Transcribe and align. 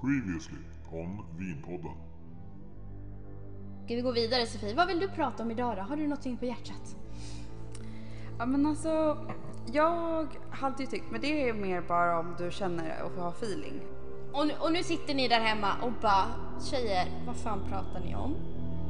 Previously 0.00 0.58
on 0.92 1.24
Vinpodden. 1.38 1.96
Ska 3.84 3.94
vi 3.94 4.00
gå 4.00 4.12
vidare 4.12 4.46
Sofie? 4.46 4.74
Vad 4.74 4.88
vill 4.88 5.00
du 5.00 5.08
prata 5.08 5.42
om 5.42 5.50
idag 5.50 5.76
då? 5.76 5.82
Har 5.82 5.96
du 5.96 6.02
någonting 6.02 6.36
på 6.36 6.44
hjärtat? 6.44 6.96
Ja 8.38 8.46
men 8.46 8.66
alltså, 8.66 9.18
jag 9.72 9.90
har 10.50 10.68
alltid 10.68 10.90
tyckt, 10.90 11.10
men 11.10 11.20
det 11.20 11.48
är 11.48 11.52
mer 11.54 11.80
bara 11.88 12.18
om 12.18 12.34
du 12.38 12.50
känner 12.50 13.02
och 13.02 13.22
har 13.22 13.30
feeling. 13.30 13.80
Och 14.32 14.46
nu, 14.46 14.52
och 14.60 14.72
nu 14.72 14.82
sitter 14.82 15.14
ni 15.14 15.28
där 15.28 15.40
hemma 15.40 15.72
och 15.82 15.92
bara 16.02 16.26
Tjejer, 16.70 17.08
vad 17.26 17.36
fan 17.36 17.60
pratar 17.68 18.00
ni 18.00 18.14
om? 18.14 18.34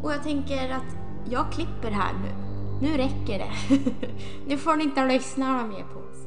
Och 0.02 0.12
jag 0.12 0.23
tänker 0.23 0.70
att 0.70 0.96
jag 1.30 1.52
klipper 1.52 1.91
här 1.91 2.12
nu. 2.12 2.46
Nu 2.80 2.96
räcker 2.96 3.38
det. 3.38 3.52
nu 4.46 4.59
får 4.59 4.77
ni 4.77 4.84
inte 4.84 5.07
lyssna 5.07 5.66
mer 5.66 5.84
på 5.84 5.98
oss. 5.98 6.27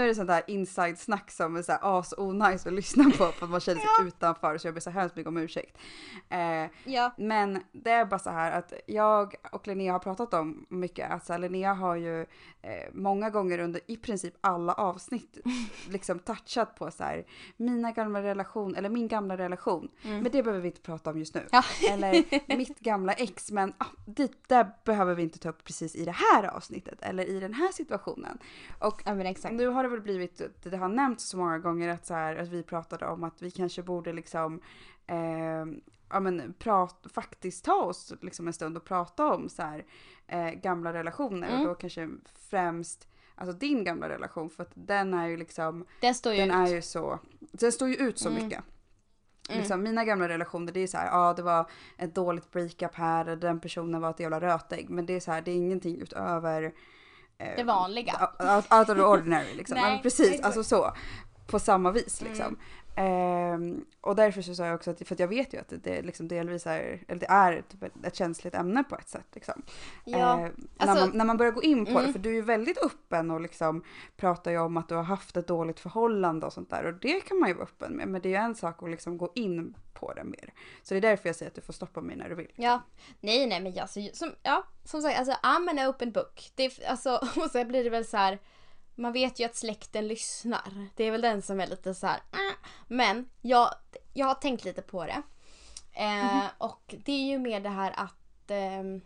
Nu, 0.00 0.04
är 0.04 0.08
det 0.08 0.14
sånt 0.14 0.28
där 0.28 0.42
inside-snack 0.46 1.30
som 1.30 1.56
är 1.56 1.62
så 1.62 1.72
här 1.72 1.98
as 1.98 2.14
onajs 2.18 2.66
att 2.66 2.72
lyssna 2.72 3.04
på 3.04 3.10
för 3.10 3.44
att 3.44 3.50
man 3.50 3.60
känner 3.60 3.80
sig 3.80 4.06
utanför 4.08 4.58
så 4.58 4.66
jag 4.66 4.74
ber 4.74 4.80
så 4.80 4.90
hemskt 4.90 5.16
mycket 5.16 5.28
om 5.28 5.36
ursäkt. 5.36 5.78
Eh, 6.28 6.70
Ja. 6.84 7.14
Men 7.18 7.62
det 7.72 7.90
är 7.90 8.04
bara 8.04 8.18
så 8.18 8.30
här 8.30 8.52
att 8.52 8.72
jag 8.86 9.34
och 9.52 9.66
Linnea 9.66 9.92
har 9.92 9.98
pratat 9.98 10.34
om 10.34 10.66
mycket 10.68 11.10
att 11.10 11.26
så 11.26 11.32
här, 11.32 11.40
Linnea 11.40 11.74
har 11.74 11.96
ju 11.96 12.20
eh, 12.62 12.88
många 12.92 13.30
gånger 13.30 13.58
under 13.58 13.80
i 13.86 13.96
princip 13.96 14.34
alla 14.40 14.72
avsnitt 14.74 15.38
liksom 15.88 16.18
touchat 16.18 16.74
på 16.74 16.90
så 16.90 17.04
här 17.04 17.24
mina 17.56 17.92
gamla 17.92 18.22
relation 18.22 18.74
eller 18.74 18.88
min 18.88 19.08
gamla 19.08 19.36
relation. 19.36 19.88
Men 20.02 20.22
det 20.32 20.42
behöver 20.42 20.60
vi 20.60 20.68
inte 20.68 20.80
prata 20.80 21.10
om 21.10 21.18
just 21.18 21.34
nu. 21.34 21.46
Ja. 21.52 21.62
Eller 21.90 22.56
mitt 22.56 22.80
gamla 22.80 23.12
ex 23.12 23.50
men 23.50 23.72
ah, 23.78 23.86
det 24.06 24.48
där 24.48 24.70
behöver 24.84 25.14
vi 25.14 25.22
inte 25.22 25.38
ta 25.38 25.48
upp 25.48 25.64
precis 25.64 25.96
i 25.96 26.04
det 26.04 26.14
här 26.32 26.44
avsnittet 26.44 27.02
eller 27.02 27.24
i 27.24 27.40
den 27.40 27.54
här 27.54 27.72
situationen. 27.72 28.38
Och 28.78 29.02
Ja 29.04 29.14
nu 29.50 29.66
har 29.66 29.82
det 29.82 29.88
väl 29.90 30.00
blivit, 30.00 30.42
det 30.62 30.76
har 30.76 30.88
nämnts 30.88 31.24
så 31.24 31.36
många 31.36 31.58
gånger 31.58 31.88
att, 31.88 32.06
så 32.06 32.14
här, 32.14 32.36
att 32.36 32.48
vi 32.48 32.62
pratade 32.62 33.06
om 33.06 33.24
att 33.24 33.42
vi 33.42 33.50
kanske 33.50 33.82
borde 33.82 34.12
liksom 34.12 34.60
eh, 35.06 35.64
ja 36.10 36.20
men 36.20 36.54
prat, 36.58 37.06
faktiskt 37.14 37.64
ta 37.64 37.74
oss 37.82 38.12
liksom 38.22 38.46
en 38.46 38.52
stund 38.52 38.76
och 38.76 38.84
prata 38.84 39.26
om 39.34 39.48
så 39.48 39.62
här, 39.62 39.84
eh, 40.26 40.50
gamla 40.50 40.92
relationer 40.92 41.48
Mm. 41.48 41.60
och 41.60 41.66
då 41.68 41.74
kanske 41.74 42.08
främst 42.50 43.06
Alltså 43.34 43.56
din 43.58 43.84
gamla 43.84 44.08
relation 44.08 44.50
för 44.50 44.62
att 44.62 44.70
den 44.74 45.14
är 45.14 45.26
ju 45.28 45.36
liksom, 45.36 45.86
Den 46.00 46.14
står 46.14 46.32
ju 46.32 46.38
den 46.40 46.50
ut. 46.50 46.68
är 46.68 46.74
ju 46.74 46.82
så, 46.82 47.18
den 47.40 47.72
står 47.72 47.88
ju 47.88 47.94
ut 47.94 48.18
så 48.18 48.28
Mm. 48.28 48.44
mycket. 48.44 48.64
Liksom, 49.48 49.82
mina 49.82 50.04
gamla 50.04 50.28
relationer 50.28 50.72
det 50.72 50.80
är 50.80 50.86
så 50.86 50.96
här, 50.98 51.06
ja 51.06 51.34
det 51.34 51.42
var 51.42 51.70
ett 51.98 52.14
dåligt 52.14 52.50
breakup 52.50 52.94
här, 52.94 53.36
den 53.36 53.60
personen 53.60 54.00
var 54.00 54.10
ett 54.10 54.20
jävla 54.20 54.40
rötägg. 54.40 54.90
Men 54.90 55.06
det 55.06 55.12
är 55.12 55.20
så 55.20 55.32
här, 55.32 55.42
det 55.42 55.50
är 55.50 55.54
ingenting 55.56 56.00
utöver 56.00 56.72
Det 57.56 57.64
vanliga. 57.64 58.30
out, 58.38 58.88
of 58.88 58.96
the 58.96 59.02
ordinary 59.02 59.54
liksom. 59.54 59.76
Nej, 59.80 59.92
men 59.92 60.02
precis, 60.02 60.40
alltså 60.40 60.64
så. 60.64 60.92
På 61.46 61.58
samma 61.58 61.90
vis 61.90 62.22
Mm. 62.42 62.56
Ehm, 63.00 63.84
och 64.00 64.16
därför 64.16 64.42
så 64.42 64.54
sa 64.54 64.66
jag 64.66 64.74
också 64.74 64.90
att, 64.90 65.08
för 65.08 65.14
att 65.14 65.20
jag 65.20 65.28
vet 65.28 65.54
ju 65.54 65.58
att 65.58 65.68
det, 65.68 65.76
det 65.76 66.02
liksom 66.02 66.28
delvis 66.28 66.66
är, 66.66 67.04
eller 67.08 67.20
det 67.20 67.26
är 67.26 67.52
ett, 67.52 67.74
ett 68.04 68.14
känsligt 68.16 68.54
ämne 68.54 68.84
på 68.84 68.96
ett 68.96 69.08
sätt 69.08 69.26
liksom. 69.32 69.62
Ja. 70.04 70.36
När, 70.36 70.52
alltså- 70.78 71.06
man, 71.06 71.10
när 71.18 71.24
man 71.24 71.36
börjar 71.36 71.52
gå 71.52 71.62
in 71.62 71.86
på 71.86 71.92
det, 71.92 71.98
Mm. 71.98 72.12
för 72.12 72.18
du 72.20 72.30
är 72.30 72.34
ju 72.34 72.42
väldigt 72.42 72.78
öppen 72.78 73.30
och 73.30 73.40
liksom 73.40 73.84
pratar 74.16 74.50
ju 74.50 74.58
om 74.58 74.76
att 74.76 74.88
du 74.88 74.94
har 74.94 75.02
haft 75.02 75.36
ett 75.36 75.46
dåligt 75.46 75.80
förhållande 75.80 76.46
och 76.46 76.52
sånt 76.52 76.70
där. 76.70 76.84
Och 76.86 76.94
det 76.94 77.20
kan 77.20 77.38
man 77.38 77.48
ju 77.48 77.54
vara 77.54 77.64
öppen 77.64 77.92
med, 77.92 78.08
men 78.08 78.20
det 78.22 78.28
är 78.28 78.30
ju 78.30 78.36
en 78.36 78.54
sak 78.54 78.82
att 78.82 78.90
liksom 78.90 79.18
gå 79.18 79.32
in 79.34 79.74
på 79.92 80.12
det 80.12 80.24
mer. 80.24 80.52
Så 80.82 80.94
det 80.94 80.98
är 80.98 81.00
därför 81.00 81.28
jag 81.28 81.36
säger 81.36 81.50
att 81.50 81.54
du 81.56 81.60
får 81.60 81.72
stoppa 81.72 82.00
mig 82.00 82.16
när 82.16 82.28
du 82.28 82.34
vill. 82.34 82.52
Ja, 82.54 82.82
nej 83.20 83.46
nej 83.46 83.60
men 83.60 83.78
alltså, 83.78 84.00
som, 84.12 84.30
ja, 84.42 84.64
som 84.84 85.02
sagt, 85.02 85.18
alltså 85.18 85.32
I'm 85.32 85.70
an 85.80 85.88
open 85.90 86.12
book. 86.12 86.50
Det 86.54 86.84
alltså, 86.88 87.16
och 87.44 87.50
sen 87.50 87.68
blir 87.68 87.84
det 87.84 87.90
väl 87.90 88.04
så 88.04 88.16
här. 88.16 88.38
Man 88.94 89.12
vet 89.12 89.40
ju 89.40 89.44
att 89.44 89.56
släkten 89.56 90.08
lyssnar. 90.08 90.88
Det 90.96 91.04
är 91.04 91.10
väl 91.10 91.20
den 91.20 91.42
som 91.42 91.60
är 91.60 91.66
lite 91.66 91.94
så 91.94 92.06
här. 92.06 92.20
"Ah." 92.30 92.52
Men 92.88 93.30
jag, 93.40 93.74
jag 94.14 94.26
har 94.26 94.34
tänkt 94.34 94.64
lite 94.64 94.82
på 94.82 95.04
det. 95.06 95.22
Eh, 95.92 96.44
Och 96.58 96.94
det 97.04 97.12
är 97.12 97.24
ju 97.24 97.38
mer 97.38 97.60
det 97.60 97.68
här 97.68 97.92
att... 97.96 98.50
ehm, 98.50 99.00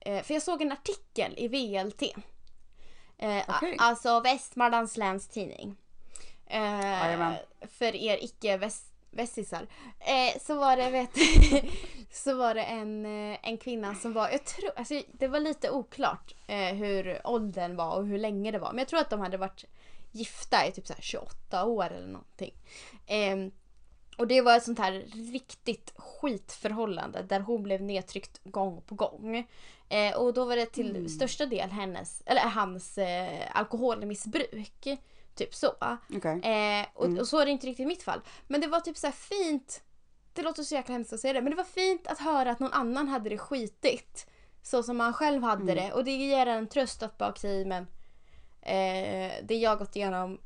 eh, 0.00 0.22
för 0.22 0.34
jag 0.34 0.42
såg 0.42 0.62
en 0.62 0.72
artikel 0.72 1.34
i 1.36 1.48
VLT. 1.48 2.02
Eh, 3.18 3.44
Okej. 3.48 3.76
Alltså 3.78 4.20
Västmanlands 4.20 4.96
läns 4.96 5.28
tidning. 5.28 5.76
Eh, 6.46 7.32
för 7.60 7.94
er 7.96 8.24
icke 8.24 8.56
väst, 9.16 9.38
västisar. 9.38 9.66
Eh, 10.00 10.40
så 10.40 10.54
var 10.54 10.76
det, 10.76 10.90
vet 10.90 11.10
så 12.12 12.34
var 12.34 12.54
det 12.54 12.62
en, 12.62 13.06
eh, 13.06 13.38
en 13.42 13.58
kvinna 13.58 13.94
som 13.94 14.12
var, 14.12 14.28
jag 14.28 14.44
tror, 14.44 14.70
alltså 14.76 15.02
det 15.12 15.28
var 15.28 15.40
lite 15.40 15.70
oklart 15.70 16.34
eh, 16.46 16.74
hur 16.74 17.26
åldern 17.26 17.76
var 17.76 17.96
och 17.96 18.06
hur 18.06 18.18
länge 18.18 18.50
det 18.50 18.58
var. 18.58 18.72
Men 18.72 18.78
jag 18.78 18.88
tror 18.88 19.00
att 19.00 19.10
de 19.10 19.20
hade 19.20 19.36
varit 19.36 19.64
gifta 20.12 20.66
i 20.66 20.72
typ 20.72 20.86
så 20.86 20.92
här 20.92 21.02
28 21.02 21.64
år 21.64 21.86
eller 21.86 22.06
någonting. 22.06 22.54
Ehm, 23.06 23.50
och 24.18 24.26
det 24.26 24.40
var 24.40 24.56
ett 24.56 24.64
sånt 24.64 24.78
här 24.78 25.04
riktigt 25.32 25.92
skitförhållande 25.96 27.22
där 27.22 27.40
hon 27.40 27.62
blev 27.62 27.82
nedtryckt 27.82 28.40
gång 28.44 28.82
på 28.86 28.94
gång. 28.94 29.46
Eh, 29.88 30.16
och 30.16 30.34
då 30.34 30.44
var 30.44 30.56
det 30.56 30.66
till 30.66 31.10
största 31.10 31.46
del 31.46 31.70
hennes, 31.70 32.22
eller 32.26 32.40
hans 32.40 32.98
eh, 32.98 33.42
alkoholmissbruk. 33.52 34.86
Typ 35.34 35.54
så. 35.54 35.74
Okej. 36.16 36.40
Eh, 36.40 36.86
och, 36.94 37.18
och 37.18 37.28
så 37.28 37.38
är 37.38 37.44
det 37.44 37.50
inte 37.50 37.66
riktigt 37.66 37.84
i 37.84 37.86
mitt 37.86 38.02
fall. 38.02 38.20
Men 38.46 38.60
det 38.60 38.66
var 38.66 38.80
typ 38.80 38.96
så 38.96 39.12
fint. 39.12 39.82
Det 40.32 40.42
låter 40.42 40.62
så 40.62 40.74
jäkla 40.74 40.92
hemskt 40.92 41.12
att 41.12 41.20
säga 41.20 41.32
det. 41.32 41.42
Men 41.42 41.50
det 41.50 41.56
var 41.56 41.64
fint 41.64 42.06
att 42.06 42.18
höra 42.18 42.50
att 42.50 42.60
någon 42.60 42.72
annan 42.72 43.08
hade 43.08 43.30
det 43.30 43.38
skitigt. 43.38 44.26
Så 44.62 44.82
som 44.82 44.96
man 44.96 45.12
själv 45.12 45.42
hade 45.42 45.74
det. 45.74 45.92
Och 45.92 46.04
det 46.04 46.10
ger 46.10 46.46
en 46.46 46.68
tröst 46.68 47.02
att 47.02 47.18
bara 47.18 47.30
okej 47.30 47.64
men. 47.64 47.86
Eh, 48.62 49.32
det 49.42 49.54
jag 49.54 49.78
gått 49.78 49.96
igenom 49.96 50.38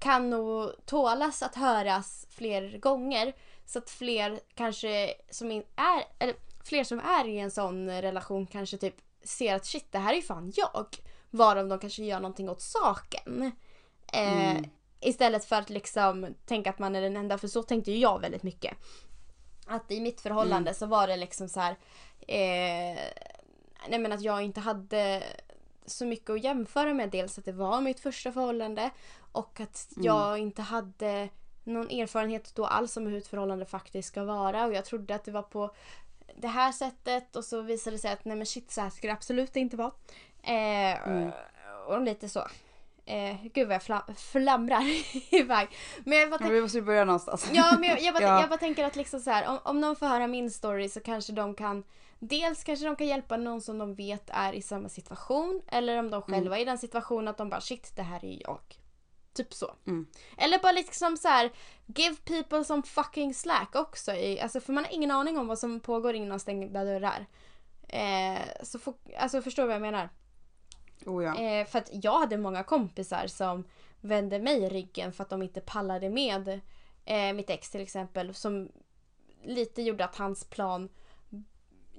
kan 0.00 0.30
nog 0.30 0.72
tålas 0.86 1.42
att 1.42 1.54
höras 1.54 2.26
fler 2.30 2.78
gånger. 2.78 3.32
Så 3.66 3.78
att 3.78 3.90
fler 3.90 4.40
kanske 4.54 5.14
som 5.30 5.50
in, 5.50 5.62
är, 5.76 6.04
eller 6.18 6.36
fler 6.64 6.84
som 6.84 7.00
är 7.00 7.28
i 7.28 7.38
en 7.38 7.50
sån 7.50 7.90
relation 7.90 8.46
kanske 8.46 8.76
typ 8.76 8.94
ser 9.24 9.54
att 9.54 9.66
shit 9.66 9.92
det 9.92 9.98
här 9.98 10.12
är 10.12 10.16
ju 10.16 10.22
fan 10.22 10.52
jag. 10.56 10.86
Varav 11.30 11.68
de 11.68 11.78
kanske 11.78 12.04
gör 12.04 12.20
någonting 12.20 12.48
åt 12.48 12.60
saken. 12.62 13.52
Eh, 14.12 14.56
Istället 15.00 15.44
för 15.44 15.56
att 15.56 15.70
liksom 15.70 16.34
tänka 16.46 16.70
att 16.70 16.78
man 16.78 16.96
är 16.96 17.00
den 17.00 17.16
enda, 17.16 17.38
för 17.38 17.48
så 17.48 17.62
tänkte 17.62 17.90
ju 17.90 17.98
jag 17.98 18.20
väldigt 18.20 18.42
mycket. 18.42 18.76
Att 19.66 19.90
i 19.90 20.00
mitt 20.00 20.20
förhållande 20.20 20.74
så 20.74 20.86
var 20.86 21.06
det 21.06 21.16
liksom 21.16 21.48
så 21.48 21.60
här. 21.60 21.76
Eh, 22.20 22.98
nej 23.88 23.98
men 23.98 24.12
att 24.12 24.20
jag 24.22 24.42
inte 24.42 24.60
hade 24.60 25.22
så 25.86 26.06
mycket 26.06 26.30
att 26.30 26.44
jämföra 26.44 26.94
med. 26.94 27.10
Dels 27.10 27.38
att 27.38 27.44
det 27.44 27.52
var 27.52 27.80
mitt 27.80 28.00
första 28.00 28.32
förhållande 28.32 28.90
och 29.32 29.60
att 29.60 29.88
jag 29.96 30.38
inte 30.38 30.62
hade 30.62 31.28
någon 31.64 31.90
erfarenhet 31.90 32.54
då 32.54 32.66
alls 32.66 32.96
om 32.96 33.06
hur 33.06 33.18
ett 33.18 33.26
förhållande 33.26 33.66
faktiskt 33.66 34.08
ska 34.08 34.24
vara. 34.24 34.66
Och 34.66 34.74
jag 34.74 34.84
trodde 34.84 35.14
att 35.14 35.24
det 35.24 35.30
var 35.30 35.42
på 35.42 35.74
det 36.36 36.48
här 36.48 36.72
sättet 36.72 37.36
och 37.36 37.44
så 37.44 37.60
visade 37.60 37.96
det 37.96 38.00
sig 38.00 38.12
att 38.12 38.24
nej 38.24 38.36
men 38.36 38.46
shit 38.46 38.70
så 38.70 38.80
här 38.80 38.90
ska 38.90 39.06
det 39.06 39.12
absolut 39.12 39.56
inte 39.56 39.76
vara. 39.76 39.92
Eh, 40.42 41.28
Och 41.86 42.00
lite 42.02 42.28
så. 42.28 42.46
Eh, 43.04 43.36
gud 43.54 43.68
vad 43.68 43.74
jag 43.74 43.82
fla- 43.82 44.14
flamrar 44.14 44.82
iväg. 45.34 45.68
Men 46.04 46.18
jag 46.18 46.30
bara 46.30 46.40
Men 46.40 46.52
vi 46.52 46.60
måste 46.60 46.78
ju 46.78 46.84
börja 46.84 47.04
någonstans. 47.04 47.50
Ja, 47.52 47.76
men 47.80 47.88
jag, 47.88 48.00
jag, 48.00 48.14
bara, 48.14 48.22
Ja. 48.24 48.40
jag 48.40 48.48
bara 48.48 48.58
tänker 48.58 48.84
att 48.84 48.96
liksom 48.96 49.20
så 49.20 49.30
här, 49.30 49.48
om, 49.48 49.58
om 49.64 49.80
någon 49.80 49.96
får 49.96 50.06
höra 50.06 50.26
min 50.26 50.50
story 50.50 50.88
så 50.88 51.00
kanske 51.00 51.32
de 51.32 51.54
kan 51.54 51.84
Dels 52.20 52.64
kanske 52.64 52.84
de 52.86 52.96
kan 52.96 53.06
hjälpa 53.06 53.36
någon 53.36 53.60
som 53.60 53.78
de 53.78 53.94
vet 53.94 54.30
är 54.30 54.52
i 54.52 54.62
samma 54.62 54.88
situation 54.88 55.62
eller 55.68 55.98
om 55.98 56.10
de 56.10 56.22
själva 56.22 56.56
är 56.58 56.62
i 56.62 56.64
den 56.64 56.78
situationen 56.78 57.28
att 57.28 57.36
de 57.36 57.48
bara 57.50 57.60
shit 57.60 57.96
det 57.96 58.02
här 58.02 58.24
är 58.24 58.38
jag. 58.42 58.60
Typ 59.32 59.54
så. 59.54 59.74
Mm. 59.86 60.06
Eller 60.38 60.58
bara 60.58 60.72
liksom 60.72 61.16
så 61.16 61.28
här 61.28 61.50
give 61.86 62.16
people 62.16 62.64
some 62.64 62.82
fucking 62.82 63.34
slack 63.34 63.74
också. 63.74 64.12
I, 64.12 64.40
alltså 64.40 64.60
för 64.60 64.72
man 64.72 64.84
har 64.84 64.92
ingen 64.92 65.10
aning 65.10 65.38
om 65.38 65.46
vad 65.46 65.58
som 65.58 65.80
pågår 65.80 66.14
inom 66.14 66.38
stängda 66.38 66.84
dörrar. 66.84 67.26
Eh, 67.88 68.38
så 68.62 68.78
alltså 69.18 69.42
förstår 69.42 69.62
du 69.62 69.66
vad 69.66 69.74
jag 69.74 69.82
menar? 69.82 70.08
Oh, 71.06 71.24
ja. 71.24 71.40
Eh, 71.40 71.66
för 71.66 71.78
att 71.78 71.90
jag 71.92 72.20
hade 72.20 72.36
många 72.36 72.62
kompisar 72.62 73.26
som 73.26 73.64
vände 74.00 74.38
mig 74.38 74.68
ryggen 74.68 75.12
för 75.12 75.24
att 75.24 75.30
de 75.30 75.42
inte 75.42 75.60
pallade 75.60 76.10
med 76.10 76.60
eh, 77.04 77.32
mitt 77.32 77.50
ex 77.50 77.70
till 77.70 77.80
exempel. 77.80 78.34
Som 78.34 78.68
lite 79.42 79.82
gjorde 79.82 80.04
att 80.04 80.16
hans 80.16 80.44
plan 80.44 80.88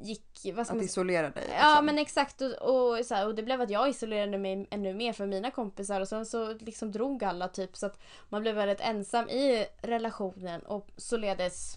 gick... 0.02 0.42
Vad 0.54 0.66
ska 0.66 0.74
Att 0.74 0.78
man 0.78 0.86
isolera 0.86 1.30
dig. 1.30 1.44
Ja 1.50 1.70
liksom. 1.70 1.86
men 1.86 1.98
exakt 1.98 2.42
och, 2.42 2.52
och, 2.62 3.06
så 3.06 3.16
här, 3.16 3.28
och 3.28 3.36
det 3.36 3.44
blev 3.44 3.62
att 3.62 3.70
jag 3.70 3.90
isolerade 3.90 4.38
mig 4.38 4.68
ännu 4.72 4.94
mer 4.94 5.14
från 5.14 5.30
mina 5.30 5.52
kompisar 5.52 6.02
och 6.02 6.08
sen 6.08 6.26
så 6.26 6.54
liksom 6.54 6.92
drog 6.92 7.24
alla 7.24 7.48
typ 7.48 7.78
så 7.78 7.86
att 7.86 8.00
man 8.30 8.42
blev 8.42 8.56
väldigt 8.56 8.82
ensam 8.82 9.30
i 9.30 9.68
relationen 9.82 10.62
och 10.62 10.88
således 10.98 11.76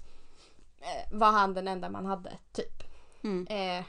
eh, 0.81 1.19
var 1.19 1.33
han 1.33 1.55
den 1.55 1.69
enda 1.69 1.91
man 1.91 2.07
hade 2.07 2.33
typ. 2.53 2.83
Mm. 3.25 3.47
Eh, 3.47 3.85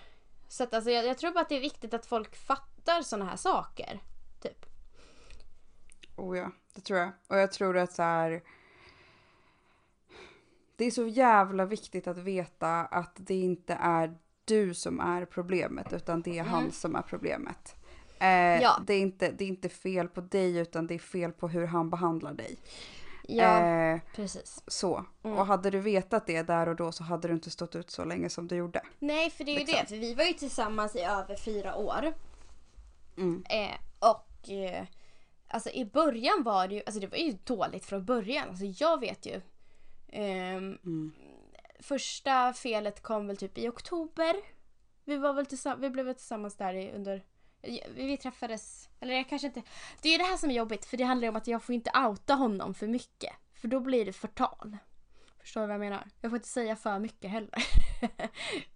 så 0.47 0.63
att 0.63 0.73
alltså, 0.73 0.91
jag, 0.91 1.05
jag 1.05 1.17
tror 1.17 1.31
bara 1.31 1.41
att 1.41 1.49
det 1.49 1.55
är 1.55 1.61
viktigt 1.61 1.93
att 1.93 2.05
folk 2.05 2.35
fattar 2.35 2.72
såna 3.03 3.25
här 3.25 3.35
saker. 3.35 3.99
Typ. 4.41 4.65
Oh, 6.15 6.37
ja. 6.37 6.51
Det 6.75 6.81
tror 6.81 6.99
jag. 6.99 7.11
Och 7.27 7.37
jag 7.37 7.51
tror 7.51 7.77
att 7.77 7.93
så 7.93 8.03
här. 8.03 8.43
Det 10.75 10.85
är 10.85 10.91
så 10.91 11.07
jävla 11.07 11.65
viktigt 11.65 12.07
att 12.07 12.17
veta 12.17 12.69
att 12.81 13.11
det 13.15 13.35
inte 13.35 13.73
är 13.81 14.17
du 14.45 14.73
som 14.73 14.99
är 14.99 15.25
problemet 15.25 15.93
utan 15.93 16.21
det 16.21 16.29
är 16.37 16.41
Mm. 16.41 16.53
han 16.53 16.71
som 16.71 16.95
är 16.95 17.01
problemet. 17.01 17.75
Eh, 18.19 18.61
Ja. 18.61 18.79
det, 18.87 18.93
är 18.93 18.99
inte, 18.99 19.31
det 19.31 19.43
är 19.43 19.47
inte 19.47 19.69
fel 19.69 20.07
på 20.07 20.21
dig 20.21 20.57
utan 20.57 20.87
det 20.87 20.93
är 20.95 20.99
fel 20.99 21.31
på 21.31 21.47
hur 21.47 21.65
han 21.65 21.89
behandlar 21.89 22.33
dig. 22.33 22.57
Ja, 23.27 23.59
Eh, 23.59 23.99
precis. 24.15 24.63
så. 24.67 25.05
Mm. 25.23 25.37
Och 25.37 25.45
hade 25.45 25.69
du 25.69 25.79
vetat 25.79 26.27
det 26.27 26.41
där 26.41 26.69
och 26.69 26.75
då 26.75 26.91
så 26.91 27.03
hade 27.03 27.27
du 27.27 27.33
inte 27.33 27.51
stått 27.51 27.75
ut 27.75 27.91
så 27.91 28.05
länge 28.05 28.29
som 28.29 28.47
du 28.47 28.55
gjorde. 28.55 28.81
Nej, 28.99 29.29
för 29.29 29.43
det 29.43 29.51
är 29.51 29.53
ju 29.53 29.59
Liksom. 29.59 29.79
det. 29.81 29.87
För 29.89 29.95
vi 29.95 30.13
var 30.13 30.23
ju 30.23 30.33
tillsammans 30.33 30.95
i 30.95 30.99
över 31.01 31.35
fyra 31.35 31.75
år. 31.75 32.13
Mm. 33.17 33.43
Eh, 33.49 33.75
och 33.99 34.49
eh, 34.49 34.85
alltså 35.47 35.69
i 35.69 35.85
början 35.85 36.43
var 36.43 36.67
det 36.67 36.75
ju, 36.75 36.81
alltså 36.85 36.99
det 36.99 37.07
var 37.07 37.17
ju 37.17 37.37
dåligt 37.43 37.85
från 37.85 38.05
början. 38.05 38.49
Alltså 38.49 38.65
jag 38.65 38.99
vet 38.99 39.25
ju. 39.25 39.41
ehm, 40.07 40.77
Mm. 40.83 41.13
Första 41.79 42.53
felet 42.53 43.01
kom 43.01 43.27
väl 43.27 43.37
typ 43.37 43.57
i 43.57 43.69
oktober. 43.69 44.35
Vi 45.05 45.17
var 45.17 45.33
väl 45.33 45.45
tillsammans, 45.45 45.83
vi 45.83 45.89
blev 45.89 46.05
väl 46.05 46.15
tillsammans 46.15 46.55
där 46.55 46.73
i, 46.73 46.91
under 46.91 47.23
vi 47.95 48.17
träffades, 48.17 48.89
eller 48.99 49.13
jag 49.13 49.29
kanske 49.29 49.47
inte... 49.47 49.61
Det 50.01 50.09
är 50.09 50.17
det 50.17 50.23
här 50.23 50.37
som 50.37 50.51
är 50.51 50.55
jobbigt 50.55 50.85
för 50.85 50.97
det 50.97 51.03
handlar 51.03 51.27
om 51.27 51.35
att 51.35 51.47
jag 51.47 51.63
får 51.63 51.75
inte 51.75 51.91
outa 52.07 52.33
honom 52.33 52.73
för 52.73 52.87
mycket. 52.87 53.33
För 53.53 53.67
då 53.67 53.79
blir 53.79 54.05
det 54.05 54.13
förtal. 54.13 54.77
Förstår 55.39 55.61
du 55.61 55.67
vad 55.67 55.73
jag 55.73 55.79
menar? 55.79 56.07
Jag 56.21 56.31
får 56.31 56.37
inte 56.37 56.49
säga 56.49 56.75
för 56.75 56.99
mycket 56.99 57.31
heller. 57.31 57.63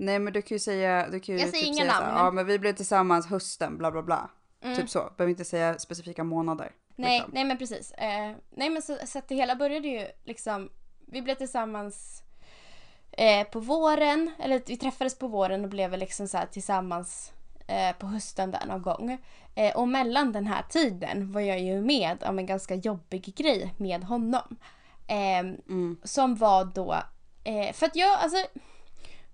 Nej 0.00 0.18
men 0.18 0.32
du 0.32 0.42
kan 0.42 0.54
ju 0.54 0.58
säga, 0.58 1.08
du 1.10 1.20
kan 1.20 1.34
ju 1.34 1.40
Jag 1.40 1.50
säger 1.50 1.64
typ 1.64 1.74
inga 1.74 1.82
säga 1.82 1.92
så 1.92 2.02
här, 2.02 2.12
namn. 2.12 2.24
ja 2.24 2.30
men 2.30 2.46
vi 2.46 2.58
blev 2.58 2.72
tillsammans 2.72 3.26
hösten 3.26 3.78
bla 3.78 3.90
bla 3.90 4.02
bla. 4.02 4.30
Mm. 4.62 4.76
Typ 4.76 4.90
så, 4.90 5.12
behöver 5.16 5.30
inte 5.30 5.44
säga 5.44 5.78
specifika 5.78 6.24
månader. 6.24 6.72
Nej, 6.96 7.18
liksom. 7.18 7.30
nej 7.34 7.44
men 7.44 7.58
precis. 7.58 7.92
Eh, 7.92 8.32
nej 8.50 8.70
men 8.70 8.82
så, 8.82 8.96
så 9.06 9.18
att 9.18 9.28
det 9.28 9.34
hela 9.34 9.56
började 9.56 9.88
ju 9.88 10.06
liksom, 10.24 10.70
vi 11.06 11.22
blev 11.22 11.34
tillsammans 11.34 12.22
eh, 13.12 13.46
på 13.46 13.60
våren, 13.60 14.30
eller 14.38 14.62
vi 14.66 14.76
träffades 14.76 15.18
på 15.18 15.28
våren 15.28 15.64
och 15.64 15.70
blev 15.70 15.98
liksom 15.98 16.28
så 16.28 16.38
här 16.38 16.46
tillsammans 16.46 17.32
eh, 17.66 17.96
på 17.98 18.06
hösten 18.06 18.50
där 18.50 18.66
någon 18.66 18.82
gång. 18.82 19.18
Eh, 19.54 19.76
och 19.76 19.88
mellan 19.88 20.32
den 20.32 20.46
här 20.46 20.62
tiden 20.70 21.32
var 21.32 21.40
jag 21.40 21.60
ju 21.60 21.80
med 21.80 22.24
om 22.24 22.38
en 22.38 22.46
ganska 22.46 22.74
jobbig 22.74 23.34
grej 23.36 23.74
med 23.76 24.04
honom. 24.04 24.56
Eh, 25.08 25.38
Mm. 25.38 25.96
som 26.04 26.34
var 26.36 26.64
då, 26.64 26.96
eh, 27.44 27.72
för 27.72 27.86
att 27.86 27.96
jag, 27.96 28.18
alltså 28.18 28.36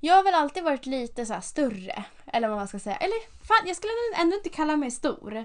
jag 0.05 0.15
har 0.15 0.23
väl 0.25 0.35
alltid 0.35 0.65
varit 0.65 0.87
lite 0.87 1.27
så 1.27 1.41
större, 1.43 2.05
eller 2.27 2.49
vad 2.49 2.57
man 2.57 2.69
ska 2.69 2.79
säga. 2.79 2.97
Eller 2.97 3.47
fan, 3.47 3.67
jag 3.67 3.77
skulle 3.77 3.93
ändå 4.21 4.37
inte 4.37 4.49
kalla 4.49 4.77
mig 4.77 4.91
stor. 4.91 5.45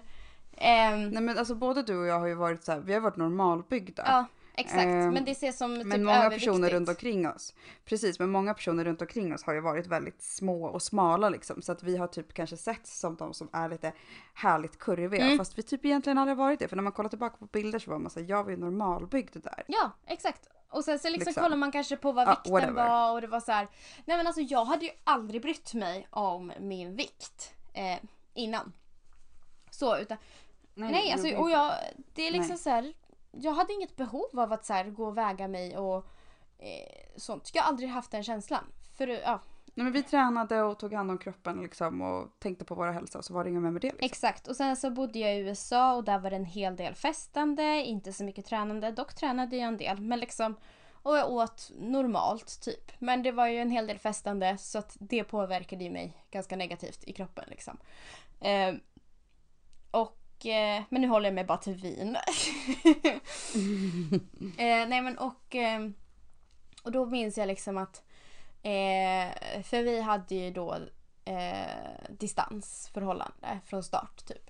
Ehm, 0.57 1.09
Nej 1.09 1.23
men 1.23 1.38
alltså 1.38 1.56
både 1.56 1.83
du 1.83 1.97
och 1.97 2.06
jag 2.06 2.19
har 2.19 2.27
ju 2.27 2.33
varit 2.33 2.63
så 2.63 2.71
här, 2.71 2.79
vi 2.79 2.94
har 2.94 3.01
varit 3.01 3.17
normalbyggda. 3.17 4.03
Ja, 4.06 4.25
exakt. 4.56 4.85
Ehm, 4.85 5.09
men 5.13 5.25
det 5.25 5.31
ses 5.31 5.57
som 5.57 5.75
typ 5.75 5.85
men 5.85 6.03
många 6.03 6.29
personer 6.29 6.69
runt 6.69 6.89
omkring 6.89 7.27
oss. 7.29 7.53
Precis, 7.85 8.19
men 8.19 8.29
många 8.29 8.53
personer 8.53 8.85
runt 8.85 9.01
omkring 9.01 9.33
oss 9.33 9.44
har 9.44 9.53
ju 9.53 9.59
varit 9.59 9.88
väldigt 9.88 10.21
små 10.21 10.65
och 10.65 10.81
smala 10.81 11.29
liksom. 11.29 11.61
Så 11.61 11.71
att 11.71 11.83
vi 11.83 11.97
har 11.97 12.07
typ 12.07 12.33
kanske 12.33 12.57
sett 12.57 12.88
som 12.88 13.15
de 13.15 13.33
som 13.33 13.50
är 13.53 13.69
lite 13.69 13.94
härligt 14.33 14.79
kurviga. 14.79 15.25
Mm. 15.25 15.38
Fast 15.38 15.57
vi 15.57 15.63
typ 15.63 15.85
egentligen 15.85 16.17
aldrig 16.17 16.38
varit 16.38 16.59
det. 16.59 16.67
För 16.67 16.75
när 16.75 16.83
man 16.83 16.94
kollar 16.94 17.09
tillbaka 17.09 17.38
på 17.38 17.45
bilder 17.45 17.79
så 17.79 17.91
var 17.91 18.00
man 18.00 18.09
såhär, 18.09 18.27
jag 18.29 18.44
var 18.44 18.51
ju 18.51 18.57
normalbyggd 18.57 19.38
där. 19.44 19.63
Ja, 19.67 19.91
exakt. 20.07 20.50
Och 20.69 20.83
sen 20.83 21.00
så 21.00 21.10
liksom, 21.10 21.25
Liksom. 21.27 21.44
kollar 21.44 21.57
man 21.57 21.71
kanske 21.71 21.98
på 21.98 22.12
vad 22.12 22.27
Ja, 22.27 22.31
vikten 22.36 22.51
whatever. 22.54 22.89
var 22.89 23.12
och 23.13 23.21
det 23.21 23.27
var 23.27 23.39
så 23.39 23.51
här. 23.51 23.68
Nej 24.06 24.18
men 24.18 24.27
alltså 24.27 24.42
jag 24.42 24.66
hade 24.66 24.86
ju 24.86 24.92
aldrig 25.04 25.42
brytt 25.42 25.74
mig 25.74 26.07
om 26.10 26.51
min 26.60 26.95
vikt 26.95 27.54
eh, 27.74 27.98
innan. 28.33 28.74
Så 29.71 29.98
utan, 29.98 30.18
nej, 30.74 31.12
alltså 31.12 31.36
och 31.36 31.50
jag, 31.51 31.74
det 32.13 32.27
är 32.27 32.31
liksom 32.31 32.50
Nej. 32.50 32.57
så 32.57 32.69
här. 32.69 32.94
Jag 33.31 33.54
hade 33.54 33.74
inget 33.74 33.95
behov 33.95 34.39
av 34.39 34.54
att 34.54 34.66
så 34.66 34.74
här, 34.74 34.86
gå 34.86 35.06
och 35.06 35.18
väga 35.18 35.48
mig 35.48 35.77
och 35.77 36.06
eh, 36.57 37.06
sånt. 37.18 37.50
Jag 37.54 37.63
har 37.63 37.68
aldrig 37.69 37.89
haft 37.89 38.12
den 38.12 38.24
känslan. 38.24 38.63
För 38.98 39.07
ja, 39.07 39.39
Nej 39.74 39.83
men 39.83 39.94
vi 39.94 40.04
tränade 40.04 40.62
och 40.62 40.80
tog 40.80 40.94
hand 40.94 41.12
om 41.12 41.18
kroppen 41.18 41.62
liksom 41.62 42.01
och 42.01 42.39
tänkte 42.39 42.66
på 42.66 42.75
våra 42.75 42.92
hälsa 42.92 43.18
och 43.18 43.25
så 43.25 43.33
var 43.33 43.44
det 43.44 43.50
inget 43.50 43.62
mer 43.62 43.71
med 43.71 43.81
det. 43.81 43.88
Liksom. 43.88 44.06
Exakt. 44.06 44.48
Och 44.48 44.56
sen 44.56 44.75
så 44.75 44.92
bodde 44.92 45.19
jag 45.19 45.36
i 45.36 45.39
USA 45.39 45.95
och 45.95 46.04
där 46.04 46.19
var 46.19 46.30
det 46.30 46.36
en 46.36 46.45
hel 46.45 46.75
del 46.75 46.95
festande, 46.95 47.83
inte 47.86 48.13
så 48.13 48.24
mycket 48.24 48.45
tränande. 48.45 48.92
Dock 48.92 49.16
tränade 49.16 49.57
jag 49.57 49.68
en 49.68 49.77
del, 49.77 50.01
men 50.01 50.19
liksom 50.19 50.56
och 51.01 51.18
jag 51.18 51.31
åt 51.31 51.71
normalt 51.80 52.62
typ. 52.62 52.92
Men 53.00 53.24
det 53.24 53.31
var 53.31 53.48
ju 53.48 53.57
en 53.57 53.71
hel 53.71 53.88
del 53.88 54.00
festande 54.00 54.57
så 54.57 54.77
att 54.80 54.98
det 55.00 55.24
påverkade 55.24 55.83
ju 55.83 55.89
mig 55.89 56.25
ganska 56.31 56.56
negativt 56.56 57.04
i 57.04 57.13
kroppen 57.13 57.45
liksom. 57.48 57.77
Eh, 58.39 58.75
och, 59.92 60.45
eh, 60.45 60.83
men 60.89 61.01
nu 61.01 61.07
håller 61.07 61.27
jag 61.27 61.36
mig 61.36 61.44
bara 61.44 61.57
till 61.57 61.75
vin. 61.75 62.16
eh, 64.57 64.88
nej 64.88 65.01
men 65.01 65.18
och, 65.18 65.56
eh, 65.56 65.89
och 66.83 66.92
då 66.92 67.06
minns 67.06 67.38
jag 67.38 67.48
liksom 67.48 67.77
att 67.77 68.04
eh, 68.63 69.61
för 69.63 69.83
vi 69.83 70.01
hade 70.01 70.35
ju 70.35 70.51
då 70.51 70.77
eh, 71.25 72.09
distansförhållande 72.09 73.59
från 73.65 73.83
start 73.83 74.25
typ. 74.25 74.50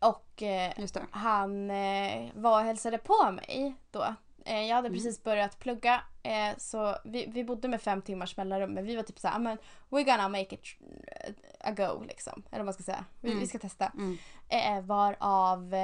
Och 0.00 0.42
eh, 0.42 0.72
han 1.10 1.70
eh, 1.70 2.30
var 2.34 2.60
och 2.60 2.66
hälsade 2.66 2.98
på 2.98 3.30
mig 3.30 3.74
då. 3.90 4.14
Eh, 4.44 4.60
jag 4.62 4.74
hade 4.76 4.88
Mm. 4.88 4.98
precis 4.98 5.22
börjat 5.22 5.58
plugga 5.58 6.00
eh, 6.22 6.56
så 6.58 6.96
vi, 7.04 7.26
vi 7.26 7.44
bodde 7.44 7.68
med 7.68 7.82
fem 7.82 8.02
timmars 8.02 8.36
mellanrum 8.36 8.72
men 8.74 8.84
vi 8.86 8.96
var 8.96 9.02
typ 9.02 9.18
såhär, 9.18 9.38
men 9.38 9.58
we're 9.88 10.04
gonna 10.04 10.28
make 10.28 10.54
it 10.54 10.64
eh, 11.06 11.34
a 11.60 11.70
go 11.70 12.02
liksom. 12.08 12.42
Eller 12.50 12.58
vad 12.58 12.64
man 12.66 12.74
ska 12.74 12.82
säga. 12.82 13.04
Vi, 13.20 13.28
Mm. 13.30 13.40
vi 13.40 13.46
ska 13.46 13.58
testa. 13.58 13.86
Mm. 13.94 14.18
Eh, 14.48 14.80
varav 14.84 15.74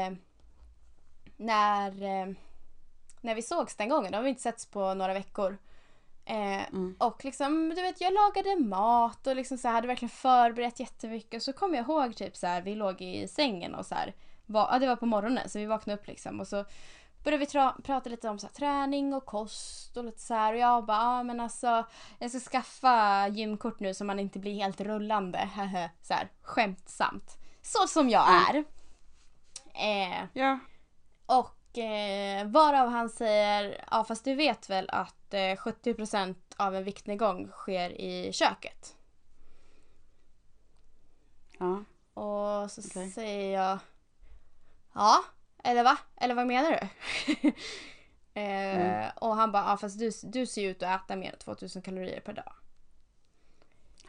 när, 1.36 1.90
när 3.20 3.34
vi 3.34 3.42
sågs 3.42 3.76
den 3.76 3.88
gången, 3.88 4.12
då 4.12 4.18
har 4.18 4.22
vi 4.22 4.28
inte 4.30 4.42
setts 4.42 4.66
på 4.66 4.94
några 4.94 5.14
veckor. 5.14 5.58
Eh, 6.26 6.68
Mm. 6.68 6.96
och 6.98 7.24
liksom, 7.24 7.68
du 7.76 7.82
vet, 7.82 8.00
jag 8.00 8.12
lagade 8.12 8.56
mat 8.64 9.26
och 9.26 9.36
liksom 9.36 9.58
så 9.58 9.68
här, 9.68 9.74
hade 9.74 9.86
verkligen 9.88 10.10
förberett 10.10 10.80
jättemycket. 10.80 11.42
Så 11.42 11.52
kommer 11.52 11.76
jag 11.76 11.84
ihåg 11.88 12.16
typ 12.16 12.36
så 12.36 12.46
här, 12.46 12.62
vi 12.62 12.74
låg 12.74 13.00
i 13.02 13.28
sängen 13.28 13.74
och 13.74 13.86
så 13.86 13.94
här, 13.94 14.14
var, 14.46 14.68
ja, 14.72 14.78
det 14.78 14.86
var 14.86 14.96
på 14.96 15.06
morgonen 15.06 15.48
så 15.48 15.58
vi 15.58 15.66
vaknade 15.66 16.00
upp 16.00 16.06
liksom 16.06 16.40
och 16.40 16.48
så 16.48 16.64
började 17.24 17.44
vi 17.44 17.50
tra- 17.50 17.82
prata 17.82 18.10
lite 18.10 18.28
om 18.28 18.38
så 18.38 18.46
här, 18.46 18.54
träning 18.54 19.14
och 19.14 19.26
kost 19.26 19.96
och 19.96 20.04
lite 20.04 20.20
så 20.20 20.34
här 20.34 20.52
och 20.52 20.58
jag 20.58 20.84
bara, 20.86 20.96
ja 21.02 21.22
men 21.22 21.40
alltså 21.40 21.84
jag 22.18 22.30
ska 22.30 22.40
skaffa 22.40 23.28
gymkort 23.28 23.80
nu 23.80 23.94
så 23.94 24.04
man 24.04 24.18
inte 24.20 24.38
blir 24.38 24.54
helt 24.54 24.80
rullande. 24.80 25.48
så 26.02 26.14
här, 26.14 26.28
skämtsamt. 26.42 27.36
Så 27.62 27.86
som 27.88 28.10
jag 28.10 28.26
är. 28.28 28.64
Eh, 29.74 30.24
Ja. 30.32 30.58
och 31.26 31.50
eh, 31.78 32.46
varav 32.46 32.88
han 32.88 33.08
säger, 33.08 33.84
ja 33.90 34.04
fast 34.04 34.24
du 34.24 34.34
vet 34.34 34.70
väl 34.70 34.88
att 34.90 35.34
eh, 35.34 35.38
70% 35.38 36.34
av 36.56 36.76
en 36.76 36.84
viktnedgång 36.84 37.48
sker 37.48 37.90
i 37.90 38.32
köket. 38.32 38.96
ja. 41.58 41.84
Och 42.14 42.70
så 42.70 42.80
Okej. 42.80 43.10
säger 43.10 43.58
jag, 43.62 43.78
ja, 44.94 45.24
eller 45.64 45.84
va? 45.84 45.98
Eller 46.16 46.34
vad 46.34 46.46
menar 46.46 46.70
du? 46.70 46.78
eh, 48.40 48.74
Mm. 48.74 49.10
Och 49.16 49.36
han 49.36 49.52
bara, 49.52 49.62
ja 49.70 49.76
fast 49.76 49.98
du, 49.98 50.10
du 50.22 50.46
ser 50.46 50.62
ju 50.62 50.70
ut 50.70 50.82
att 50.82 51.04
äta 51.04 51.16
mer 51.16 51.32
än 51.32 51.38
2000 51.38 51.82
kalorier 51.82 52.20
per 52.20 52.32
dag. 52.32 52.52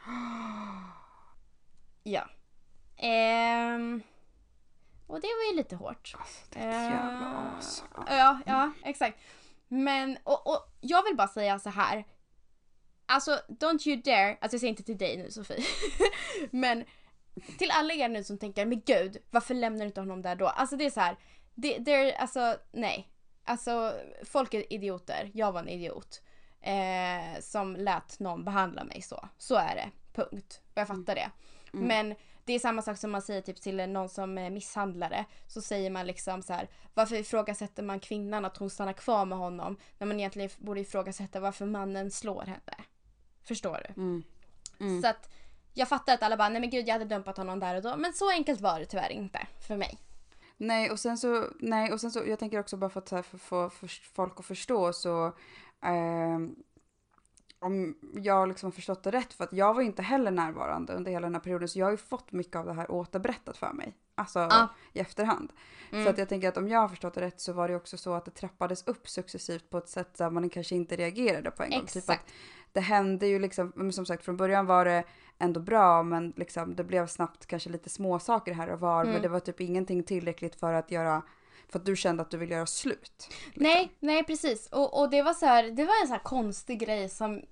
Ja. 2.02 2.28
Ehm, 2.96 4.02
och 5.06 5.20
det 5.20 5.26
var 5.26 5.50
ju 5.52 5.56
lite 5.56 5.76
hårt. 5.76 6.14
Alltså, 6.18 6.44
det 6.50 6.58
är 6.58 6.68
ett 6.68 6.90
jävla 6.90 7.50
Eh, 7.50 7.58
as. 7.58 7.84
Ja, 8.06 8.40
ja, 8.46 8.72
exakt. 8.84 9.18
Men, 9.68 10.18
och, 10.24 10.46
och 10.46 10.76
jag 10.80 11.02
vill 11.02 11.16
bara 11.16 11.28
säga 11.28 11.58
så 11.58 11.70
här. 11.70 12.04
Alltså, 13.06 13.40
don't 13.48 13.88
you 13.88 14.02
dare, 14.02 14.38
alltså 14.40 14.54
jag 14.54 14.60
säger 14.60 14.70
inte 14.70 14.82
till 14.82 14.98
dig 14.98 15.16
nu 15.16 15.30
Sofie. 15.30 15.64
men 16.50 16.84
till 17.58 17.70
alla 17.70 17.94
er 17.94 18.08
nu 18.08 18.24
som 18.24 18.38
tänker, 18.38 18.66
men 18.66 18.82
gud, 18.86 19.16
varför 19.30 19.54
lämnar 19.54 19.80
du 19.80 19.86
inte 19.86 20.00
honom 20.00 20.22
där 20.22 20.36
då? 20.36 20.46
Alltså 20.46 20.76
det 20.76 20.86
är 20.86 20.90
så 20.90 21.00
här, 21.00 21.16
det, 21.54 21.78
det 21.78 21.94
är, 21.94 22.12
alltså 22.12 22.56
nej. 22.72 23.12
Alltså 23.44 23.94
folk 24.24 24.54
är 24.54 24.72
idioter, 24.72 25.30
jag 25.34 25.52
var 25.52 25.60
en 25.60 25.68
idiot. 25.68 26.22
Eh, 26.60 27.40
som 27.40 27.76
lät 27.76 28.20
någon 28.20 28.44
behandla 28.44 28.84
mig 28.84 29.02
så. 29.02 29.28
Så 29.38 29.54
är 29.54 29.74
det, 29.74 29.90
punkt. 30.12 30.60
Och 30.74 30.80
jag 30.80 30.88
fattar 30.88 31.14
det. 31.14 31.30
Mm. 31.72 31.86
Men 31.86 32.14
det 32.46 32.52
är 32.52 32.58
samma 32.58 32.82
sak 32.82 32.98
som 32.98 33.10
man 33.10 33.22
säger 33.22 33.40
typ 33.40 33.60
till 33.60 33.76
någon 33.88 34.08
som 34.08 34.38
är 34.38 34.50
misshandlare. 34.50 35.24
Så 35.46 35.62
säger 35.62 35.90
man 35.90 36.06
liksom 36.06 36.42
så 36.42 36.52
här, 36.52 36.68
varför 36.94 37.16
ifrågasätter 37.16 37.82
man 37.82 38.00
kvinnan 38.00 38.44
att 38.44 38.56
hon 38.56 38.70
stannar 38.70 38.92
kvar 38.92 39.24
med 39.24 39.38
honom 39.38 39.76
när 39.98 40.06
man 40.06 40.20
egentligen 40.20 40.50
borde 40.58 40.80
ifrågasätta 40.80 41.40
varför 41.40 41.66
mannen 41.66 42.10
slår 42.10 42.42
henne. 42.42 42.84
Förstår 43.42 43.86
du? 43.88 44.02
Mm. 44.02 44.22
Mm. 44.80 45.02
Så 45.02 45.08
att 45.08 45.30
jag 45.74 45.88
fattar 45.88 46.14
att 46.14 46.22
alla 46.22 46.36
bara, 46.36 46.48
nej 46.48 46.60
men 46.60 46.70
gud 46.70 46.88
jag 46.88 46.92
hade 46.92 47.04
dumpat 47.04 47.36
honom 47.36 47.60
där 47.60 47.76
och 47.76 47.82
då. 47.82 47.96
Men 47.96 48.12
så 48.12 48.30
enkelt 48.30 48.60
var 48.60 48.80
det 48.80 48.86
tyvärr 48.86 49.12
inte 49.12 49.46
för 49.68 49.76
mig. 49.76 49.98
Nej 50.56 50.90
och 50.90 51.00
sen 51.00 51.18
så, 51.18 51.44
nej 51.60 51.92
och 51.92 52.00
sen 52.00 52.10
så, 52.10 52.22
jag 52.26 52.38
tänker 52.38 52.60
också 52.60 52.76
bara 52.76 52.90
för 52.90 53.00
att 53.00 53.10
här, 53.10 53.22
för, 53.22 53.68
för 53.68 53.86
folk 54.14 54.40
att 54.40 54.46
förstå 54.46 54.92
så, 54.92 55.32
ehm, 55.82 56.56
om 57.58 57.94
jag 58.14 58.48
liksom 58.48 58.66
har 58.66 58.72
förstått 58.72 59.02
det 59.02 59.10
rätt, 59.10 59.32
för 59.32 59.44
att 59.44 59.52
jag 59.52 59.74
var 59.74 59.82
inte 59.82 60.02
heller 60.02 60.30
närvarande 60.30 60.92
under 60.92 61.10
hela 61.10 61.26
den 61.26 61.34
här 61.34 61.40
perioden, 61.40 61.68
så 61.68 61.78
jag 61.78 61.86
har 61.86 61.90
ju 61.90 61.96
fått 61.96 62.32
mycket 62.32 62.56
av 62.56 62.66
det 62.66 62.72
här 62.72 62.90
återberättat 62.90 63.56
för 63.56 63.72
mig. 63.72 63.96
Alltså 64.14 64.38
Ja. 64.38 64.68
i 64.92 64.98
efterhand. 65.00 65.52
Mm. 65.92 66.04
Så 66.04 66.10
att 66.10 66.18
jag 66.18 66.28
tänker 66.28 66.48
att 66.48 66.56
om 66.56 66.68
jag 66.68 66.80
har 66.80 66.88
förstått 66.88 67.14
det 67.14 67.20
rätt 67.20 67.40
så 67.40 67.52
var 67.52 67.68
det 67.68 67.76
också 67.76 67.96
så 67.96 68.14
att 68.14 68.24
det 68.24 68.30
trappades 68.30 68.86
upp 68.86 69.08
successivt 69.08 69.70
på 69.70 69.78
ett 69.78 69.88
sätt 69.88 70.14
där 70.14 70.30
man 70.30 70.50
kanske 70.50 70.74
inte 70.74 70.96
reagerade 70.96 71.50
på 71.50 71.62
en 71.62 71.70
gång. 71.70 71.80
Typ 71.86 71.96
Exakt. 71.96 72.32
det 72.72 72.80
hände 72.80 73.26
ju 73.26 73.38
liksom, 73.38 73.72
men 73.76 73.92
som 73.92 74.06
sagt 74.06 74.24
från 74.24 74.36
början 74.36 74.66
var 74.66 74.84
det 74.84 75.04
ändå 75.38 75.60
bra 75.60 76.02
men 76.02 76.32
liksom 76.36 76.76
det 76.76 76.84
blev 76.84 77.06
snabbt 77.06 77.46
kanske 77.46 77.70
lite 77.70 77.90
små 77.90 78.18
saker 78.18 78.52
här 78.54 78.68
och 78.68 78.80
var 78.80 79.00
Mm. 79.02 79.12
men 79.12 79.22
det 79.22 79.28
var 79.28 79.40
typ 79.40 79.60
ingenting 79.60 80.02
tillräckligt 80.02 80.54
för 80.60 80.72
att 80.72 80.90
göra, 80.90 81.22
för 81.68 81.78
att 81.78 81.86
du 81.86 81.96
kände 81.96 82.22
att 82.22 82.30
du 82.30 82.36
ville 82.36 82.54
göra 82.54 82.66
slut. 82.66 83.28
Nej, 83.54 83.92
nej 84.00 84.24
precis. 84.24 84.66
Och, 84.66 85.00
och 85.00 85.10
det 85.10 85.22
var 85.22 85.34
så 85.34 85.46
här, 85.46 85.62
det 85.70 85.84
var 85.84 86.00
en 86.02 86.06
så 86.06 86.12
här 86.12 86.22
konstig 86.22 86.78
grej 86.80 87.08
som 87.08 87.42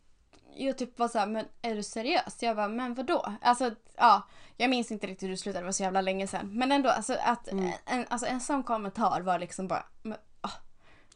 jag 0.57 0.79
typ 0.79 0.99
var 0.99 1.09
så 1.09 1.19
här, 1.19 1.27
men 1.27 1.47
är 1.63 1.75
du 1.75 1.83
seriös? 1.83 2.37
Jag 2.43 2.57
bara, 2.57 2.69
men 2.69 2.95
vadå? 2.95 3.33
Alltså, 3.41 3.71
ja. 3.97 4.23
Jag 4.57 4.71
minns 4.71 4.91
inte 4.93 5.07
riktigt 5.07 5.23
hur 5.27 5.31
det 5.31 5.37
slutade, 5.37 5.63
det 5.63 5.65
var 5.65 5.73
så 5.73 5.83
jävla 5.83 6.01
länge 6.01 6.27
sedan. 6.27 6.51
Men 6.59 6.73
ändå, 6.73 6.89
alltså 6.91 7.17
att 7.25 7.49
Mm. 7.53 7.73
en, 7.85 8.07
alltså, 8.09 8.27
en 8.27 8.41
sån 8.41 8.63
kommentar 8.63 9.21
var 9.21 9.39
liksom 9.39 9.69
bara, 9.69 9.85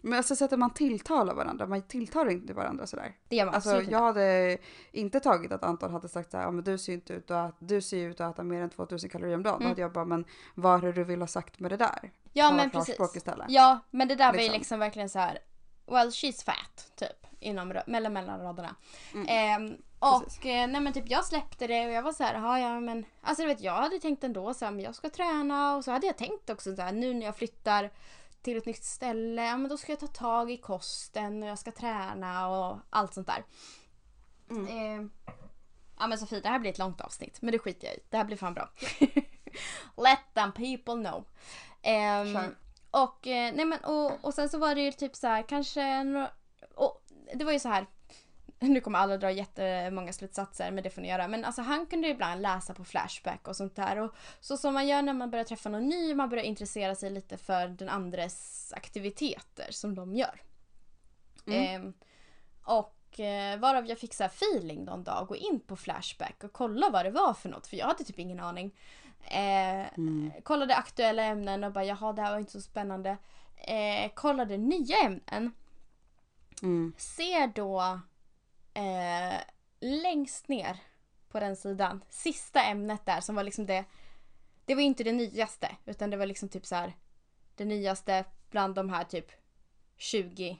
men, 0.00 0.16
alltså 0.16 0.36
sättet 0.36 0.58
man 0.58 0.74
tilltalar 0.74 1.34
varandra, 1.34 1.66
man 1.66 1.82
tilltalar 1.82 2.30
inte 2.30 2.52
varandra 2.54 2.86
sådär. 2.86 3.12
det 3.28 3.36
gör 3.36 3.44
man 3.46 3.54
Alltså 3.54 3.70
absolut 3.70 3.90
jag 3.90 3.98
hade 4.00 4.58
inte 4.92 5.20
tagit 5.20 5.52
att 5.52 5.64
Anton 5.64 5.92
hade 5.92 6.08
sagt 6.08 6.30
såhär, 6.30 6.44
ja 6.44 6.50
men 6.50 6.64
du 6.64 6.78
ser 6.78 6.92
ju 6.92 6.96
inte 6.98 7.12
ut 7.12 7.30
att, 7.30 7.56
du 7.58 7.80
ser 7.82 8.08
ut 8.08 8.20
att 8.20 8.34
äta 8.34 8.42
mer 8.42 8.62
än 8.62 8.70
2000 8.70 9.10
kalorier 9.10 9.34
om 9.36 9.42
dagen. 9.42 9.52
Då 9.58 9.64
Mm. 9.64 9.68
hade 9.68 9.80
jag 9.82 9.92
bara, 9.92 10.04
men 10.04 10.24
vad 10.54 10.74
är 10.78 10.86
det 10.86 10.92
du 10.92 11.04
vill 11.04 11.20
ha 11.20 11.26
sagt 11.26 11.60
med 11.60 11.70
det 11.70 11.76
där? 11.76 12.10
Ja 12.32 12.44
Tala 12.44 12.56
men 12.56 12.70
precis. 12.70 13.16
istället. 13.16 13.46
Ja 13.50 13.78
men 13.90 14.08
det 14.08 14.14
där 14.14 14.26
var 14.26 14.34
ju 14.34 14.38
Liksom. 14.40 14.58
liksom 14.58 14.78
verkligen 14.80 15.08
så 15.08 15.18
här. 15.18 15.38
Well 15.86 16.08
she's 16.08 16.44
fat 16.44 16.92
typ. 16.96 17.26
Inom, 17.40 17.80
mellan, 17.86 18.12
mellan 18.12 18.40
raderna. 18.40 18.74
Ehm, 19.28 19.76
och 19.98 20.24
Precis. 20.24 20.44
eh, 20.44 20.66
nej 20.66 20.80
men 20.80 20.92
typ 20.92 21.10
jag 21.10 21.24
släppte 21.24 21.66
det 21.66 21.86
och 21.86 21.92
jag 21.92 22.02
var 22.02 22.12
så 22.12 22.24
här, 22.24 22.58
ja 22.58 22.80
men. 22.80 23.04
Alltså 23.20 23.42
du 23.42 23.48
vet 23.48 23.60
jag 23.60 23.72
hade 23.72 23.98
tänkt 23.98 24.24
ändå 24.24 24.54
så 24.54 24.64
här, 24.64 24.72
men 24.72 24.84
jag 24.84 24.94
ska 24.94 25.08
träna 25.10 25.76
och 25.76 25.84
så 25.84 25.90
hade 25.90 26.06
jag 26.06 26.16
tänkt 26.16 26.50
också 26.50 26.76
så 26.76 26.82
här 26.82 26.92
nu 26.92 27.14
när 27.14 27.26
jag 27.26 27.36
flyttar 27.36 27.90
till 28.42 28.56
ett 28.56 28.66
nytt 28.66 28.84
ställe, 28.84 29.44
ja 29.44 29.56
men 29.56 29.70
då 29.70 29.76
ska 29.76 29.92
jag 29.92 30.00
ta 30.00 30.06
tag 30.06 30.50
i 30.50 30.56
kosten 30.56 31.42
och 31.42 31.48
jag 31.48 31.58
ska 31.58 31.72
träna 31.72 32.48
och 32.48 32.78
allt 32.90 33.14
sånt 33.14 33.26
där. 33.26 33.44
Ehm, 34.50 35.10
ja 35.98 36.06
men 36.06 36.18
Sofie 36.18 36.40
det 36.40 36.48
här 36.48 36.58
blir 36.58 36.70
ett 36.70 36.78
långt 36.78 37.00
avsnitt 37.00 37.42
men 37.42 37.52
det 37.52 37.58
skiter 37.58 37.86
jag 37.86 37.96
i. 37.96 38.00
Det 38.10 38.16
här 38.16 38.24
blir 38.24 38.36
fan 38.36 38.54
bra. 38.54 38.70
Let 39.96 40.34
them 40.34 40.52
people 40.52 40.94
know. 40.94 41.24
Ehm, 41.82 42.34
Kör. 42.34 42.56
och, 42.90 43.26
eh, 43.26 43.54
nej 43.54 43.64
men, 43.64 43.84
och, 43.84 44.24
och 44.24 44.34
sen 44.34 44.48
så 44.48 44.58
var 44.58 44.74
det 44.74 44.80
ju 44.80 44.92
typ 44.92 45.16
så 45.16 45.26
här 45.26 45.42
kanske 45.42 46.04
några, 46.04 46.30
och 46.74 47.02
det 47.34 47.44
var 47.44 47.52
ju 47.52 47.58
så 47.58 47.68
här 47.68 47.86
nu 48.68 48.80
kommer 48.80 48.98
alla 48.98 49.16
dra 49.16 49.30
jättemånga 49.30 50.12
slutsatser 50.12 50.70
men 50.70 50.82
det 50.84 50.90
får 50.90 51.02
ni 51.02 51.08
göra. 51.08 51.28
Men 51.28 51.44
alltså 51.44 51.62
han 51.62 51.86
kunde 51.86 52.08
ibland 52.08 52.42
läsa 52.42 52.74
på 52.74 52.84
Flashback 52.84 53.48
och 53.48 53.56
sånt 53.56 53.76
där. 53.76 53.96
Och 53.96 54.14
så 54.40 54.56
som 54.56 54.74
man 54.74 54.88
gör 54.88 55.02
när 55.02 55.12
man 55.12 55.30
börjar 55.30 55.44
träffa 55.44 55.68
någon 55.68 55.88
ny, 55.88 56.14
man 56.14 56.28
börjar 56.28 56.44
intressera 56.44 56.94
sig 56.94 57.10
lite 57.10 57.36
för 57.36 57.68
den 57.68 57.88
andres 57.88 58.72
aktiviteter 58.76 59.66
som 59.70 59.94
de 59.94 60.14
gör. 60.14 60.42
Ehm, 61.46 61.92
och 62.62 63.20
eh, 63.20 63.58
varav 63.58 63.86
jag 63.86 63.98
fick 63.98 64.14
så 64.14 64.24
feeling 64.24 64.84
någon 64.84 65.04
dag, 65.04 65.26
gå 65.26 65.36
in 65.36 65.60
på 65.60 65.76
Flashback 65.76 66.44
och 66.44 66.52
kolla 66.52 66.90
vad 66.90 67.04
det 67.04 67.10
var 67.10 67.34
för 67.34 67.48
något. 67.48 67.66
För 67.66 67.76
jag 67.76 67.86
hade 67.86 68.04
typ 68.04 68.18
ingen 68.18 68.40
aning. 68.40 68.74
Eh, 69.24 69.86
Kollade 70.42 70.76
aktuella 70.76 71.22
ämnen 71.22 71.64
och 71.64 71.72
bara 71.72 71.84
jaha 71.84 72.12
det 72.12 72.22
här 72.22 72.32
var 72.32 72.38
inte 72.38 72.52
så 72.52 72.60
spännande. 72.60 73.16
Eh, 73.56 74.10
kollade 74.14 74.56
nya 74.56 74.96
ämnen. 74.96 75.52
Mm. 76.62 76.92
Ser 76.96 77.46
då 77.46 78.00
eh, 78.78 79.40
längst 79.80 80.48
ner 80.48 80.76
på 81.28 81.40
den 81.40 81.56
sidan, 81.56 82.04
sista 82.08 82.62
ämnet 82.62 83.06
där 83.06 83.20
som 83.20 83.34
var 83.34 83.42
liksom 83.42 83.66
det. 83.66 83.84
Det 84.64 84.74
var 84.74 84.82
inte 84.82 85.04
det 85.04 85.12
nyaste 85.12 85.76
utan 85.84 86.10
det 86.10 86.16
var 86.16 86.26
liksom 86.26 86.48
typ 86.48 86.66
så 86.66 86.74
här 86.74 86.92
det 87.54 87.64
nyaste 87.64 88.24
bland 88.50 88.74
de 88.74 88.90
här 88.90 89.04
typ 89.04 89.32
20 89.96 90.58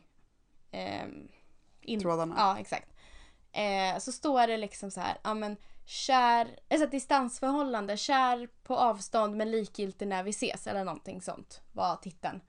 ehm, 0.70 1.28
in- 1.80 2.00
Trådarna. 2.00 2.34
Ja, 2.38 2.58
exakt. 2.58 2.88
Eh, 3.52 3.98
så 3.98 4.12
står 4.12 4.46
det 4.46 4.56
liksom 4.56 4.90
så 4.90 5.00
här, 5.00 5.18
ja 5.24 5.34
men 5.34 5.56
kär, 5.84 6.58
alltså 6.70 6.86
distansförhållande, 6.86 7.96
kär 7.96 8.48
på 8.62 8.76
avstånd 8.76 9.36
men 9.36 9.50
likgiltig 9.50 10.08
när 10.08 10.22
vi 10.22 10.30
ses 10.30 10.66
eller 10.66 10.84
någonting 10.84 11.22
sånt 11.22 11.60
var 11.72 11.96
titeln. 11.96 12.40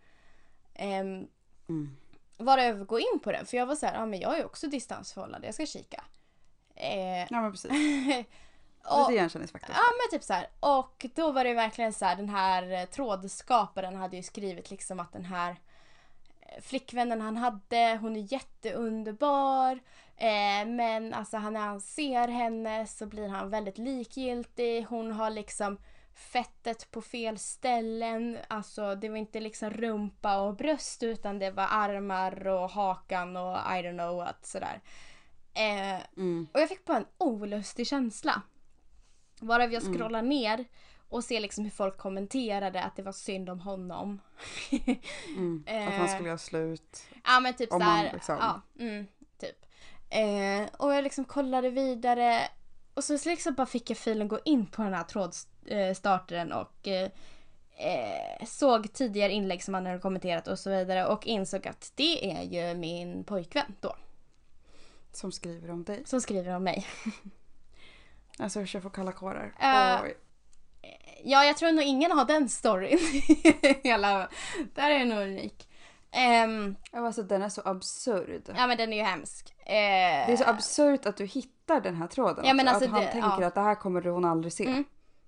Ehm, 0.74 1.28
Mm. 1.70 1.98
Varav 2.40 2.84
gå 2.86 3.00
in 3.00 3.20
på 3.24 3.32
den 3.32 3.46
för 3.46 3.58
jag 3.58 3.66
var 3.66 3.76
så 3.76 3.86
här, 3.86 3.94
ja 3.94 4.06
men 4.06 4.20
jag 4.20 4.40
är 4.40 4.46
också 4.46 4.68
distansförhållande, 4.68 5.48
jag 5.48 5.54
ska 5.54 5.66
kika. 5.66 6.04
Eh, 6.76 7.20
Ja 7.30 7.42
men 7.42 7.52
precis. 7.52 7.72
och, 8.84 9.00
Lite 9.00 9.14
igenkänningsfaktor. 9.14 9.76
Ja 9.76 9.82
men 9.82 10.20
typ 10.20 10.24
så 10.24 10.34
här. 10.34 10.48
Och 10.60 11.06
då 11.16 11.32
var 11.32 11.44
det 11.44 11.54
verkligen 11.54 11.94
så 11.94 12.06
här 12.06 12.16
den 12.16 12.30
här 12.30 12.72
eh, 12.72 12.86
trådskaparen 12.86 13.96
hade 13.96 14.18
ju 14.18 14.24
skrivit 14.24 14.72
liksom 14.72 15.00
att 15.00 15.14
den 15.14 15.26
här 15.26 15.56
eh, 16.42 16.62
flickvännen 16.62 17.22
han 17.22 17.38
hade, 17.38 17.98
hon 18.02 18.16
är 18.16 18.34
jätteunderbar. 18.34 19.80
Eh, 20.18 20.68
men 20.68 21.14
alltså 21.14 21.40
när 21.40 21.60
han 21.60 21.82
ser 21.82 22.28
henne 22.28 22.88
så 22.88 23.06
blir 23.06 23.28
han 23.28 23.50
väldigt 23.50 23.78
likgiltig. 23.78 24.86
Hon 24.90 25.12
har 25.12 25.30
liksom 25.30 25.78
fettet 26.20 26.92
på 26.92 27.02
fel 27.02 27.38
ställen. 27.38 28.38
Alltså 28.48 28.96
det 28.96 29.10
var 29.10 29.18
inte 29.18 29.40
liksom 29.40 29.70
rumpa 29.70 30.38
och 30.42 30.56
bröst 30.56 31.04
utan 31.04 31.40
det 31.40 31.52
var 31.52 31.68
armar 31.72 32.48
och 32.48 32.70
hakan 32.70 33.38
och 33.38 33.56
I 33.58 33.82
don't 33.82 33.98
know 33.98 34.16
what 34.18 34.46
sådär. 34.46 34.82
Eh, 35.54 36.02
Mm. 36.18 36.48
och 36.54 36.60
jag 36.60 36.70
fick 36.70 36.86
bara 36.86 36.98
en 36.98 37.06
olustig 37.18 37.88
känsla. 37.88 38.42
Varav 39.40 39.74
jag 39.74 39.84
scrollar 39.84 40.22
ner 40.22 40.66
och 41.10 41.24
ser 41.24 41.40
liksom 41.40 41.64
hur 41.64 41.72
folk 41.72 41.98
kommenterade 41.98 42.84
att 42.84 42.96
det 42.96 43.02
var 43.04 43.12
synd 43.12 43.50
om 43.50 43.60
honom. 43.60 44.22
Mm. 45.28 45.64
Att 45.68 45.74
Eh, 45.74 45.92
han 46.00 46.08
skulle 46.10 46.28
göra 46.28 46.38
slut. 46.38 47.04
Ja 47.26 47.40
men 47.40 47.54
typ 47.54 47.70
såhär. 47.70 48.14
liksom- 48.14 48.38
Ja, 48.40 48.62
mm, 48.80 49.08
typ. 49.38 49.66
Eh, 50.10 50.70
och 50.78 50.94
jag 50.94 51.04
liksom 51.04 51.26
kollade 51.26 51.70
vidare. 51.70 52.42
Och 52.94 53.04
så 53.04 53.18
liksom 53.26 53.54
bara 53.54 53.68
fick 53.68 53.90
jag 53.90 53.98
filen 53.98 54.28
gå 54.28 54.40
in 54.46 54.66
på 54.66 54.82
den 54.82 54.94
här 54.94 55.04
trådstartaren 55.04 56.52
och 56.52 56.88
eh, 56.88 57.10
såg 58.48 58.94
tidigare 58.94 59.32
inlägg 59.32 59.64
som 59.64 59.74
han 59.74 59.86
hade 59.86 60.00
kommenterat 60.00 60.48
och 60.48 60.60
så 60.60 60.70
vidare 60.70 61.06
och 61.08 61.28
insåg 61.28 61.68
att 61.68 61.92
det 61.96 62.32
är 62.32 62.44
ju 62.44 62.76
min 62.76 63.24
pojkvän 63.24 63.76
då 63.80 63.96
Som 65.12 65.32
skriver 65.32 65.72
om 65.72 65.84
dig. 65.84 66.04
som 66.06 66.22
skriver 66.22 66.56
om 66.56 66.64
mig. 66.64 66.88
Alltså 68.42 68.62
jag 68.62 68.84
får 68.84 68.90
kalla 68.90 69.12
kårar. 69.12 69.54
Oj. 70.04 70.18
Ja, 71.24 71.44
jag 71.46 71.58
tror 71.58 71.72
nog 71.72 71.84
ingen 71.84 72.12
har 72.12 72.26
den 72.26 72.50
storyn. 72.50 73.00
Hela, 73.84 74.30
där 74.76 74.90
är 74.92 74.98
jag 75.00 75.08
nog 75.08 75.20
unik. 75.20 75.70
Ja, 76.92 77.06
Alltså 77.06 77.24
den 77.24 77.42
är 77.42 77.50
så 77.50 77.62
absurd. 77.66 78.42
ja 78.58 78.68
men 78.68 78.78
den 78.78 78.94
är 78.94 78.98
ju 78.98 79.04
hemsk. 79.04 79.54
Eh, 79.60 79.66
Det 80.28 80.34
är 80.34 80.38
så 80.38 80.44
absurt 80.44 81.06
att 81.06 81.18
du 81.18 81.26
hittar 81.26 81.59
den 81.74 81.96
här 81.96 82.08
tråden. 82.08 82.46
Ja, 82.46 82.54
också. 82.54 82.68
alltså 82.68 82.86
att 82.86 82.92
han 82.92 83.02
det- 83.02 83.12
tänker 83.12 83.42
ja. 83.42 83.48
att 83.48 83.56
det 83.56 83.62
här 83.62 83.76
kommer 83.76 84.02
hon 84.02 84.26
aldrig 84.26 84.54
se. 84.54 84.66
Mm. 84.66 84.84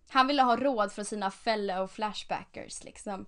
Han 0.09 0.27
ville 0.27 0.41
ha 0.43 0.55
råd 0.55 0.91
från 0.91 1.05
sina 1.05 1.31
fellow 1.31 1.87
flashbackers 1.87 2.83
liksom. 2.83 3.25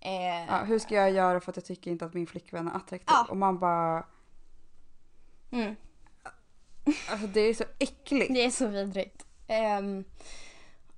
Eh, 0.00 0.46
Ja, 0.48 0.56
hur 0.66 0.78
ska 0.78 0.94
jag 0.94 1.10
göra 1.10 1.40
för 1.40 1.50
att 1.52 1.56
jag 1.56 1.64
tycker 1.64 1.90
inte 1.90 2.04
att 2.04 2.14
min 2.14 2.26
flickvän 2.26 2.68
är 2.68 2.76
attraktiv? 2.76 3.06
Ja. 3.06 3.26
Och 3.28 3.36
man 3.36 3.58
bara, 3.58 4.06
mm, 5.52 5.76
alltså 7.10 7.26
det 7.26 7.40
är 7.40 7.54
så 7.54 7.64
äckligt. 7.78 8.34
det 8.34 8.44
är 8.44 8.50
så 8.50 8.66
vidrigt. 8.66 9.26
Ehm, 9.48 10.04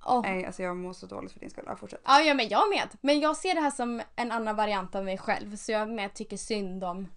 och, 0.03 0.23
Nej, 0.23 0.45
alltså 0.45 0.63
jag 0.63 0.77
mår 0.77 0.93
så 0.93 1.05
dåligt 1.05 1.31
för 1.31 1.39
din 1.39 1.49
skull. 1.49 1.63
Ja, 1.67 1.75
fortsätt. 1.75 2.01
ja, 2.05 2.21
ja, 2.21 2.33
men 2.33 2.47
jag 2.47 2.69
med. 2.69 2.87
Men 3.01 3.19
jag 3.19 3.37
ser 3.37 3.55
det 3.55 3.61
här 3.61 3.71
som 3.71 4.01
en 4.15 4.31
annan 4.31 4.55
variant 4.55 4.95
av 4.95 5.05
mig 5.05 5.17
själv. 5.17 5.55
Så 5.55 5.71
jag 5.71 5.89
med 5.89 6.13
tycker 6.13 6.37
synd 6.37 6.83
om 6.83 7.07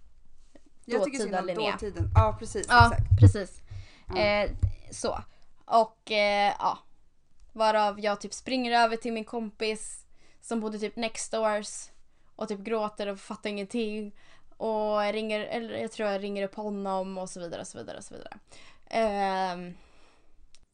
Jag 0.85 1.03
tycker 1.03 1.17
synd 1.17 1.31
dåtida 1.31 1.39
om 1.41 1.47
Linnea. 1.47 1.71
dåtiden. 1.71 2.09
Ja, 2.15 2.35
precis. 2.39 2.65
Ja, 2.69 2.85
Exakt. 2.91 3.19
precis. 3.21 3.61
Eh, 4.17 4.51
så. 4.91 5.23
Och 5.65 6.11
eh, 6.11 6.53
ja. 6.59 6.77
Varav 7.53 7.99
jag 7.99 8.21
typ 8.21 8.33
springer 8.33 8.83
över 8.83 8.95
till 8.95 9.13
min 9.13 9.25
kompis 9.25 10.05
som 10.41 10.59
bodde 10.59 10.79
typ 10.79 10.95
next 10.95 11.31
doors 11.31 11.89
och 12.35 12.47
typ 12.47 12.59
gråter 12.59 13.07
och 13.07 13.19
fattar 13.19 13.49
ingenting. 13.49 14.15
Och 14.57 14.69
jag 15.05 15.15
ringer, 15.15 15.39
eller 15.39 15.77
jag 15.77 15.91
tror 15.91 16.09
jag 16.09 16.23
ringer 16.23 16.43
upp 16.43 16.55
honom 16.55 17.17
och 17.17 17.29
så 17.29 17.39
vidare 17.39 17.61
och 17.61 17.67
så 17.67 17.77
vidare 17.77 17.97
och 17.97 18.03
så 18.03 18.13
vidare. 18.13 18.39
Ehm, 18.89 19.73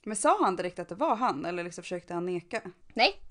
Men 0.06 0.16
sa 0.16 0.38
han 0.44 0.56
direkt 0.56 0.80
att 0.80 0.90
det 0.90 0.96
var 0.96 1.16
han 1.16 1.46
eller 1.46 1.64
liksom 1.64 1.82
försökte 1.82 2.14
han 2.14 2.26
neka? 2.26 2.62
nej. 2.94 3.22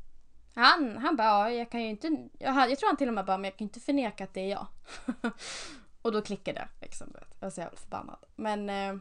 Han, 0.55 0.97
han 0.97 1.17
bara, 1.17 1.27
ja, 1.27 1.51
jag 1.51 1.71
kan 1.71 1.83
ju 1.83 1.89
inte, 1.89 2.29
jag, 2.39 2.71
jag 2.71 2.79
tror 2.79 2.89
han 2.89 2.97
till 2.97 3.09
och 3.09 3.15
med 3.15 3.25
bara, 3.25 3.39
men 3.39 3.45
jag 3.45 3.57
kan 3.57 3.65
ju 3.65 3.69
inte 3.69 3.81
förneka 3.81 4.25
att 4.25 4.35
det 4.35 4.41
är 4.41 4.51
jag. 4.51 4.67
och 6.03 6.13
då 6.13 6.23
klickade 6.23 6.61
det 6.61 6.69
liksom. 6.87 7.13
Jag 7.15 7.27
var 7.41 7.51
så 7.51 7.61
jävla 7.61 7.77
förbannad. 7.77 8.19
Men 8.37 8.71
eh, 8.71 8.97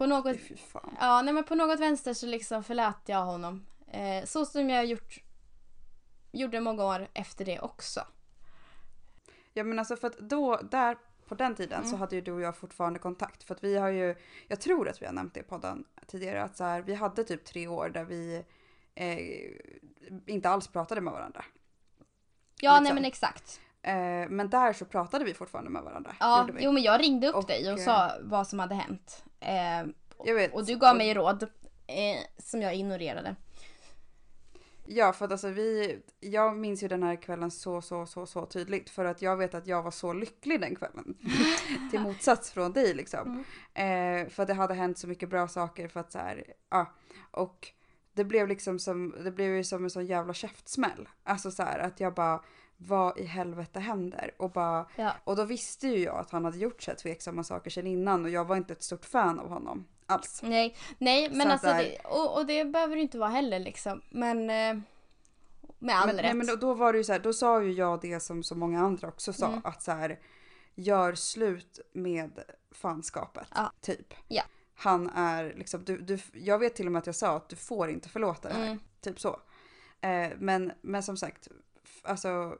på 0.00 0.06
något. 0.06 0.36
Ja, 1.00 1.22
nej 1.22 1.34
men 1.34 1.44
på 1.44 1.54
något 1.54 1.80
vänster 1.80 2.14
så 2.14 2.26
liksom 2.26 2.64
förlät 2.64 2.96
jag 3.06 3.24
honom. 3.24 3.66
Eh, 3.92 4.24
så 4.24 4.46
som 4.46 4.70
jag 4.70 4.86
gjort, 4.86 5.18
gjorde 6.32 6.60
många 6.60 6.84
år 6.84 7.08
efter 7.14 7.44
det 7.44 7.60
också. 7.60 8.00
Ja 9.52 9.64
men 9.64 9.78
alltså 9.78 9.96
för 9.96 10.08
att 10.08 10.18
då, 10.18 10.56
där 10.56 10.96
på 11.28 11.34
den 11.34 11.54
tiden 11.54 11.86
så 11.86 11.96
hade 11.96 12.16
ju 12.16 12.22
du 12.22 12.32
och 12.32 12.40
jag 12.40 12.56
fortfarande 12.56 12.98
kontakt. 12.98 13.42
För 13.42 13.54
att 13.54 13.64
vi 13.64 13.76
har 13.76 13.88
ju, 13.88 14.14
jag 14.48 14.60
tror 14.60 14.88
att 14.88 15.02
vi 15.02 15.06
har 15.06 15.12
nämnt 15.12 15.34
det 15.34 15.40
i 15.40 15.42
podden 15.42 15.84
tidigare, 16.06 16.42
att 16.42 16.56
så 16.56 16.64
här, 16.64 16.82
vi 16.82 16.94
hade 16.94 17.24
typ 17.24 17.44
tre 17.44 17.68
år 17.68 17.88
där 17.88 18.04
vi 18.04 18.44
eh, 18.94 19.18
inte 20.26 20.48
alls 20.50 20.68
pratade 20.68 21.00
med 21.00 21.12
varandra. 21.12 21.44
Ja, 22.60 22.72
nej 22.72 22.80
liksom. 22.80 22.94
men 22.94 23.04
exakt. 23.04 23.60
Eh, 23.82 24.28
men 24.28 24.50
där 24.50 24.72
så 24.72 24.84
pratade 24.84 25.24
vi 25.24 25.34
fortfarande 25.34 25.70
med 25.70 25.82
varandra. 25.82 26.16
Ja, 26.20 26.48
jo 26.58 26.72
men 26.72 26.82
jag 26.82 27.00
ringde 27.00 27.28
upp 27.28 27.34
Och, 27.34 27.46
dig 27.46 27.72
och 27.72 27.78
eh, 27.78 27.84
sa 27.84 28.12
vad 28.22 28.46
som 28.46 28.58
hade 28.58 28.74
hänt. 28.74 29.24
Eh, 29.40 29.90
jag 30.24 30.34
vet. 30.34 30.52
och 30.54 30.66
du 30.66 30.78
gav 30.78 30.90
Och- 30.90 30.96
mig 30.96 31.14
råd 31.14 31.46
som 32.38 32.62
jag 32.62 32.74
ignorerade. 32.74 33.36
Ja, 34.86 35.12
för 35.12 35.24
att 35.24 35.30
alltså 35.32 35.48
vi, 35.48 35.98
jag 36.20 36.56
minns 36.56 36.82
ju 36.82 36.88
den 36.88 37.02
här 37.02 37.16
kvällen 37.16 37.50
så, 37.50 37.82
så, 37.82 38.06
så, 38.06 38.26
så 38.26 38.46
tydligt. 38.46 38.90
För 38.90 39.04
att 39.04 39.22
jag 39.22 39.36
vet 39.36 39.54
att 39.54 39.66
jag 39.66 39.82
var 39.82 39.90
så 39.90 40.12
lycklig 40.12 40.60
den 40.60 40.76
kvällen. 40.76 41.14
Till 41.90 42.00
motsats 42.00 42.50
från 42.50 42.72
dig 42.72 42.94
liksom. 42.94 43.44
Eh, 43.74 44.28
för 44.28 44.42
att 44.42 44.46
det 44.46 44.54
hade 44.54 44.74
hänt 44.74 44.98
så 44.98 45.08
mycket 45.08 45.28
bra 45.30 45.48
saker 45.48 45.88
för 45.88 46.00
att 46.00 46.12
så 46.12 46.18
här, 46.18 46.44
ja. 46.70 46.86
Och 47.30 47.68
det 48.12 48.24
blev 48.24 48.48
liksom 48.48 48.78
som, 48.78 49.14
det 49.24 49.30
blev 49.30 49.54
ju 49.54 49.64
som 49.64 49.84
en 49.84 49.90
sån 49.90 50.06
jävla 50.06 50.34
käftsmäll. 50.34 51.08
Alltså 51.24 51.50
så 51.50 51.62
här 51.62 51.78
att 51.78 52.00
jag 52.00 52.14
bara, 52.14 52.42
vad 52.82 53.18
i 53.18 53.24
helvete 53.24 53.80
händer? 53.80 54.30
Och 54.38 54.50
bara, 54.50 54.86
Ja. 54.96 55.12
och 55.24 55.36
då 55.36 55.44
visste 55.44 55.88
ju 55.88 55.98
jag 55.98 56.16
att 56.18 56.30
han 56.30 56.44
hade 56.44 56.58
gjort 56.58 56.82
så 56.82 56.90
här 56.90 56.98
tveksamma 56.98 57.44
saker 57.44 57.70
sedan 57.70 57.86
innan 57.86 58.24
och 58.24 58.30
jag 58.30 58.44
var 58.44 58.56
inte 58.56 58.72
ett 58.72 58.82
stort 58.82 59.04
fan 59.04 59.38
av 59.40 59.48
honom 59.48 59.86
alls. 60.06 60.40
Nej, 60.42 60.76
nej 60.98 61.30
men 61.30 61.46
Så 61.46 61.52
alltså 61.52 61.66
där- 61.66 61.78
det, 61.82 61.98
och, 62.04 62.36
och 62.38 62.46
det 62.46 62.64
behöver 62.64 62.96
det 62.96 63.02
inte 63.02 63.18
vara 63.18 63.30
heller 63.30 63.58
liksom. 63.58 64.02
Men 64.10 64.38
eh, 64.50 64.82
med 65.78 65.96
all 65.96 66.06
men, 66.06 66.16
rätt. 66.16 66.24
nej, 66.24 66.34
men 66.34 66.46
då, 66.46 66.56
då 66.56 66.74
var 66.74 66.92
det 66.92 66.98
ju 66.98 67.04
så 67.04 67.12
här, 67.12 67.20
då 67.20 67.32
sa 67.32 67.62
ju 67.62 67.72
jag 67.72 68.00
det 68.00 68.20
som 68.20 68.42
så 68.42 68.54
många 68.54 68.80
andra 68.80 69.08
också 69.08 69.32
sa, 69.32 69.46
Mm. 69.48 69.60
att 69.64 69.82
så 69.82 69.92
här, 69.92 70.18
gör 70.74 71.14
slut 71.14 71.80
med 71.92 72.30
fanskapet. 72.70 73.48
Ja. 73.54 73.72
Typ. 73.80 74.14
Ja. 74.28 74.42
Han 74.74 75.10
är 75.10 75.54
liksom, 75.56 75.84
du, 75.84 75.98
du, 75.98 76.18
jag 76.32 76.58
vet 76.58 76.74
till 76.74 76.86
och 76.86 76.92
med 76.92 77.00
att 77.00 77.06
jag 77.06 77.14
sa 77.16 77.36
att 77.36 77.48
du 77.48 77.56
får 77.56 77.90
inte 77.90 78.08
förlåta 78.08 78.48
det 78.48 78.54
här. 78.54 78.66
Mm. 78.66 78.78
Typ 79.00 79.20
så. 79.20 79.40
Eh, 80.00 80.28
men, 80.38 80.72
men 80.80 81.02
som 81.02 81.16
sagt, 81.16 81.48
alltså 82.02 82.58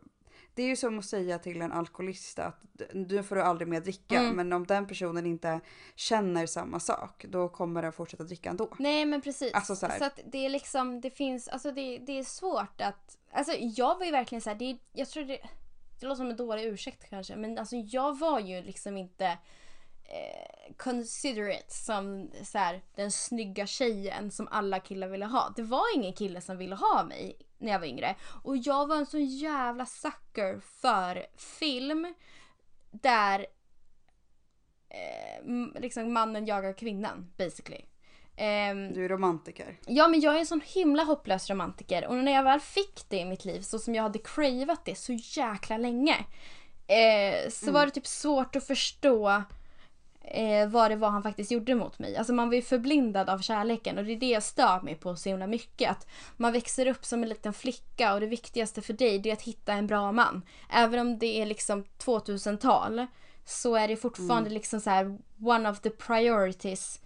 det 0.55 0.63
är 0.63 0.67
ju 0.67 0.77
som 0.77 0.99
att 0.99 1.05
säga 1.05 1.39
till 1.39 1.63
en 1.63 1.73
alkoholist 1.73 2.39
att 2.39 2.61
du 2.93 3.23
får 3.23 3.37
du 3.37 3.43
aldrig 3.43 3.69
mer 3.69 3.81
dricka. 3.81 4.19
Mm. 4.19 4.37
Men 4.37 4.53
om 4.53 4.67
den 4.67 4.87
personen 4.87 5.27
inte 5.27 5.61
känner 5.95 6.47
samma 6.47 6.81
sak, 6.81 7.25
då 7.29 7.49
kommer 7.49 7.83
den 7.83 7.93
fortsätta 7.93 8.25
dricka 8.25 8.51
ändå. 8.51 8.69
Nej 8.79 9.07
men 9.07 9.21
precis. 9.21 9.55
Alltså 9.55 9.77
så 9.77 9.87
så 9.99 10.05
att 10.05 10.21
det 10.25 10.47
är 10.47 10.51
liksom, 10.51 11.01
det 11.01 11.11
finns, 11.11 11.49
alltså 11.49 11.73
det, 11.73 11.99
det 11.99 12.19
är 12.19 12.25
svårt 12.25 12.81
att, 12.81 13.19
alltså 13.33 13.53
jag 13.59 13.99
var 13.99 14.05
ju 14.05 14.11
verkligen 14.13 14.43
så 14.43 14.51
här, 14.51 14.57
det, 14.57 14.79
jag 14.93 15.09
tror 15.09 15.25
det, 15.25 15.39
det 16.01 16.07
låter 16.07 16.17
som 16.17 16.31
en 16.31 16.37
dålig 16.37 16.65
ursäkt 16.65 17.11
kanske, 17.11 17.37
men 17.37 17.59
alltså 17.59 17.77
jag 17.77 18.19
var 18.19 18.41
ju 18.41 18.63
liksom 18.63 18.97
inte 18.97 19.39
eh, 20.11 20.75
considerate 20.77 21.75
som 21.75 22.31
så 22.45 22.59
här, 22.59 22.83
den 22.95 23.11
snygga 23.11 23.67
tjejen 23.67 24.31
som 24.31 24.49
alla 24.49 24.81
killar 24.81 25.09
ville 25.09 25.27
ha. 25.27 25.53
Det 25.57 25.63
var 25.63 25.97
ingen 25.97 26.13
kille 26.13 26.41
som 26.41 26.57
ville 26.57 26.75
ha 26.75 27.05
mig 27.05 27.37
när 27.59 27.73
jag 27.73 27.79
var 27.79 27.87
yngre. 27.87 28.17
Och 28.45 28.57
jag 28.57 28.87
var 28.87 28.97
en 28.97 29.07
sån 29.07 29.25
jävla 29.25 29.87
sucker 29.87 30.61
för 30.61 31.27
film 31.37 32.15
där 32.91 33.47
eh, 34.89 35.81
liksom 35.81 36.13
mannen 36.13 36.47
jagar 36.47 36.73
kvinnan 36.73 37.33
basically. 37.37 37.81
Ehm, 38.37 38.93
Du 38.93 39.05
är 39.05 39.09
romantiker. 39.09 39.79
Ja 39.87 40.09
men 40.09 40.21
jag 40.21 40.35
är 40.35 40.39
en 40.39 40.47
sån 40.47 40.61
himla 40.65 41.05
hopplös 41.05 41.51
romantiker 41.51 42.07
och 42.07 42.17
när 42.17 42.33
jag 42.33 42.43
väl 42.43 42.61
fick 42.61 43.09
det 43.09 43.17
i 43.19 43.25
mitt 43.25 43.45
liv 43.45 43.61
så 43.61 43.79
som 43.79 43.95
jag 43.95 44.03
hade 44.03 44.19
cravat 44.19 44.85
det 44.85 44.95
så 44.95 45.13
jäkla 45.13 45.77
länge. 45.77 46.17
Eh, 46.87 47.51
så 47.51 47.73
var 47.73 47.87
det 47.87 47.93
typ 47.93 48.07
svårt 48.07 48.57
att 48.57 48.67
förstå 48.67 49.43
eh, 50.25 50.69
vad 50.69 50.91
det 50.91 50.97
var 50.97 51.11
han 51.11 51.23
faktiskt 51.23 51.51
gjorde 51.51 51.75
mot 51.75 51.99
mig. 51.99 52.17
Alltså 52.17 52.33
man 52.33 52.49
var 52.49 52.55
ju 52.55 52.63
förblindad 52.63 53.29
av 53.29 53.39
kärleken 53.39 53.99
och 53.99 54.05
det 54.05 54.13
är 54.13 54.17
det 54.17 54.31
jag 54.31 54.43
stör 54.43 54.81
mig 54.81 54.95
på 54.95 55.17
så 55.17 55.29
himla 55.29 55.47
mycket. 55.47 55.91
Att 55.91 56.07
man 56.37 56.53
växer 56.53 56.87
upp 56.87 57.05
som 57.05 57.23
en 57.23 57.29
liten 57.29 57.53
flicka 57.53 58.15
och 58.15 58.21
det 58.21 58.27
viktigaste 58.27 58.83
för 58.83 58.93
dig 58.93 59.19
det 59.19 59.31
är 59.31 59.33
att 59.33 59.43
hitta 59.43 59.73
en 59.73 59.87
bra 59.87 60.13
man. 60.13 60.43
Även 60.71 61.01
om 61.01 61.19
det 61.19 61.43
är 61.43 61.47
liksom 61.47 61.85
2000-tal 61.99 63.07
så 63.45 63.75
är 63.75 63.89
det 63.89 63.97
fortfarande 63.97 64.51
liksom 64.51 64.81
så 64.81 64.91
här 64.91 65.19
one 65.41 65.71
of 65.71 65.81
the 65.81 65.91
priorities 65.91 67.01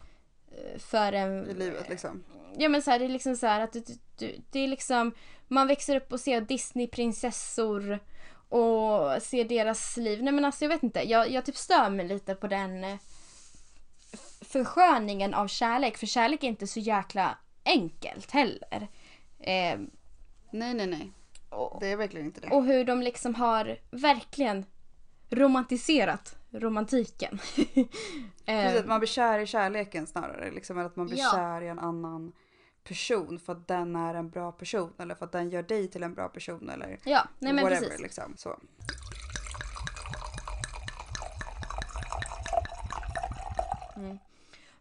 eh, 0.50 0.78
för 0.78 1.12
en 1.12 1.50
I 1.50 1.54
livet 1.54 1.88
liksom. 1.88 2.24
Ja 2.56 2.68
men 2.68 2.82
så 2.82 2.90
här, 2.90 2.98
det 2.98 3.04
är 3.04 3.08
liksom 3.08 3.36
så 3.36 3.46
här 3.46 3.60
att 3.60 3.72
du, 3.72 3.84
du, 4.18 4.36
det 4.50 4.60
är 4.60 4.68
liksom 4.68 5.12
man 5.48 5.66
växer 5.66 5.96
upp 5.96 6.12
och 6.12 6.20
ser 6.20 6.40
Disneyprinsessor 6.40 7.98
och 8.48 9.22
ser 9.22 9.44
deras 9.44 9.96
liv. 9.96 10.22
Nej 10.22 10.32
men 10.32 10.44
alltså 10.44 10.64
jag 10.64 10.68
vet 10.68 10.82
inte, 10.82 11.02
jag, 11.02 11.30
jag 11.30 11.44
typ 11.44 11.56
stör 11.56 11.90
mig 11.90 12.08
lite 12.08 12.34
på 12.34 12.46
den 12.46 12.84
eh, 12.84 12.96
försköningen 14.58 15.34
av 15.34 15.46
kärlek. 15.48 15.96
För 15.96 16.06
kärlek 16.06 16.44
är 16.44 16.48
inte 16.48 16.66
så 16.66 16.80
jäkla 16.80 17.38
enkelt 17.64 18.30
heller. 18.30 18.88
Eh, 19.40 19.78
Nej, 20.50 20.74
nej, 20.74 20.86
nej. 20.86 21.12
och, 21.50 21.76
Det 21.80 21.86
är 21.92 21.96
verkligen 21.96 22.26
inte 22.26 22.40
det. 22.40 22.48
och 22.48 22.64
hur 22.64 22.84
de 22.84 23.02
liksom 23.02 23.34
har 23.34 23.76
verkligen 23.90 24.64
romantiserat 25.30 26.36
romantiken. 26.50 27.38
eh, 27.56 27.86
Precis, 28.64 28.80
att 28.80 28.86
man 28.86 29.00
blir 29.00 29.08
kär 29.08 29.38
i 29.38 29.46
kärleken 29.46 30.06
snarare. 30.06 30.50
Liksom, 30.50 30.78
än 30.78 30.86
att 30.86 30.96
man 30.96 31.06
blir 31.06 31.18
Ja. 31.18 31.30
kär 31.34 31.60
i 31.62 31.68
en 31.68 31.78
annan 31.78 32.32
person 32.84 33.38
för 33.38 33.52
att 33.52 33.68
den 33.68 33.96
är 33.96 34.14
en 34.14 34.30
bra 34.30 34.52
person 34.52 34.92
eller 34.98 35.14
för 35.14 35.24
att 35.24 35.32
den 35.32 35.50
gör 35.50 35.62
dig 35.62 35.88
till 35.88 36.02
en 36.02 36.14
bra 36.14 36.28
person 36.28 36.70
eller 36.70 37.00
ja, 37.04 37.28
nej 37.38 37.52
men 37.52 37.64
whatever. 37.64 37.86
precis. 37.86 38.00
Liksom. 38.00 38.34
Så. 38.36 38.56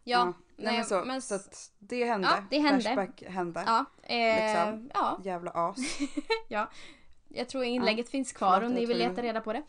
Ja, 0.04 0.32
nej, 0.56 0.76
men 0.76 0.84
så, 0.84 1.02
men 1.04 1.22
så 1.22 1.34
att 1.34 1.70
det 1.78 2.04
hände. 2.04 2.28
Ja, 2.30 2.44
det 2.50 2.58
hände. 2.58 2.80
Flashback 2.80 3.22
hände. 3.22 3.62
Ja, 3.66 3.84
eh, 4.02 4.44
Liksom. 4.44 4.90
ja, 4.94 5.20
Jävla 5.24 5.50
as. 5.54 5.76
ja. 6.48 6.70
Jag 7.28 7.48
tror 7.48 7.64
inlägget 7.64 8.08
finns 8.08 8.32
kvar 8.32 8.54
Förlåt, 8.54 8.68
om 8.68 8.74
ni 8.74 8.86
vill 8.86 8.98
leta 8.98 9.22
reda 9.22 9.40
på 9.40 9.52
det. 9.52 9.62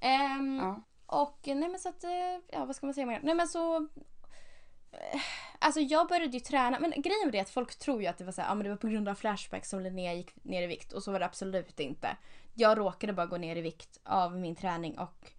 Ehm, 0.00 0.58
Ja. 0.62 0.82
Och 1.06 1.38
nej 1.44 1.68
men 1.68 1.78
så 1.80 1.88
att, 1.88 2.04
eh, 2.04 2.10
ja 2.52 2.64
vad 2.64 2.76
ska 2.76 2.86
man 2.86 2.94
säga 2.94 3.06
mer? 3.06 3.20
Nej 3.22 3.34
men 3.34 3.48
så... 3.48 3.76
eh, 4.92 5.20
Alltså 5.58 5.80
jag 5.80 6.08
började 6.08 6.32
ju 6.32 6.40
träna, 6.40 6.80
men 6.80 6.90
grejen 6.90 7.24
var 7.24 7.32
det 7.32 7.40
att 7.40 7.50
folk 7.50 7.78
tror 7.78 8.00
ju 8.02 8.06
att 8.08 8.18
det 8.18 8.24
var 8.24 8.32
så 8.32 8.40
här, 8.42 8.48
ja 8.48 8.54
men 8.54 8.64
det 8.64 8.70
var 8.70 8.76
på 8.76 8.88
grund 8.88 9.08
av 9.08 9.14
Flashback 9.14 9.64
som 9.66 9.80
Linnea 9.80 10.14
gick 10.14 10.44
ner 10.44 10.62
i 10.62 10.66
vikt 10.66 10.92
och 10.92 11.02
så 11.02 11.12
var 11.12 11.18
det 11.18 11.26
absolut 11.26 11.80
inte. 11.80 12.16
Jag 12.54 12.78
råkade 12.78 13.12
bara 13.12 13.26
gå 13.26 13.36
ner 13.36 13.56
i 13.56 13.60
vikt 13.60 14.00
av 14.04 14.36
min 14.36 14.56
träning 14.56 14.98
och 14.98 15.30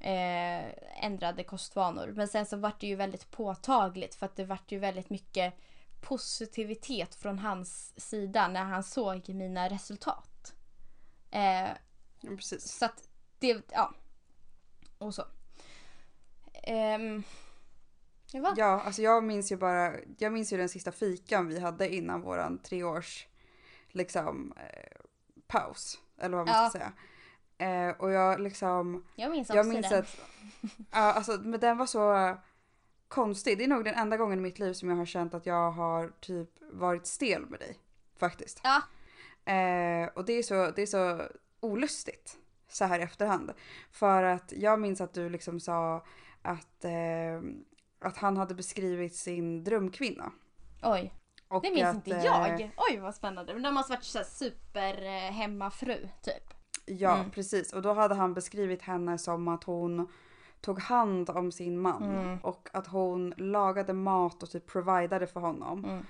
eh, 0.00 1.04
ändrade 1.04 1.44
kostvanor. 1.44 2.12
Men 2.16 2.28
sen 2.28 2.46
så 2.46 2.56
vart 2.56 2.80
det 2.80 2.86
ju 2.86 2.96
väldigt 2.96 3.30
påtagligt 3.30 4.14
för 4.14 4.26
att 4.26 4.36
det 4.36 4.44
vart 4.44 4.72
ju 4.72 4.78
väldigt 4.78 5.10
mycket 5.10 5.54
positivitet 6.00 7.14
från 7.14 7.38
hans 7.38 8.00
sida 8.00 8.48
när 8.48 8.64
han 8.64 8.84
såg 8.84 9.28
mina 9.28 9.68
resultat. 9.68 10.54
Eh, 11.30 11.68
Ja, 12.20 12.30
precis. 12.36 12.78
så 12.78 12.84
att 12.84 13.08
det, 13.38 13.62
ja. 13.72 13.94
Och 14.98 15.14
så. 15.14 15.24
Ehm, 16.62 17.22
ja? 18.32 18.54
Ja, 18.56 18.80
alltså 18.80 19.02
jag 19.02 19.24
minns 19.24 19.52
ju 19.52 19.56
bara, 19.56 19.94
jag 20.18 20.32
minns 20.32 20.52
ju 20.52 20.56
den 20.56 20.68
sista 20.68 20.92
fikan 20.92 21.46
vi 21.48 21.60
hade 21.60 21.94
innan 21.94 22.20
våran 22.20 22.58
treårs 22.58 23.26
liksom 23.88 24.52
eh, 24.56 25.00
paus. 25.46 25.98
Eller 26.18 26.36
vad 26.36 26.46
man 26.46 26.54
Ja. 26.62 26.68
ska 26.70 26.78
säga. 26.78 26.92
Eh, 27.58 27.90
och 27.98 28.10
jag 28.12 28.40
liksom, 28.40 29.04
Jag 29.16 29.30
minns 29.30 29.50
också 29.50 29.56
jag 29.56 29.66
minns 29.66 29.88
den. 29.88 29.98
att, 29.98 30.16
ja 30.90 31.12
alltså 31.12 31.32
men 31.32 31.60
den 31.60 31.78
var 31.78 31.86
så 31.86 32.36
konstig. 33.08 33.58
Det 33.58 33.64
är 33.64 33.68
nog 33.68 33.84
den 33.84 33.94
enda 33.94 34.16
gången 34.16 34.38
i 34.38 34.42
mitt 34.42 34.58
liv 34.58 34.72
som 34.72 34.88
jag 34.88 34.96
har 34.96 35.06
känt 35.06 35.34
att 35.34 35.46
jag 35.46 35.70
har 35.70 36.12
typ 36.20 36.50
varit 36.72 37.06
stel 37.06 37.46
med 37.46 37.60
dig. 37.60 37.78
Faktiskt. 38.18 38.60
Ja. 38.64 38.82
Eh, 39.52 40.08
och 40.14 40.24
det 40.24 40.32
är, 40.32 40.42
så, 40.42 40.70
det 40.70 40.82
är 40.82 40.86
så 40.86 41.22
olustigt 41.60 42.38
så 42.68 42.84
här 42.84 42.98
i 42.98 43.02
efterhand. 43.02 43.52
För 43.90 44.22
att 44.22 44.52
jag 44.56 44.80
minns 44.80 45.00
att 45.00 45.14
du 45.14 45.28
liksom 45.28 45.60
sa 45.60 46.04
att, 46.42 46.84
eh, 46.84 47.42
att 48.00 48.16
han 48.16 48.36
hade 48.36 48.54
beskrivit 48.54 49.16
sin 49.16 49.64
drömkvinna. 49.64 50.32
Oj, 50.82 51.14
Och 51.48 51.62
det 51.62 51.70
minns 51.70 51.88
att, 51.88 51.94
inte 51.94 52.16
eh, 52.16 52.24
jag. 52.24 52.70
Oj 52.90 52.98
vad 52.98 53.14
spännande. 53.14 53.54
Men 53.54 53.62
de 53.62 53.74
måste 53.74 53.92
varit 53.92 54.04
så 54.04 54.18
här 54.18 54.24
super 54.24 55.02
eh, 55.02 56.10
typ. 56.22 56.57
Ja, 56.88 57.16
Mm. 57.18 57.30
precis. 57.30 57.72
Och 57.72 57.82
då 57.82 57.92
hade 57.92 58.14
han 58.14 58.34
beskrivit 58.34 58.82
henne 58.82 59.18
som 59.18 59.48
att 59.48 59.64
hon 59.64 60.08
tog 60.60 60.78
hand 60.80 61.30
om 61.30 61.52
sin 61.52 61.78
man 61.80 62.02
Mm. 62.02 62.38
och 62.38 62.68
att 62.72 62.86
hon 62.86 63.34
lagade 63.36 63.92
mat 63.92 64.42
och 64.42 64.50
typ 64.50 64.66
providade 64.66 65.26
för 65.26 65.40
honom. 65.40 65.84
Mm. 65.84 66.04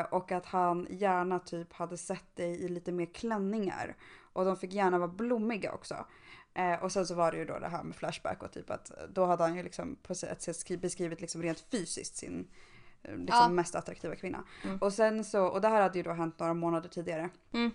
Eh, 0.00 0.06
och 0.06 0.32
att 0.32 0.46
han 0.46 0.86
gärna 0.90 1.38
typ 1.38 1.72
hade 1.72 1.96
sett 1.96 2.36
dig 2.36 2.64
i 2.64 2.68
lite 2.68 2.92
mer 2.92 3.06
klänningar. 3.06 3.96
Och 4.32 4.44
de 4.44 4.56
fick 4.56 4.72
gärna 4.72 4.98
vara 4.98 5.08
blommiga 5.08 5.72
också. 5.72 6.06
Eh, 6.54 6.82
och 6.84 6.92
sen 6.92 7.06
så 7.06 7.14
var 7.14 7.32
det 7.32 7.38
ju 7.38 7.44
då 7.44 7.58
det 7.58 7.68
här 7.68 7.82
med 7.82 7.96
Flashback 7.96 8.42
och 8.42 8.52
typ 8.52 8.70
att 8.70 8.90
då 9.14 9.24
hade 9.26 9.42
han 9.42 9.56
ju 9.56 9.62
liksom 9.62 9.96
på 10.02 10.12
ett 10.12 10.18
sätt 10.42 10.56
skri- 10.56 10.76
beskrivit 10.80 11.20
liksom 11.20 11.42
rent 11.42 11.60
fysiskt 11.70 12.16
sin 12.16 12.48
eh, 13.02 13.16
liksom 13.16 13.38
Ja. 13.40 13.48
mest 13.48 13.74
attraktiva 13.74 14.14
kvinna. 14.16 14.44
Mm. 14.64 14.78
Och 14.78 14.92
sen 14.92 15.24
så, 15.24 15.46
och 15.46 15.60
det 15.60 15.68
här 15.68 15.82
hade 15.82 15.98
ju 15.98 16.02
då 16.02 16.12
hänt 16.12 16.38
några 16.38 16.54
månader 16.54 16.88
tidigare. 16.88 17.28
Mm. 17.52 17.70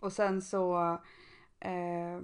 Och 0.00 0.12
sen 0.12 0.42
så 0.42 0.98
eh, 1.60 2.20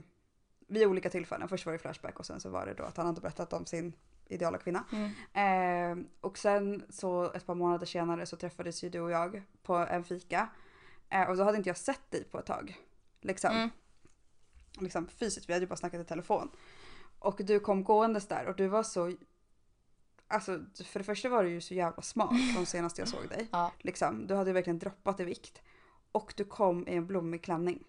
vid 0.66 0.86
olika 0.86 1.10
tillfällen. 1.10 1.48
Först 1.48 1.66
var 1.66 1.72
det 1.72 1.78
Flashback 1.78 2.18
och 2.18 2.26
sen 2.26 2.40
så 2.40 2.50
var 2.50 2.66
det 2.66 2.74
då 2.74 2.82
att 2.82 2.96
han 2.96 3.06
hade 3.06 3.20
berättat 3.20 3.52
om 3.52 3.66
sin 3.66 3.92
ideala 4.26 4.58
kvinna. 4.58 4.84
Mm. 4.92 6.00
Eh, 6.00 6.06
och 6.20 6.38
sen 6.38 6.84
så 6.88 7.32
ett 7.32 7.46
par 7.46 7.54
månader 7.54 7.86
senare 7.86 8.26
så 8.26 8.36
träffades 8.36 8.84
ju 8.84 8.90
du 8.90 9.00
och 9.00 9.10
jag 9.10 9.42
på 9.62 9.74
en 9.74 10.04
fika. 10.04 10.48
Eh, 11.10 11.28
och 11.30 11.36
då 11.36 11.44
hade 11.44 11.58
inte 11.58 11.70
jag 11.70 11.76
sett 11.76 12.10
dig 12.10 12.24
på 12.24 12.38
ett 12.38 12.46
tag. 12.46 12.76
Liksom. 13.20 13.50
Mm. 13.50 13.70
liksom 14.80 15.06
fysiskt, 15.06 15.48
vi 15.48 15.52
hade 15.52 15.64
ju 15.64 15.68
bara 15.68 15.76
snackat 15.76 16.00
i 16.00 16.04
telefon. 16.04 16.50
Och 17.18 17.40
du 17.44 17.60
kom 17.60 17.84
gåendes 17.84 18.28
där 18.28 18.46
och 18.46 18.56
du 18.56 18.68
var 18.68 18.82
så... 18.82 19.12
Alltså 20.28 20.64
för 20.84 20.98
det 20.98 21.04
första 21.04 21.28
var 21.28 21.44
du 21.44 21.50
ju 21.50 21.60
så 21.60 21.74
jävla 21.74 22.02
smak 22.02 22.34
från 22.54 22.66
senast 22.66 22.98
jag 22.98 23.08
såg 23.08 23.28
dig. 23.28 23.48
Ja. 23.52 23.72
Liksom, 23.78 24.26
du 24.26 24.34
hade 24.34 24.50
ju 24.50 24.54
verkligen 24.54 24.78
droppat 24.78 25.20
i 25.20 25.24
vikt. 25.24 25.62
Och 26.12 26.34
du 26.36 26.44
kom 26.44 26.88
i 26.88 26.94
en 26.94 27.06
blommig 27.06 27.42
klänning. 27.42 27.84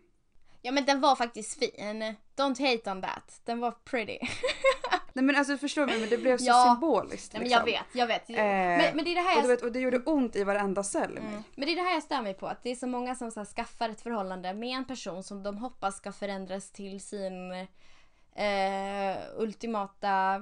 Ja 0.68 0.72
men 0.72 0.86
den 0.86 1.02
var 1.02 1.16
faktiskt 1.16 1.60
fin. 1.60 2.16
Don't 2.36 2.72
hate 2.72 2.92
on 2.92 3.02
that. 3.02 3.42
Den 3.46 3.60
var 3.60 3.72
pretty. 3.72 4.18
Nej 5.14 5.26
men 5.26 5.36
alltså 5.36 5.58
förstår 5.58 5.86
du, 5.86 6.00
men 6.00 6.10
det 6.10 6.18
blev 6.18 6.38
så 6.38 6.46
Ja. 6.46 6.64
symboliskt. 6.74 7.34
Nej, 7.34 7.40
men 7.40 7.50
liksom. 7.50 7.60
jag 7.60 7.66
vet, 7.66 7.96
jag 7.96 8.08
vet. 8.08 8.30
Eh, 8.30 8.36
men, 8.36 8.96
men 8.96 9.06
det 9.06 9.12
är 9.12 9.16
det 9.16 9.22
här 9.22 9.38
och, 9.38 9.44
jag 9.44 9.48
vet, 9.48 9.62
och 9.62 9.72
det 9.72 9.80
gjorde 9.80 10.00
ont 10.00 10.36
i 10.36 10.44
varenda 10.44 10.84
cell. 10.84 11.18
Mm. 11.18 11.44
Men 11.56 11.66
det 11.66 11.72
är 11.72 11.76
det 11.76 11.82
här 11.82 11.94
jag 11.94 12.04
stör 12.04 12.22
mig 12.22 12.34
på. 12.34 12.48
Att 12.48 12.64
det 12.64 12.70
är 12.72 12.76
så 12.76 12.88
många 12.88 13.16
som 13.16 13.32
så 13.32 13.40
här, 13.40 13.46
skaffar 13.46 13.90
ett 13.90 14.02
förhållande 14.02 14.54
med 14.54 14.78
en 14.78 14.86
person 14.86 15.24
som 15.24 15.44
de 15.44 15.58
hoppas 15.58 15.98
ska 15.98 16.12
förändras 16.12 16.72
till 16.72 17.02
sin 17.02 17.52
eh, 17.52 19.18
ultimata 19.38 20.42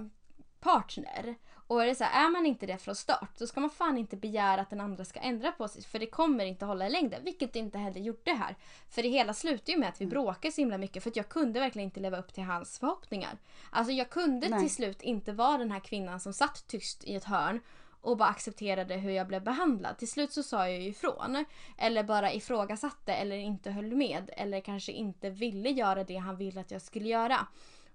partner. 0.59 1.35
Och 1.67 1.84
är 1.84 1.88
det 1.88 1.95
så 1.95 2.04
här, 2.04 2.25
är 2.25 2.32
man 2.32 2.45
inte 2.45 2.65
det 2.65 2.78
från 2.78 2.95
start 2.95 3.32
så 3.36 3.47
ska 3.47 3.60
man 3.60 3.69
fan 3.69 3.97
inte 3.97 4.17
begära 4.17 4.62
att 4.62 4.69
den 4.69 4.82
andra 4.82 5.06
ska 5.06 5.19
ändra 5.19 5.51
på 5.51 5.67
sig. 5.67 5.84
För 5.84 5.99
det 5.99 6.06
kommer 6.06 6.45
inte 6.45 6.65
hålla 6.65 6.88
i 6.88 6.89
längden. 6.89 7.23
Vilket 7.23 7.54
det 7.54 7.60
inte 7.60 7.78
heller 7.78 8.01
gjorde 8.01 8.32
här. 8.32 8.56
För 8.89 9.04
det 9.04 9.10
hela 9.10 9.34
slutar 9.34 9.73
ju 9.73 9.80
med 9.80 9.89
att 9.89 10.01
vi 10.01 10.06
bråkar 10.06 10.51
så 10.51 10.62
himla 10.62 10.78
mycket. 10.78 11.04
För 11.04 11.10
att 11.10 11.15
jag 11.15 11.30
kunde 11.30 11.60
verkligen 11.60 11.86
inte 11.86 11.99
leva 11.99 12.19
upp 12.19 12.34
till 12.34 12.43
hans 12.43 12.80
förhoppningar. 12.80 13.38
Alltså 13.69 13.93
jag 13.93 14.10
kunde 14.10 14.49
Nej. 14.49 14.60
till 14.60 14.75
slut 14.75 15.01
inte 15.01 15.32
vara 15.32 15.58
den 15.58 15.71
här 15.71 15.80
kvinnan 15.80 16.19
som 16.19 16.34
satt 16.34 16.67
tyst 16.67 17.04
i 17.04 17.15
ett 17.15 17.23
hörn 17.23 17.60
och 18.01 18.17
bara 18.17 18.30
accepterade 18.30 18.95
hur 18.95 19.12
jag 19.12 19.28
blev 19.28 19.43
behandlad. 19.43 19.97
Till 19.97 20.12
slut 20.12 20.34
så 20.34 20.43
sa 20.43 20.69
jag 20.69 20.82
ju 20.82 20.89
ifrån. 20.89 21.45
Eller 21.78 22.04
bara 22.04 22.34
ifrågasatte 22.34 23.13
eller 23.13 23.38
inte 23.38 23.71
höll 23.71 23.95
med. 23.95 24.30
Eller 24.38 24.62
kanske 24.62 24.91
inte 24.91 25.30
ville 25.30 25.69
göra 25.69 26.04
det 26.04 26.15
han 26.17 26.38
ville 26.38 26.62
att 26.62 26.71
jag 26.71 26.82
skulle 26.82 27.10
göra. 27.10 27.47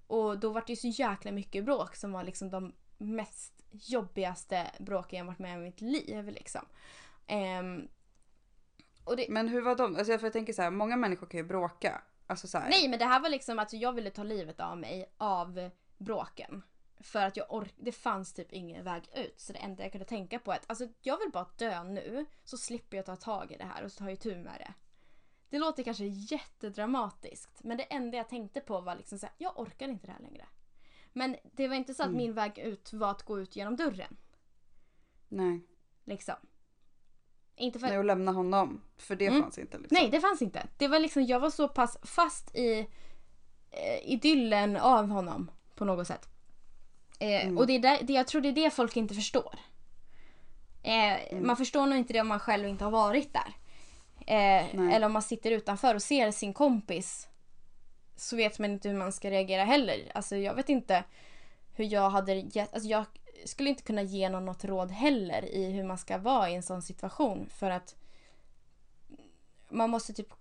Och 0.06 0.38
då 0.38 0.50
var 0.50 0.62
det 0.66 0.72
ju 0.72 0.76
så 0.76 1.02
jäkla 1.02 1.32
mycket 1.32 1.64
bråk 1.64 1.96
som 1.96 2.12
var 2.12 2.24
liksom 2.24 2.50
de 2.50 2.72
mest 2.98 3.59
jobbigaste 3.72 4.70
bråken 4.78 5.18
jag 5.18 5.26
varit 5.26 5.38
med 5.38 5.54
om 5.56 5.60
i 5.62 5.64
mitt 5.64 5.80
liv. 5.80 6.28
Liksom. 6.28 6.66
Och 9.04 9.16
det, 9.16 9.26
Men 9.28 9.48
hur 9.48 9.60
var 9.62 9.76
de? 9.76 9.96
Alltså 9.96 10.18
för 10.18 10.26
jag 10.26 10.32
tänker 10.32 10.52
så 10.52 10.62
här, 10.62 10.70
många 10.70 10.96
människor 10.96 11.26
kan 11.26 11.38
ju 11.38 11.44
bråka. 11.44 12.02
Alltså 12.26 12.48
så 12.48 12.58
här, 12.58 12.70
nej 12.70 12.88
men 12.88 12.98
det 12.98 13.04
här 13.04 13.20
var 13.20 13.28
liksom 13.28 13.58
att 13.58 13.72
jag 13.72 13.92
ville 13.92 14.10
ta 14.10 14.22
livet 14.22 14.60
av 14.60 14.78
mig 14.78 15.12
av 15.18 15.70
bråken. 15.98 16.62
För 17.00 17.26
att 17.26 17.36
jag 17.36 17.50
ork- 17.50 17.74
det 17.76 17.92
fanns 17.92 18.32
typ 18.32 18.52
ingen 18.52 18.84
väg 18.84 19.02
ut. 19.14 19.40
Så 19.40 19.52
det 19.52 19.58
enda 19.58 19.82
jag 19.82 19.92
kunde 19.92 20.04
tänka 20.04 20.38
på 20.38 20.52
är 20.52 20.56
att 20.56 20.64
alltså, 20.70 20.88
jag 21.00 21.18
vill 21.18 21.30
bara 21.32 21.46
dö 21.56 21.84
nu. 21.84 22.26
Så 22.44 22.56
slipper 22.56 22.96
jag 22.96 23.06
ta 23.06 23.16
tag 23.16 23.52
i 23.52 23.56
det 23.56 23.64
här 23.64 23.84
och 23.84 23.90
jag 24.10 24.20
tur 24.20 24.36
med 24.36 24.52
det. 24.58 24.74
Det 25.50 25.58
låter 25.58 25.82
kanske 25.82 26.04
jättedramatiskt. 26.04 27.64
Men 27.64 27.76
det 27.76 27.82
enda 27.82 28.16
jag 28.16 28.28
tänkte 28.28 28.60
på 28.60 28.80
var 28.80 28.94
liksom 28.96 29.18
så 29.18 29.26
här, 29.26 29.34
jag 29.38 29.58
orkar 29.58 29.88
inte 29.88 30.06
det 30.06 30.12
här 30.12 30.20
längre. 30.20 30.46
Men 31.12 31.36
det 31.56 31.68
var 31.68 31.76
inte 31.76 31.94
så 31.94 32.02
att 32.02 32.06
Mm. 32.08 32.16
min 32.18 32.34
väg 32.34 32.58
ut 32.58 32.92
var 32.92 33.10
att 33.10 33.22
gå 33.22 33.40
ut 33.40 33.56
genom 33.56 33.76
dörren. 33.76 34.16
Nej. 35.28 35.60
Liksom. 36.04 36.34
Inte 37.56 37.78
för 37.78 37.86
Nej, 37.86 37.98
och 37.98 38.04
lämna 38.04 38.32
honom. 38.32 38.80
För 38.96 39.16
det 39.16 39.26
Mm. 39.26 39.42
fanns 39.42 39.58
inte 39.58 39.78
liksom. 39.78 39.96
Nej, 40.00 40.10
det 40.10 40.20
fanns 40.20 40.42
inte. 40.42 40.66
Det 40.78 40.88
var 40.88 40.98
liksom, 40.98 41.24
jag 41.24 41.40
var 41.40 41.50
så 41.50 41.68
pass 41.68 41.98
fast 42.02 42.56
i 42.56 42.78
eh, 43.70 44.12
idyllen 44.12 44.76
av 44.76 45.06
honom 45.08 45.50
på 45.74 45.84
något 45.84 46.06
sätt. 46.06 46.28
Eh, 47.18 47.42
Mm. 47.44 47.58
Och 47.58 47.66
det 47.66 47.72
är 47.72 47.78
där, 47.78 47.98
det, 48.02 48.12
jag 48.12 48.26
tror 48.26 48.40
det 48.42 48.48
är 48.48 48.52
det 48.52 48.70
folk 48.70 48.96
inte 48.96 49.14
förstår. 49.14 49.58
Eh, 50.82 51.32
Mm. 51.32 51.46
Man 51.46 51.56
förstår 51.56 51.86
nog 51.86 51.98
inte 51.98 52.12
det 52.12 52.20
om 52.20 52.28
man 52.28 52.40
själv 52.40 52.68
inte 52.68 52.84
har 52.84 52.90
varit 52.90 53.32
där. 53.32 53.54
Eh, 54.26 54.94
eller 54.94 55.06
om 55.06 55.12
man 55.12 55.22
sitter 55.22 55.50
utanför 55.50 55.94
och 55.94 56.02
ser 56.02 56.30
sin 56.30 56.52
kompis 56.54 57.28
så 58.20 58.36
vet 58.36 58.58
man 58.58 58.70
inte 58.70 58.88
hur 58.88 58.96
man 58.96 59.12
ska 59.12 59.30
reagera 59.30 59.64
heller. 59.64 60.12
Alltså 60.14 60.36
jag 60.36 60.54
vet 60.54 60.68
inte 60.68 61.04
hur 61.74 61.84
jag 61.84 62.10
hade 62.10 62.34
gett, 62.34 62.74
alltså 62.74 62.88
jag 62.88 63.04
skulle 63.44 63.68
inte 63.70 63.82
kunna 63.82 64.02
ge 64.02 64.28
någon 64.28 64.44
något 64.44 64.64
råd 64.64 64.90
heller 64.90 65.44
i 65.44 65.70
hur 65.70 65.84
man 65.84 65.98
ska 65.98 66.18
vara 66.18 66.50
i 66.50 66.54
en 66.54 66.62
sån 66.62 66.82
situation 66.82 67.46
för 67.50 67.70
att 67.70 67.96
man 69.68 69.90
måste 69.90 70.12
typ 70.12 70.32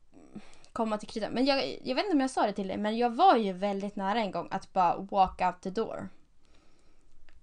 komma 0.74 0.98
till 0.98 1.08
kritan. 1.08 1.32
Men 1.32 1.46
jag, 1.46 1.80
jag 1.84 1.96
vet 1.96 2.06
inte 2.06 2.16
om 2.16 2.22
jag 2.22 2.30
sa 2.30 2.46
det 2.46 2.54
till 2.54 2.68
dig 2.68 2.78
men 2.78 2.98
jag 2.98 3.10
var 3.10 3.36
ju 3.36 3.54
väldigt 3.54 3.96
nära 3.96 4.20
en 4.20 4.32
gång 4.32 4.48
att 4.52 4.74
bara 4.74 4.98
walk 4.98 5.42
out 5.42 5.62
the 5.62 5.70
door. 5.70 6.10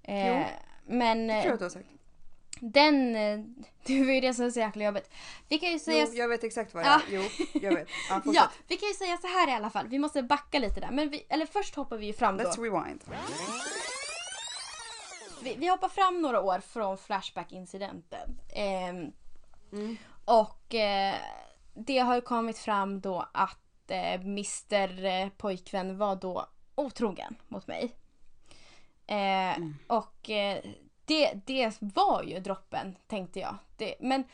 Eh, 0.03 0.29
Jo. 0.29 0.45
men 0.87 1.27
Det 1.27 1.43
tror 1.43 1.45
jag 1.45 1.47
eh, 1.47 1.53
att 1.53 1.59
du 1.59 1.65
har 1.65 1.71
sagt. 1.71 1.96
Den, 2.61 3.17
eh, 3.17 3.39
det 3.87 4.05
var 4.05 4.13
ju 4.13 4.21
det 4.21 4.35
som 4.35 4.45
var 4.45 4.51
så 4.51 4.61
jäkla 4.61 4.85
jobbigt. 4.85 5.11
Vi 5.49 5.59
kan 5.59 5.71
ju 5.73 5.79
säga 5.79 6.07
Jo, 6.09 6.15
jag 6.15 6.29
vet 6.29 6.45
exakt 6.45 6.75
vad 6.75 6.85
det 6.85 6.89
Ja. 6.89 6.95
är. 6.95 7.03
Jo, 7.11 7.23
jag 7.63 7.75
vet. 7.75 7.89
Ja. 8.11 8.23
Ja, 8.35 8.51
vi 8.69 8.77
kan 8.77 8.89
ju 8.89 8.95
säga 8.95 9.17
så 9.17 9.27
här 9.27 9.49
i 9.49 9.53
alla 9.53 9.71
fall. 9.71 9.89
Vi 9.89 9.99
måste 9.99 10.23
backa 10.23 10.59
lite 10.59 10.81
där. 10.81 10.91
Men 10.91 11.11
vi, 11.11 11.27
eller 11.29 11.47
först 11.47 11.75
hoppar 11.75 11.97
vi 11.97 12.07
ju 12.07 12.13
fram 12.13 12.37
då. 12.37 12.45
Let's 12.45 12.63
rewind. 12.63 13.05
Vi, 15.43 15.55
vi 15.59 15.67
hoppar 15.69 15.89
fram 15.89 16.23
några 16.23 16.41
år 16.41 16.61
från 16.61 16.99
Flashback-incidenten. 16.99 18.39
Ehm, 18.55 19.13
Mm. 19.73 19.97
och 20.25 20.75
eh, 20.75 21.15
det 21.75 21.99
har 21.99 22.15
ju 22.15 22.21
kommit 22.21 22.59
fram 22.59 23.01
då 23.01 23.29
att 23.35 23.91
eh, 23.91 24.15
Mr 24.15 25.05
eh, 25.05 25.29
pojkvän 25.29 25.99
var 25.99 26.17
då 26.17 26.47
otrogen 26.75 27.37
mot 27.49 27.67
mig. 27.67 27.93
Eh, 29.07 29.57
Mm. 29.57 29.75
Och 29.87 30.31
eh, 30.31 30.65
det, 31.07 31.33
det 31.47 31.77
var 31.81 32.23
ju 32.23 32.41
droppen 32.41 32.97
tänkte 33.07 33.41
jag. 33.41 33.57
Det, 33.77 33.95
men 34.01 34.25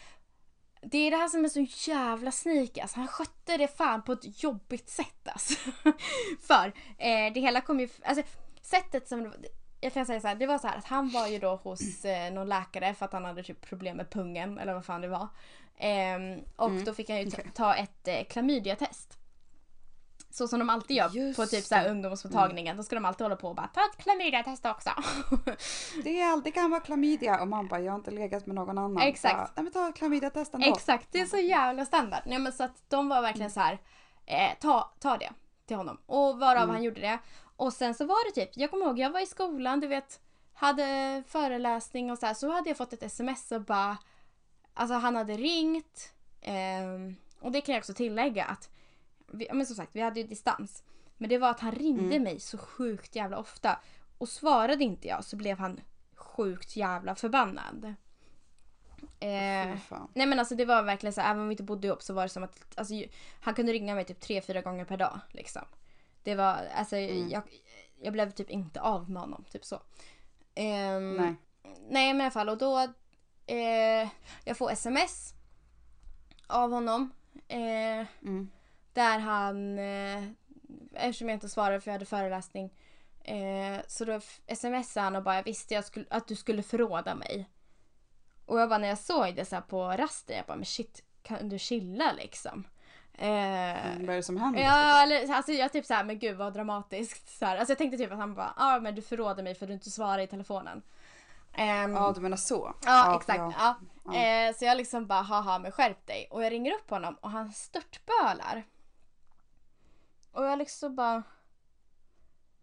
det 0.83 0.99
är 0.99 1.11
det 1.11 1.17
här 1.17 1.29
som 1.29 1.45
är 1.45 1.49
så 1.49 1.91
jävla 1.91 2.33
sneaky. 2.33 2.81
Alltså, 2.81 2.99
han 2.99 3.09
skötte 3.09 3.57
det 3.57 3.69
fan 3.69 4.03
på 4.03 4.13
ett 4.13 4.43
jobbigt 4.43 4.89
sätt 4.89 5.29
alltså. 5.29 5.55
För 6.41 6.67
eh, 6.99 7.33
det 7.35 7.41
hela 7.41 7.61
kom 7.61 7.81
ju... 7.81 7.89
Alltså, 8.03 8.25
sättet 8.63 9.09
som 9.09 9.23
det 9.23 9.29
var, 9.29 9.37
jag 9.81 9.93
kan 9.93 10.07
säga 10.07 10.21
så 10.21 10.29
här, 10.29 10.35
det 10.35 10.47
var 10.47 10.59
så 10.59 10.69
att 10.69 10.85
han 10.85 11.11
var 11.11 11.27
ju 11.27 11.39
då 11.39 11.57
hos 11.57 12.05
eh, 12.05 12.33
någon 12.33 12.49
läkare 12.49 12.95
för 12.95 13.05
att 13.05 13.13
han 13.13 13.25
hade 13.25 13.43
typ 13.43 13.61
problem 13.61 13.97
med 13.97 14.11
pungen 14.11 14.59
eller 14.59 14.75
vad 14.75 14.85
fan 14.85 15.01
det 15.01 15.09
var. 15.09 15.29
Ehm, 15.79 16.41
och 16.57 16.71
Mm, 16.71 16.85
då 16.85 16.95
fick 16.95 17.11
han 17.11 17.19
ju 17.19 17.31
ta, 17.31 17.43
ta 17.55 17.75
ett 17.75 18.09
eh, 18.09 18.25
klamydiatest. 18.25 19.19
Så 20.33 20.49
som 20.49 20.59
de 20.59 20.71
alltid 20.71 20.97
gör 20.97 21.11
Just 21.11 21.37
på 21.41 21.47
typ 21.47 21.65
så 21.65 21.75
här 21.75 21.91
ungdomsmottagningen. 21.91 22.77
Då 22.77 22.83
ska 22.83 22.95
de 22.95 23.05
alltid 23.05 23.25
hålla 23.25 23.37
på 23.37 23.49
och 23.49 23.55
bara 23.55 23.67
ta 23.67 23.81
ett 23.81 24.03
klamydiatest 24.03 24.67
också. 24.67 24.91
Det, 26.05 26.21
är, 26.21 26.43
det 26.43 26.51
kan 26.51 26.71
vara 26.71 26.81
klamydia 26.81 27.41
och 27.41 27.49
man 27.49 27.69
bara, 27.69 27.81
jag 27.81 27.93
har 27.93 27.99
inte 27.99 28.11
legat 28.11 28.47
med 28.47 28.55
någon 28.55 28.79
annan. 28.79 29.03
Exakt. 29.03 29.37
Bara, 29.37 29.51
Nej 29.57 29.63
men 29.65 29.73
ta 29.73 29.93
klamydiatest 29.93 30.55
ändå. 30.55 30.67
Exakt, 30.77 31.09
det 31.13 31.21
är 31.21 31.27
så 31.27 31.37
jävla 31.39 31.85
standard. 31.85 32.23
Nej, 32.27 32.39
men 32.39 32.53
så 32.53 32.65
att 32.65 32.83
de 32.91 33.09
var 33.09 33.23
verkligen 33.23 33.51
så 33.51 33.61
här, 33.61 33.79
eh, 34.27 34.51
ta, 34.61 34.93
ta 35.01 35.17
det 35.17 35.31
till 35.67 35.77
honom. 35.77 35.99
Och 36.07 36.39
varav 36.39 36.63
Mm. 36.63 36.75
han 36.75 36.83
gjorde 36.83 37.01
det. 37.01 37.19
Och 37.57 37.73
sen 37.73 37.95
så 37.95 38.05
var 38.07 38.29
det 38.35 38.41
typ, 38.41 38.51
jag 38.57 38.71
kommer 38.71 38.87
ihåg 38.87 38.99
jag 38.99 39.11
var 39.11 39.21
i 39.21 39.27
skolan, 39.27 39.81
du 39.81 39.87
vet, 39.87 40.21
hade 40.55 41.23
föreläsning 41.29 42.11
och 42.11 42.19
så 42.19 42.27
här, 42.27 42.35
så 42.35 42.53
hade 42.53 42.71
jag 42.71 42.77
fått 42.77 42.93
ett 42.93 43.03
sms 43.03 43.53
och 43.53 43.61
bara, 43.63 43.97
alltså 44.75 44.95
han 44.95 45.17
hade 45.17 45.37
ringt. 45.37 46.13
ehm, 46.43 47.17
och 47.41 47.53
det 47.53 47.61
kan 47.61 47.75
jag 47.75 47.81
också 47.81 47.95
tillägga 47.95 48.45
att, 48.45 48.71
vi, 49.33 49.49
men 49.53 49.67
som 49.67 49.77
sagt 49.77 49.97
vi 49.97 50.01
hade 50.01 50.21
ju 50.21 50.27
distans. 50.27 50.85
Men 51.17 51.29
det 51.31 51.39
var 51.39 51.51
att 51.51 51.61
han 51.61 51.73
ringde 51.73 52.03
Mm. 52.17 52.23
mig 52.23 52.41
så 52.41 52.59
sjukt 52.59 53.17
jävla 53.17 53.39
ofta. 53.39 53.79
Och 54.19 54.29
svarade 54.29 54.85
inte 54.85 55.09
jag 55.09 55.25
så 55.25 55.37
blev 55.37 55.59
han 55.59 55.81
sjukt 56.15 56.77
jävla 56.77 57.15
förbannad. 57.15 57.95
Eh. 59.21 59.77
Nej 60.15 60.27
men 60.27 60.39
alltså 60.39 60.55
det 60.55 60.65
var 60.65 60.83
verkligen 60.83 61.13
så 61.13 61.21
här, 61.21 61.31
även 61.31 61.43
om 61.43 61.49
vi 61.49 61.53
inte 61.53 61.63
bodde 61.63 61.87
ihop 61.87 62.03
så 62.03 62.15
var 62.15 62.23
det 62.23 62.29
som 62.29 62.43
att 62.43 62.79
alltså, 62.79 62.95
han 63.41 63.55
kunde 63.55 63.73
ringa 63.73 63.95
mig 63.95 64.05
typ 64.05 64.21
tre, 64.21 64.41
fyra 64.41 64.61
gånger 64.63 64.85
per 64.85 64.97
dag. 64.97 65.21
Liksom. 65.31 65.63
Det 66.23 66.35
var, 66.35 66.59
alltså 66.75 66.97
Mm. 66.97 67.29
jag, 67.29 67.43
jag 68.03 68.13
blev 68.13 68.31
typ 68.31 68.51
inte 68.51 68.81
av 68.81 69.11
med 69.11 69.23
honom. 69.23 69.45
Typ 69.51 69.65
så. 69.65 69.81
Ehm, 70.55 71.17
Nej. 71.17 71.35
Nej 71.89 72.13
men 72.13 72.21
i 72.21 72.25
alla 72.25 72.31
fall 72.31 72.49
och 72.49 72.59
då 72.59 72.79
eh, 73.47 74.09
jag 74.45 74.57
får 74.57 74.71
sms 74.71 75.35
av 76.47 76.71
honom. 76.73 77.13
Eh, 77.49 78.07
Mm. 78.23 78.51
Där 78.93 79.19
han, 79.19 79.79
eh, 79.79 80.25
eftersom 80.95 81.29
jag 81.29 81.37
inte 81.37 81.49
svarade 81.49 81.81
för 81.81 81.91
jag 81.91 81.93
hade 81.95 82.05
föreläsning. 82.07 82.71
Eh, 83.25 83.81
så 83.87 84.05
då 84.05 84.21
smsade 84.57 85.05
han 85.05 85.17
och 85.17 85.23
bara 85.23 85.35
jag 85.37 85.43
visste 85.45 85.75
jag 85.75 85.85
skulle, 85.85 86.07
att 86.11 86.29
du 86.29 86.37
skulle 86.37 86.63
förråda 86.63 87.15
mig. 87.15 87.49
Och 88.47 88.61
jag 88.61 88.69
bara 88.69 88.79
när 88.79 88.89
jag 88.89 88.99
såg 88.99 89.35
det 89.37 89.45
så 89.45 89.61
på 89.61 89.85
rasten 89.91 90.37
jag 90.37 90.47
bara 90.47 90.57
men 90.57 90.65
shit 90.65 91.03
kan 91.23 91.49
du 91.49 91.59
chilla 91.59 92.13
liksom. 92.13 92.65
Eh, 93.15 93.87
Mm, 93.87 94.07
Vad 94.07 94.11
är 94.13 94.17
det 94.17 94.23
som 94.23 94.37
händer? 94.37 94.61
Ja, 94.63 95.03
eller, 95.03 95.33
alltså 95.35 95.53
jag 95.53 95.73
typ 95.73 95.87
såhär, 95.87 96.05
men 96.05 96.19
gud 96.19 96.37
vad 96.37 96.53
dramatiskt. 96.53 97.39
Så 97.39 97.47
här. 97.47 97.57
Alltså 97.57 97.71
jag 97.71 97.79
tänkte 97.79 97.99
typ 97.99 98.13
att 98.13 98.19
han 98.19 98.35
bara, 98.35 98.55
ja 98.57 98.77
ah, 98.77 98.81
men 98.81 98.95
du 98.95 99.03
förråder 99.03 99.43
mig 99.43 99.55
för 99.55 99.67
du 99.67 99.73
inte 99.73 99.91
svarar 99.91 100.19
i 100.19 100.27
telefonen. 100.27 100.83
Ehm, 101.55 101.93
Ja, 101.93 102.13
du 102.15 102.21
menar 102.21 102.37
så? 102.37 102.75
Ja, 102.85 103.17
exakt. 103.17 103.39
Ja. 103.59 103.77
Ja. 104.05 104.15
Eh, 104.15 104.55
så 104.55 104.65
jag 104.65 104.77
liksom 104.77 105.07
bara, 105.07 105.23
haha 105.23 105.59
men 105.59 105.73
skärp 105.73 106.07
dig. 106.07 106.29
Och 106.31 106.45
jag 106.45 106.53
ringer 106.53 106.73
upp 106.75 106.91
honom 106.91 107.15
och 107.21 107.31
han 107.31 107.53
störtbölar. 107.53 108.65
Och 110.33 110.45
jag 110.45 110.59
liksom 110.59 110.97
bara... 110.97 111.23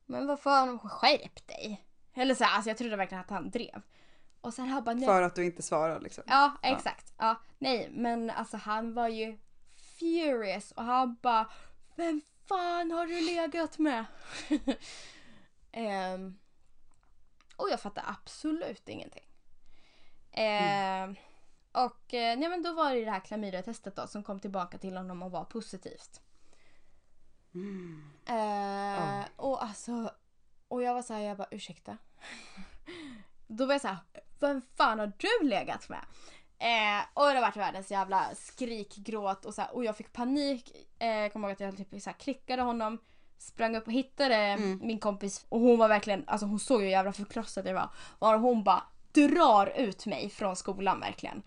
men 0.05 0.27
vad 0.27 0.39
fan 0.39 0.79
skärp 0.79 1.47
dig. 1.47 1.85
Eller 2.13 2.35
så 2.35 2.43
här, 2.43 2.55
alltså 2.55 2.69
jag 2.69 2.77
trodde 2.77 2.95
verkligen 2.95 3.21
att 3.23 3.29
han 3.29 3.49
drev. 3.49 3.81
Och 4.41 4.53
sen 4.53 4.67
han 4.67 4.83
bara 4.83 4.95
nej. 4.95 5.05
För 5.05 5.21
att 5.21 5.35
du 5.35 5.45
inte 5.45 5.61
svarar 5.61 5.99
liksom. 5.99 6.23
Ja, 6.27 6.51
exakt. 6.63 7.13
Ja. 7.17 7.35
nej, 7.57 7.89
men 7.91 8.29
alltså 8.29 8.57
han 8.57 8.93
var 8.93 9.07
ju 9.07 9.37
furious 9.99 10.71
och 10.71 10.83
han 10.83 11.17
bara 11.21 11.49
Vem 11.95 12.21
fan 12.47 12.91
har 12.91 13.07
du 13.07 13.21
legat 13.21 13.77
med? 13.77 14.05
Ehm, 15.71 16.37
och 17.55 17.69
jag 17.69 17.81
fattar 17.81 18.03
absolut 18.07 18.89
ingenting. 18.89 19.25
Ehm, 20.31 21.15
Och 21.71 22.13
eh, 22.13 22.39
men 22.39 22.63
då 22.63 22.73
var 22.73 22.93
det 22.95 23.05
det 23.05 23.11
här 23.11 23.19
klamydiatestet 23.19 23.95
då 23.95 24.07
som 24.07 24.23
kom 24.23 24.39
tillbaka 24.39 24.77
till 24.77 24.97
honom 24.97 25.23
och 25.23 25.31
var 25.31 25.43
positivt. 25.45 26.21
Mm. 27.55 28.03
Eh, 28.25 29.25
Och 29.35 29.63
alltså, 29.63 30.11
och 30.67 30.83
jag 30.83 30.93
var 30.93 31.01
så 31.01 31.13
här, 31.13 31.21
jag 31.21 31.37
bara 31.37 31.47
ursäkta. 31.51 31.97
Då 33.47 33.65
var 33.65 33.73
jag 33.73 33.81
så 33.81 33.87
här, 33.87 33.97
vem 34.39 34.61
fan 34.77 34.99
har 34.99 35.11
du 35.17 35.47
legat 35.47 35.89
med? 35.89 36.05
Eh, 36.59 37.05
och 37.13 37.33
det 37.33 37.41
vart 37.41 37.55
världens 37.57 37.91
jävla 37.91 38.25
skrikgråt 38.35 39.45
och, 39.45 39.53
så 39.53 39.61
här, 39.61 39.75
och 39.75 39.83
jag 39.85 39.97
fick 39.97 40.13
panik. 40.13 40.71
Eh, 40.99 41.31
kommer 41.31 41.47
ihåg 41.47 41.53
att 41.53 41.59
jag 41.59 41.77
typ 41.77 42.01
så 42.03 42.09
här, 42.09 42.17
klickade 42.19 42.61
honom, 42.61 42.97
sprang 43.37 43.75
upp 43.75 43.87
och 43.87 43.93
hittade 43.93 44.35
Mm. 44.35 44.79
min 44.83 44.99
kompis 44.99 45.45
och 45.49 45.59
hon 45.59 45.79
var 45.79 45.87
verkligen, 45.87 46.23
alltså 46.27 46.45
hon 46.47 46.59
såg 46.59 46.79
ju 46.79 46.85
hur 46.85 46.91
jävla 46.91 47.13
förkrossad 47.13 47.67
jag 47.67 47.73
var. 47.73 47.89
Och 48.19 48.27
hon 48.39 48.63
bara 48.63 48.83
drar 49.11 49.67
ut 49.75 50.05
mig 50.05 50.29
från 50.29 50.55
skolan 50.55 50.99
verkligen. 50.99 51.41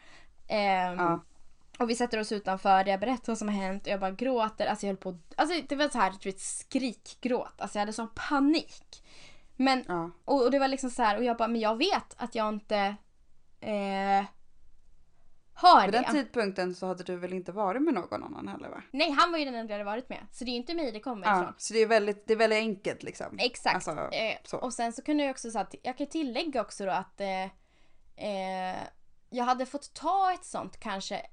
Ehm, 0.48 0.98
Ja. 0.98 1.20
Och 1.78 1.90
vi 1.90 1.94
sätter 1.94 2.20
oss 2.20 2.32
utanför, 2.32 2.84
jag 2.88 3.00
berättar 3.00 3.24
vad 3.32 3.38
som 3.38 3.48
har 3.48 3.54
hänt 3.54 3.82
och 3.86 3.92
jag 3.92 4.00
bara 4.00 4.10
gråter. 4.10 4.66
Alltså 4.66 4.86
jag 4.86 4.88
höll 4.92 4.96
på 4.96 5.18
Alltså 5.36 5.60
det 5.68 5.76
var 5.76 5.88
så 5.88 5.98
här, 5.98 6.12
du 6.20 6.28
vet, 6.30 6.40
skrikgråt. 6.40 7.54
Alltså 7.60 7.78
jag 7.78 7.80
hade 7.80 7.92
sån 7.92 8.08
panik. 8.28 9.04
Men, 9.56 9.84
Ja. 9.88 10.10
och, 10.24 10.42
och 10.44 10.50
det 10.50 10.58
var 10.58 10.68
liksom 10.68 10.90
så 10.90 11.02
här, 11.02 11.16
och 11.16 11.24
jag 11.24 11.36
bara, 11.36 11.48
men 11.48 11.60
jag 11.60 11.76
vet 11.76 12.14
att 12.16 12.34
jag 12.34 12.48
inte 12.54 12.76
eh, 13.60 14.24
har 15.54 15.84
Vid 15.84 15.92
det. 15.94 15.98
den 16.02 16.14
tidpunkten 16.14 16.74
så 16.74 16.86
hade 16.86 17.04
du 17.04 17.16
väl 17.16 17.32
inte 17.32 17.52
varit 17.52 17.82
med 17.82 17.94
någon 17.94 18.24
annan 18.24 18.48
heller 18.48 18.68
va? 18.68 18.82
Nej, 18.90 19.10
han 19.10 19.32
var 19.32 19.38
ju 19.38 19.44
den 19.44 19.54
enda 19.54 19.72
jag 19.72 19.78
hade 19.78 19.90
varit 19.90 20.08
med. 20.08 20.26
Så 20.32 20.44
det 20.44 20.50
är 20.50 20.52
ju 20.52 20.58
inte 20.58 20.74
mig 20.74 20.92
det 20.92 21.00
kommer 21.00 21.26
Ja, 21.26 21.40
ifrån. 21.42 21.54
så 21.58 21.74
det 21.74 21.78
är 21.82 21.86
väldigt, 21.86 22.26
det 22.26 22.32
är 22.32 22.36
väldigt 22.36 22.56
enkelt 22.58 23.02
liksom. 23.02 23.38
Exakt. 23.38 23.74
Alltså, 23.74 23.90
eh, 24.14 24.58
och 24.60 24.72
sen 24.74 24.92
så 24.92 25.02
kunde 25.02 25.22
jag 25.24 25.30
också 25.30 25.50
säga 25.50 25.62
att 25.62 25.74
jag 25.82 25.98
kan 25.98 26.06
tillägga 26.06 26.60
också 26.60 26.84
då 26.84 26.90
att 26.90 27.20
eh, 27.20 27.44
eh, 28.26 28.76
jag 29.30 29.44
hade 29.44 29.66
fått 29.66 29.94
ta 29.94 30.32
ett 30.32 30.44
sånt 30.44 30.80
kanske 30.80 31.26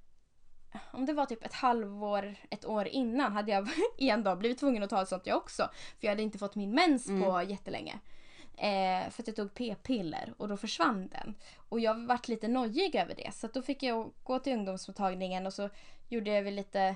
om 0.92 1.06
det 1.06 1.14
var 1.14 1.26
typ 1.26 1.46
ett 1.46 1.54
halvår, 1.54 2.36
ett 2.50 2.66
år 2.66 2.88
innan 2.88 3.34
hade 3.34 3.52
jag 3.52 3.70
en 3.98 4.24
dag 4.24 4.38
blivit 4.38 4.60
tvungen 4.60 4.84
att 4.84 4.90
ta 4.90 5.02
ett 5.02 5.10
sånt 5.10 5.28
jag 5.28 5.38
också. 5.38 5.70
För 5.74 6.08
jag 6.08 6.12
hade 6.12 6.24
inte 6.24 6.38
fått 6.38 6.56
min 6.56 6.72
mens 6.72 7.08
på 7.08 7.44
jättelänge. 7.48 8.00
Eh, 8.58 9.10
för 9.10 9.24
att 9.24 9.28
jag 9.28 9.36
tog 9.36 9.54
p-piller 9.54 10.34
och 10.38 10.48
då 10.48 10.58
försvann 10.58 11.08
den. 11.08 11.36
Och 11.70 11.80
jag 11.80 12.06
vart 12.06 12.28
lite 12.28 12.48
nojig 12.48 12.96
över 12.96 13.16
det. 13.16 13.32
Så 13.34 13.48
då 13.48 13.62
fick 13.62 13.84
jag 13.84 14.12
gå 14.24 14.40
till 14.40 14.54
ungdomsmottagningen 14.54 15.46
och 15.46 15.54
så 15.54 15.70
gjorde 16.10 16.42
vi 16.42 16.52
lite 16.52 16.96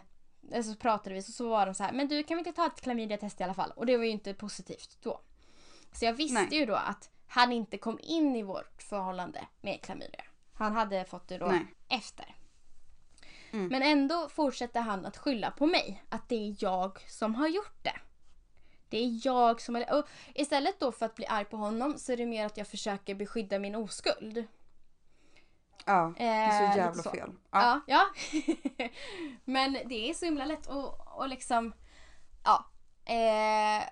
eller 0.51 0.63
så 0.63 0.75
pratade 0.75 1.15
vi 1.15 1.21
så, 1.21 1.31
så 1.31 1.49
var 1.49 1.65
de 1.65 1.75
så 1.75 1.83
här, 1.83 1.93
men 1.93 2.07
du 2.07 2.23
kan 2.23 2.37
vi 2.37 2.39
inte 2.39 2.51
ta 2.51 2.65
ett 2.65 2.81
klamydiatest 2.81 3.41
i 3.41 3.43
alla 3.43 3.53
fall? 3.53 3.71
Och 3.75 3.85
det 3.85 3.97
var 3.97 4.03
ju 4.03 4.09
inte 4.09 4.33
positivt 4.33 4.97
då. 5.01 5.21
Så 5.91 6.05
jag 6.05 6.13
visste 6.13 6.41
Nej. 6.41 6.59
ju 6.59 6.65
då 6.65 6.75
att 6.75 7.09
han 7.27 7.51
inte 7.51 7.77
kom 7.77 7.99
in 8.03 8.35
i 8.35 8.43
vårt 8.43 8.81
förhållande 8.81 9.47
med 9.61 9.81
klamydia. 9.81 10.23
Han 10.53 10.73
hade 10.73 11.05
fått 11.05 11.27
det 11.27 11.37
då 11.37 11.45
Nej. 11.45 11.65
efter. 11.89 12.35
Mm. 13.53 13.67
Men 13.67 13.83
ändå 13.83 14.29
fortsätter 14.29 14.81
han 14.81 15.05
att 15.05 15.17
skylla 15.17 15.51
på 15.51 15.65
mig. 15.65 16.03
Att 16.09 16.29
det 16.29 16.35
är 16.35 16.55
jag 16.59 16.99
som 17.09 17.35
har 17.35 17.47
gjort 17.47 17.83
det. 17.83 17.95
Det 18.89 18.97
är 18.97 19.19
jag 19.27 19.61
som 19.61 19.75
har... 19.75 19.99
Och 19.99 20.07
istället 20.35 20.79
då 20.79 20.91
för 20.91 21.05
att 21.05 21.15
bli 21.15 21.25
arg 21.25 21.45
på 21.45 21.57
honom 21.57 21.97
så 21.97 22.11
är 22.11 22.17
det 22.17 22.25
mer 22.25 22.45
att 22.45 22.57
jag 22.57 22.67
försöker 22.67 23.15
beskydda 23.15 23.59
min 23.59 23.75
oskuld. 23.75 24.43
Ja, 25.85 26.13
det 26.17 26.23
är 26.23 26.43
Eh, 26.47 26.71
så 26.71 26.77
jävla 26.77 26.89
lite 26.91 27.03
så. 27.03 27.11
fel. 27.11 27.31
Ja. 27.51 27.81
Ja. 27.87 28.09
ja. 28.31 28.89
Men 29.45 29.73
det 29.85 30.09
är 30.09 30.13
så 30.13 30.25
himla 30.25 30.45
lätt 30.45 30.67
och, 30.67 31.17
och 31.17 31.27
liksom... 31.27 31.73
Ja. 32.43 32.65
Eh, 33.05 33.83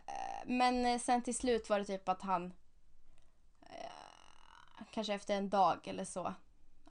men 0.45 0.99
sen 0.99 1.21
till 1.21 1.35
slut 1.35 1.69
var 1.69 1.79
det 1.79 1.85
typ 1.85 2.09
att 2.09 2.21
han... 2.21 2.53
Eh, 3.61 4.83
kanske 4.91 5.13
efter 5.13 5.35
en 5.35 5.49
dag 5.49 5.87
eller 5.87 6.05
så. 6.05 6.33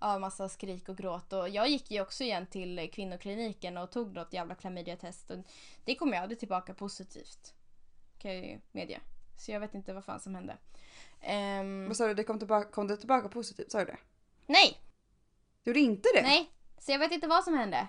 Av 0.02 0.20
massa 0.20 0.48
skrik 0.48 0.88
och 0.88 0.96
gråt. 0.96 1.32
Och 1.32 1.48
jag 1.48 1.68
gick 1.68 1.90
ju 1.90 2.00
också 2.00 2.24
igen 2.24 2.46
till 2.46 2.90
kvinnokliniken 2.92 3.76
och 3.78 3.90
tog 3.90 4.14
något 4.14 4.32
jävla 4.32 4.54
klamydiatest. 4.54 5.30
Och 5.30 5.36
det 5.84 5.94
kom 5.94 6.12
jag 6.12 6.22
aldrig 6.22 6.38
tillbaka 6.38 6.74
positivt. 6.74 7.54
Kan 8.18 8.34
jag 8.34 8.44
ju 8.46 8.60
medge. 8.72 9.00
Så 9.36 9.52
jag 9.52 9.60
vet 9.60 9.74
inte 9.74 9.92
vad 9.92 10.04
fan 10.04 10.20
som 10.20 10.34
hände. 10.34 10.56
Ehm, 11.20 11.88
Vad 11.88 11.96
sa 11.96 12.06
du, 12.06 12.14
det 12.14 12.24
kom, 12.24 12.38
tillbaka, 12.38 12.70
kom 12.70 12.86
det 12.86 12.96
tillbaka 12.96 13.28
positivt? 13.28 13.70
Sa 13.72 13.78
du 13.78 13.84
det? 13.84 13.96
nej! 14.46 14.78
Du 15.62 15.70
gjorde 15.70 15.80
inte 15.80 16.08
det? 16.14 16.22
Nej, 16.22 16.50
så 16.78 16.92
jag 16.92 16.98
vet 16.98 17.12
inte 17.12 17.26
vad 17.26 17.44
som 17.44 17.54
hände. 17.54 17.88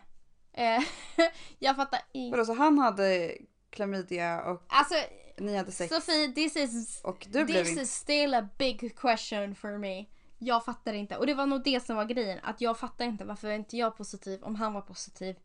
Eh, 0.54 0.84
jag 1.60 1.76
fattar 1.76 2.00
inget. 2.12 2.32
Vadå, 2.32 2.45
så 2.45 2.54
han 2.54 2.80
hade 2.80 3.38
klamydia 3.69 4.41
och 4.43 4.63
Alltså, 4.67 4.95
ni 5.38 5.58
hade 5.58 5.71
sex 5.71 5.95
Sofie, 5.95 6.32
this 6.32 6.56
is, 6.56 7.02
och 7.04 7.28
du 7.30 7.45
blev 7.45 7.63
this 7.63 7.69
inte... 7.69 7.82
is 7.82 7.95
still 7.95 8.34
a 8.34 8.50
big 8.58 8.97
question 9.00 9.56
for 9.56 9.78
me. 9.78 10.06
Jag 10.43 10.65
fattar 10.65 10.93
inte. 10.93 11.17
Och 11.17 11.27
det 11.27 11.34
var 11.34 11.45
nog 11.45 11.63
det 11.63 11.86
som 11.86 11.95
var 11.95 12.06
grejen. 12.06 12.39
Att 12.43 12.62
jag 12.62 12.77
fattar 12.80 13.06
inte 13.06 13.25
varför 13.25 13.47
är 13.47 13.56
inte 13.56 13.77
jag 13.77 13.97
positiv 13.97 14.43
om 14.43 14.56
han 14.56 14.73
var 14.73 14.82
positiv. 14.82 15.36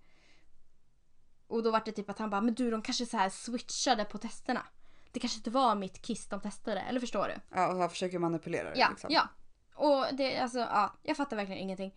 Och 1.47 1.63
då 1.63 1.71
var 1.71 1.83
det 1.85 1.93
typ 1.93 2.11
att 2.11 2.19
han 2.19 2.31
bara, 2.31 2.41
men 2.41 2.55
du 2.55 2.71
de 2.71 2.83
kanske 2.83 3.07
så 3.07 3.17
här 3.17 3.29
switchade 3.31 4.05
på 4.05 4.19
testerna. 4.19 4.63
Det 5.13 5.21
kanske 5.21 5.37
inte 5.39 5.51
var 5.51 5.75
mitt 5.75 6.03
kiss 6.03 6.27
de 6.29 6.41
testade, 6.41 6.81
eller 6.81 7.01
förstår 7.01 7.29
du? 7.29 7.35
Ja, 7.57 7.69
och 7.73 7.79
han 7.79 7.91
försöker 7.91 8.19
manipulera 8.19 8.71
det 8.71 8.79
Ja, 8.79 8.89
liksom. 8.91 9.11
ja. 9.13 9.29
Och 9.75 10.07
det, 10.13 10.39
alltså, 10.39 10.59
ja, 10.59 10.93
jag 11.03 11.17
fattar 11.17 11.37
verkligen 11.37 11.61
ingenting. 11.63 11.95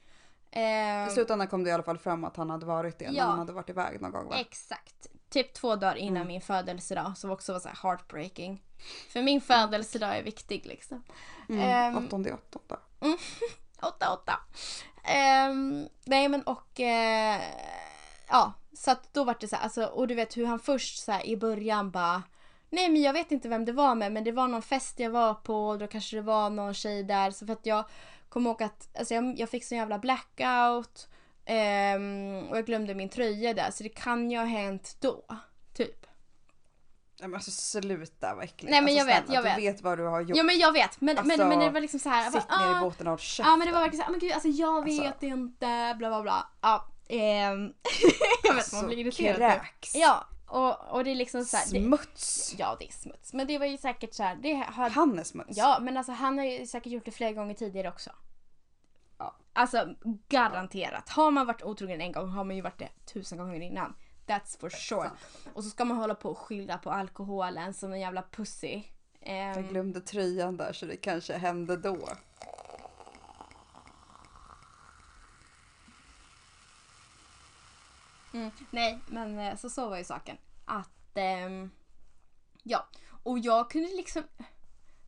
Eh, 0.52 1.08
I 1.08 1.10
slutändan 1.14 1.48
kom 1.48 1.64
det 1.64 1.70
i 1.70 1.74
alla 1.74 1.84
fall 1.84 1.98
fram 1.98 2.24
att 2.24 2.36
han 2.38 2.50
hade 2.50 2.66
varit 2.66 3.00
det 3.00 3.12
när 3.12 3.18
Ja. 3.18 3.24
han 3.24 3.40
hade 3.40 3.54
varit 3.54 3.70
iväg 3.70 4.02
någon 4.02 4.12
gång 4.12 4.28
va? 4.30 4.36
Exakt. 4.38 5.08
Typ 5.30 5.54
två 5.54 5.76
dagar 5.76 5.96
innan 5.96 6.16
Mm. 6.18 6.28
min 6.28 6.42
födelsedag 6.42 7.18
som 7.18 7.32
också 7.32 7.54
var 7.54 7.60
så 7.60 7.68
här 7.70 7.80
heartbreaking. 7.84 8.64
För 9.10 9.22
min 9.22 9.42
födelsedag 9.42 10.18
är 10.18 10.24
viktig 10.24 10.66
liksom. 10.66 11.04
Mm, 11.50 11.62
Ehm, 11.62 12.06
åttonde 12.06 12.34
åttonde. 12.34 12.78
Mm. 13.02 13.18
Åtta, 13.82 14.14
åtta. 14.14 14.40
Um, 15.50 15.90
nej 16.06 16.30
men 16.30 16.44
och 16.44 16.80
uh, 16.80 17.44
ja, 18.28 18.54
så 18.74 18.92
att 18.92 19.14
då 19.14 19.24
var 19.24 19.36
det 19.40 19.48
så 19.48 19.56
här, 19.56 19.64
alltså, 19.64 19.86
och 19.86 20.08
du 20.08 20.16
vet 20.16 20.38
hur 20.38 20.46
han 20.46 20.60
först 20.60 21.04
så 21.04 21.12
här, 21.12 21.26
i 21.26 21.38
början 21.38 21.92
bara 21.92 22.24
Nej 22.70 22.90
men 22.90 23.02
jag 23.02 23.14
vet 23.14 23.32
inte 23.32 23.50
vem 23.50 23.66
det 23.66 23.72
var 23.72 23.96
med 23.96 24.12
men 24.12 24.24
det 24.24 24.32
var 24.32 24.48
någon 24.48 24.62
fest 24.62 25.00
jag 25.00 25.10
var 25.10 25.34
på 25.34 25.68
och 25.68 25.80
då 25.80 25.88
kanske 25.88 26.16
det 26.16 26.22
var 26.22 26.50
någon 26.50 26.74
tjej 26.74 27.04
där 27.04 27.32
så 27.32 27.46
för 27.46 27.54
att 27.54 27.66
jag 27.66 27.86
kommer 28.30 28.50
ihåg 28.50 28.64
att 28.64 28.98
alltså, 28.98 29.14
jag, 29.14 29.40
jag 29.40 29.50
fick 29.50 29.66
sån 29.66 29.78
jävla 29.78 30.00
blackout 30.00 31.10
um, 31.50 32.48
och 32.50 32.58
jag 32.58 32.66
glömde 32.66 32.96
min 32.96 33.10
tröja 33.10 33.54
där 33.54 33.72
så 33.72 33.84
det 33.84 33.90
kan 33.90 34.32
ju 34.32 34.38
ha 34.38 34.46
hänt 34.46 34.98
då. 35.00 35.26
Typ. 35.74 36.06
Nej 37.20 37.30
men 37.30 37.36
alltså 37.36 37.52
sluta 37.52 38.36
vad 38.36 38.44
äckligt. 38.44 38.72
Nej, 38.72 38.82
men 38.82 38.84
alltså, 38.84 38.98
jag 38.98 39.06
vet, 39.06 39.26
snälla, 39.26 39.34
jag 39.34 39.44
du 39.58 39.62
vet. 39.62 39.76
vet 39.76 39.82
vad 39.82 39.98
du 39.98 40.04
har 40.06 40.22
gjort. 40.22 40.38
Ja 40.38 40.44
men 40.44 40.60
jag 40.60 40.72
vet 40.72 41.02
men, 41.02 41.18
Alltså, 41.18 41.38
men, 41.38 41.50
men 41.50 41.60
det 41.60 41.70
var 41.70 41.82
liksom 41.82 42.00
så 42.00 42.10
här. 42.10 42.24
jag 42.24 42.34
Sitt 42.34 42.48
bara, 42.48 42.60
ner 42.70 42.76
"Ah." 42.76 42.78
i 42.78 42.82
båten 42.82 43.08
och 43.08 43.12
håll 43.12 43.20
käften. 43.20 43.52
Ja 43.52 43.58
men 43.58 43.68
det 43.68 43.74
var 43.74 43.80
verkligen 43.80 44.00
såhär, 44.06 44.12
men 44.12 44.20
gud 44.20 44.32
alltså 44.32 44.48
jag 44.50 44.84
vet 44.86 45.06
Alltså. 45.08 45.26
inte, 45.26 45.96
bla 45.98 46.10
bla 46.10 46.22
bla. 46.22 46.48
Ja, 46.62 46.88
ehm, 47.10 47.74
jag 48.44 48.54
vet 48.54 48.54
man 48.54 48.56
Alltså, 48.56 48.86
blir 48.88 48.98
irriterad. 48.98 49.36
typ. 49.52 49.62
kräks. 49.62 49.96
Ja, 49.96 50.28
och, 50.48 50.90
och 50.92 51.04
det 51.04 51.12
är 51.12 51.16
liksom 51.16 51.46
såhär. 51.46 51.64
Det, 51.64 51.70
Smuts. 51.86 52.56
ja 52.58 52.76
det 52.80 52.86
är 52.88 52.92
smuts. 52.92 53.34
Men 53.34 53.48
det 53.48 53.58
var 53.58 53.66
ju 53.66 53.78
säkert 53.78 54.14
såhär, 54.14 54.36
det 54.36 54.54
har, 54.68 54.90
Han 54.90 55.20
är 55.20 55.24
smuts. 55.24 55.58
ja 55.58 55.78
men 55.82 55.98
alltså 55.98 56.12
han 56.12 56.38
har 56.38 56.46
ju 56.46 56.68
säkert 56.68 56.92
gjort 56.92 57.06
det 57.06 57.12
flera 57.12 57.32
gånger 57.32 57.54
tidigare 57.54 57.90
också. 57.90 58.10
Ja. 59.18 59.36
Alltså 59.54 59.88
garanterat. 60.30 61.10
Har 61.10 61.32
man 61.32 61.46
varit 61.48 61.64
otrogen 61.64 62.02
en 62.02 62.12
gång 62.12 62.30
har 62.30 62.44
man 62.44 62.56
ju 62.56 62.62
varit 62.62 62.80
det 62.80 62.90
tusen 63.14 63.38
gånger 63.38 63.60
innan. 63.62 63.96
That's 64.30 64.60
for 64.60 64.70
sure. 64.70 65.12
Och 65.54 65.64
så 65.64 65.70
ska 65.70 65.86
man 65.86 65.98
hålla 65.98 66.16
på 66.16 66.30
och 66.30 66.38
skylla 66.38 66.78
på 66.78 66.92
alkoholen 66.92 67.74
som 67.74 67.94
en 67.94 68.00
jävla 68.00 68.24
pussy. 68.32 68.84
Ehm, 69.22 69.54
Jag 69.54 69.70
glömde 69.70 70.02
tröjan 70.02 70.58
där 70.58 70.74
så 70.74 70.86
det 70.86 70.98
kanske 70.98 71.38
hände 71.38 71.78
då. 71.78 71.98
Mm, 78.34 78.52
nej, 78.72 79.00
men 79.08 79.40
eh, 79.40 79.56
så 79.56 79.70
så 79.70 79.90
var 79.90 79.98
ju 79.98 80.04
saken. 80.04 80.38
Att, 80.66 81.18
ehm, 81.18 81.72
ja. 82.64 82.88
Och 83.24 83.40
jag 83.40 83.72
kunde 83.72 83.88
liksom 83.90 84.24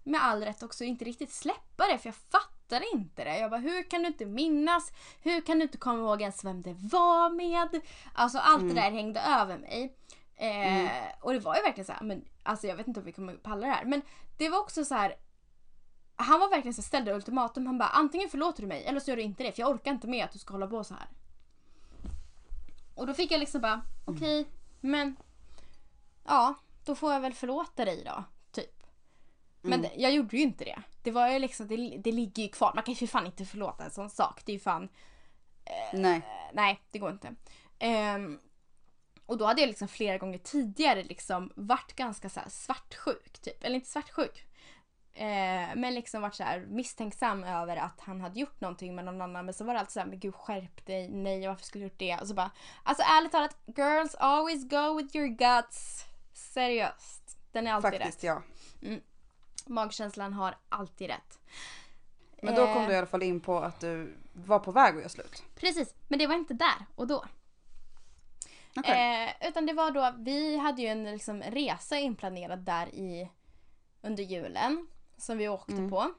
med 0.03 0.23
all 0.23 0.43
rätt 0.43 0.63
också 0.63 0.83
inte 0.83 1.05
riktigt 1.05 1.31
släppa 1.31 1.87
det 1.87 1.97
för 1.97 2.07
jag 2.07 2.15
fattade 2.15 2.51
inte 2.93 3.23
det. 3.23 3.37
Jag 3.39 3.49
bara, 3.51 3.59
hur 3.59 3.89
kan 3.89 4.01
du 4.01 4.07
inte 4.07 4.25
minnas? 4.25 4.91
Hur 5.21 5.41
kan 5.41 5.57
du 5.59 5.63
inte 5.63 5.77
komma 5.77 5.99
ihåg 5.99 6.21
ens 6.21 6.45
vem 6.45 6.61
det 6.61 6.73
var 6.73 7.29
med? 7.29 7.81
Alltså 8.13 8.37
allt 8.37 8.61
det 8.61 8.73
där 8.81 8.91
hängde 8.91 9.19
över 9.21 9.57
mig. 9.57 9.95
Eh, 10.35 10.89
Och 11.21 11.33
det 11.33 11.39
var 11.39 11.55
ju 11.55 11.61
verkligen 11.61 11.85
så 11.85 11.91
här, 11.93 12.01
men 12.03 12.25
alltså 12.43 12.67
jag 12.67 12.75
vet 12.75 12.87
inte 12.87 12.99
om 12.99 13.05
vi 13.05 13.11
kommer 13.11 13.33
palla 13.33 13.67
det 13.67 13.73
här. 13.73 13.85
Men 13.85 14.01
det 14.37 14.49
var 14.49 14.59
också 14.59 14.85
så 14.85 14.95
här. 14.95 15.15
Han 16.15 16.39
var 16.39 16.49
verkligen 16.49 16.73
så 16.73 16.81
ställde 16.81 17.13
ultimatum. 17.15 17.65
Han 17.65 17.77
bara, 17.77 17.89
antingen 17.89 18.29
förlåter 18.29 18.61
du 18.61 18.67
mig 18.67 18.83
eller 18.85 18.99
så 18.99 19.09
gör 19.11 19.17
du 19.17 19.23
inte 19.23 19.43
det. 19.43 19.51
För 19.51 19.61
jag 19.61 19.69
orkar 19.71 19.91
inte 19.91 20.07
med 20.07 20.25
att 20.25 20.31
du 20.31 20.39
ska 20.39 20.53
hålla 20.53 20.67
på 20.67 20.83
så 20.83 20.93
här. 20.93 21.07
Och 22.95 23.07
då 23.07 23.13
fick 23.13 23.31
jag 23.31 23.39
liksom 23.39 23.61
bara, 23.61 23.81
okej, 24.05 24.47
men 24.81 25.15
ja, 26.25 26.53
då 26.85 26.95
får 26.95 27.13
jag 27.13 27.19
väl 27.19 27.33
förlåta 27.33 27.85
dig 27.85 28.03
då. 28.05 28.23
Men 29.61 29.81
det, 29.81 29.91
jag 29.95 30.11
gjorde 30.11 30.37
ju 30.37 30.43
inte 30.43 30.63
det. 30.65 30.81
Det 31.03 31.11
var 31.11 31.29
ju 31.29 31.39
liksom, 31.39 31.67
det, 31.67 31.97
det 31.97 32.11
ligger 32.11 32.43
ju 32.43 32.49
kvar. 32.49 32.71
Man 32.75 32.83
kan 32.83 32.93
ju 32.93 33.07
fan 33.07 33.25
inte 33.25 33.45
förlåta 33.45 33.83
en 33.83 33.91
sån 33.91 34.09
sak. 34.09 34.41
Det 34.45 34.51
är 34.51 34.53
ju 34.53 34.59
fan, 34.59 34.89
Nej. 35.93 36.15
eh, 36.17 36.53
nej 36.53 36.79
det 36.91 36.99
går 36.99 37.11
inte. 37.11 37.35
Ehm, 37.79 38.39
och 39.25 39.37
då 39.37 39.45
hade 39.45 39.61
jag 39.61 39.67
liksom 39.67 39.87
flera 39.87 40.17
gånger 40.17 40.37
tidigare 40.37 41.03
liksom 41.03 41.51
varit 41.55 41.93
ganska 41.95 42.29
så 42.29 42.39
svartsjuk 42.47 43.39
typ. 43.41 43.63
Eller 43.63 43.75
inte 43.75 43.89
svartsjuk. 43.89 44.45
Eh, 45.13 45.75
men 45.75 45.93
liksom 45.93 46.21
varit 46.21 46.35
så 46.35 46.43
misstänksam 46.67 47.43
över 47.43 47.77
att 47.77 47.99
han 47.99 48.21
hade 48.21 48.39
gjort 48.39 48.61
någonting 48.61 48.95
med 48.95 49.05
någon 49.05 49.21
annan. 49.21 49.45
Men 49.45 49.53
så 49.53 49.63
var 49.63 49.73
det 49.73 49.79
alltid 49.79 49.93
så 49.93 49.99
här, 49.99 50.07
men 50.07 50.19
gud 50.19 50.35
skärp 50.35 50.85
dig, 50.85 51.09
nej 51.09 51.47
varför 51.47 51.65
skulle 51.65 51.83
du 51.83 51.87
gjort 51.87 51.99
det? 51.99 52.17
Och 52.21 52.27
så 52.27 52.33
bara, 52.33 52.51
alltså 52.83 53.03
ärligt 53.03 53.31
talat, 53.31 53.57
girls 53.65 54.15
always 54.15 54.69
go 54.69 54.97
with 54.97 55.15
your 55.15 55.27
guts. 55.27 56.05
Seriöst. 56.33 57.37
Den 57.51 57.67
är 57.67 57.73
alltid 57.73 57.91
Faktiskt 57.91 58.23
rätt. 58.23 58.23
ja. 58.23 58.41
Magkänslan 59.67 60.33
har 60.33 60.55
alltid 60.69 61.07
rätt. 61.07 61.39
Men 62.41 62.55
då 62.55 62.65
kom 62.65 62.81
Eh, 62.81 62.87
du 62.87 62.93
i 62.93 62.97
alla 62.97 63.07
fall 63.07 63.23
in 63.23 63.39
på 63.39 63.59
att 63.59 63.79
du 63.79 64.13
var 64.33 64.59
på 64.59 64.71
väg 64.71 64.93
att 64.93 64.99
göra 64.99 65.09
slut. 65.09 65.43
Precis, 65.55 65.95
men 66.07 66.19
det 66.19 66.27
var 66.27 66.35
inte 66.35 66.53
där 66.53 66.85
och 66.95 67.07
då. 67.07 67.25
Okej. 68.77 69.25
Eh, 69.41 69.47
utan 69.49 69.65
det 69.65 69.73
var 69.73 69.91
då, 69.91 70.13
vi 70.17 70.57
hade 70.57 70.81
ju 70.81 70.87
en 70.87 71.03
liksom, 71.03 71.41
resa 71.41 71.97
inplanerad 71.97 72.59
där 72.59 72.95
i 72.95 73.29
under 74.01 74.23
julen. 74.23 74.87
Som 75.17 75.37
vi 75.37 75.49
åkte 75.49 75.87
på. 75.89 76.13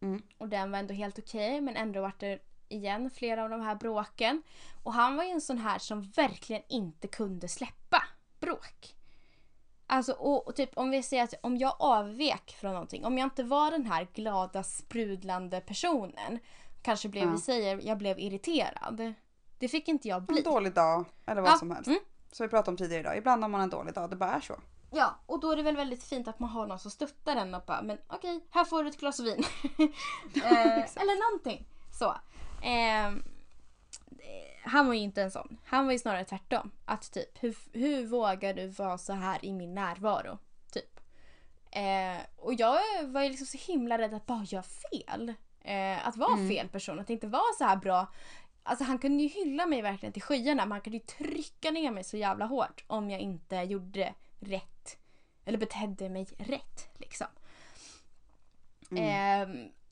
Mm. 0.00 0.22
Och 0.38 0.48
den 0.48 0.70
var 0.70 0.78
ändå 0.78 0.94
helt 0.94 1.18
okej 1.18 1.60
men 1.60 1.76
ändå 1.76 2.00
vart 2.00 2.20
det 2.20 2.38
igen 2.68 3.10
flera 3.10 3.44
av 3.44 3.50
de 3.50 3.60
här 3.60 3.74
bråken. 3.74 4.42
Och 4.82 4.92
han 4.92 5.16
var 5.16 5.24
ju 5.24 5.30
en 5.30 5.40
sån 5.40 5.58
här 5.58 5.78
som 5.78 6.02
verkligen 6.02 6.62
inte 6.68 7.08
kunde 7.08 7.48
släppa 7.48 8.02
bråk. 8.40 8.96
Alltså 9.92 10.12
och, 10.12 10.46
och 10.48 10.56
typ 10.56 10.70
om 10.78 10.90
vi 10.90 11.02
säger 11.02 11.24
att 11.24 11.34
om 11.40 11.56
jag 11.56 11.74
avvek 11.78 12.56
från 12.60 12.72
någonting, 12.72 13.04
om 13.04 13.18
jag 13.18 13.26
inte 13.26 13.42
var 13.42 13.70
den 13.70 13.86
här 13.86 14.08
glada 14.14 14.62
sprudlande 14.62 15.60
personen. 15.60 16.38
Kanske 16.82 17.08
blev, 17.08 17.24
Ja. 17.24 17.30
vi 17.30 17.38
säger, 17.38 17.80
jag 17.86 17.98
blev 17.98 18.18
irriterad. 18.18 19.14
Det 19.58 19.68
fick 19.68 19.88
inte 19.88 20.08
jag 20.08 20.22
bli. 20.22 20.38
En 20.38 20.44
dålig 20.44 20.74
dag 20.74 21.04
eller 21.26 21.40
vad 21.42 21.50
Ja, 21.50 21.56
som 21.56 21.70
helst. 21.70 21.86
mm. 21.86 21.98
Som 22.32 22.46
vi 22.46 22.50
pratade 22.50 22.70
om 22.70 22.76
tidigare 22.76 23.00
idag. 23.02 23.16
Ibland 23.16 23.42
har 23.44 23.48
man 23.48 23.60
en 23.60 23.70
dålig 23.70 23.94
dag, 23.94 24.10
det 24.10 24.16
bara 24.16 24.32
är 24.32 24.40
så. 24.40 24.54
Ja, 24.90 25.14
och 25.26 25.40
då 25.40 25.50
är 25.50 25.56
det 25.56 25.62
väl 25.62 25.76
väldigt 25.76 26.04
fint 26.04 26.28
att 26.28 26.38
man 26.38 26.48
har 26.50 26.66
någon 26.66 26.78
som 26.78 26.90
stöttar 26.90 27.36
en 27.36 27.54
och 27.54 27.62
bara, 27.66 27.82
men 27.82 27.98
okej, 28.08 28.46
här 28.50 28.64
får 28.64 28.82
du 28.82 28.88
ett 28.88 29.00
glas 29.00 29.20
vin. 29.20 29.44
eh, 30.34 30.76
eller 31.02 31.30
någonting. 31.30 31.66
Så. 31.98 32.04
Eh, 32.66 33.12
han 34.64 34.86
var 34.86 34.94
ju 34.94 35.00
inte 35.00 35.22
en 35.22 35.30
sån. 35.30 35.58
Han 35.64 35.84
var 35.84 35.92
ju 35.92 35.98
snarare 35.98 36.24
tvärtom. 36.24 36.70
Att 36.84 37.12
typ, 37.12 37.42
hur, 37.42 37.56
hur 37.72 38.06
vågar 38.06 38.54
du 38.54 38.66
vara 38.66 38.98
så 38.98 39.12
här 39.12 39.44
i 39.44 39.52
min 39.52 39.74
närvaro? 39.74 40.38
Typ. 40.72 41.00
Eh, 41.70 42.22
och 42.36 42.54
jag 42.54 42.78
var 43.02 43.22
ju 43.22 43.28
liksom 43.28 43.46
så 43.46 43.72
himla 43.72 43.98
rädd 43.98 44.14
att 44.14 44.26
bara 44.26 44.44
göra 44.44 44.62
fel. 44.62 45.34
Eh, 45.60 46.08
att 46.08 46.16
vara 46.16 46.36
fel 46.48 46.68
person, 46.68 47.00
att 47.00 47.10
inte 47.10 47.26
vara 47.26 47.52
så 47.58 47.64
här 47.64 47.76
bra. 47.76 48.12
Alltså 48.62 48.84
han 48.84 48.98
kunde 48.98 49.22
ju 49.22 49.28
hylla 49.28 49.66
mig 49.66 49.82
verkligen 49.82 50.12
till 50.12 50.22
skyarna 50.22 50.64
men 50.64 50.72
han 50.72 50.80
kunde 50.80 50.96
ju 50.96 51.04
trycka 51.04 51.70
ner 51.70 51.90
mig 51.90 52.04
så 52.04 52.16
jävla 52.16 52.44
hårt 52.44 52.84
om 52.86 53.10
jag 53.10 53.20
inte 53.20 53.56
gjorde 53.56 54.14
rätt. 54.40 54.98
Eller 55.44 55.58
betedde 55.58 56.08
mig 56.08 56.26
rätt 56.38 56.88
liksom. 56.98 57.26
Eh, 58.90 59.48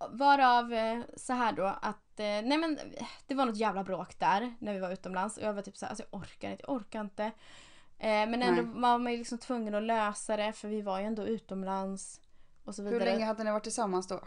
varav 0.09 0.73
eh, 0.73 1.01
så 1.17 1.33
här 1.33 1.53
då 1.53 1.67
att, 1.67 2.21
eh, 2.21 2.25
nej 2.25 2.59
men 2.59 2.79
det 3.27 3.35
var 3.35 3.47
något 3.47 3.57
jävla 3.57 3.85
bråk 3.85 4.19
där 4.19 4.55
när 4.59 4.73
vi 4.75 4.81
var 4.81 4.91
utomlands 4.91 5.37
och 5.37 5.43
jag 5.43 5.53
var 5.53 5.63
typ 5.63 5.77
så 5.77 5.85
här, 5.87 5.91
alltså 5.91 6.05
jag 6.11 6.21
orkar 6.21 6.51
inte, 6.51 6.65
jag 6.69 6.77
orkar 6.77 7.01
inte. 7.01 7.25
Eh, 7.99 8.27
men 8.29 8.43
ändå 8.43 8.63
Nej. 8.63 8.81
var 8.81 8.99
man 8.99 9.13
ju 9.13 9.19
liksom 9.19 9.39
tvungen 9.39 9.75
att 9.75 9.83
lösa 9.83 10.37
det 10.37 10.53
för 10.53 10.69
vi 10.69 10.83
var 10.83 11.01
ju 11.01 11.07
ändå 11.07 11.25
utomlands. 11.27 12.21
Och 12.65 12.75
så 12.75 12.83
Hur 12.83 12.91
vidare. 12.91 13.05
länge 13.13 13.25
hade 13.25 13.45
ni 13.45 13.51
varit 13.51 13.63
tillsammans 13.63 14.09
då? 14.09 14.21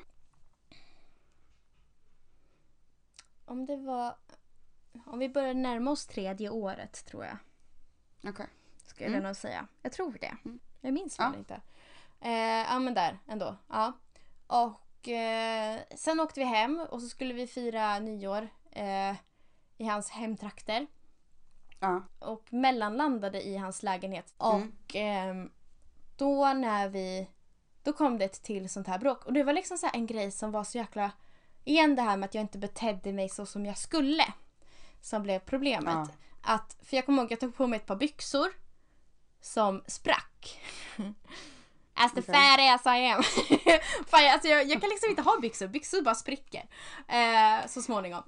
Om 3.46 3.66
det 3.66 3.78
var, 3.78 4.16
om 5.06 5.20
vi 5.20 5.30
börjar 5.30 5.54
närma 5.54 5.92
oss 5.92 6.06
tredje 6.06 6.50
året 6.50 7.06
tror 7.06 7.26
jag. 7.26 7.38
Okej. 8.32 8.48
Skulle 8.86 9.10
jag 9.12 9.24
nog 9.24 9.36
säga. 9.36 9.68
Jag 9.82 9.92
tror 9.92 10.18
det. 10.22 10.38
Jag 10.82 10.94
minns 10.94 11.16
Ja. 11.20 11.34
inte. 11.38 11.62
Eh, 12.22 12.32
ja 12.74 12.80
men 12.80 12.94
där 12.94 13.20
ändå. 13.28 13.56
Ja. 13.70 13.94
Och 14.48 14.74
eh, 15.08 15.80
sen 15.96 16.20
åkte 16.20 16.40
vi 16.40 16.46
hem 16.46 16.80
och 16.90 17.02
så 17.02 17.08
skulle 17.08 17.34
vi 17.34 17.48
fira 17.48 18.00
nyår 18.00 18.50
eh, 18.72 19.16
i 19.78 19.86
hans 19.86 20.10
hemtrakter. 20.10 20.88
Ja. 21.80 22.04
Och 22.20 22.54
mellanlandade 22.54 23.42
i 23.48 23.58
hans 23.58 23.84
lägenhet. 23.84 24.34
Och 24.38 24.96
ehm, 24.96 25.52
då 26.18 26.54
när 26.54 26.90
vi... 26.90 27.30
Då 27.84 27.94
kom 27.94 28.18
det 28.18 28.26
ett 28.26 28.44
till 28.44 28.70
sånt 28.70 28.88
här 28.88 29.00
bråk. 29.00 29.26
Och 29.26 29.34
det 29.34 29.44
var 29.44 29.54
liksom 29.54 29.78
så 29.78 29.90
en 29.94 30.06
grej 30.06 30.32
som 30.32 30.52
var 30.52 30.64
så 30.64 30.78
jäkla... 30.78 31.12
Igen 31.64 31.96
det 31.96 32.02
här 32.02 32.18
med 32.18 32.28
att 32.28 32.36
jag 32.36 32.42
inte 32.42 32.58
betedde 32.58 33.14
mig 33.14 33.30
så 33.30 33.46
som 33.46 33.66
jag 33.66 33.78
skulle. 33.78 34.26
Som 35.02 35.24
blev 35.24 35.40
problemet. 35.40 35.94
Ja. 35.94 36.08
Att, 36.42 36.78
för 36.82 36.96
jag 36.96 37.06
kommer 37.06 37.18
ihåg 37.22 37.26
att 37.26 37.32
jag 37.32 37.40
tog 37.40 37.56
på 37.56 37.68
mig 37.68 37.78
ett 37.78 37.86
par 37.86 37.96
byxor. 37.96 38.48
Som 39.42 39.84
sprack. 39.88 40.60
As 41.96 42.14
the 42.14 42.20
Okej. 42.22 42.34
fat 42.34 42.60
ass 42.60 42.86
I 42.86 43.06
am. 43.08 43.24
Fan, 44.08 44.24
jag, 44.24 44.34
alltså 44.34 44.48
jag, 44.48 44.66
jag 44.70 44.82
kan 44.82 44.90
liksom 44.90 45.10
inte 45.10 45.22
ha 45.22 45.40
byxor. 45.42 45.68
Byxor 45.68 46.02
bara 46.02 46.16
spricker. 46.16 46.66
Eh, 47.08 47.68
så 47.68 47.82
småningom. 47.82 48.24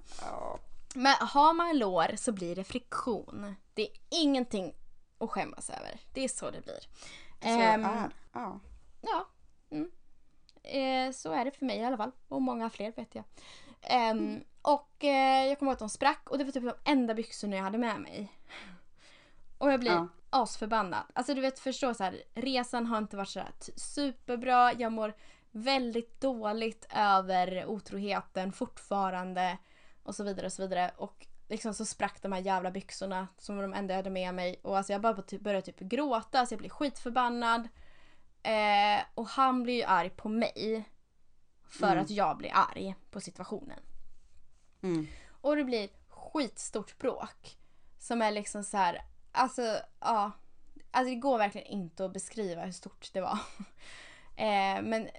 Men 0.96 1.16
har 1.20 1.54
man 1.54 1.78
lår 1.78 2.16
så 2.16 2.32
blir 2.32 2.56
det 2.56 2.64
friktion. 2.64 3.56
Det 3.74 3.82
är 3.82 3.90
ingenting 4.10 4.74
att 5.20 5.30
skämmas 5.30 5.70
över. 5.70 6.00
Det 6.14 6.24
är 6.24 6.28
så 6.28 6.52
det 6.52 6.62
blir. 6.62 6.80
Så 7.42 7.48
Ehm, 7.48 7.86
är 7.86 8.10
Ja. 8.34 8.60
Ja. 9.02 9.28
Mm. 9.72 9.92
Eh, 10.64 11.14
så 11.14 11.32
är 11.32 11.46
det 11.46 11.52
för 11.52 11.66
mig 11.66 11.78
i 11.78 11.86
alla 11.86 11.98
fall. 11.98 12.12
Och 12.28 12.42
många 12.42 12.70
fler 12.70 12.92
vet 12.96 13.16
jag. 13.16 13.24
Ehm, 13.82 14.44
Och 14.62 15.04
eh, 15.04 15.46
jag 15.48 15.60
kommer 15.60 15.72
ihåg 15.72 15.74
att 15.74 15.80
de 15.80 15.90
sprack 15.90 16.30
och 16.30 16.38
det 16.38 16.44
var 16.44 16.52
typ 16.52 16.64
de 16.64 16.92
enda 16.92 17.14
byxorna 17.14 17.56
jag 17.56 17.64
hade 17.64 17.78
med 17.78 18.00
mig. 18.00 18.32
Och 19.58 19.72
jag 19.72 19.80
blir 19.80 19.92
Ja. 19.92 20.08
Asförbannad. 20.36 21.04
Alltså 21.14 21.34
du 21.34 21.42
vet 21.42 21.60
förstå 21.60 21.94
så 21.94 22.04
här, 22.04 22.24
resan 22.34 22.86
har 22.86 22.98
inte 22.98 23.18
varit 23.18 23.30
så 23.30 23.42
superbra. 23.76 24.74
Jag 24.74 24.92
mår 24.92 25.14
väldigt 25.52 26.22
dåligt 26.22 26.88
över 26.96 27.66
otroheten 27.66 28.52
fortfarande. 28.52 29.58
Och 30.04 30.16
så 30.16 30.24
vidare 30.24 30.46
och 30.46 30.54
så 30.54 30.62
vidare. 30.62 30.92
Och 30.98 31.28
liksom 31.48 31.74
så 31.74 31.86
sprack 31.86 32.22
de 32.22 32.32
här 32.32 32.42
jävla 32.42 32.72
byxorna 32.72 33.28
som 33.38 33.56
var 33.56 33.64
de 33.64 33.74
enda 33.74 33.94
jag 33.94 34.00
hade 34.00 34.10
med 34.10 34.34
mig. 34.36 34.60
Och 34.64 34.78
alltså 34.78 34.94
jag 34.94 35.02
bara 35.02 35.22
typ, 35.22 35.42
började 35.42 35.66
typ 35.66 35.80
gråta 35.80 36.46
så 36.46 36.54
jag 36.54 36.60
blir 36.60 36.70
skitförbannad. 36.70 37.68
Eh, 38.44 39.04
och 39.16 39.28
han 39.28 39.64
blir 39.64 39.74
ju 39.74 39.84
arg 39.84 40.10
på 40.10 40.30
mig. 40.30 40.90
För 41.68 41.92
Mm. 41.92 42.04
att 42.04 42.10
jag 42.10 42.38
blir 42.38 42.52
arg 42.54 42.96
på 43.12 43.22
situationen. 43.22 43.80
Mm. 44.82 45.08
Och 45.42 45.56
det 45.56 45.64
blir 45.64 45.90
skitstort 46.10 46.98
bråk. 46.98 47.58
Som 48.00 48.22
är 48.22 48.32
liksom 48.32 48.64
så 48.64 48.78
här, 48.78 49.02
alltså 49.36 49.80
ja. 50.00 50.32
Alltså 50.92 51.10
det 51.10 51.16
går 51.16 51.38
verkligen 51.38 51.68
inte 51.68 52.06
att 52.06 52.14
beskriva 52.14 52.66
hur 52.66 52.72
stort 52.72 53.14
det 53.14 53.22
var. 53.22 53.40
eh, 54.36 54.82
men 54.82 55.10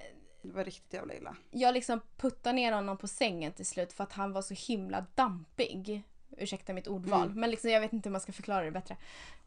Det 0.42 0.52
var 0.52 0.64
riktigt 0.64 0.92
jävla 0.92 1.14
illa. 1.14 1.37
jag 1.50 1.74
liksom 1.74 2.00
puttade 2.16 2.52
ner 2.52 2.72
honom 2.72 2.96
på 2.98 3.09
sängen 3.09 3.52
till 3.52 3.66
slut 3.66 3.92
för 3.92 4.05
att 4.05 4.12
han 4.12 4.33
var 4.33 4.42
så 4.42 4.55
himla 4.55 5.07
dampig. 5.14 6.02
Ursäkta 6.38 6.72
mitt 6.72 6.87
ordval, 6.87 7.35
men 7.35 7.50
liksom, 7.50 7.70
jag 7.70 7.81
vet 7.81 7.92
inte 7.92 8.09
hur 8.09 8.12
man 8.12 8.20
ska 8.20 8.33
förklara 8.33 8.64
det 8.64 8.70
bättre. 8.70 8.96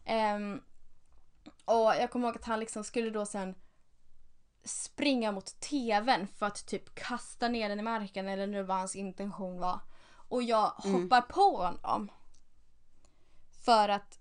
Ehm, 0.06 0.62
och 1.66 1.76
jag 1.76 2.12
kommer 2.12 2.28
ihåg 2.28 2.36
att 2.36 2.46
han 2.46 2.60
liksom 2.60 2.84
skulle 2.84 3.10
då 3.10 3.26
sen 3.26 3.56
springa 4.64 5.32
mot 5.32 5.60
tvn 5.60 6.28
för 6.28 6.46
att 6.46 6.66
typ 6.68 6.96
kasta 6.96 7.48
ner 7.48 7.70
den 7.70 7.80
i 7.80 7.84
marken 7.84 8.28
eller 8.28 8.48
nu 8.48 8.64
vad 8.64 8.78
hans 8.78 8.96
intention 8.96 9.60
var. 9.60 9.80
Och 10.12 10.44
jag 10.44 10.68
hoppar 10.68 11.22
på 11.22 11.58
honom. 11.58 12.12
För 13.66 13.90
att 13.90 14.19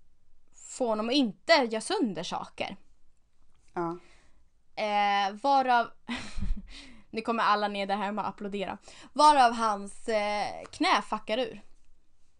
få 0.69 0.87
honom 0.87 1.09
att 1.09 1.15
inte 1.15 1.53
göra 1.53 1.81
sönder 1.81 2.23
saker. 2.23 2.77
Ja. 3.73 3.97
Eh, 4.75 5.33
varav... 5.43 5.91
nu 7.09 7.21
kommer 7.21 7.43
alla 7.43 7.67
ner 7.67 7.87
där 7.87 7.95
hemma 7.95 8.21
och 8.21 8.27
applådera. 8.27 8.77
Varav 9.13 9.53
hans 9.53 10.09
eh, 10.09 10.63
knä 10.71 11.01
fuckar 11.01 11.37
ur. 11.37 11.61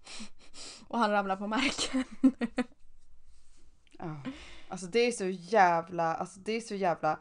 och 0.87 0.99
han 0.99 1.11
ramlar 1.11 1.35
på 1.35 1.47
marken. 1.47 2.03
ja. 3.91 4.21
Alltså 4.69 4.87
det 4.87 4.99
är 4.99 5.11
så 5.11 5.25
jävla, 5.27 6.15
alltså 6.15 6.39
det 6.39 6.51
är 6.51 6.61
så 6.61 6.75
jävla 6.75 7.19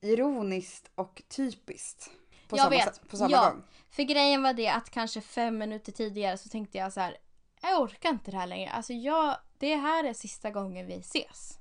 ironiskt 0.00 0.90
och 0.94 1.22
typiskt. 1.28 2.10
På 2.48 2.56
Jag 2.56 2.64
samma, 2.64 2.70
vet. 2.70 3.08
på 3.08 3.16
samma 3.16 3.30
ja. 3.30 3.50
gång. 3.50 3.62
För 3.90 4.02
grejen 4.02 4.42
var 4.42 4.52
det 4.52 4.68
att 4.68 4.90
kanske 4.90 5.20
fem 5.20 5.58
minuter 5.58 5.92
tidigare 5.92 6.38
så 6.38 6.48
tänkte 6.48 6.78
jag 6.78 6.92
så 6.92 7.00
här. 7.00 7.16
Jag 7.62 7.82
orkar 7.82 8.08
inte 8.08 8.30
det 8.30 8.36
här 8.36 8.46
längre. 8.46 8.70
Alltså 8.70 8.92
jag, 8.92 9.36
det 9.58 9.76
här 9.76 10.04
är 10.04 10.12
sista 10.14 10.50
gången 10.50 10.86
vi 10.86 10.94
ses. 10.94 11.58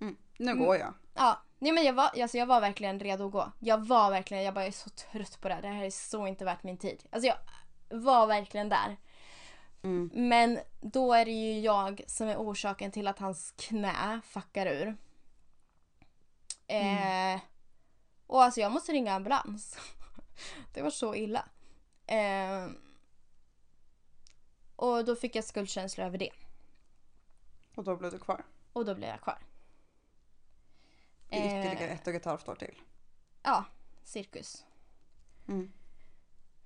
Mm. 0.00 0.16
Nu 0.38 0.56
går 0.56 0.76
jag. 0.76 0.94
Ja, 1.14 1.42
nej 1.58 1.72
men 1.72 1.84
jag 1.84 1.92
var, 1.92 2.22
alltså 2.22 2.38
jag 2.38 2.46
var 2.46 2.60
verkligen 2.60 3.00
redo 3.00 3.26
att 3.26 3.32
gå. 3.32 3.52
Jag 3.60 3.86
var 3.86 4.10
verkligen, 4.10 4.44
jag 4.44 4.54
bara 4.54 4.66
är 4.66 4.70
så 4.70 4.90
trött 4.90 5.40
på 5.40 5.48
det 5.48 5.54
här. 5.54 5.62
Det 5.62 5.68
här 5.68 5.84
är 5.84 5.90
så 5.90 6.26
inte 6.26 6.44
värt 6.44 6.62
min 6.62 6.78
tid. 6.78 7.04
Alltså 7.10 7.28
jag 7.28 7.36
var 8.00 8.26
verkligen 8.26 8.68
där. 8.68 8.96
Mm. 9.82 10.10
Men 10.14 10.58
då 10.80 11.12
är 11.12 11.24
det 11.24 11.30
ju 11.30 11.60
jag 11.60 12.02
som 12.06 12.28
är 12.28 12.36
orsaken 12.36 12.90
till 12.90 13.08
att 13.08 13.18
hans 13.18 13.54
knä 13.56 14.20
fuckar 14.24 14.66
ur. 14.66 14.96
Eh, 16.66 17.40
Och 18.26 18.42
alltså 18.42 18.60
jag 18.60 18.72
måste 18.72 18.92
ringa 18.92 19.14
ambulans. 19.14 19.78
det 20.74 20.82
var 20.82 20.90
så 20.90 21.14
illa. 21.14 21.44
Eh, 22.06 22.66
och 24.76 25.04
då 25.04 25.16
fick 25.16 25.36
jag 25.36 25.44
skuldkänsla 25.44 26.04
över 26.04 26.18
det. 26.18 26.30
Och 27.76 27.84
då 27.84 27.96
blev 27.96 28.10
du 28.10 28.18
kvar. 28.18 28.44
Och 28.72 28.84
då 28.84 28.94
blev 28.94 29.08
jag 29.08 29.20
kvar. 29.20 29.38
I 31.30 31.36
ytterligare 31.36 31.84
Eh, 31.84 31.92
ett 31.92 32.06
och 32.06 32.14
ett 32.14 32.24
halvt 32.24 32.48
år 32.48 32.54
till. 32.54 32.74
Ja, 33.42 33.64
cirkus. 34.02 34.66
Mm. 35.48 35.72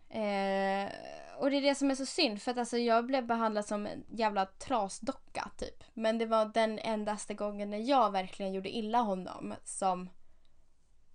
Eh, 0.09 0.93
och 1.39 1.51
det 1.51 1.57
är 1.57 1.63
det 1.63 1.75
som 1.75 1.91
är 1.91 1.95
så 1.95 2.07
synd 2.07 2.43
för 2.43 2.51
att 2.51 2.59
alltså 2.59 2.79
jag 2.79 3.07
blev 3.07 3.27
behandlad 3.27 3.67
som 3.67 3.87
en 3.87 4.05
jävla 4.09 4.47
trasdocka 4.47 5.51
typ. 5.57 5.85
Men 5.95 6.19
det 6.19 6.27
var 6.27 6.45
den 6.45 6.79
endaste 6.79 7.35
gången 7.35 7.71
när 7.71 7.79
jag 7.79 8.11
verkligen 8.11 8.53
gjorde 8.53 8.77
illa 8.77 8.99
honom 8.99 9.55
som 9.65 10.09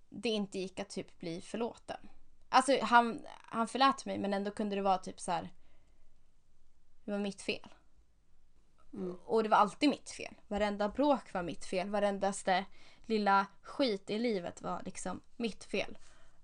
det 0.08 0.28
inte 0.28 0.58
gick 0.58 0.80
att 0.80 0.88
typ 0.88 1.18
bli 1.18 1.40
förlåten. 1.40 2.08
Alltså 2.48 2.78
han, 2.82 3.26
han 3.28 3.68
förlät 3.68 4.06
mig 4.06 4.18
men 4.18 4.34
ändå 4.34 4.50
kunde 4.50 4.76
det 4.76 4.82
vara 4.82 4.98
typ 4.98 5.20
så 5.20 5.32
här. 5.32 5.50
Det 7.04 7.10
var 7.10 7.18
mitt 7.18 7.42
fel. 7.42 7.74
Mm. 8.96 9.16
Och 9.26 9.42
det 9.42 9.48
var 9.48 9.56
alltid 9.56 9.88
mitt 9.88 10.10
fel. 10.10 10.34
Varenda 10.48 10.88
bråk 10.88 11.32
var 11.32 11.42
mitt 11.42 11.64
fel. 11.64 11.90
Varendaste 11.90 12.64
lilla 13.06 13.46
skit 13.62 14.10
i 14.10 14.18
livet 14.18 14.62
var 14.62 14.82
liksom 14.84 15.20
mitt 15.36 15.64
fel. 15.64 15.98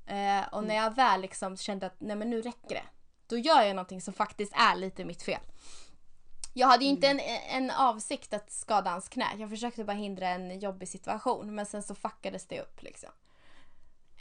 Eh, 0.06 0.48
och 0.52 0.64
när 0.64 0.74
jag 0.74 0.94
väl 0.94 1.20
liksom 1.20 1.56
kände 1.56 1.86
att 1.86 2.00
nej 2.00 2.16
men 2.16 2.30
nu 2.30 2.42
räcker 2.42 2.74
det. 2.74 2.84
Då 3.26 3.38
gör 3.38 3.62
jag 3.62 3.76
någonting 3.76 4.00
som 4.00 4.14
faktiskt 4.14 4.52
är 4.56 4.76
lite 4.76 5.04
mitt 5.04 5.22
fel. 5.22 5.40
Jag 6.54 6.66
hade 6.66 6.84
ju 6.84 6.90
inte 6.90 7.08
en, 7.08 7.20
en 7.48 7.70
avsikt 7.70 8.32
att 8.32 8.50
skada 8.50 8.90
hans 8.90 9.08
knä. 9.08 9.26
Jag 9.38 9.50
försökte 9.50 9.84
bara 9.84 9.96
hindra 9.96 10.28
en 10.28 10.60
jobbig 10.60 10.88
situation. 10.88 11.54
Men 11.54 11.66
sen 11.66 11.82
så 11.82 11.94
fuckades 11.94 12.46
det 12.46 12.60
upp 12.60 12.82
liksom. 12.82 13.10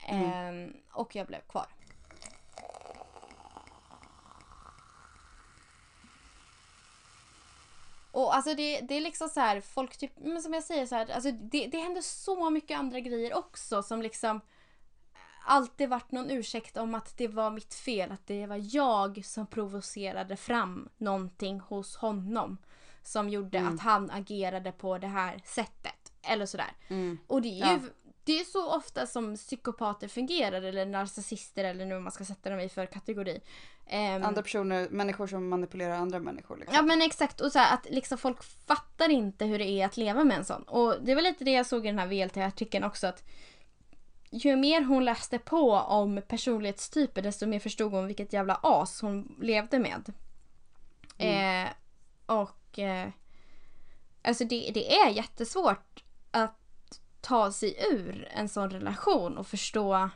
Ehm, 0.07 0.73
och 0.91 1.15
jag 1.15 1.27
blev 1.27 1.41
kvar. 1.41 1.67
Och 8.11 8.35
alltså 8.35 8.53
det, 8.55 8.81
det 8.81 8.95
är 8.95 9.01
liksom 9.01 9.29
så 9.29 9.39
här, 9.39 9.61
folk 9.61 9.97
typ, 9.97 10.11
men 10.19 10.41
som 10.41 10.53
jag 10.53 10.63
säger 10.63 10.85
så 10.85 10.95
här, 10.95 11.11
alltså 11.11 11.31
det, 11.31 11.67
det 11.67 11.77
händer 11.77 12.01
så 12.01 12.49
mycket 12.49 12.79
andra 12.79 12.99
grejer 12.99 13.33
också 13.37 13.83
som 13.83 14.01
liksom 14.01 14.41
alltid 15.45 15.89
varit 15.89 16.11
någon 16.11 16.31
ursäkt 16.31 16.77
om 16.77 16.95
att 16.95 17.17
det 17.17 17.27
var 17.27 17.51
mitt 17.51 17.73
fel, 17.73 18.11
att 18.11 18.27
det 18.27 18.47
var 18.47 18.75
jag 18.75 19.25
som 19.25 19.47
provocerade 19.47 20.37
fram 20.37 20.89
någonting 20.97 21.59
hos 21.59 21.95
honom 21.95 22.57
som 23.03 23.29
gjorde 23.29 23.57
Mm. 23.57 23.73
att 23.75 23.81
han 23.81 24.11
agerade 24.11 24.71
på 24.71 24.97
det 24.97 25.07
här 25.07 25.41
sättet. 25.45 26.11
Eller 26.21 26.45
sådär. 26.45 26.71
Mm. 26.87 27.17
Och 27.27 27.41
det 27.41 27.47
är 27.47 27.51
ju 27.51 27.59
Ja. 27.59 27.79
det 28.23 28.39
är 28.39 28.43
så 28.45 28.71
ofta 28.75 29.07
som 29.07 29.35
psykopater 29.35 30.07
fungerar 30.07 30.61
eller 30.61 30.85
narcissister 30.85 31.63
eller 31.63 31.85
nu 31.85 31.99
man 31.99 32.11
ska 32.11 32.25
sätta 32.25 32.49
dem 32.49 32.59
i 32.59 32.69
för 32.69 32.85
kategori. 32.85 33.41
Ehm, 33.93 34.23
Andra 34.23 34.41
personer, 34.41 34.89
människor 34.89 35.27
som 35.27 35.49
manipulerar 35.49 35.95
andra 35.95 36.19
människor. 36.19 36.57
Liksom. 36.57 36.75
Ja 36.75 36.81
men 36.81 37.01
exakt 37.01 37.41
och 37.41 37.51
så 37.51 37.59
här, 37.59 37.73
att 37.73 37.87
liksom 37.89 38.17
folk 38.17 38.43
fattar 38.43 39.09
inte 39.09 39.45
hur 39.45 39.59
det 39.59 39.69
är 39.69 39.85
att 39.85 39.97
leva 39.97 40.23
med 40.23 40.37
en 40.37 40.45
sån. 40.45 40.63
Och 40.63 40.95
det 41.01 41.15
var 41.15 41.21
lite 41.21 41.43
det 41.43 41.51
jag 41.51 41.65
såg 41.65 41.85
i 41.85 41.89
den 41.89 41.99
här 41.99 42.07
VLT-artikeln 42.07 42.83
också 42.83 43.07
att 43.07 43.23
ju 44.29 44.55
mer 44.55 44.81
hon 44.81 45.05
läste 45.05 45.39
på 45.39 45.71
om 45.73 46.21
personlighetstyper 46.27 47.21
desto 47.21 47.47
mer 47.47 47.59
förstod 47.59 47.91
hon 47.91 48.07
vilket 48.07 48.33
jävla 48.33 48.59
as 48.63 49.01
hon 49.01 49.35
levde 49.41 49.79
med. 49.79 50.13
Eh, 51.17 51.69
och 52.25 52.79
eh, 52.79 53.09
alltså 54.21 54.43
det, 54.43 54.71
det 54.73 54.93
är 54.93 55.09
jättesvårt 55.09 56.03
att 56.31 57.01
ta 57.21 57.51
sig 57.51 57.75
ur 57.91 58.27
en 58.31 58.49
sån 58.49 58.69
relation 58.69 59.37
och 59.37 59.47
förstå 59.47 60.09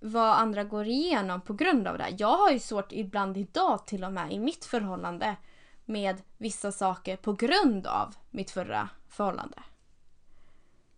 vad 0.00 0.38
andra 0.38 0.64
går 0.64 0.86
igenom 0.86 1.40
på 1.40 1.52
grund 1.52 1.88
av 1.88 1.98
det. 1.98 2.14
Jag 2.18 2.36
har 2.36 2.50
ju 2.50 2.58
svårt 2.58 2.92
ibland 2.92 3.36
idag 3.36 3.86
till 3.86 4.04
och 4.04 4.12
med 4.12 4.32
i 4.32 4.38
mitt 4.38 4.64
förhållande 4.64 5.36
med 5.84 6.22
vissa 6.38 6.72
saker 6.72 7.16
på 7.16 7.32
grund 7.32 7.86
av 7.86 8.14
mitt 8.30 8.50
förra 8.50 8.88
förhållande. 9.08 9.62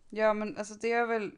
Ja 0.08 0.34
men 0.34 0.56
alltså 0.56 0.74
det 0.74 0.92
är 0.92 1.06
väl, 1.06 1.30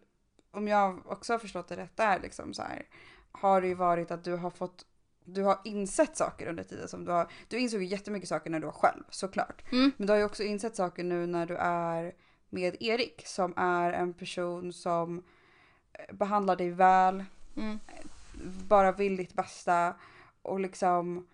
om 0.50 0.68
jag 0.68 1.06
också 1.06 1.32
har 1.32 1.38
förstått 1.38 1.68
det 1.68 1.76
rätt 1.76 1.96
där 1.96 2.20
liksom 2.20 2.54
så 2.54 2.62
här. 2.62 2.86
Har 3.32 3.60
det 3.60 3.66
ju 3.68 3.74
varit 3.74 4.10
att 4.10 4.24
du 4.24 4.36
har 4.36 4.50
fått, 4.50 4.86
du 5.24 5.42
har 5.42 5.60
insett 5.64 6.16
saker 6.16 6.46
under 6.46 6.64
tiden 6.64 6.88
som 6.88 7.04
du 7.04 7.12
har, 7.12 7.28
du 7.48 7.58
insåg 7.58 7.82
ju 7.82 7.86
jättemycket 7.86 8.28
saker 8.28 8.50
när 8.50 8.60
du 8.60 8.66
var 8.66 8.72
själv 8.72 9.02
såklart. 9.10 9.72
Mm. 9.72 9.92
Men 9.96 10.06
du 10.06 10.12
har 10.12 10.18
ju 10.18 10.24
också 10.24 10.42
insett 10.42 10.76
saker 10.76 11.04
nu 11.04 11.26
när 11.26 11.46
du 11.46 11.56
är 11.56 12.14
med 12.50 12.76
Erik 12.80 13.22
som 13.26 13.54
är 13.56 13.92
en 13.92 14.14
person 14.14 14.72
som 14.72 15.24
eh, 15.92 16.14
behandlar 16.14 16.56
dig 16.56 16.70
väl, 16.70 17.24
Mm. 17.56 17.78
bara 18.68 18.92
vill 18.92 19.16
ditt 19.16 19.34
bästa 19.34 19.94
och 20.42 20.60
liksom 20.60 21.26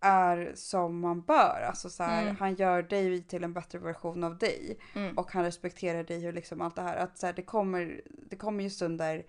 är 0.00 0.52
som 0.54 1.00
man 1.00 1.20
bör. 1.20 1.64
Alltså 1.68 1.90
så 1.90 2.02
här, 2.02 2.22
Mm. 2.22 2.36
han 2.36 2.54
gör 2.54 2.82
dig 2.82 3.22
till 3.22 3.44
en 3.44 3.52
bättre 3.52 3.78
version 3.78 4.24
av 4.24 4.38
dig. 4.38 4.78
Mm. 4.94 5.18
Och 5.18 5.32
han 5.32 5.44
respekterar 5.44 6.04
dig 6.04 6.26
och 6.28 6.34
liksom 6.34 6.60
allt 6.60 6.76
det 6.76 6.82
här. 6.82 6.96
Att 6.96 7.18
så 7.18 7.26
här, 7.26 7.32
det, 7.32 7.42
kommer, 7.42 8.00
det 8.30 8.36
kommer 8.36 8.64
ju 8.64 8.70
stunder 8.70 9.24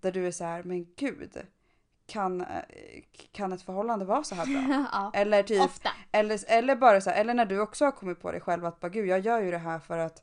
där 0.00 0.12
du 0.12 0.26
är 0.26 0.30
så 0.30 0.44
här, 0.44 0.62
men 0.62 0.86
gud. 0.96 1.38
Kan, 2.06 2.40
eh, 2.40 2.46
kan 3.32 3.52
ett 3.52 3.62
förhållande 3.62 4.04
vara 4.04 4.24
så 4.24 4.34
här 4.34 4.46
bra? 4.46 4.86
ja, 4.92 5.10
Eller 5.14 5.42
typ, 5.42 5.62
ofta. 5.64 5.88
eller, 6.12 6.40
eller 6.48 6.76
bara 6.76 7.00
så 7.00 7.10
här, 7.10 7.20
eller 7.20 7.34
när 7.34 7.44
du 7.46 7.60
också 7.60 7.84
har 7.84 7.92
kommit 7.92 8.20
på 8.20 8.32
dig 8.32 8.40
själv 8.40 8.64
att 8.64 8.80
bara 8.80 8.88
gud 8.88 9.06
jag 9.08 9.20
gör 9.20 9.40
ju 9.40 9.50
det 9.50 9.58
här 9.58 9.78
för 9.78 9.98
att 9.98 10.22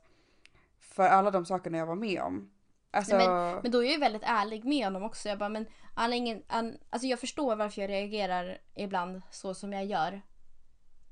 för 0.80 1.08
alla 1.08 1.30
de 1.30 1.46
sakerna 1.46 1.78
jag 1.78 1.86
var 1.86 1.94
med 1.94 2.22
om. 2.22 2.50
Alltså, 2.94 3.16
Men 3.62 3.70
då 3.70 3.78
är 3.78 3.82
jag 3.82 3.92
ju 3.92 3.98
väldigt 3.98 4.22
ärlig 4.24 4.64
med 4.64 4.84
honom 4.84 5.02
också. 5.02 5.28
Jag 5.28 5.38
bara, 5.38 5.48
men 5.48 5.66
han 5.94 6.12
är 6.12 6.16
ingen, 6.16 6.42
han, 6.46 6.78
alltså 6.90 7.06
jag 7.08 7.20
förstår 7.20 7.56
varför 7.56 7.80
jag 7.80 7.90
reagerar 7.90 8.58
ibland 8.74 9.22
så 9.30 9.54
som 9.54 9.72
jag 9.72 9.84
gör. 9.84 10.22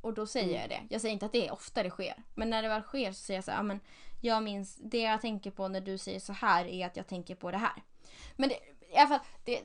Och 0.01 0.15
då 0.15 0.27
säger 0.27 0.49
Mm. 0.49 0.61
jag 0.61 0.69
det. 0.71 0.81
Jag 0.95 1.01
säger 1.01 1.13
inte 1.13 1.27
att 1.27 1.33
det 1.33 1.47
är 1.49 1.53
ofta 1.53 1.83
det 1.83 1.91
sker. 1.91 2.15
Men 2.35 2.51
när 2.51 2.63
det 2.63 2.69
väl 2.69 2.83
sker 2.83 3.13
så 3.13 3.21
säger 3.21 3.39
jag 3.39 3.45
så 3.45 3.51
här, 3.51 3.59
ja, 3.59 3.63
men 3.63 3.81
jag 4.21 4.43
minns, 4.43 4.77
det 4.77 4.99
jag 5.01 5.21
tänker 5.21 5.51
på 5.51 5.69
när 5.69 5.81
du 5.81 5.99
säger 5.99 6.21
så 6.21 6.33
här 6.33 6.65
är 6.65 6.87
att 6.87 6.97
jag 6.97 7.07
tänker 7.07 7.35
på 7.35 7.51
det 7.51 7.59
här. 7.59 7.83
Men 8.37 8.49
det, 8.49 8.55
i 8.95 8.97
alla 8.97 9.09
fall, 9.09 9.21
det, 9.45 9.61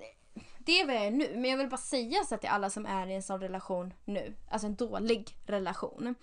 det 0.60 0.72
är 0.82 0.86
vad 0.88 0.96
jag 0.96 1.06
är 1.06 1.12
nu. 1.12 1.32
Men 1.36 1.52
jag 1.52 1.58
vill 1.58 1.70
bara 1.70 1.78
säga 1.78 2.24
så 2.24 2.38
till 2.38 2.50
alla 2.50 2.70
som 2.70 2.86
är 2.86 3.08
i 3.08 3.14
en 3.14 3.24
sån 3.24 3.40
relation 3.42 3.94
nu, 4.06 4.34
alltså 4.52 4.68
en 4.68 4.76
dålig 4.76 5.38
relation. 5.46 6.16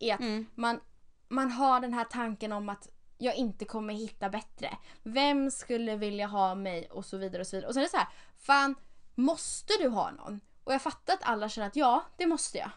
Är 0.00 0.14
att 0.14 0.20
Mm. 0.20 0.46
man, 0.54 0.80
man 1.28 1.50
har 1.50 1.80
den 1.80 1.92
här 1.94 2.04
tanken 2.04 2.52
om 2.52 2.68
att 2.68 2.88
jag 3.20 3.34
inte 3.34 3.64
kommer 3.64 3.94
hitta 3.94 4.30
bättre. 4.30 4.76
Vem 5.02 5.50
skulle 5.50 5.96
vilja 5.96 6.26
ha 6.26 6.54
mig 6.54 6.90
och 6.90 7.04
så 7.04 7.16
vidare 7.16 7.40
och 7.40 7.46
så 7.46 7.56
vidare. 7.56 7.68
Och 7.68 7.74
sen 7.74 7.80
är 7.80 7.86
det 7.86 7.90
så 7.90 7.96
här, 7.96 8.08
fan 8.38 8.74
måste 9.14 9.72
du 9.80 9.88
ha 9.88 10.10
någon? 10.10 10.40
Och 10.64 10.72
jag 10.74 10.82
fattar 10.82 11.14
att 11.14 11.22
alla 11.22 11.48
känner 11.48 11.66
att 11.68 11.76
ja, 11.76 12.04
det 12.16 12.26
måste 12.26 12.58
jag. 12.58 12.70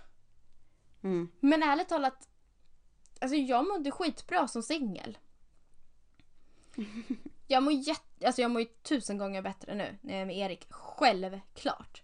mm, 1.03 1.31
Men 1.39 1.63
ärligt 1.63 1.89
talat, 1.89 2.27
alltså 3.21 3.35
jag 3.35 3.67
mådde 3.67 3.91
skitbra 3.91 4.47
som 4.47 4.63
singel. 4.63 5.17
Jag 7.47 7.63
mår, 7.63 7.73
jätte, 7.73 8.25
alltså 8.27 8.41
jag 8.41 8.51
mår 8.51 8.61
ju 8.61 8.67
tusen 8.67 9.17
gånger 9.17 9.41
bättre 9.41 9.75
nu 9.75 9.97
när 10.01 10.13
jag 10.13 10.21
är 10.21 10.25
med 10.25 10.37
Erik. 10.37 10.67
Självklart. 10.69 12.03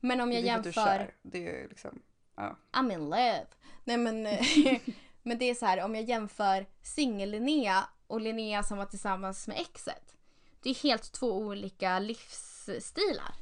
Men 0.00 0.20
om 0.20 0.32
jag 0.32 0.44
det 0.44 0.48
är 0.48 0.52
för 0.52 0.58
att 0.58 0.64
du 0.64 0.68
jämför... 0.70 0.98
kär. 0.98 1.14
Det 1.22 1.38
är 1.38 1.62
ju 1.62 1.68
liksom, 1.68 2.02
ja. 2.34 2.56
I'm 2.72 2.92
in 2.92 3.04
love. 3.04 3.46
Nej 3.84 3.96
men, 3.96 4.26
men 5.22 5.38
det 5.38 5.44
är 5.50 5.54
så 5.54 5.66
här 5.66 5.84
om 5.84 5.94
jag 5.94 6.04
jämför 6.04 6.66
singel-Linnea 6.82 7.84
och 8.06 8.20
Linnea 8.20 8.62
som 8.62 8.78
var 8.78 8.84
tillsammans 8.86 9.48
med 9.48 9.60
exet. 9.60 10.16
Det 10.62 10.70
är 10.70 10.74
helt 10.74 11.12
två 11.12 11.38
olika 11.38 11.98
livsstilar. 11.98 13.34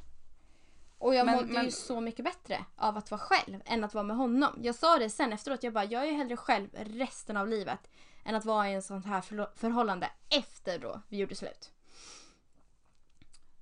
Och 0.97 1.15
jag 1.15 1.25
Men- 1.25 1.35
mådde 1.35 1.47
ju 1.47 1.53
men- 1.53 1.71
så 1.71 2.01
mycket 2.01 2.25
bättre 2.25 2.65
av 2.75 2.97
att 2.97 3.11
vara 3.11 3.21
själv 3.21 3.61
än 3.65 3.83
att 3.83 3.93
vara 3.93 4.03
med 4.03 4.17
honom. 4.17 4.59
Jag 4.61 4.75
sa 4.75 4.97
det 4.97 5.09
sen 5.09 5.33
efteråt, 5.33 5.63
jag 5.63 5.73
bara 5.73 5.85
jag 5.85 6.07
är 6.07 6.11
hellre 6.13 6.37
själv 6.37 6.69
resten 6.73 7.37
av 7.37 7.47
livet 7.47 7.89
än 8.25 8.35
att 8.35 8.45
vara 8.45 8.69
i 8.69 8.73
en 8.73 8.81
sånt 8.81 9.05
här 9.05 9.21
förhållande 9.55 10.11
efter 10.29 10.79
då 10.79 11.01
vi 11.09 11.17
gjorde 11.17 11.35
slut. 11.35 11.71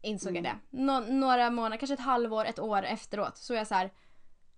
Insåg 0.01 0.35
jag 0.37 0.43
det. 0.43 0.57
Nå- 0.69 0.99
några 0.99 1.49
månader, 1.49 1.77
kanske 1.77 1.93
ett 1.93 1.99
halvår, 1.99 2.45
ett 2.45 2.59
år 2.59 2.83
efteråt 2.83 3.37
så 3.37 3.53
är 3.53 3.57
jag 3.57 3.67
så 3.67 3.75
här. 3.75 3.93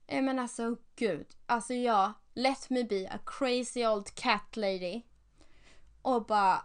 "Eh, 0.08 0.22
Men 0.24 0.40
alltså 0.40 0.76
gud. 0.96 1.28
Alltså 1.46 1.74
jag, 1.74 2.14
let 2.40 2.70
me 2.70 2.84
be 2.84 3.08
a 3.12 3.20
crazy 3.26 3.86
old 3.86 4.16
cat 4.16 4.58
lady. 4.58 5.02
Och 6.02 6.26
bara 6.26 6.62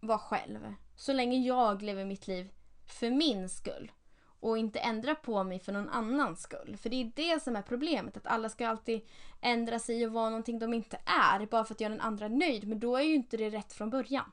vara 0.00 0.18
själv. 0.18 0.74
Så 0.96 1.12
länge 1.12 1.38
jag 1.38 1.82
lever 1.82 2.04
mitt 2.04 2.26
liv 2.26 2.50
för 2.86 3.10
min 3.10 3.48
skull. 3.48 3.92
Och 4.40 4.58
inte 4.58 4.78
ändra 4.78 5.14
på 5.14 5.44
mig 5.44 5.60
för 5.60 5.72
någon 5.72 5.88
annans 5.88 6.42
skull. 6.42 6.76
För 6.76 6.90
det 6.90 6.96
är 6.96 7.12
det 7.16 7.42
som 7.42 7.56
är 7.56 7.62
problemet. 7.62 8.16
Att 8.16 8.26
alla 8.26 8.48
ska 8.48 8.68
alltid 8.68 9.00
ändra 9.40 9.78
sig 9.78 10.06
och 10.06 10.12
vara 10.12 10.30
någonting 10.30 10.58
de 10.58 10.74
inte 10.74 11.00
är. 11.04 11.46
Bara 11.46 11.64
för 11.64 11.74
att 11.74 11.80
göra 11.80 11.92
den 11.92 12.00
andra 12.00 12.28
nöjd. 12.28 12.68
Men 12.68 12.80
då 12.80 12.96
är 12.96 13.02
ju 13.02 13.14
inte 13.14 13.36
det 13.36 13.50
rätt 13.50 13.72
från 13.72 13.90
början. 13.90 14.32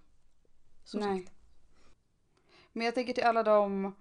Som 0.83 0.99
Nej. 0.99 1.19
sagt. 1.19 1.33
Men 2.73 2.85
jag 2.85 2.95
tänker 2.95 3.13
till 3.13 3.23
alla 3.23 3.43
de 3.43 3.95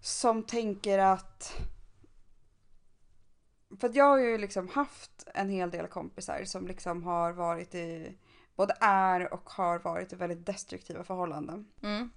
som 0.00 0.42
tänker 0.42 0.98
att... 0.98 1.52
För 3.80 3.90
jag 3.94 4.04
har 4.04 4.18
ju 4.18 4.38
liksom 4.38 4.68
haft 4.68 5.28
en 5.34 5.48
hel 5.48 5.70
del 5.70 5.86
kompisar 5.86 6.44
som 6.44 6.66
liksom 6.66 7.02
har 7.02 7.32
varit 7.32 7.74
i 7.74 8.18
både 8.56 8.74
är 8.80 9.32
och 9.32 9.50
har 9.50 9.78
varit 9.78 10.12
i 10.12 10.16
väldigt 10.16 10.46
destruktiva 10.46 11.04
förhållanden. 11.04 11.66
Mm. 11.82 12.10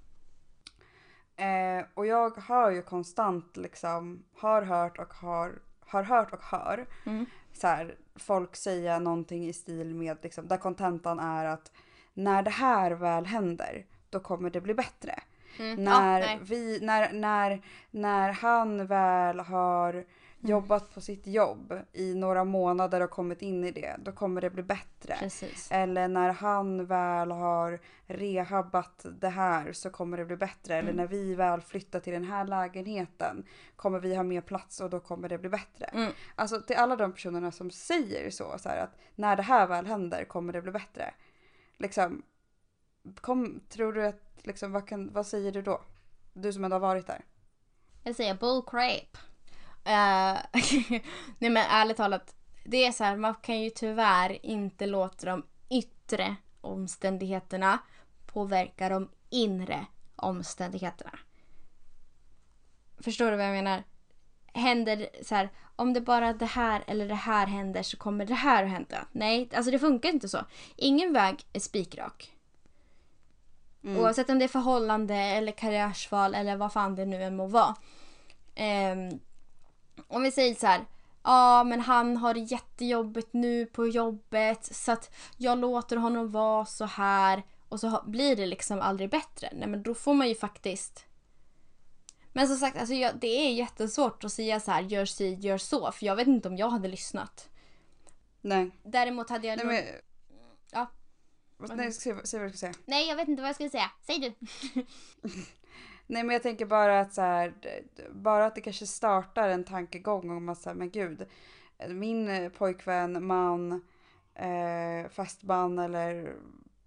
Eh, 1.35 1.85
och 1.93 2.05
jag 2.05 2.37
hör 2.37 2.71
ju 2.71 2.81
konstant 2.81 3.57
liksom, 3.57 4.23
har 4.37 4.61
hört 4.61 4.97
och 4.97 5.13
har, 5.13 5.61
har 5.79 6.03
hört 6.03 6.33
och 6.33 6.43
hör 6.43 6.87
Mm. 7.05 7.25
så 7.53 7.67
här, 7.67 7.95
folk 8.15 8.55
säga 8.55 8.99
någonting 8.99 9.47
i 9.47 9.53
stil 9.53 9.95
med 9.95 10.17
liksom, 10.21 10.47
där 10.47 10.57
kontentan 10.57 11.19
är 11.19 11.45
att 11.45 11.71
när 12.13 12.43
det 12.43 12.49
här 12.49 12.91
väl 12.91 13.25
händer 13.25 13.85
då 14.09 14.19
kommer 14.19 14.49
det 14.49 14.61
bli 14.61 14.73
bättre. 14.73 15.19
Mm. 15.59 15.83
När, 15.83 16.19
ja, 16.21 16.39
vi, 16.41 16.79
när, 16.81 17.13
när, 17.13 17.61
när 17.91 18.31
han 18.31 18.87
väl 18.87 19.39
har. 19.39 20.05
Jobbat 20.41 20.93
på 20.93 21.01
sitt 21.01 21.27
jobb 21.27 21.73
i 21.93 22.15
några 22.15 22.43
månader 22.43 23.01
och 23.01 23.09
kommit 23.09 23.41
in 23.41 23.63
i 23.63 23.71
det, 23.71 23.95
då 23.99 24.11
kommer 24.11 24.41
det 24.41 24.49
bli 24.49 24.63
bättre. 24.63 25.15
Precis. 25.19 25.67
Eller 25.71 26.07
när 26.07 26.29
han 26.29 26.85
väl 26.85 27.31
har 27.31 27.79
rehabbat 28.07 29.05
det 29.19 29.29
här 29.29 29.73
så 29.73 29.89
kommer 29.89 30.17
det 30.17 30.25
bli 30.25 30.37
bättre. 30.37 30.73
Mm. 30.73 30.87
Eller 30.87 30.97
när 30.97 31.07
vi 31.07 31.35
väl 31.35 31.61
flyttar 31.61 31.99
till 31.99 32.13
den 32.13 32.23
här 32.23 32.45
lägenheten 32.47 33.45
kommer 33.75 33.99
vi 33.99 34.15
ha 34.15 34.23
mer 34.23 34.41
plats 34.41 34.79
och 34.81 34.89
då 34.89 34.99
kommer 34.99 35.29
det 35.29 35.37
bli 35.37 35.49
bättre. 35.49 35.85
Mm. 35.85 36.11
Alltså 36.35 36.61
till 36.61 36.75
alla 36.75 36.95
de 36.95 37.13
personerna 37.13 37.51
som 37.51 37.71
säger 37.71 38.29
så, 38.29 38.57
så 38.57 38.69
här 38.69 38.77
att 38.77 38.97
när 39.15 39.35
det 39.35 39.43
här 39.43 39.67
väl 39.67 39.85
händer 39.85 40.25
kommer 40.25 40.53
det 40.53 40.61
bli 40.61 40.71
bättre. 40.71 41.13
Liksom, 41.77 42.23
kom, 43.21 43.61
tror 43.69 43.93
du 43.93 44.05
att, 44.05 44.39
liksom, 44.43 44.71
vad, 44.71 44.87
kan, 44.87 45.13
vad 45.13 45.27
säger 45.27 45.51
du 45.51 45.61
då? 45.61 45.81
Du 46.33 46.53
som 46.53 46.63
ändå 46.63 46.75
har 46.75 46.81
varit 46.81 47.07
där. 47.07 47.25
Jag 48.03 48.15
säger 48.15 48.35
bull 48.35 48.61
crap. 48.67 49.30
Eh, 49.83 50.37
nej 51.39 51.49
men 51.49 51.57
ärligt 51.57 51.97
talat. 51.97 52.35
Det 52.63 52.85
är 52.85 52.91
så 52.91 53.03
här, 53.03 53.15
man 53.15 53.35
kan 53.35 53.61
ju 53.61 53.69
tyvärr 53.69 54.45
inte 54.45 54.85
låta 54.85 55.25
de 55.25 55.45
yttre 55.69 56.35
omständigheterna 56.61 57.79
påverka 58.25 58.89
de 58.89 59.09
inre 59.29 59.85
omständigheterna. 60.15 61.19
Förstår 62.99 63.31
du 63.31 63.37
vad 63.37 63.45
jag 63.45 63.53
menar? 63.53 63.83
Händer 64.53 65.09
så 65.21 65.35
här, 65.35 65.49
om 65.75 65.93
det 65.93 66.01
bara 66.01 66.33
det 66.33 66.45
här 66.45 66.83
eller 66.87 67.07
det 67.07 67.15
här 67.15 67.47
händer 67.47 67.83
så 67.83 67.97
kommer 67.97 68.25
det 68.25 68.33
här 68.33 68.63
att 68.63 68.69
hända. 68.69 69.07
Nej, 69.11 69.49
alltså 69.55 69.71
det 69.71 69.79
funkar 69.79 70.09
inte 70.09 70.29
så. 70.29 70.45
Ingen 70.75 71.13
väg 71.13 71.45
är 71.53 71.59
spikrak. 71.59 72.31
Mm. 73.83 73.97
Oavsett 73.97 74.29
om 74.29 74.39
det 74.39 74.45
är 74.45 74.49
förhållande 74.49 75.15
eller 75.15 75.51
karriärsval 75.51 76.35
eller 76.35 76.55
vad 76.55 76.73
fan 76.73 76.95
det 76.95 77.05
nu 77.05 77.23
än 77.23 77.35
må 77.35 77.47
vara. 77.47 77.75
Ehm, 78.55 79.19
om 80.11 80.23
vi 80.23 80.31
säger 80.31 80.55
så 80.55 80.67
här. 80.67 80.85
Ja, 81.23 81.63
men 81.63 81.79
han 81.79 82.17
har 82.17 82.33
det 82.33 82.39
jättejobbigt 82.39 83.33
nu 83.33 83.65
på 83.65 83.87
jobbet 83.87 84.65
så 84.65 84.91
att 84.91 85.15
jag 85.37 85.57
låter 85.57 85.97
honom 85.97 86.31
vara 86.31 86.65
så 86.65 86.85
här 86.85 87.43
och 87.69 87.79
så 87.79 88.03
blir 88.05 88.35
det 88.35 88.45
liksom 88.45 88.81
aldrig 88.81 89.09
bättre. 89.09 89.49
Nej, 89.53 89.67
men 89.67 89.83
då 89.83 89.93
får 89.93 90.13
man 90.13 90.29
ju 90.29 90.35
faktiskt... 90.35 91.05
Men 92.33 92.47
som 92.47 92.57
sagt, 92.57 92.77
alltså 92.77 92.93
jag, 92.93 93.19
det 93.19 93.27
är 93.27 93.53
jättesvårt 93.53 94.23
att 94.23 94.33
säga 94.33 94.59
så 94.59 94.71
här, 94.71 94.81
gör 94.81 95.05
si, 95.05 95.33
gör 95.33 95.57
så, 95.57 95.91
för 95.91 96.05
jag 96.05 96.15
vet 96.15 96.27
inte 96.27 96.47
om 96.47 96.57
jag 96.57 96.69
hade 96.69 96.87
lyssnat. 96.87 97.49
Nej. 98.41 98.71
Däremot 98.83 99.29
hade 99.29 99.47
jag... 99.47 99.57
Nej 99.57 99.65
nog- 99.65 99.75
men... 99.75 99.83
Ja. 100.71 100.91
Nej, 101.75 101.91
säg, 101.91 102.15
säg 102.23 102.39
vad 102.39 102.49
du 102.49 102.51
ska 102.51 102.57
säga. 102.57 102.73
Nej, 102.85 103.07
jag 103.07 103.15
vet 103.15 103.27
inte 103.27 103.41
vad 103.41 103.49
jag 103.49 103.55
skulle 103.55 103.69
säga. 103.69 103.91
Säg 104.01 104.19
du. 104.19 104.33
Nej 106.11 106.23
men 106.23 106.33
jag 106.33 106.43
tänker 106.43 106.65
bara 106.65 106.99
att 106.99 107.13
så 107.13 107.21
här, 107.21 107.53
bara 108.11 108.45
att 108.45 108.55
det 108.55 108.61
kanske 108.61 108.85
startar 108.85 109.49
en 109.49 109.63
tankegång 109.63 110.29
om 110.37 110.49
att 110.49 110.65
här, 110.65 110.73
men 110.73 110.89
gud, 110.89 111.27
min 111.89 112.29
eh, 112.29 112.49
pojkvän, 112.49 113.25
man, 113.25 113.71
eh, 114.35 115.09
fastman 115.11 115.79
eller 115.79 116.35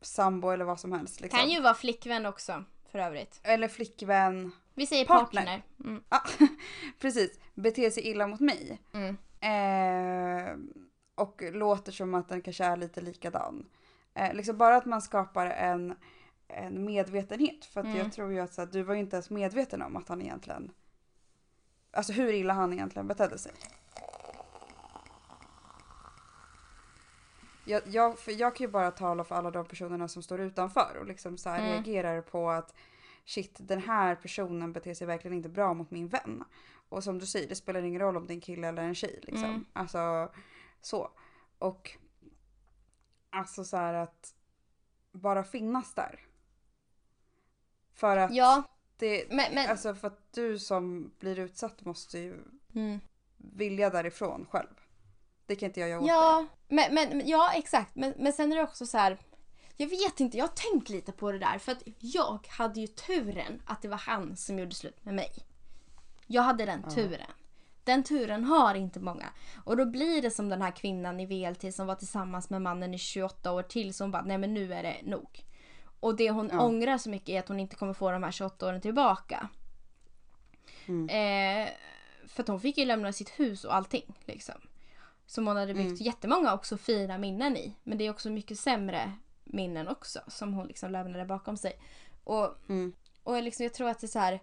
sambo 0.01 0.51
eller 0.51 0.64
vad 0.64 0.81
som 0.81 0.93
helst. 0.93 1.20
Liksom. 1.20 1.41
Kan 1.41 1.51
ju 1.51 1.61
vara 1.61 1.75
flickvän 1.75 2.27
också, 2.27 2.64
för 2.93 2.99
övrigt. 2.99 3.41
Eller 3.43 3.68
flickvän, 3.68 4.53
Vi 4.75 4.87
säger 4.87 5.05
Partner. 5.05 5.41
partner. 5.43 5.62
Mm. 5.85 6.03
ah, 6.09 6.29
precis, 7.01 7.41
beter 7.55 7.91
sig 7.91 8.03
illa 8.03 8.27
mot 8.27 8.41
mig. 8.41 8.81
Mm. 8.93 9.16
Eh, 9.41 10.57
och 11.14 11.43
låter 11.53 11.93
som 11.93 12.14
att 12.14 12.29
den 12.29 12.43
kanske 12.43 12.64
är 12.64 12.77
lite 12.77 13.01
likadan. 13.01 13.66
Eh, 14.14 14.35
liksom 14.35 14.59
bara 14.59 14.77
att 14.77 14.87
man 14.87 15.03
skapar 15.03 15.47
en, 15.47 15.95
en 16.49 16.84
medvetenhet. 16.84 17.64
För 17.64 17.80
att 17.80 17.86
Mm. 17.86 17.99
jag 17.99 18.12
tror 18.12 18.32
ju 18.32 18.40
att 18.40 18.55
så 18.55 18.61
här, 18.61 18.68
du 18.72 18.82
var 18.82 18.95
ju 18.95 19.01
inte 19.01 19.16
ens 19.16 19.30
medveten 19.30 19.82
om 19.82 19.97
att 19.97 20.09
han 20.09 20.22
egentligen... 20.22 20.72
Alltså 21.90 22.12
hur 22.12 22.32
illa 22.32 22.55
han 22.55 22.72
egentligen 22.72 23.09
betedde 23.09 23.38
sig. 23.38 23.53
Jag, 27.66 27.82
jag, 27.86 28.18
för 28.18 28.32
jag 28.32 28.57
kan 28.57 28.66
ju 28.66 28.70
bara 28.72 28.90
tala 28.90 29.24
för 29.24 29.34
alla 29.34 29.51
de 29.51 29.66
personerna 29.66 30.09
som 30.09 30.22
står 30.22 30.40
utanför 30.40 30.97
och 31.01 31.07
liksom 31.07 31.38
så 31.38 31.49
Mm. 31.49 31.62
reagerar 31.64 32.20
på 32.20 32.51
att 32.51 32.74
shit 33.24 33.57
den 33.61 33.80
här 33.82 34.14
personen 34.14 34.72
beter 34.72 34.95
sig 34.95 35.07
verkligen 35.07 35.36
inte 35.36 35.49
bra 35.49 35.74
mot 35.74 35.90
min 35.90 36.09
vän. 36.09 36.45
Och 36.88 37.05
som 37.05 37.18
du 37.18 37.26
säger, 37.26 37.49
det 37.49 37.55
spelar 37.55 37.82
ingen 37.82 38.01
roll 38.01 38.16
om 38.16 38.26
det 38.26 38.32
är 38.32 38.34
en 38.34 38.40
kille 38.40 38.68
eller 38.68 38.82
en 38.82 38.95
tjej. 38.95 39.18
Liksom. 39.22 39.45
Mm. 39.49 39.64
Alltså 39.72 40.32
så. 40.80 41.11
Och 41.59 41.90
alltså 43.30 43.64
så 43.64 43.76
här 43.76 43.95
att 43.95 44.34
bara 45.12 45.45
finnas 45.45 45.95
där. 45.95 46.20
För 47.95 48.16
att 48.16 48.34
Ja, 48.34 48.62
det, 48.97 49.24
men... 49.30 49.55
men 49.55 49.70
alltså 49.70 49.95
för 49.95 50.09
att 50.09 50.32
du 50.32 50.59
som 50.59 51.12
blir 51.18 51.38
utsatt 51.38 51.84
måste 51.84 52.18
ju 52.18 52.38
mm. 52.74 53.01
vilja 53.36 53.90
därifrån 53.90 54.47
själv. 54.51 54.80
Det 55.47 55.57
kan 55.57 55.66
inte 55.66 55.80
jag 55.80 55.88
göra 55.88 56.01
åt 56.01 56.07
dig. 56.07 56.14
Ja, 56.14 56.47
men, 56.68 56.95
men, 56.95 57.18
men- 57.18 57.28
ja 57.28 57.53
exakt. 57.55 57.95
Men, 57.95 58.14
men 58.18 58.32
sen 58.32 58.53
är 58.53 58.57
det 58.57 58.62
också 58.62 58.86
så 58.86 58.99
här. 58.99 59.18
Jag 59.76 59.86
vet 59.86 60.20
inte, 60.20 60.38
jag 60.38 60.45
har 60.45 60.72
tänkt 60.72 60.88
lite 60.88 61.12
på 61.12 61.32
det 61.32 61.38
där. 61.38 61.59
För 61.59 61.72
att 61.72 61.82
jag 61.99 62.47
hade 62.49 62.80
ju 62.80 62.86
turen 62.86 63.62
att 63.66 63.82
det 63.82 63.88
var 63.88 63.97
han 63.97 64.36
som 64.36 64.59
gjorde 64.59 64.74
slut 64.74 65.05
med 65.05 65.14
mig. 65.14 65.30
Jag 66.26 66.42
hade 66.42 66.64
den 66.64 66.82
turen. 66.82 67.30
Den 67.84 68.03
turen 68.03 68.45
har 68.45 68.74
inte 68.74 69.01
många. 69.01 69.26
Och 69.64 69.76
då 69.76 69.86
blir 69.86 70.22
det 70.22 70.30
som 70.30 70.49
den 70.49 70.62
här 70.62 70.70
kvinnan 70.70 71.20
i 71.20 71.26
VLT 71.26 71.74
som 71.74 71.86
var 71.86 71.95
tillsammans 71.95 72.51
med 72.51 72.62
mannen 72.62 72.95
i 72.95 72.99
28 72.99 73.53
år 73.53 73.62
till. 73.62 73.95
Som 73.95 74.11
bara, 74.11 74.22
nej 74.22 74.38
men 74.38 74.55
nu 74.55 74.74
är 74.74 74.82
det 74.82 74.97
nog. 75.05 75.45
Och 76.05 76.16
det 76.16 76.30
hon 76.30 76.50
Ja. 76.52 76.61
ångrar 76.61 76.98
så 76.98 77.11
mycket 77.11 77.28
är 77.28 77.38
att 77.38 77.48
hon 77.48 77.61
inte 77.61 77.76
kommer 77.76 77.92
få 77.92 78.11
de 78.11 78.22
här 78.22 78.30
28 78.30 78.66
åren 78.68 78.80
tillbaka. 78.80 79.48
Mm. 80.86 81.09
Eh, 81.09 81.70
för 82.28 82.42
att 82.42 82.48
hon 82.48 82.61
fick 82.61 82.78
ju 82.78 82.84
lämna 82.84 83.12
sitt 83.12 83.30
hus 83.30 83.64
och 83.64 83.74
allting. 83.74 84.14
Liksom. 84.24 84.55
Som 85.26 85.46
hon 85.46 85.57
hade 85.57 85.74
byggt 85.74 85.86
Mm. 85.86 85.96
jättemånga 86.02 86.55
också 86.55 86.76
fina 86.76 87.18
minnen 87.18 87.57
i. 87.57 87.76
Men 87.82 87.98
det 87.98 88.07
är 88.07 88.11
också 88.11 88.30
mycket 88.30 88.59
sämre 88.59 89.12
minnen 89.44 89.88
också 89.88 90.20
som 90.28 90.52
hon 90.55 90.66
liksom 90.66 90.90
lämnade 90.90 91.24
bakom 91.24 91.57
sig. 91.57 91.72
Och, 92.24 92.55
Mm. 92.68 92.92
och 93.22 93.42
liksom, 93.42 93.64
jag 93.64 93.74
tror 93.74 93.88
att 93.88 94.00
det 94.00 94.07
är 94.07 94.09
så 94.09 94.18
här. 94.18 94.40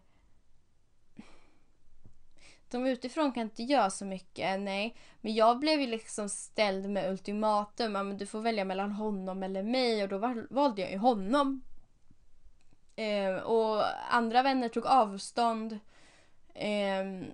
De 2.72 2.88
utifrån 2.88 3.32
kan 3.32 3.44
inte 3.44 3.64
göra 3.64 3.90
så 3.90 4.06
mycket, 4.06 4.60
nej. 4.60 4.96
Men 5.22 5.34
jag 5.34 5.60
blev 5.60 5.82
ju 5.82 5.88
liksom 5.88 6.30
ställd 6.30 6.90
med 6.90 7.12
ultimatum. 7.12 7.92
Men 7.92 8.18
du 8.18 8.26
får 8.26 8.42
välja 8.42 8.66
mellan 8.66 8.92
honom 8.92 9.44
eller 9.44 9.64
mig. 9.64 10.04
Och 10.04 10.10
då 10.10 10.18
valde 10.50 10.82
jag 10.82 10.92
ju 10.92 10.98
honom. 10.98 11.62
Eh, 12.96 13.36
och 13.36 13.84
andra 14.14 14.44
vänner 14.44 14.70
tog 14.70 14.86
avstånd. 14.86 15.80
Eh, 16.54 17.28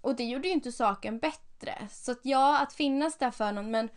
och 0.00 0.16
det 0.16 0.24
gjorde 0.24 0.48
ju 0.48 0.54
inte 0.54 0.72
saken 0.72 1.18
bättre. 1.18 1.88
Så 1.90 2.12
att 2.12 2.20
ja, 2.22 2.62
att 2.62 2.72
finnas 2.72 3.18
där 3.18 3.30
för 3.30 3.52
någon 3.52 3.70
men 3.70 3.88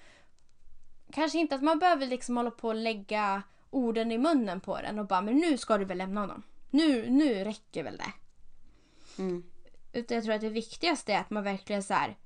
kanske 1.11 1.37
inte 1.39 1.55
att 1.55 1.63
man 1.63 1.79
behöver 1.79 2.07
liksom 2.07 2.37
hålla 2.37 2.51
på 2.51 2.67
och 2.67 2.75
lägga 2.75 3.43
orden 3.69 4.11
i 4.11 4.17
munnen 4.17 4.59
på 4.59 4.77
den 4.81 4.99
och 4.99 5.07
bara 5.07 5.21
men 5.21 5.37
nu 5.37 5.57
ska 5.57 5.77
du 5.77 5.85
väl 5.85 5.97
lämna 5.97 6.21
honom. 6.21 6.43
Nu, 6.69 7.09
nu 7.09 7.43
räcker 7.43 7.83
väl 7.83 7.97
det. 7.97 8.13
Mm. 9.21 9.43
Utan 9.93 10.15
jag 10.15 10.23
tror 10.23 10.35
att 10.35 10.41
det 10.41 10.49
viktigaste 10.49 11.13
är 11.13 11.19
att 11.19 11.29
man 11.29 11.43
verkligen 11.43 11.83
så 11.83 11.93
här. 11.93 12.17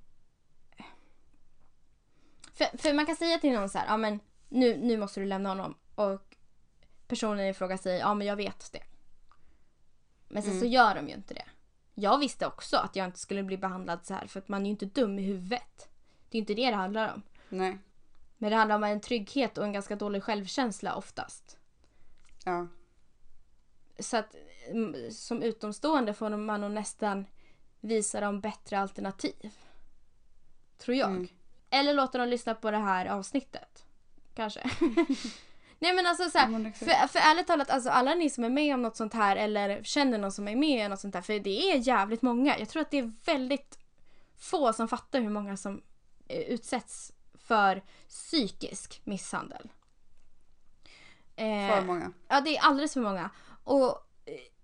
För, 2.54 2.78
för 2.78 2.94
man 2.94 3.06
kan 3.06 3.16
säga 3.16 3.38
till 3.38 3.54
någon 3.54 3.70
så 3.70 3.78
här, 3.78 3.88
ja 3.88 3.98
men 3.98 4.20
nu, 4.50 4.78
nu 4.78 4.98
måste 4.98 5.20
du 5.20 5.26
lämna 5.26 5.50
honom. 5.50 5.76
Och 5.96 6.38
personen 7.08 7.46
i 7.46 7.54
fråga 7.54 7.78
säger, 7.78 8.00
ja 8.00 8.14
men 8.14 8.28
jag 8.28 8.36
vet 8.36 8.72
det. 8.74 8.84
Men 10.28 10.44
sen 10.44 10.52
så 10.52 10.58
Mm. 10.58 10.72
gör 10.72 10.96
de 10.96 11.08
ju 11.08 11.14
inte 11.14 11.34
det. 11.34 11.46
Jag 11.94 12.18
visste 12.20 12.48
också 12.48 12.78
att 12.78 12.96
jag 12.96 13.06
inte 13.06 13.20
skulle 13.20 13.44
bli 13.44 13.58
behandlad 13.58 14.06
så 14.06 14.14
här 14.14 14.28
för 14.28 14.40
att 14.40 14.48
man 14.48 14.62
är 14.62 14.66
ju 14.66 14.72
inte 14.72 14.86
dum 14.86 15.20
i 15.20 15.22
huvudet. 15.22 15.90
Det 16.30 16.38
är 16.38 16.40
inte 16.40 16.54
det 16.54 16.70
det 16.70 16.76
handlar 16.76 17.14
om. 17.14 17.22
Nej. 17.50 17.78
Men 18.38 18.50
det 18.50 18.56
handlar 18.56 18.76
om 18.76 18.84
en 18.84 19.02
trygghet 19.02 19.58
och 19.58 19.64
en 19.64 19.74
ganska 19.74 19.96
dålig 19.96 20.24
självkänsla 20.24 20.96
oftast. 20.96 21.58
Ja. 22.46 22.68
Så 24.00 24.18
att 24.18 24.36
mm, 24.70 25.12
som 25.12 25.44
utomstående 25.44 26.14
får 26.14 26.30
man 26.30 26.62
nog 26.62 26.72
nästan 26.72 27.26
visa 27.82 28.22
dem 28.22 28.42
bättre 28.42 28.80
alternativ. 28.80 29.52
Tror 30.78 30.98
jag. 30.98 31.10
Mm. 31.10 31.28
Eller 31.70 31.94
låta 31.94 32.18
dem 32.18 32.28
lyssna 32.28 32.56
på 32.56 32.72
det 32.72 32.78
här 32.78 33.06
avsnittet. 33.06 33.86
Kanske. 34.36 34.70
Nej 35.80 35.94
men 35.94 36.06
alltså 36.06 36.30
så 36.30 36.38
här, 36.38 36.46
Ja, 36.46 36.52
men 36.52 36.66
exakt. 36.66 36.92
för, 36.92 37.08
för 37.08 37.20
ärligt 37.20 37.48
talat, 37.48 37.70
alltså 37.70 37.90
alla 37.90 38.14
ni 38.16 38.30
som 38.30 38.44
är 38.44 38.50
med 38.50 38.74
om 38.74 38.82
något 38.82 38.96
sånt 38.98 39.14
här 39.14 39.36
eller 39.36 39.84
känner 39.84 40.18
någon 40.18 40.32
som 40.32 40.48
är 40.48 40.56
med 40.56 40.86
om 40.86 40.90
något 40.90 41.00
sånt 41.00 41.16
här, 41.16 41.22
för 41.22 41.40
det 41.40 41.72
är 41.72 41.78
jävligt 41.78 42.22
många. 42.22 42.60
Jag 42.60 42.70
tror 42.70 42.82
att 42.82 42.92
det 42.92 42.98
är 42.98 43.12
väldigt 43.26 43.80
få 44.38 44.74
som 44.74 44.88
fattar 44.88 45.22
hur 45.22 45.30
många 45.30 45.58
som 45.58 45.82
eh, 46.28 46.40
utsätts 46.42 47.14
för 47.34 47.84
psykisk 48.10 49.02
misshandel. 49.04 49.70
Eh, 51.36 51.46
För 51.76 51.82
många. 51.82 52.12
Ja, 52.28 52.42
det 52.42 52.58
är 52.58 52.62
alldeles 52.62 52.94
för 52.94 53.02
många. 53.02 53.30
Och 53.64 54.07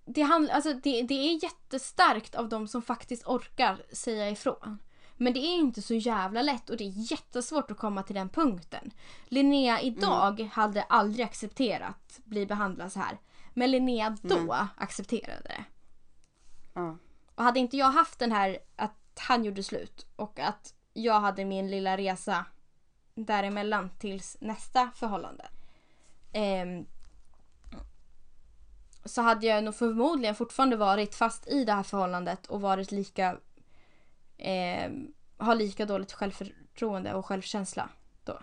det, 0.06 0.22
handl- 0.24 0.52
alltså, 0.52 0.74
det, 0.74 1.02
det 1.02 1.14
är 1.14 1.44
jättestarkt 1.44 2.36
av 2.36 2.50
de 2.50 2.68
som 2.68 2.82
faktiskt 2.82 3.28
orkar 3.28 3.84
säga 3.92 4.30
ifrån. 4.30 4.78
Men 5.18 5.34
det 5.34 5.40
är 5.40 5.56
inte 5.56 5.82
så 5.82 5.94
jävla 5.94 6.42
lätt 6.42 6.70
och 6.70 6.78
det 6.78 6.84
är 6.84 7.12
jättesvårt 7.12 7.72
att 7.72 7.78
komma 7.78 8.04
till 8.04 8.16
den 8.16 8.30
punkten. 8.30 8.92
Linnea 9.26 9.82
idag 9.82 10.50
hade 10.54 10.84
aldrig 10.84 11.26
accepterat 11.26 12.20
bli 12.24 12.46
behandlad 12.46 12.92
så 12.92 13.00
här. 13.00 13.18
Men 13.54 13.72
Linnea 13.72 14.18
då 14.22 14.68
accepterade 14.78 15.42
det. 15.44 15.64
Ja. 16.74 16.98
Och 17.36 17.44
hade 17.44 17.60
inte 17.60 17.78
jag 17.78 17.92
haft 17.92 18.20
den 18.20 18.32
här 18.32 18.58
att 18.76 19.20
han 19.20 19.46
gjorde 19.46 19.64
slut 19.64 20.06
och 20.16 20.40
att 20.40 20.74
jag 20.94 21.20
hade 21.20 21.46
min 21.46 21.72
lilla 21.72 21.98
resa 21.98 22.46
däremellan 23.16 23.90
tills 24.00 24.38
nästa 24.42 24.92
förhållande. 24.96 25.50
ehm, 26.34 26.86
så 29.06 29.22
hade 29.22 29.48
jag 29.48 29.64
nog 29.64 29.76
förmodligen 29.76 30.36
fortfarande 30.36 30.76
varit 30.76 31.16
fast 31.16 31.48
i 31.48 31.66
det 31.66 31.74
här 31.74 31.84
förhållandet 31.84 32.46
och 32.46 32.62
varit 32.62 32.92
lika 32.92 33.38
ehm, 34.38 35.14
ha 35.38 35.54
lika 35.54 35.86
dåligt 35.86 36.14
självförtroende 36.14 37.14
och 37.14 37.26
självkänsla 37.26 37.90
då. 38.24 38.40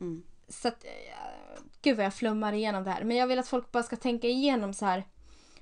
Mm. 0.00 0.22
Så 0.48 0.68
att, 0.68 0.84
eh, 0.84 1.62
gud 1.82 1.96
vad 1.96 2.06
jag 2.06 2.14
flummar 2.14 2.52
igenom 2.52 2.84
det 2.84 2.90
här. 2.90 3.04
Men 3.04 3.16
jag 3.16 3.26
vill 3.26 3.38
att 3.38 3.48
folk 3.48 3.72
bara 3.72 3.82
ska 3.82 3.96
tänka 3.96 4.28
igenom 4.28 4.74
så 4.74 4.86
här. 4.86 5.06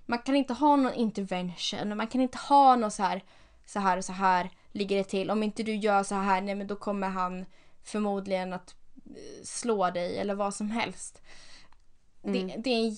Man 0.06 0.18
kan 0.18 0.36
inte 0.36 0.52
ha 0.52 0.76
någon 0.76 0.94
intervention. 0.94 1.96
Man 1.96 2.06
kan 2.06 2.20
inte 2.20 2.38
ha 2.38 2.76
något 2.76 2.92
så 2.92 3.02
här. 3.02 3.24
Så 3.66 3.80
här 3.80 3.96
och 3.96 4.04
så 4.04 4.12
här 4.12 4.50
ligger 4.72 4.96
det 4.96 5.04
till. 5.04 5.30
Om 5.30 5.42
inte 5.42 5.62
du 5.62 5.76
gör 5.76 6.02
så 6.02 6.14
här, 6.14 6.40
nej 6.40 6.54
men 6.54 6.66
då 6.66 6.76
kommer 6.76 7.08
han 7.08 7.46
förmodligen 7.82 8.52
att 8.52 8.74
eh, 8.94 9.44
slå 9.44 9.90
dig 9.90 10.18
eller 10.18 10.34
vad 10.34 10.54
som 10.54 10.70
helst. 10.70 11.22
Det, 12.22 12.56
det 12.58 12.70
är 12.70 12.84
en 12.84 12.90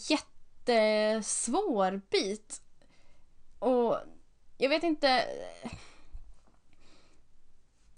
jättesvår 0.69 2.01
bit. 2.11 2.61
Och 3.59 3.97
jag 4.59 4.69
vet 4.69 4.83
inte. 4.83 5.25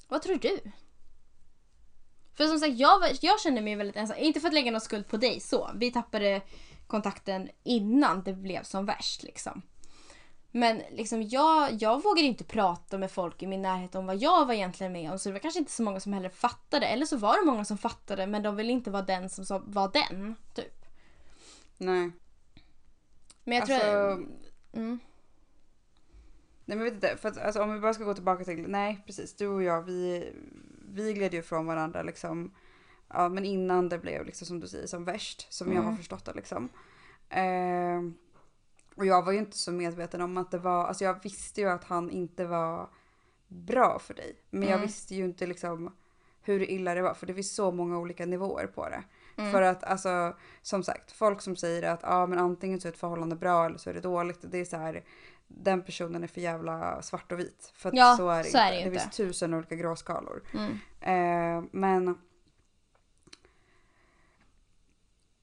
Vad 0.08 0.22
tror 0.22 0.36
du? 0.36 0.60
För 2.34 2.46
som 2.46 2.58
sagt, 2.58 2.78
jag, 2.78 3.02
jag 3.20 3.40
känner 3.40 3.62
mig 3.62 3.76
väldigt 3.76 3.96
ensam. 3.96 4.16
Inte 4.18 4.40
för 4.40 4.48
att 4.48 4.54
lägga 4.54 4.70
någon 4.70 4.80
skuld 4.80 5.08
på 5.08 5.16
dig 5.16 5.40
så. 5.40 5.70
Vi 5.74 5.92
tappade 5.92 6.40
kontakten 6.86 7.48
innan 7.62 8.22
det 8.22 8.32
blev 8.32 8.62
som 8.62 8.86
värst 8.86 9.22
liksom. 9.22 9.62
Men 10.52 10.82
liksom 10.90 11.22
jag, 11.22 11.82
jag 11.82 12.02
vågade 12.02 12.26
inte 12.26 12.44
prata 12.44 12.98
med 12.98 13.10
folk 13.10 13.42
i 13.42 13.46
min 13.46 13.62
närhet 13.62 13.94
om 13.94 14.06
vad 14.06 14.16
jag 14.16 14.46
var 14.46 14.54
egentligen 14.54 14.92
med 14.92 15.12
om. 15.12 15.18
Så 15.18 15.28
det 15.28 15.32
var 15.32 15.40
kanske 15.40 15.60
inte 15.60 15.72
så 15.72 15.82
många 15.82 16.00
som 16.00 16.12
heller 16.12 16.28
fattade. 16.28 16.86
Eller 16.86 17.06
så 17.06 17.16
var 17.16 17.40
det 17.40 17.46
många 17.46 17.64
som 17.64 17.78
fattade 17.78 18.26
men 18.26 18.42
de 18.42 18.56
ville 18.56 18.72
inte 18.72 18.90
vara 18.90 19.02
den 19.02 19.30
som 19.30 19.64
var 19.66 19.90
den. 19.92 20.36
Typ. 20.54 20.84
Nej. 21.78 22.10
Men 23.44 23.56
jag 23.58 23.66
tror... 23.66 23.76
Alltså- 23.76 24.26
Mm. 24.72 24.98
Nej 26.64 26.78
men 26.78 26.78
jag 26.78 26.84
vet 26.84 26.94
inte, 26.94 27.16
för 27.16 27.28
att, 27.28 27.38
alltså, 27.38 27.62
om 27.62 27.72
vi 27.74 27.80
bara 27.80 27.94
ska 27.94 28.04
gå 28.04 28.14
tillbaka 28.14 28.44
till, 28.44 28.68
nej 28.68 29.02
precis, 29.06 29.34
du 29.34 29.46
och 29.46 29.62
jag 29.62 29.82
vi, 29.82 30.32
vi 30.88 31.12
gled 31.12 31.32
ju 31.34 31.38
ifrån 31.40 31.66
varandra 31.66 32.02
liksom. 32.02 32.54
Ja 33.08 33.28
men 33.28 33.44
innan 33.44 33.88
det 33.88 33.98
blev 33.98 34.26
liksom 34.26 34.46
som 34.46 34.60
du 34.60 34.68
säger 34.68 34.86
som 34.86 35.04
värst, 35.04 35.52
som 35.52 35.72
jag 35.72 35.82
har 35.82 35.96
förstått 35.96 36.24
det 36.24 36.32
liksom. 36.32 36.68
Ehm, 37.28 38.14
och 38.94 39.06
jag 39.06 39.22
var 39.24 39.32
ju 39.32 39.38
inte 39.38 39.58
så 39.58 39.72
medveten 39.72 40.20
om 40.20 40.36
att 40.36 40.50
det 40.50 40.58
var, 40.58 40.86
alltså 40.86 41.04
jag 41.04 41.22
visste 41.22 41.60
ju 41.60 41.68
att 41.68 41.84
han 41.84 42.10
inte 42.10 42.44
var 42.46 42.88
bra 43.48 43.98
för 43.98 44.14
dig. 44.14 44.36
Men 44.50 44.62
jag 44.62 44.70
Mm. 44.76 44.86
visste 44.86 45.14
ju 45.14 45.24
inte 45.24 45.46
liksom 45.46 45.92
hur 46.42 46.70
illa 46.70 46.94
det 46.94 47.02
var 47.02 47.14
för 47.14 47.26
det 47.26 47.34
finns 47.34 47.54
så 47.54 47.70
många 47.72 47.98
olika 47.98 48.26
nivåer 48.26 48.66
på 48.66 48.88
det. 48.88 49.02
För 49.52 49.62
att 49.62 49.84
alltså 49.84 50.36
som 50.62 50.82
sagt, 50.82 51.12
folk 51.12 51.40
som 51.42 51.56
säger 51.56 51.82
att 51.82 52.00
ja 52.02 52.26
men 52.26 52.38
antingen 52.38 52.80
så 52.80 52.88
är 52.88 52.92
ett 52.92 52.98
förhållande 52.98 53.36
bra 53.36 53.66
eller 53.66 53.78
så 53.78 53.90
är 53.90 53.94
det 53.94 54.00
dåligt. 54.00 54.38
Det 54.42 54.58
är 54.58 54.64
så 54.64 54.76
här, 54.76 55.04
den 55.48 55.82
personen 55.82 56.22
är 56.22 56.26
för 56.26 56.40
jävla 56.40 57.02
svart 57.02 57.32
och 57.32 57.38
vit. 57.38 57.72
För 57.74 57.88
att 57.88 57.94
Ja, 57.94 58.16
så 58.16 58.28
är 58.28 58.38
det 58.38 58.44
så 58.44 58.48
inte. 58.48 58.58
är 58.58 58.70
det 58.70 58.76
ju 58.76 58.82
det 58.82 58.88
inte. 58.88 59.00
finns 59.00 59.16
tusen 59.16 59.54
olika 59.54 59.74
gråskalor. 59.74 60.42
Mm. 60.54 60.72
Eh, 61.00 61.64
men 61.72 62.18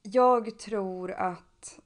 jag 0.02 0.60
tror 0.60 1.12
att 1.12 1.80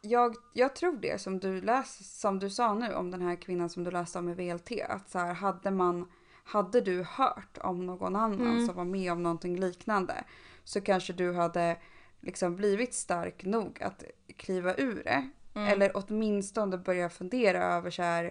jag, 0.00 0.36
jag 0.52 0.76
tror 0.76 0.96
det 0.96 1.20
som 1.20 1.38
du, 1.38 1.60
läs, 1.60 2.20
som 2.20 2.38
du 2.38 2.50
sa 2.50 2.74
nu 2.74 2.94
om 2.94 3.10
den 3.10 3.22
här 3.22 3.36
kvinnan 3.36 3.70
som 3.70 3.84
du 3.84 3.90
läste 3.90 4.18
om 4.18 4.28
i 4.28 4.34
VLT. 4.34 4.70
Att 4.88 5.10
så 5.10 5.18
här, 5.18 5.34
hade, 5.34 5.70
man, 5.70 6.12
hade 6.44 6.80
du 6.80 7.02
hört 7.02 7.58
om 7.60 7.86
någon 7.86 8.16
annan 8.16 8.40
Mm. 8.40 8.66
som 8.66 8.76
var 8.76 8.84
med 8.84 9.12
om 9.12 9.22
någonting 9.22 9.60
liknande 9.60 10.24
så 10.64 10.80
kanske 10.80 11.12
du 11.12 11.32
hade 11.34 11.76
liksom 12.20 12.56
blivit 12.56 12.94
stark 12.94 13.44
nog 13.44 13.82
att 13.82 14.04
kliva 14.36 14.74
ur 14.74 15.04
det. 15.04 15.30
Mm. 15.54 15.68
Eller 15.68 15.90
åtminstone 15.94 16.78
börja 16.78 17.08
fundera 17.10 17.64
över 17.64 17.90
så 17.90 18.02
här, 18.02 18.24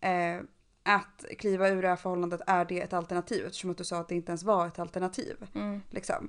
eh, 0.00 0.40
att 0.82 1.24
kliva 1.38 1.68
ur 1.68 1.82
det 1.82 1.88
här 1.88 1.96
förhållandet, 1.96 2.40
är 2.46 2.64
det 2.64 2.80
ett 2.80 2.92
alternativ? 2.92 3.46
Eftersom 3.46 3.70
att 3.70 3.78
du 3.78 3.84
sa 3.84 3.98
att 3.98 4.08
det 4.08 4.14
inte 4.14 4.30
ens 4.32 4.42
var 4.42 4.66
ett 4.66 4.78
alternativ. 4.78 5.36
Mm. 5.54 5.82
Liksom. 5.90 6.28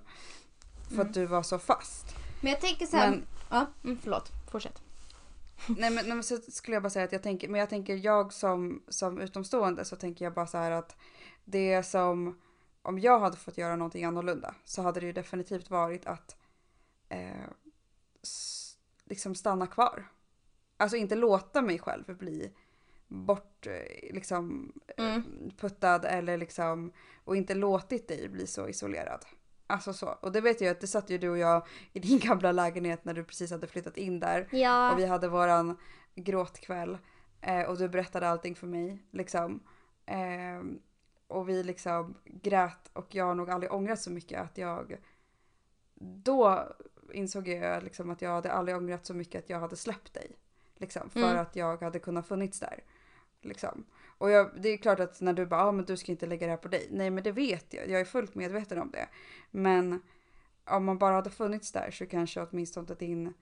För 0.96 1.02
att 1.02 1.14
du 1.14 1.26
var 1.26 1.44
så 1.44 1.60
fast. 1.60 2.06
Men 2.42 2.52
jag 2.52 2.62
tänker 2.62 2.86
så 2.86 2.98
här... 2.98 3.10
Men- 3.10 3.26
Ja, 3.52 3.66
mm, 3.84 3.98
förlåt. 4.02 4.30
Fortsätt. 4.52 4.82
Nej 5.68 5.90
men, 5.92 6.06
nej 6.06 6.16
men 6.16 6.24
så 6.24 6.38
skulle 6.38 6.76
jag 6.76 6.84
bara 6.84 6.90
säga 6.90 7.06
att 7.06 7.12
jag 7.12 7.24
tänker, 7.24 7.48
men 7.50 7.60
jag 7.60 7.70
tänker 7.70 7.96
jag 7.96 8.34
som, 8.34 8.84
som 8.88 9.22
utomstående 9.22 9.86
så 9.86 9.96
tänker 9.96 10.26
jag 10.26 10.34
bara 10.34 10.48
så 10.48 10.58
här 10.58 10.72
att 10.72 10.96
det 11.46 11.84
som 11.84 12.40
om 12.82 13.00
jag 13.00 13.20
hade 13.20 13.38
fått 13.38 13.58
göra 13.58 13.76
någonting 13.76 14.04
annorlunda 14.06 14.56
så 14.66 14.82
hade 14.82 15.00
det 15.00 15.06
ju 15.06 15.14
definitivt 15.14 15.70
varit 15.70 16.06
att 16.06 16.36
eh, 17.10 17.50
liksom 19.06 19.36
stanna 19.36 19.68
kvar. 19.68 20.08
Alltså 20.78 20.98
inte 20.98 21.16
låta 21.16 21.62
mig 21.62 21.80
själv 21.80 22.18
bli 22.18 22.52
bort 23.08 23.68
eh, 23.68 24.14
liksom 24.14 24.74
eh, 24.98 25.06
Mm. 25.06 25.52
puttad 25.58 26.06
eller 26.06 26.38
liksom 26.38 26.92
och 27.24 27.36
inte 27.36 27.54
låtit 27.56 28.08
dig 28.08 28.30
bli 28.30 28.48
så 28.48 28.68
isolerad. 28.68 29.26
Alltså 29.70 29.94
så. 29.94 30.08
Och 30.08 30.32
det 30.32 30.42
vet 30.42 30.62
jag 30.62 30.72
att 30.72 30.82
det 30.82 30.88
satt 30.88 31.10
ju 31.10 31.18
du 31.18 31.30
och 31.30 31.38
jag 31.38 31.68
i 31.94 32.00
din 32.00 32.20
gamla 32.24 32.52
lägenhet 32.52 33.06
när 33.06 33.14
du 33.14 33.24
precis 33.24 33.52
hade 33.52 33.68
flyttat 33.68 33.98
in 33.98 34.20
där. 34.20 34.48
Ja. 34.52 34.92
Och 34.94 35.00
vi 35.00 35.06
hade 35.06 35.28
våran 35.28 35.78
gråtkväll. 36.16 36.98
Eh, 37.42 37.62
och 37.62 37.78
du 37.78 37.90
berättade 37.90 38.30
allting 38.30 38.56
för 38.56 38.68
mig. 38.68 39.04
Liksom. 39.12 39.60
Eh, 40.06 40.62
och 41.28 41.50
vi 41.50 41.64
liksom 41.64 42.16
grät 42.26 42.90
och 42.94 43.16
jag 43.16 43.26
har 43.26 43.36
nog 43.36 43.50
aldrig 43.50 43.74
ångrat 43.74 44.02
så 44.02 44.12
mycket 44.12 44.42
att 44.42 44.58
jag 44.58 44.98
då 46.00 46.68
insåg 47.14 47.48
jag 47.48 47.84
liksom 47.84 48.10
att 48.10 48.22
jag 48.22 48.30
hade 48.32 48.52
aldrig 48.52 48.78
ångrat 48.78 49.06
så 49.06 49.14
mycket 49.14 49.44
att 49.44 49.50
jag 49.50 49.60
hade 49.60 49.76
släppt 49.76 50.14
dig. 50.14 50.32
Liksom, 50.76 51.10
för 51.10 51.20
Mm. 51.20 51.38
att 51.38 51.56
jag 51.56 51.84
hade 51.84 52.00
kunnat 52.00 52.28
funnits 52.28 52.60
där. 52.60 52.84
Liksom. 53.42 53.86
Och 54.20 54.30
jag, 54.30 54.62
det 54.62 54.70
är 54.70 54.78
klart 54.78 55.00
att 55.00 55.22
när 55.22 55.34
du 55.34 55.46
bara, 55.46 55.66
ah, 55.66 55.72
men 55.72 55.86
du 55.86 55.98
ska 55.98 56.12
inte 56.12 56.26
lägga 56.26 56.48
det 56.48 56.52
här 56.52 56.58
på 56.58 56.68
dig. 56.68 56.88
Nej 56.92 57.10
men 57.10 57.24
det 57.24 57.32
vet 57.32 57.74
jag, 57.74 57.90
jag 57.90 58.00
är 58.00 58.06
fullt 58.06 58.36
medveten 58.36 58.82
om 58.82 58.92
det. 58.92 59.08
Men 59.52 60.02
om 60.66 60.86
man 60.86 60.98
bara 60.98 61.16
hade 61.16 61.30
funnits 61.30 61.72
där 61.72 61.92
så 61.92 62.06
kanske 62.06 62.42
åtminstone 62.42 62.96
din 63.00 63.34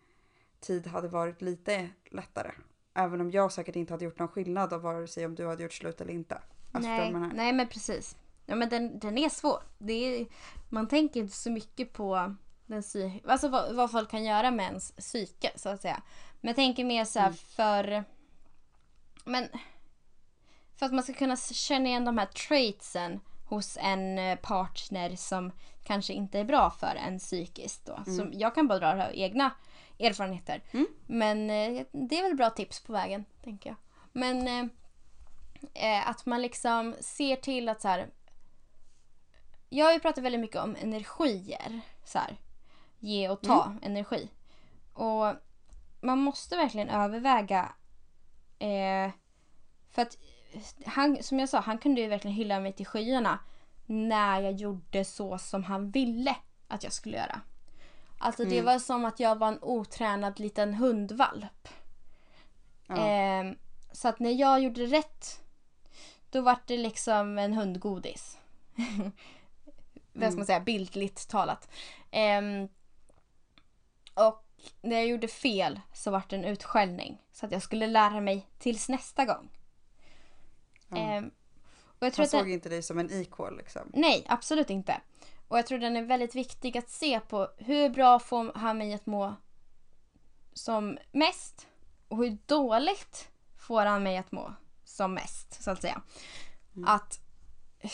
tid 0.60 0.88
hade 0.88 1.08
varit 1.08 1.42
lite 1.42 1.90
lättare. 2.12 2.52
Även 2.94 3.22
om 3.22 3.32
jag 3.32 3.52
säkert 3.52 3.76
inte 3.76 3.94
hade 3.94 4.06
gjort 4.06 4.20
någon 4.20 4.28
skillnad 4.28 4.74
av 4.74 4.82
vare 4.82 5.08
sig 5.08 5.26
om 5.26 5.36
du 5.36 5.48
hade 5.48 5.64
gjort 5.64 5.74
slut 5.74 6.02
eller 6.02 6.14
inte. 6.14 6.42
Alltså, 6.72 6.90
nej, 6.90 7.12
nej, 7.34 7.54
men 7.54 7.68
precis. 7.68 8.16
Ja, 8.46 8.56
men 8.56 8.70
den, 8.70 9.00
den 9.00 9.18
är 9.18 9.30
svår. 9.30 9.64
Det 9.78 9.94
är, 9.94 10.28
man 10.70 10.88
tänker 10.88 11.20
inte 11.20 11.36
så 11.36 11.52
mycket 11.52 11.94
på 11.94 12.36
den 12.66 12.82
psy- 12.82 13.22
alltså 13.26 13.48
vad, 13.48 13.76
vad 13.76 13.92
folk 13.92 14.12
kan 14.12 14.24
göra 14.24 14.52
med 14.52 14.66
ens 14.66 14.92
psyke, 14.92 15.52
så 15.56 15.70
att 15.70 15.82
säga. 15.82 16.02
Men 16.42 16.48
jag 16.48 16.56
tänker 16.56 16.86
mer 16.86 17.06
så 17.06 17.20
här 17.20 17.32
för... 17.32 18.04
Men... 19.26 19.48
För 20.78 20.86
att 20.86 20.94
man 20.94 21.04
ska 21.04 21.14
kunna 21.14 21.36
känna 21.38 21.90
igen 21.90 22.06
de 22.06 22.18
här 22.18 22.26
traitsen 22.26 23.20
hos 23.46 23.78
en 23.82 24.20
eh, 24.20 24.36
partner 24.36 25.16
som 25.16 25.52
kanske 25.84 26.14
inte 26.14 26.40
är 26.40 26.44
bra 26.44 26.70
för 26.70 26.96
en 26.96 27.20
psykiskt. 27.20 27.86
Då. 27.86 28.04
Så 28.06 28.30
jag 28.32 28.56
kan 28.56 28.68
bara 28.68 28.80
dra 28.80 29.12
egna 29.14 29.52
erfarenheter. 30.00 30.64
Men 31.06 31.50
eh, 31.50 31.86
det 31.92 32.20
är 32.20 32.24
väl 32.24 32.36
bra 32.36 32.50
tips 32.50 32.84
på 32.84 32.94
vägen, 32.94 33.26
tänker 33.44 33.70
jag. 33.70 33.78
Men 34.12 34.48
eh, 34.48 34.66
eh, 35.74 36.10
att 36.10 36.26
man 36.26 36.42
liksom 36.42 36.96
ser 37.00 37.36
till 37.36 37.70
att 37.70 37.82
så 37.82 37.88
här. 37.88 38.10
Jag 39.70 39.86
har 39.86 39.94
ju 39.94 40.00
pratat 40.00 40.24
väldigt 40.24 40.42
mycket 40.42 40.62
om 40.62 40.76
energier. 40.76 41.82
Så 42.06 42.20
här, 42.20 42.38
ge 43.00 43.30
och 43.30 43.42
ta 43.42 43.74
energi. 43.82 44.30
Och 44.94 45.34
man 46.02 46.20
måste 46.20 46.58
verkligen 46.58 46.90
överväga. 46.90 47.72
Eh, 48.60 49.12
för 49.90 50.02
att 50.02 50.18
han, 50.86 51.24
som 51.24 51.40
jag 51.40 51.50
sa, 51.50 51.60
han 51.60 51.78
kunde 51.78 52.02
ju 52.02 52.08
verkligen 52.08 52.38
hylla 52.38 52.60
mig 52.60 52.74
till 52.74 52.86
skyarna. 52.86 53.40
När 53.86 54.42
jag 54.42 54.54
gjorde 54.54 55.06
så 55.06 55.38
som 55.38 55.64
han 55.64 55.92
ville 55.92 56.36
att 56.68 56.84
jag 56.84 56.94
skulle 56.94 57.18
göra. 57.18 57.42
Alltså 58.20 58.46
det 58.46 58.62
var 58.62 58.80
som 58.80 59.06
att 59.06 59.20
jag 59.20 59.36
var 59.36 59.48
en 59.48 59.60
otränad 59.62 60.40
liten 60.40 60.74
hundvalp. 60.74 61.68
Ja. 62.88 63.08
Eh, 63.08 63.54
så 63.92 64.08
att 64.08 64.20
när 64.20 64.32
jag 64.32 64.60
gjorde 64.60 64.86
rätt, 64.86 65.42
då 66.30 66.42
var 66.42 66.58
det 66.66 66.78
liksom 66.78 67.38
en 67.38 67.54
hundgodis. 67.54 68.38
vad 70.14 70.32
ska 70.32 70.38
man 70.38 70.46
säga, 70.46 70.60
bildligt 70.60 71.30
talat. 71.30 71.70
Ehm, 72.12 72.70
och 74.14 74.44
när 74.82 74.96
jag 74.96 75.08
gjorde 75.08 75.28
fel 75.28 75.80
så 75.94 76.12
vart 76.12 76.30
det 76.30 76.36
en 76.36 76.46
utskällning. 76.46 77.22
Så 77.32 77.46
att 77.46 77.52
jag 77.52 77.62
skulle 77.62 77.88
lära 77.88 78.22
mig 78.22 78.48
tills 78.58 78.90
nästa 78.90 79.26
gång. 79.26 79.50
Ehm, 80.92 81.32
och 82.00 82.06
jag 82.06 82.14
tror 82.14 82.24
Han 82.24 82.26
att 82.26 82.32
den- 82.32 82.40
såg 82.42 82.50
inte 82.50 82.70
dig 82.70 82.82
som 82.84 83.00
en 83.00 83.12
equal 83.12 83.58
liksom. 83.58 83.92
Nej, 83.94 84.26
absolut 84.30 84.70
inte. 84.70 85.02
Och 85.48 85.58
jag 85.58 85.68
tror 85.68 85.80
den 85.80 85.96
är 85.96 86.02
väldigt 86.06 86.36
viktig 86.36 86.78
att 86.78 86.90
se 86.90 87.20
på 87.20 87.50
hur 87.58 87.90
bra 87.90 88.20
får 88.20 88.52
han 88.56 88.78
mig 88.78 88.94
att 88.94 89.06
må 89.06 89.36
som 90.54 90.98
mest 91.12 91.68
och 92.08 92.18
hur 92.18 92.38
dåligt 92.46 93.30
får 93.58 93.86
han 93.86 94.04
mig 94.04 94.18
att 94.18 94.32
må 94.32 94.54
som 94.84 95.14
mest, 95.14 95.64
så 95.64 95.72
att 95.72 95.82
säga. 95.82 96.02
Att 96.88 97.20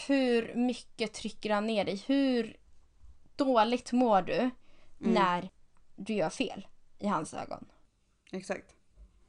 hur 0.08 0.56
mycket 0.56 1.14
trycker 1.14 1.50
han 1.54 1.66
ner 1.66 1.86
dig? 1.86 2.04
Hur 2.08 2.58
dåligt 3.36 3.91
mår 3.91 4.22
du 4.22 4.50
när 4.98 5.50
du 5.96 6.14
gör 6.14 6.30
fel 6.30 6.68
i 7.00 7.08
hans 7.08 7.34
ögon? 7.34 7.66
Exakt. 8.32 8.76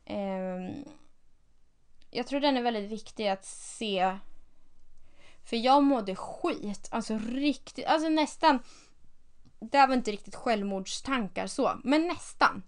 Ehm, 0.05 0.85
jag 2.15 2.27
tror 2.27 2.41
den 2.41 2.57
är 2.57 2.62
väldigt 2.62 2.91
viktig 2.91 3.29
att 3.29 3.45
se. 3.45 4.19
För 5.45 5.57
jag 5.57 5.83
mådde 5.83 6.17
skit. 6.17 6.89
Alltså 6.91 7.19
riktigt, 7.29 7.87
alltså 7.87 8.09
nästan. 8.09 8.59
Det 9.61 9.87
var 9.87 9.95
inte 9.95 10.11
riktigt 10.11 10.35
självmordstankar 10.35 11.47
så, 11.47 11.81
men 11.85 12.07
nästan. 12.07 12.62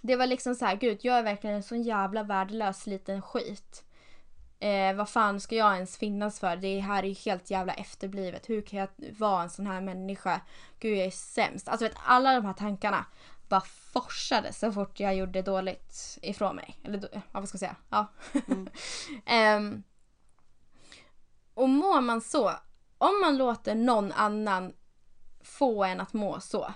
Det 0.00 0.16
var 0.16 0.26
liksom 0.26 0.54
så 0.54 0.64
här, 0.64 0.76
gud 0.76 0.98
jag 1.02 1.18
är 1.18 1.22
verkligen 1.22 1.56
en 1.56 1.62
sån 1.62 1.82
jävla 1.82 2.22
värdelös 2.22 2.86
liten 2.86 3.22
skit. 3.22 3.84
Eh, 4.58 4.94
vad 4.94 5.08
fan 5.08 5.40
ska 5.40 5.56
jag 5.56 5.74
ens 5.74 5.96
finnas 5.96 6.40
för? 6.40 6.56
Det 6.56 6.80
här 6.80 7.02
är 7.02 7.08
ju 7.08 7.14
helt 7.14 7.50
jävla 7.50 7.74
efterblivet. 7.74 8.48
Hur 8.48 8.62
kan 8.62 8.78
jag 8.78 8.88
vara 9.18 9.42
en 9.42 9.50
sån 9.50 9.66
här 9.66 9.80
människa? 9.80 10.40
Gud 10.78 10.98
jag 10.98 11.06
är 11.06 11.10
sämst. 11.10 11.68
Alltså 11.68 11.86
vet, 11.86 11.96
alla 12.04 12.34
de 12.34 12.44
här 12.44 12.52
tankarna 12.52 13.04
bara 13.52 13.60
forsade 13.92 14.52
så 14.52 14.72
fort 14.72 15.00
jag 15.00 15.14
gjorde 15.14 15.42
dåligt 15.42 16.18
ifrån 16.22 16.56
mig. 16.56 16.78
Eller 16.84 17.08
ja, 17.12 17.20
vad 17.32 17.48
ska 17.48 17.54
jag 17.56 17.60
säga? 17.60 17.76
Ja. 17.90 18.06
Ehm, 19.26 19.82
och 21.54 21.68
mår 21.68 22.00
man 22.00 22.20
så, 22.20 22.52
om 22.98 23.20
man 23.20 23.36
låter 23.36 23.74
någon 23.74 24.12
annan 24.12 24.72
få 25.40 25.84
en 25.84 26.00
att 26.00 26.12
må 26.12 26.40
så, 26.40 26.72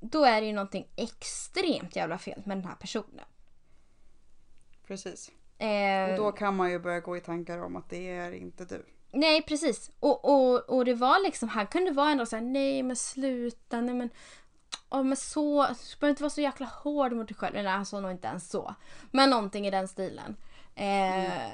då 0.00 0.24
är 0.24 0.40
det 0.40 0.46
ju 0.46 0.52
någonting 0.52 0.88
extremt 0.96 1.96
jävla 1.96 2.18
fel 2.18 2.42
med 2.46 2.56
den 2.56 2.64
här 2.64 2.74
personen. 2.74 3.24
Precis. 4.86 5.30
Ehm, 5.58 6.10
Och 6.10 6.16
då 6.16 6.32
kan 6.32 6.56
man 6.56 6.70
ju 6.70 6.78
börja 6.78 7.00
gå 7.00 7.16
i 7.16 7.20
tankar 7.20 7.58
om 7.58 7.76
att 7.76 7.90
det 7.90 8.10
är 8.10 8.32
inte 8.32 8.64
du. 8.64 8.86
Nej 9.12 9.42
precis. 9.42 9.90
Och, 10.00 10.24
och, 10.24 10.70
och 10.70 10.84
det 10.84 10.94
var 10.94 11.24
liksom, 11.24 11.48
han 11.48 11.66
kunde 11.66 11.90
vara 11.90 12.10
ändå 12.10 12.26
såhär, 12.26 12.42
nej 12.42 12.82
men 12.82 12.96
sluta, 12.96 13.80
nej 13.80 13.94
men 13.94 14.10
Ja 14.90 15.02
men 15.02 15.16
så, 15.16 15.62
du 15.66 15.98
behöver 16.00 16.10
inte 16.10 16.22
vara 16.22 16.30
så 16.30 16.40
jäkla 16.40 16.66
hård 16.66 17.12
mot 17.12 17.28
dig 17.28 17.36
själv. 17.36 17.56
Eller 17.56 17.70
han 17.70 17.86
sa 17.86 18.00
nog 18.00 18.10
inte 18.10 18.28
ens 18.28 18.50
så. 18.50 18.74
Men 19.10 19.30
någonting 19.30 19.66
i 19.66 19.70
den 19.70 19.88
stilen. 19.88 20.36
Eh, 20.74 21.50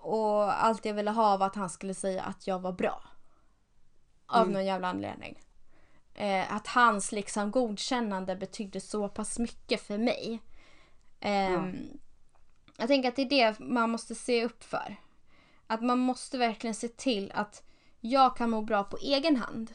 Och 0.00 0.64
allt 0.64 0.84
jag 0.84 0.94
ville 0.94 1.10
ha 1.10 1.36
var 1.36 1.46
att 1.46 1.54
han 1.56 1.70
skulle 1.70 1.94
säga 1.94 2.22
att 2.22 2.46
jag 2.46 2.58
var 2.58 2.72
bra. 2.72 3.02
Av 4.26 4.50
någon 4.50 4.64
jävla 4.66 4.88
anledning. 4.88 5.38
Eh, 6.14 6.52
att 6.54 6.66
hans 6.66 7.12
liksom 7.12 7.50
godkännande 7.50 8.36
betydde 8.36 8.80
så 8.80 9.08
pass 9.08 9.38
mycket 9.38 9.82
för 9.82 9.98
mig. 9.98 10.40
Ehm, 11.20 11.98
Jag 12.76 12.88
tänker 12.88 13.08
att 13.08 13.16
det 13.16 13.22
är 13.22 13.28
det 13.52 13.58
man 13.58 13.90
måste 13.90 14.14
se 14.14 14.44
upp 14.44 14.64
för. 14.64 14.96
Att 15.66 15.82
man 15.82 15.98
måste 15.98 16.38
verkligen 16.38 16.74
se 16.74 16.88
till 16.88 17.32
att 17.34 17.62
jag 18.00 18.36
kan 18.36 18.50
må 18.50 18.62
bra 18.62 18.84
på 18.84 18.96
egen 18.96 19.36
hand. 19.36 19.70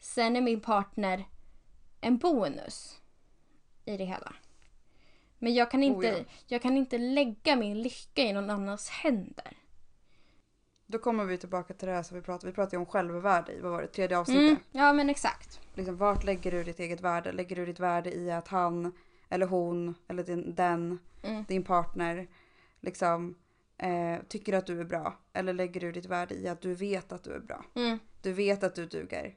Sen 0.00 0.36
är 0.36 0.40
min 0.40 0.60
partner 0.60 1.24
en 2.00 2.18
bonus 2.18 3.00
i 3.84 3.96
det 3.96 4.04
hela. 4.04 4.32
Men 5.38 5.54
jag 5.54 5.70
kan 5.70 5.82
inte, 5.82 6.12
Oh 6.12 6.18
ja. 6.18 6.24
jag 6.46 6.62
kan 6.62 6.76
inte 6.76 6.98
lägga 6.98 7.56
min 7.56 7.82
lycka 7.82 8.22
i 8.22 8.32
någon 8.32 8.50
annans 8.50 8.88
händer. 8.88 9.56
Då 10.86 10.98
kommer 10.98 11.24
vi 11.24 11.38
tillbaka 11.38 11.74
till 11.74 11.88
det 11.88 11.94
här 11.94 12.02
som 12.02 12.16
vi 12.16 12.22
pratade 12.22 12.50
Vi 12.50 12.54
pratade 12.54 12.76
om 12.76 12.86
självvärde 12.86 13.52
i, 13.52 13.60
vad 13.60 13.72
var 13.72 13.82
det, 13.82 13.88
tredje 13.88 14.18
avsnittet. 14.18 14.42
Mm, 14.42 14.56
ja 14.72 14.92
men 14.92 15.10
exakt. 15.10 15.60
Liksom, 15.74 15.96
vart 15.96 16.24
lägger 16.24 16.50
du 16.50 16.64
ditt 16.64 16.80
eget 16.80 17.00
värde? 17.00 17.32
Lägger 17.32 17.56
du 17.56 17.66
ditt 17.66 17.80
värde 17.80 18.14
i 18.14 18.30
att 18.30 18.48
han 18.48 18.92
eller 19.28 19.46
hon 19.46 19.94
eller 20.08 20.22
din, 20.24 20.54
den, 20.54 20.98
Mm. 21.22 21.44
din 21.48 21.64
partner 21.64 22.28
liksom 22.80 23.34
eh, 23.78 24.18
tycker 24.28 24.52
att 24.52 24.66
du 24.66 24.80
är 24.80 24.84
bra? 24.84 25.18
Eller 25.32 25.52
lägger 25.52 25.80
du 25.80 25.92
ditt 25.92 26.06
värde 26.06 26.34
i 26.34 26.48
att 26.48 26.60
du 26.60 26.74
vet 26.74 27.12
att 27.12 27.24
du 27.24 27.32
är 27.34 27.40
bra? 27.40 27.64
Mm, 27.74 27.98
Du 28.22 28.32
vet 28.32 28.62
att 28.64 28.74
du 28.74 28.86
duger. 28.86 29.34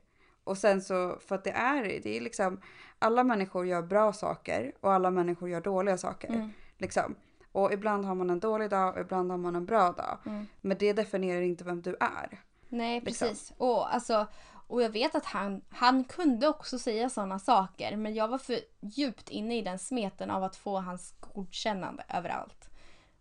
Och 0.50 0.58
sen 0.58 0.82
så, 0.82 1.18
för 1.28 1.36
att 1.36 1.44
det 1.44 1.52
är, 1.52 1.84
det 2.04 2.18
är 2.18 2.22
liksom, 2.22 2.62
alla 3.00 3.24
människor 3.24 3.66
gör 3.66 3.82
bra 3.82 4.14
saker 4.14 4.72
och 4.80 4.94
alla 4.94 5.12
människor 5.12 5.50
gör 5.50 5.62
dåliga 5.62 5.98
saker. 5.98 6.28
Mm. 6.28 6.50
Liksom. 6.78 7.16
Och 7.52 7.74
ibland 7.74 8.06
har 8.06 8.16
man 8.16 8.30
en 8.30 8.40
dålig 8.40 8.70
dag 8.70 8.94
och 8.94 9.02
ibland 9.02 9.32
har 9.32 9.38
man 9.38 9.56
en 9.56 9.66
bra 9.66 9.92
dag. 9.92 10.18
Mm. 10.26 10.48
Men 10.62 10.78
det 10.78 10.94
definierar 10.94 11.42
inte 11.42 11.64
vem 11.64 11.82
du 11.82 11.98
är. 12.00 12.42
Nej 12.70 13.02
Liksom. 13.02 13.28
precis. 13.28 13.54
Och, 13.58 13.94
alltså, 13.94 14.28
och 14.68 14.82
jag 14.82 14.90
vet 14.90 15.16
att 15.16 15.26
han, 15.26 15.62
han 15.70 16.04
kunde 16.04 16.48
också 16.48 16.80
säga 16.80 17.10
sådana 17.10 17.40
saker 17.40 17.98
men 17.98 18.16
jag 18.16 18.28
var 18.28 18.38
för 18.38 18.60
djupt 18.80 19.30
inne 19.30 19.58
i 19.58 19.62
den 19.62 19.80
smeten 19.80 20.32
av 20.32 20.44
att 20.44 20.56
få 20.56 20.80
hans 20.80 21.14
godkännande 21.20 22.04
överallt. 22.10 22.70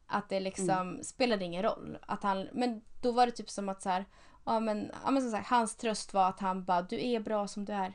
Att 0.07 0.29
det 0.29 0.41
liksom 0.41 1.01
spelade 1.03 1.45
ingen 1.45 1.62
roll. 1.62 1.99
Att 2.07 2.22
han, 2.22 2.49
men 2.53 2.81
då 3.03 3.12
var 3.12 3.26
det 3.26 3.33
typ 3.33 3.51
som 3.51 3.68
att 3.68 3.83
så 3.83 3.89
här, 3.89 4.05
ja 4.53 4.61
men, 4.61 4.93
ja 5.05 5.11
men 5.11 5.23
som 5.23 5.31
sagt, 5.31 5.49
hans 5.49 5.77
tröst 5.77 6.15
var 6.15 6.29
att 6.29 6.41
han 6.41 6.65
bara 6.65 6.83
du 6.83 7.07
är 7.07 7.21
bra 7.21 7.49
som 7.49 7.65
du 7.65 7.73
är. 7.73 7.93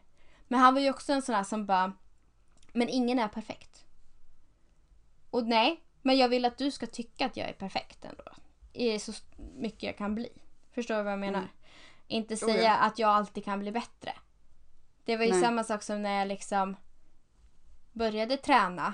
Men 0.47 0.60
han 0.60 0.74
var 0.74 0.82
ju 0.82 0.89
också 0.89 1.14
en 1.14 1.22
sån 1.22 1.36
här 1.36 1.43
som 1.43 1.66
bara 1.66 1.93
men 2.74 2.89
ingen 2.89 3.20
är 3.20 3.28
perfekt. 3.28 3.86
Och 5.30 5.47
nej, 5.47 5.84
men 6.01 6.18
jag 6.18 6.30
vill 6.30 6.45
att 6.45 6.58
du 6.58 6.72
ska 6.72 6.86
tycka 6.86 7.26
att 7.26 7.38
jag 7.38 7.49
är 7.49 7.54
perfekt 7.54 8.06
ändå. 8.06 8.24
I 8.74 8.99
så 8.99 9.14
mycket 9.58 9.84
jag 9.84 9.97
kan 9.97 10.16
bli. 10.16 10.30
Förstår 10.72 10.95
du 10.95 11.04
vad 11.04 11.14
jag 11.14 11.20
menar? 11.20 11.39
Mm. 11.39 11.49
Inte 12.08 12.34
Oh, 12.34 12.38
säga 12.38 12.64
ja. 12.64 12.78
att 12.78 12.99
jag 12.99 13.10
alltid 13.10 13.45
kan 13.45 13.60
bli 13.60 13.72
bättre. 13.72 14.14
Det 15.06 15.18
var 15.18 15.26
ju 15.26 15.32
Nej. 15.32 15.41
samma 15.41 15.64
sak 15.64 15.84
som 15.84 16.01
när 16.01 16.20
jag 16.20 16.28
liksom 16.28 16.76
började 17.91 18.38
träna. 18.38 18.93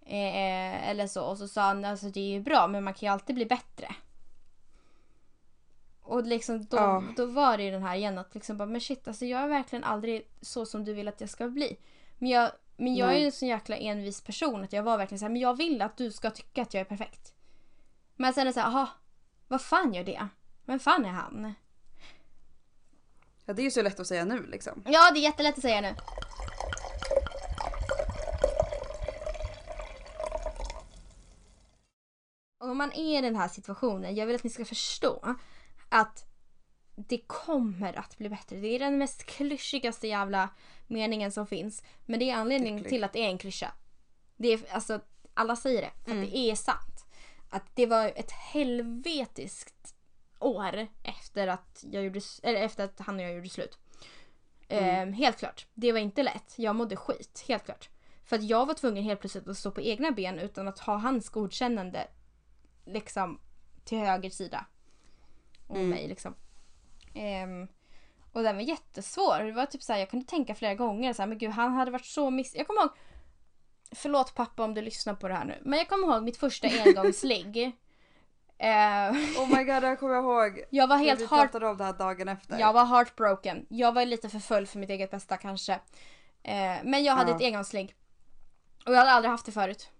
Eh, 0.00 0.88
eller 0.88 1.06
så. 1.06 1.24
Och 1.24 1.38
så 1.38 1.48
sa 1.48 1.62
han 1.62 1.84
alltså 1.84 2.06
det 2.06 2.20
är 2.20 2.28
ju 2.30 2.40
bra 2.40 2.66
men 2.66 2.84
man 2.84 2.94
kan 2.94 3.06
ju 3.06 3.12
alltid 3.12 3.34
bli 3.36 3.46
bättre. 3.46 3.94
Och 6.06 6.26
liksom 6.26 6.64
då, 6.64 6.76
Ja. 6.76 7.04
då 7.16 7.26
var 7.26 7.56
det 7.56 7.62
ju 7.62 7.70
den 7.70 7.82
här 7.82 7.96
igen 7.96 8.18
att 8.18 8.34
liksom 8.34 8.56
bara 8.56 8.66
men 8.68 8.80
shit 8.80 9.08
alltså 9.08 9.24
jag 9.24 9.40
är 9.40 9.48
verkligen 9.48 9.84
aldrig 9.84 10.28
så 10.40 10.66
som 10.66 10.84
du 10.84 10.92
vill 10.94 11.08
att 11.08 11.20
jag 11.20 11.30
ska 11.30 11.48
bli. 11.48 11.76
Men 12.18 12.28
jag, 12.30 12.50
men 12.76 12.94
jag 12.94 13.14
är 13.14 13.18
ju 13.18 13.24
en 13.26 13.32
sån 13.32 13.48
jäkla 13.48 13.76
envis 13.76 14.20
person 14.20 14.64
att 14.64 14.72
jag 14.72 14.82
var 14.82 14.98
verkligen 14.98 15.18
så 15.18 15.24
här, 15.24 15.32
men 15.32 15.42
jag 15.42 15.56
vill 15.56 15.82
att 15.82 15.96
du 15.96 16.10
ska 16.12 16.30
tycka 16.30 16.62
att 16.62 16.74
jag 16.74 16.80
är 16.80 16.84
perfekt. 16.84 17.34
Men 18.16 18.32
sen 18.34 18.40
är 18.40 18.44
det 18.44 18.52
så 18.52 18.60
här, 18.60 18.68
aha, 18.68 18.88
vad 19.48 19.62
fan 19.62 19.94
gör 19.94 20.04
det? 20.04 20.28
Vem 20.64 20.78
fan 20.78 21.04
är 21.04 21.08
han? 21.10 21.54
Ja, 23.44 23.54
det 23.54 23.62
är 23.62 23.64
ju 23.64 23.70
så 23.70 23.82
lätt 23.82 24.00
att 24.00 24.06
säga 24.06 24.24
nu 24.24 24.46
liksom. 24.46 24.82
Ja, 24.86 25.10
det 25.14 25.18
är 25.18 25.22
jättelätt 25.22 25.54
att 25.56 25.62
säga 25.62 25.80
nu. 25.80 25.94
Om 32.58 32.78
man 32.78 32.92
är 32.92 33.18
i 33.18 33.22
den 33.22 33.36
här 33.36 33.48
situationen, 33.48 34.14
jag 34.14 34.26
vill 34.26 34.36
att 34.36 34.44
ni 34.44 34.50
ska 34.50 34.64
förstå 34.64 35.36
att 35.88 36.26
det 36.96 37.18
kommer 37.18 37.98
att 37.98 38.18
bli 38.18 38.28
bättre. 38.28 38.56
Det 38.56 38.68
är 38.68 38.78
den 38.78 38.98
mest 38.98 39.24
klyschigaste 39.24 40.08
jävla 40.08 40.48
meningen 40.86 41.32
som 41.32 41.46
finns. 41.46 41.82
Men 42.06 42.20
det 42.20 42.30
är 42.30 42.36
anledningen 42.36 42.84
till 42.84 43.04
att 43.04 43.12
det 43.12 43.20
är 43.20 43.28
en 43.28 43.38
klyscha. 43.38 43.72
Det 44.36 44.48
är, 44.48 44.60
alltså, 44.70 45.00
alla 45.34 45.56
säger 45.56 45.82
det, 45.82 45.90
för 46.04 46.10
att 46.10 46.30
det 46.30 46.36
är 46.36 46.54
sant. 46.54 47.06
Att 47.50 47.76
det 47.76 47.86
var 47.86 48.06
ett 48.06 48.30
helvetiskt 48.30 49.94
år 50.38 50.86
efter 51.02 51.46
att, 51.46 51.84
jag 51.90 52.04
gjorde, 52.04 52.20
eller 52.42 52.60
efter 52.60 52.84
att 52.84 53.00
han 53.00 53.16
och 53.16 53.22
jag 53.22 53.34
gjorde 53.34 53.48
slut. 53.48 53.78
Ehm, 54.68 55.12
helt 55.12 55.38
klart. 55.38 55.66
Det 55.74 55.92
var 55.92 55.98
inte 55.98 56.22
lätt. 56.22 56.54
Jag 56.56 56.76
mådde 56.76 56.96
skit, 56.96 57.44
helt 57.48 57.64
klart. 57.64 57.88
För 58.24 58.36
att 58.36 58.44
jag 58.44 58.66
var 58.66 58.74
tvungen 58.74 59.04
helt 59.04 59.20
plötsligt 59.20 59.48
att 59.48 59.58
stå 59.58 59.70
på 59.70 59.80
egna 59.80 60.10
ben 60.10 60.38
utan 60.38 60.68
att 60.68 60.78
ha 60.78 60.96
hans 60.96 61.28
godkännande 61.28 62.08
liksom 62.84 63.40
till 63.84 63.98
höger 63.98 64.30
sida. 64.30 64.66
Och 65.66 65.76
Mm. 65.76 65.88
mig 65.88 66.08
liksom. 66.08 66.34
Ehm, 67.14 67.68
och 68.32 68.42
den 68.42 68.56
var 68.56 68.62
jättesvår. 68.62 69.38
Det 69.44 69.52
var 69.52 69.66
typ 69.66 69.82
såhär, 69.82 70.00
jag 70.00 70.10
kunde 70.10 70.26
tänka 70.26 70.54
flera 70.54 70.74
gånger 70.74 71.12
så 71.12 71.22
här, 71.22 71.26
men 71.26 71.38
gud 71.38 71.50
han 71.50 71.72
hade 71.72 71.90
varit 71.90 72.04
så 72.06 72.30
miss... 72.30 72.54
Jag 72.54 72.66
kommer 72.66 72.80
ihåg, 72.80 72.90
förlåt 73.92 74.34
pappa 74.34 74.64
om 74.64 74.74
du 74.74 74.82
lyssnar 74.82 75.14
på 75.14 75.28
det 75.28 75.34
här 75.34 75.44
nu, 75.44 75.58
men 75.64 75.78
jag 75.78 75.88
kommer 75.88 76.06
ihåg 76.08 76.22
mitt 76.22 76.36
första 76.36 76.68
engångsligg. 76.68 77.56
Ehm, 78.58 79.14
Oh 79.16 79.48
my 79.56 79.64
god, 79.64 79.82
här 79.84 79.96
kommer 79.96 80.14
jag 80.14 80.24
ihåg. 80.24 80.64
jag 80.70 80.86
var 80.86 80.96
helt 80.96 81.30
heart 81.30 81.54
om 81.54 81.76
det 81.76 81.84
här 81.84 81.92
dagen 81.92 82.28
efter. 82.28 82.58
jag 82.58 82.72
var 82.72 82.84
heartbroken. 82.84 83.66
Jag 83.68 83.92
var 83.92 84.04
lite 84.04 84.28
för 84.28 84.38
full 84.38 84.66
för 84.66 84.78
mitt 84.78 84.90
eget 84.90 85.10
bästa 85.10 85.36
kanske. 85.36 85.72
Eh, 86.42 86.76
men 86.84 87.04
jag 87.04 87.12
hade 87.14 87.30
Ja. 87.30 87.36
ett 87.36 87.42
engångsligg. 87.42 87.94
Och 88.86 88.92
jag 88.92 88.98
hade 88.98 89.10
aldrig 89.10 89.30
haft 89.30 89.46
det 89.46 89.52
förut. 89.52 89.90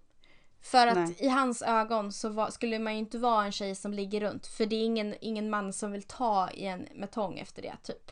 För 0.61 0.87
att 0.87 0.95
Nej. 0.97 1.15
i 1.19 1.27
hans 1.27 1.61
ögon 1.61 2.11
så 2.11 2.29
var, 2.29 2.49
skulle 2.49 2.79
man 2.79 2.93
ju 2.93 2.99
inte 2.99 3.17
vara 3.17 3.45
en 3.45 3.51
tjej 3.51 3.75
som 3.75 3.93
ligger 3.93 4.19
runt. 4.21 4.47
För 4.47 4.65
det 4.65 4.75
är 4.75 4.85
ingen, 4.85 5.15
ingen 5.21 5.49
man 5.49 5.73
som 5.73 5.91
vill 5.91 6.03
ta 6.03 6.49
i 6.51 6.65
en 6.65 6.87
med 6.95 7.11
tång 7.11 7.39
efter 7.39 7.61
det 7.61 7.75
typ. 7.83 8.11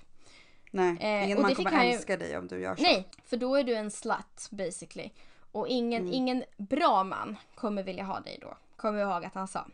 Nej, 0.72 0.98
Eh, 1.00 1.24
ingen 1.26 1.38
och 1.38 1.41
man 1.43 1.56
kommer 1.56 1.84
ju- 1.86 1.91
älska 1.91 2.18
dig 2.18 2.38
om 2.38 2.48
du 2.48 2.60
gör 2.60 2.76
så. 2.76 2.82
Nej, 2.84 3.10
för 3.24 3.38
då 3.38 3.56
är 3.56 3.64
du 3.64 3.76
en 3.76 3.91
slut 3.91 4.48
basically. 4.52 5.10
Och 5.52 5.68
ingen, 5.68 6.02
Mm. 6.02 6.14
ingen 6.14 6.43
bra 6.58 7.04
man 7.04 7.38
kommer 7.56 7.84
vilja 7.84 8.04
ha 8.04 8.20
dig 8.20 8.38
då. 8.41 8.58
Kommer 8.76 9.00
jag 9.00 9.12
ihåg 9.12 9.26
att 9.26 9.34
han 9.36 9.48
sa. 9.48 9.68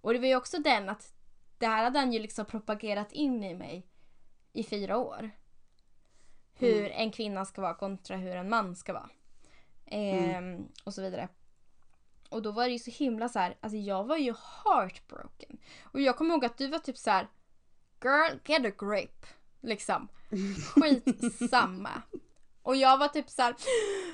Och 0.00 0.12
det 0.12 0.18
var 0.18 0.26
ju 0.26 0.36
också 0.36 0.58
den 0.58 0.88
att 0.88 1.12
det 1.58 1.66
här 1.66 1.84
hade 1.84 1.98
han 1.98 2.12
ju 2.12 2.18
liksom 2.18 2.44
propagerat 2.46 3.12
in 3.12 3.44
i 3.44 3.54
mig 3.54 3.86
i 4.52 4.64
fyra 4.64 4.96
år. 4.98 5.30
Hur 6.58 6.78
Mm. 6.80 6.92
en 6.94 7.10
kvinna 7.10 7.44
ska 7.44 7.62
vara 7.62 7.74
kontra 7.74 8.16
hur 8.16 8.36
en 8.36 8.48
man 8.48 8.76
ska 8.76 8.92
vara. 8.92 9.08
Ehm, 9.86 10.68
Och 10.84 10.94
så 10.94 11.02
vidare. 11.02 11.28
Och 12.36 12.42
då 12.42 12.50
var 12.50 12.64
det 12.64 12.72
ju 12.72 12.78
så 12.78 12.90
himla 12.90 13.28
så 13.28 13.38
här, 13.38 13.56
alltså 13.60 13.76
jag 13.76 14.04
var 14.04 14.16
ju 14.16 14.34
heartbroken. 14.64 15.58
Och 15.82 16.00
jag 16.00 16.16
kommer 16.16 16.34
ihåg 16.34 16.44
att 16.44 16.58
du 16.58 16.66
var 16.66 16.78
typ 16.78 16.98
så 16.98 17.10
här, 17.10 17.28
girl 18.02 18.38
get 18.44 18.66
a 18.66 18.76
grip. 18.78 19.26
Liksom. 19.60 20.08
Skitsamma. 20.74 22.02
Och 22.62 22.76
jag 22.76 22.98
var 22.98 23.08
typ 23.08 23.30
så 23.30 23.42
här, 23.42 23.54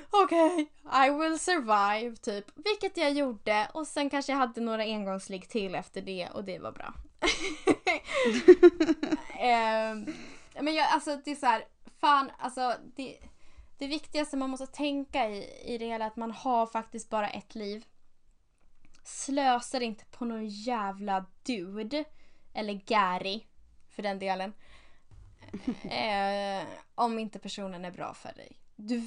okej, 0.09 0.71
I 1.07 1.09
will 1.09 1.39
survive 1.39 2.15
typ. 2.15 2.45
Vilket 2.55 2.97
jag 2.97 3.11
gjorde 3.11 3.67
och 3.73 3.87
sen 3.87 4.09
kanske 4.09 4.31
jag 4.31 4.39
hade 4.39 4.61
några 4.61 4.83
engångsligg 4.83 5.49
till 5.49 5.75
efter 5.75 6.01
det 6.01 6.29
och 6.29 6.43
det 6.43 6.59
var 6.59 6.71
bra. 6.71 6.93
Ehm, 9.39 10.05
men 10.61 10.73
jag, 10.73 10.87
alltså 10.91 11.17
det 11.25 11.31
är 11.31 11.35
så 11.35 11.45
här, 11.45 11.65
fan 11.99 12.31
alltså 12.39 12.75
det, 12.95 13.17
det 13.77 13.87
viktigaste 13.87 14.37
man 14.37 14.49
måste 14.49 14.67
tänka 14.67 15.29
i, 15.29 15.73
i 15.73 15.77
det 15.77 15.85
hela 15.85 16.05
är 16.05 16.07
att 16.07 16.15
man 16.15 16.31
har 16.31 16.65
faktiskt 16.65 17.09
bara 17.09 17.29
ett 17.29 17.55
liv. 17.55 17.85
Slösar 19.03 19.81
inte 19.81 20.05
på 20.05 20.25
någon 20.25 20.47
jävla 20.47 21.25
dude. 21.43 22.03
Eller 22.53 22.73
Gary 22.73 23.43
för 23.89 24.03
den 24.03 24.19
delen. 24.19 24.53
Eh, 25.83 26.59
eh 26.59 26.67
om 26.95 27.19
inte 27.19 27.39
personen 27.39 27.85
är 27.85 27.91
bra 27.91 28.13
för 28.13 28.33
dig. 28.33 28.59
Du, 28.75 28.97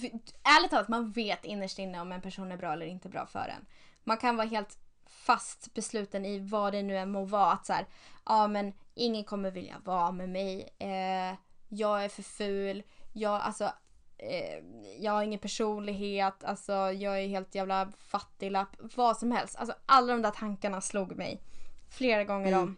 ärligt 0.43 0.71
talat, 0.71 0.89
man 0.89 1.11
vet 1.11 1.45
innerst 1.45 1.79
inne 1.79 2.01
om 2.01 2.13
en 2.13 2.21
person 2.21 2.53
är 2.53 2.57
bra 2.57 2.73
eller 2.73 2.87
inte 2.87 3.09
bra 3.09 3.27
för 3.27 3.49
en. 3.57 3.67
Man 4.05 4.17
kan 4.17 4.37
vara 4.37 4.47
helt 4.47 4.79
fast 5.07 5.75
besluten 5.75 6.25
i 6.27 6.39
vad 6.39 6.73
det 6.73 6.83
nu 6.83 6.99
än 6.99 7.11
må 7.11 7.25
vara. 7.25 7.53
Att 7.53 7.67
så 7.67 7.73
här, 7.73 7.87
ja 8.25 8.49
men 8.49 8.73
ingen 8.95 9.25
kommer 9.25 9.51
vilja 9.51 9.79
vara 9.85 10.13
med 10.13 10.29
mig. 10.29 10.75
Eh, 10.79 11.37
jag 11.69 12.05
är 12.05 12.09
för 12.09 12.23
ful. 12.23 12.83
Jag, 13.13 13.41
alltså, 13.41 13.73
eh, 14.19 14.59
jag 14.99 15.13
har 15.13 15.23
ingen 15.23 15.41
personlighet. 15.41 16.45
Alltså, 16.45 16.73
jag 16.73 17.23
är 17.23 17.27
helt 17.29 17.55
jävla 17.55 17.93
fattiglapp. 17.99 18.69
Vad 18.97 19.17
som 19.17 19.33
helst. 19.33 19.57
Alltså, 19.57 19.75
alla 19.87 20.13
de 20.13 20.23
där 20.23 20.31
tankarna 20.31 20.81
slog 20.81 21.17
mig 21.17 21.43
flera 21.91 22.25
gånger 22.25 22.49
Mm. 22.49 22.61
om. 22.63 22.77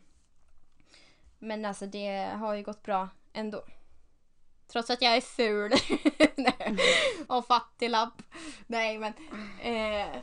Men 1.39 1.65
alltså 1.65 1.87
det 1.87 2.29
har 2.35 2.55
ju 2.55 2.63
gått 2.63 2.83
bra 2.83 3.09
ändå. 3.33 3.65
Trots 4.67 4.91
att 4.91 5.03
jag 5.03 5.17
är 5.17 5.21
ful. 5.21 5.73
Nej. 6.37 6.77
och 7.29 7.47
fattiglapp. 7.47 8.23
Nej 8.67 8.99
men. 8.99 9.13
Eh, 9.63 10.17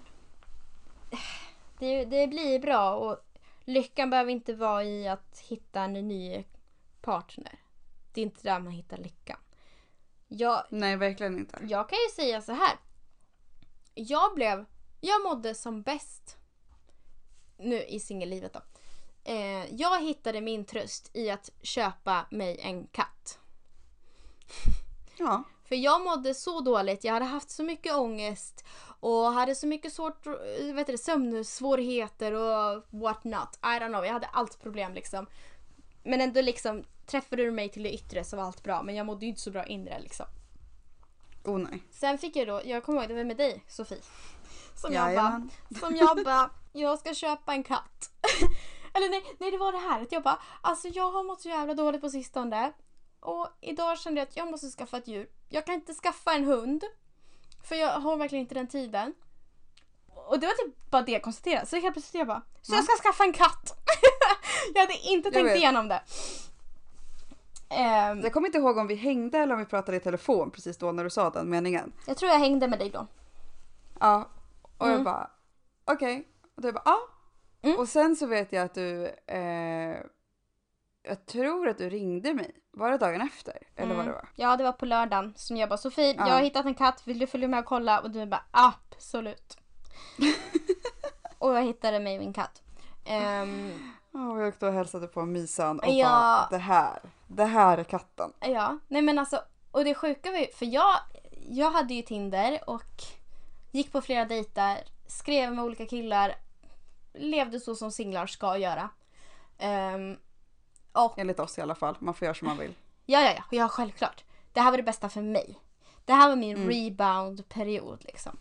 det, 1.80 2.06
det 2.06 2.28
blir 2.28 2.60
bra 2.60 2.96
och 2.96 3.18
lyckan 3.66 4.10
behöver 4.10 4.32
inte 4.32 4.54
vara 4.54 4.84
i 4.84 5.08
att 5.08 5.40
hitta 5.40 5.82
en 5.82 5.94
ny 5.94 6.44
partner. 7.02 7.60
Det 8.14 8.22
är 8.22 8.26
inte 8.26 8.44
där 8.44 8.60
man 8.60 8.72
hittar 8.74 8.98
lyckan. 8.98 9.38
Jag, 10.28 10.64
Nej, 10.70 10.96
verkligen 10.98 11.38
inte. 11.38 11.60
jag 11.68 11.90
kan 11.90 11.98
ju 12.08 12.16
säga 12.16 12.42
så 12.42 12.52
här. 12.52 12.78
Jag 13.94 14.36
blev, 14.36 14.66
jag 15.02 15.24
mådde 15.24 15.56
som 15.56 15.82
bäst 15.82 16.38
nu 17.58 17.84
i 17.84 18.00
singellivet 18.00 18.54
då. 18.54 18.62
Eh, 19.24 19.76
jag 19.76 20.02
hittade 20.02 20.42
min 20.42 20.66
tröst 20.66 21.12
i 21.14 21.30
att 21.30 21.50
köpa 21.62 22.26
mig 22.32 22.60
en 22.62 22.88
katt. 22.88 23.40
Ja. 25.18 25.44
För 25.64 25.76
jag 25.76 26.02
mådde 26.02 26.34
så 26.34 26.62
dåligt, 26.62 27.04
jag 27.04 27.14
hade 27.14 27.26
haft 27.26 27.50
så 27.50 27.64
mycket 27.64 27.94
ångest 27.96 28.66
och 29.00 29.26
hade 29.26 29.56
så 29.56 29.68
mycket 29.68 29.94
svårt, 29.94 30.28
vet 30.74 30.88
du, 30.88 30.98
sömnsvårigheter 30.98 32.32
och 32.34 32.84
what 32.90 33.24
not. 33.24 33.60
I 33.62 33.66
don't 33.80 33.88
know, 33.88 34.06
jag 34.06 34.14
hade 34.14 34.28
allt 34.28 34.62
problem 34.62 34.94
liksom. 34.94 35.28
Men 36.04 36.22
ändå 36.22 36.42
liksom 36.42 36.84
träffade 37.06 37.44
du 37.44 37.52
mig 37.52 37.70
till 37.70 37.84
det 37.84 37.94
yttre 37.94 38.24
så 38.24 38.38
var 38.38 38.44
allt 38.44 38.64
bra 38.64 38.84
men 38.84 38.96
jag 38.96 39.06
mådde 39.06 39.26
ju 39.26 39.30
inte 39.30 39.42
så 39.42 39.52
bra 39.52 39.66
inre 39.66 40.00
liksom. 40.00 40.26
Oh 41.44 41.58
nej. 41.58 41.84
Sen 41.92 42.18
fick 42.18 42.36
jag 42.36 42.48
då, 42.48 42.62
jag 42.66 42.84
kommer 42.84 43.00
ihåg 43.00 43.10
det 43.10 43.16
var 43.16 43.24
med 43.24 43.38
dig 43.38 43.64
Sofie. 43.68 44.02
Som 44.76 44.94
jag 44.94 45.04
bara, 45.04 45.12
Jajamän. 45.12 45.50
som 45.80 45.96
jag 45.96 46.24
bara, 46.24 46.50
jag 46.74 47.00
ska 47.00 47.14
köpa 47.14 47.54
en 47.54 47.64
katt. 47.64 48.10
Eller 48.94 49.10
nej, 49.10 49.24
nej 49.40 49.52
det 49.52 49.58
var 49.58 49.72
det 49.72 49.78
här 49.78 50.02
att 50.02 50.12
jag 50.12 50.24
bara, 50.24 50.40
alltså 50.62 50.88
jag 50.88 51.12
har 51.12 51.24
mått 51.24 51.42
så 51.42 51.50
jävla 51.50 51.74
dåligt 51.74 52.02
på 52.02 52.10
sistone. 52.10 52.74
Och 53.20 53.48
idag 53.62 54.00
kände 54.00 54.22
jag 54.22 54.28
att 54.28 54.38
jag 54.38 54.52
måste 54.52 54.70
skaffa 54.70 54.98
ett 54.98 55.08
djur. 55.08 55.30
Jag 55.50 55.66
kan 55.66 55.76
inte 55.76 55.94
skaffa 55.94 56.34
en 56.34 56.44
hund. 56.44 56.84
För 57.64 57.76
jag 57.76 58.00
har 58.00 58.18
verkligen 58.18 58.42
inte 58.42 58.56
den 58.56 58.68
tiden. 58.68 59.14
Och 60.08 60.40
det 60.40 60.48
var 60.48 60.54
typ 60.54 60.92
bara 60.92 61.02
det 61.02 61.12
jag 61.12 61.22
konstaterade. 61.22 61.66
Så 61.66 61.76
helt 61.76 61.94
plötsligt 61.94 62.20
jag 62.20 62.28
bara, 62.28 62.42
så 62.62 62.74
jag 62.74 62.84
ska 62.84 63.04
skaffa 63.04 63.24
en 63.24 63.34
katt. 63.34 63.74
jag 64.74 64.82
hade 64.82 64.94
inte 64.94 65.28
Jag 65.28 65.34
tänkt 65.34 65.50
vet. 65.50 65.58
igenom 65.58 65.88
det. 65.88 66.02
Ehm, 67.76 68.22
Jag 68.22 68.34
kommer 68.34 68.48
inte 68.48 68.58
ihåg 68.58 68.78
om 68.78 68.88
vi 68.88 68.96
hängde 68.96 69.38
eller 69.38 69.54
om 69.54 69.60
vi 69.60 69.66
pratade 69.66 69.98
i 69.98 70.00
telefon 70.00 70.52
precis 70.52 70.78
då 70.78 70.92
när 70.92 71.04
du 71.04 71.10
sa 71.10 71.30
den 71.30 71.50
meningen. 71.50 71.94
jag 72.08 72.18
tror 72.18 72.32
jag 72.32 72.40
hängde 72.40 72.68
med 72.68 72.80
dig 72.80 72.90
då. 72.90 73.08
Ja. 74.00 74.30
Och 74.78 74.86
Mm. 74.86 74.96
jag 74.98 75.04
bara, 75.06 75.30
okej. 75.86 76.28
Och 76.56 76.62
du 76.62 76.72
bara, 76.72 76.82
ja. 76.86 76.98
Mm. 77.62 77.80
Och 77.80 77.88
sen 77.90 78.16
så 78.16 78.26
vet 78.28 78.52
jag 78.54 78.64
att 78.66 78.74
du, 78.74 79.06
eh, 79.28 79.98
jag 81.04 81.26
tror 81.26 81.68
att 81.70 81.78
du 81.78 81.90
ringde 81.90 82.34
mig. 82.34 82.52
Var 82.72 82.92
det 82.92 82.98
dagen 82.98 83.22
efter? 83.22 83.58
Eller 83.76 83.96
vad 83.96 84.06
Mm. 84.06 84.06
det 84.08 84.12
var? 84.14 84.28
Ja, 84.36 84.58
det 84.58 84.64
var 84.64 84.72
på 84.72 84.86
lördagen 84.86 85.34
som 85.36 85.58
jag 85.58 85.70
bara 85.70 85.78
Sofie, 85.78 86.16
Ja. 86.18 86.28
jag 86.28 86.34
har 86.34 86.42
hittat 86.42 86.66
en 86.66 86.76
katt, 86.76 87.02
vill 87.08 87.20
du 87.20 87.28
följa 87.28 87.48
med 87.48 87.60
och 87.60 87.66
kolla? 87.66 88.00
Och 88.00 88.12
du 88.12 88.26
bara 88.26 88.44
absolut. 88.52 89.58
och 91.38 91.54
jag 91.56 91.64
hittade 91.64 92.00
mig 92.00 92.20
min 92.20 92.34
katt. 92.34 92.62
Ehm, 93.06 93.72
Och 94.16 94.42
jag 94.42 94.48
åkte 94.48 94.68
och 94.68 94.74
hälsade 94.74 95.08
på 95.08 95.26
Misan 95.26 95.80
och 95.80 95.90
Ja. 95.94 96.08
bara, 96.10 96.48
det 96.50 96.64
här, 96.64 97.00
det 97.28 97.46
här 97.46 97.78
är 97.78 97.84
katten. 97.84 98.34
ja, 98.40 98.78
nej 98.88 99.02
men 99.02 99.20
alltså, 99.20 99.42
och 99.72 99.84
det 99.84 99.96
sjuka 99.96 100.32
var 100.32 100.38
ju, 100.38 100.48
för 100.48 100.66
jag, 100.66 100.96
jag 101.50 101.72
hade 101.72 101.94
ju 101.94 102.02
Tinder 102.02 102.60
och 102.68 102.84
gick 103.72 103.92
på 103.92 104.02
flera 104.02 104.26
dejter, 104.26 104.78
skrev 105.08 105.54
med 105.54 105.66
olika 105.66 105.86
killar, 105.86 106.36
levde 107.14 107.60
så 107.60 107.76
som 107.76 107.92
singlar 107.92 108.28
ska 108.28 108.58
göra. 108.58 108.90
Ehm, 109.58 110.18
och 110.92 111.20
Enligt 111.20 111.40
oss 111.40 111.58
i 111.58 111.62
alla 111.62 111.76
fall. 111.76 111.96
Man 112.00 112.14
får 112.14 112.26
göra 112.26 112.36
som 112.36 112.48
man 112.48 112.58
vill. 112.58 112.74
Ja, 113.06 113.22
ja, 113.22 113.32
ja, 113.36 113.44
ja, 113.52 113.68
självklart. 113.68 114.24
Det 114.54 114.62
här 114.62 114.72
var 114.72 114.78
det 114.78 114.84
bästa 114.84 115.10
för 115.10 115.22
mig. 115.22 115.60
Det 116.06 116.14
här 116.14 116.30
var 116.30 116.36
min 116.36 116.58
Mm. 116.58 116.70
rebound-period 116.70 118.04
liksom. 118.06 118.38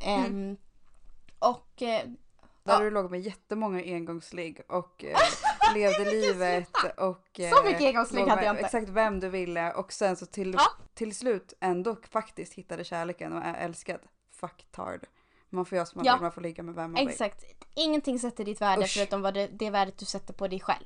Ehm, 0.00 0.56
Och 1.38 1.82
eh, 1.82 2.08
Där 2.64 2.72
Ja. 2.72 2.78
du 2.80 2.90
låg 2.90 3.10
med 3.10 3.20
jättemånga 3.20 3.80
engångsligg 3.80 4.60
och 4.68 5.04
eh, 5.04 5.16
levde 5.74 6.10
livet 6.10 6.68
och... 6.98 7.40
Eh, 7.40 7.50
Så 7.56 7.64
mycket 7.64 7.82
engångsligg 7.82 8.26
hade 8.26 8.44
jag 8.44 8.52
inte. 8.52 8.64
Exakt 8.64 8.88
vem 8.88 9.20
du 9.20 9.28
ville 9.28 9.72
och 9.72 9.92
sen 9.92 10.16
så 10.16 10.26
till, 10.26 10.52
Ja. 10.54 10.62
till 10.94 11.14
slut 11.16 11.52
ändå 11.60 11.96
faktiskt 12.10 12.54
hittade 12.54 12.84
kärleken 12.84 13.32
och 13.32 13.42
är 13.44 13.54
älskad. 13.54 14.00
Fucktard. 14.32 15.06
Man 15.50 15.64
får 15.64 15.76
göra 15.76 15.86
som 15.86 15.98
man 15.98 16.04
Ja. 16.06 16.14
vill, 16.14 16.22
man 16.22 16.32
får 16.32 16.40
ligga 16.40 16.62
med 16.62 16.74
vem 16.74 16.92
man 16.92 17.00
vill. 17.00 17.08
exakt, 17.08 17.44
ingenting 17.74 18.18
sätter 18.18 18.44
ditt 18.44 18.60
värde 18.60 18.82
Usch. 18.82 18.94
förutom 18.94 19.22
vad 19.22 19.34
det, 19.34 19.46
det 19.46 19.70
värdet 19.70 19.98
du 19.98 20.04
sätter 20.04 20.32
på 20.34 20.48
dig 20.48 20.60
själv. 20.60 20.84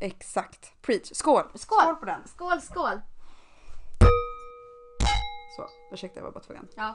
Exakt. 0.00 0.72
Preach. 0.82 1.10
Skål! 1.12 1.44
Skål! 1.54 1.94
på 1.96 2.04
den! 2.06 2.28
Skål, 2.28 2.60
skål! 2.60 3.00
Så, 5.56 5.66
ursäkta 5.94 6.18
jag 6.20 6.24
var 6.24 6.32
bara 6.32 6.44
tvungen. 6.44 6.68
Ja. 6.76 6.94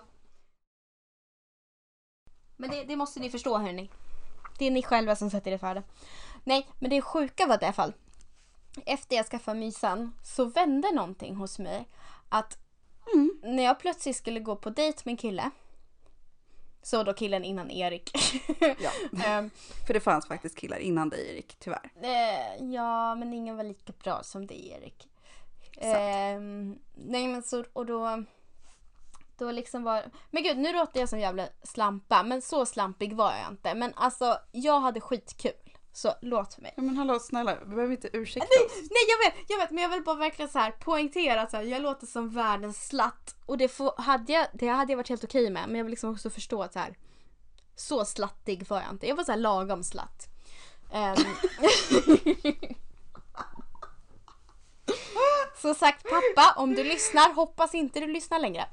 Men 2.57 2.69
det, 2.69 2.83
det 2.83 2.95
måste 2.95 3.19
ni 3.19 3.29
förstå 3.29 3.57
hörni. 3.57 3.89
Det 4.57 4.65
är 4.65 4.71
ni 4.71 4.83
själva 4.83 5.15
som 5.15 5.29
sätter 5.29 5.51
det 5.51 5.57
värde. 5.63 5.83
Nej, 6.43 6.67
men 6.79 6.89
det 6.89 7.01
sjuka 7.01 7.45
var 7.47 7.57
det 7.57 7.63
i 7.63 7.65
alla 7.65 7.73
fall. 7.73 7.93
Efter 8.85 9.15
jag 9.15 9.25
skaffade 9.25 9.59
mysan 9.59 10.15
så 10.23 10.45
vände 10.45 10.91
någonting 10.91 11.35
hos 11.35 11.59
mig. 11.59 11.87
Att 12.29 12.57
Mm. 13.13 13.39
när 13.43 13.63
jag 13.63 13.79
plötsligt 13.79 14.15
skulle 14.15 14.39
gå 14.39 14.55
på 14.55 14.69
dejt 14.69 15.01
med 15.05 15.11
en 15.11 15.17
kille. 15.17 15.49
Så 16.81 17.03
då 17.03 17.13
killen 17.13 17.43
innan 17.43 17.71
Erik. 17.71 18.11
Ja. 18.79 18.91
Ehm, 19.25 19.49
För 19.87 19.93
det 19.93 19.99
fanns 19.99 20.27
faktiskt 20.27 20.57
killar 20.57 20.77
innan 20.77 21.09
dig 21.09 21.29
Erik, 21.35 21.55
tyvärr. 21.59 21.91
eh, 22.01 22.63
ja, 22.73 23.15
men 23.15 23.33
ingen 23.33 23.57
var 23.57 23.63
lika 23.63 23.93
bra 24.03 24.23
som 24.23 24.47
dig 24.47 24.69
Erik. 24.69 25.07
Ehm, 25.77 26.79
nej 26.93 27.27
men 27.27 27.43
så, 27.43 27.63
och 27.73 27.85
då... 27.85 28.23
Då 29.37 29.51
liksom 29.51 29.83
var... 29.83 30.03
Men 30.31 30.43
gud, 30.43 30.57
nu 30.57 30.73
låter 30.73 30.99
jag 30.99 31.09
som 31.09 31.19
jävla 31.19 31.47
slampa. 31.63 32.23
Men 32.23 32.41
så 32.41 32.65
slampig 32.65 33.15
var 33.15 33.33
jag 33.33 33.51
inte. 33.51 33.75
Men 33.75 33.93
alltså, 33.95 34.37
jag 34.51 34.79
hade 34.79 35.01
skitkul. 35.01 35.51
Så 35.93 36.13
låt 36.21 36.53
för 36.53 36.61
mig. 36.61 36.73
Ja, 36.77 36.83
men 36.83 36.97
hallå 36.97 37.19
snälla, 37.19 37.55
du 37.55 37.65
behöver 37.65 37.91
inte 37.91 38.09
ursäkta 38.13 38.47
Nej, 38.57 38.65
oss. 38.65 38.73
nej 38.75 39.05
jag 39.09 39.31
vet, 39.31 39.49
jag 39.49 39.57
vet 39.57 39.71
men 39.71 39.83
jag 39.83 39.89
vill 39.89 40.03
bara 40.03 40.15
verkligen 40.15 40.49
så 40.49 40.59
här 40.59 40.71
poängtera 40.71 41.41
att 41.41 41.53
jag 41.53 41.81
låter 41.81 42.07
som 42.07 42.29
världens 42.29 42.87
slatt. 42.87 43.35
Och 43.45 43.57
det, 43.57 43.67
får, 43.67 43.93
hade 43.97 44.33
jag, 44.33 44.47
det 44.53 44.67
hade 44.67 44.91
jag 44.91 44.97
varit 44.97 45.09
helt 45.09 45.23
okej 45.23 45.49
med 45.49 45.67
men 45.67 45.75
jag 45.75 45.83
vill 45.83 45.91
liksom 45.91 46.11
också 46.11 46.29
förstå 46.29 46.63
att 46.63 46.73
så 46.73 46.79
här 46.79 46.97
så 47.75 48.05
slattig 48.05 48.67
var 48.67 48.81
jag 48.81 48.89
inte. 48.89 49.07
Jag 49.07 49.15
var 49.15 49.23
så 49.23 49.31
här 49.31 49.39
lagom 49.39 49.83
slatt. 49.83 50.27
Ehm, 50.91 51.15
Så 55.61 55.73
sagt 55.73 56.03
pappa, 56.03 56.61
om 56.61 56.75
du 56.75 56.83
lyssnar, 56.83 57.33
hoppas 57.33 57.73
inte 57.73 57.99
du 57.99 58.07
lyssnar 58.07 58.39
längre. 58.39 58.65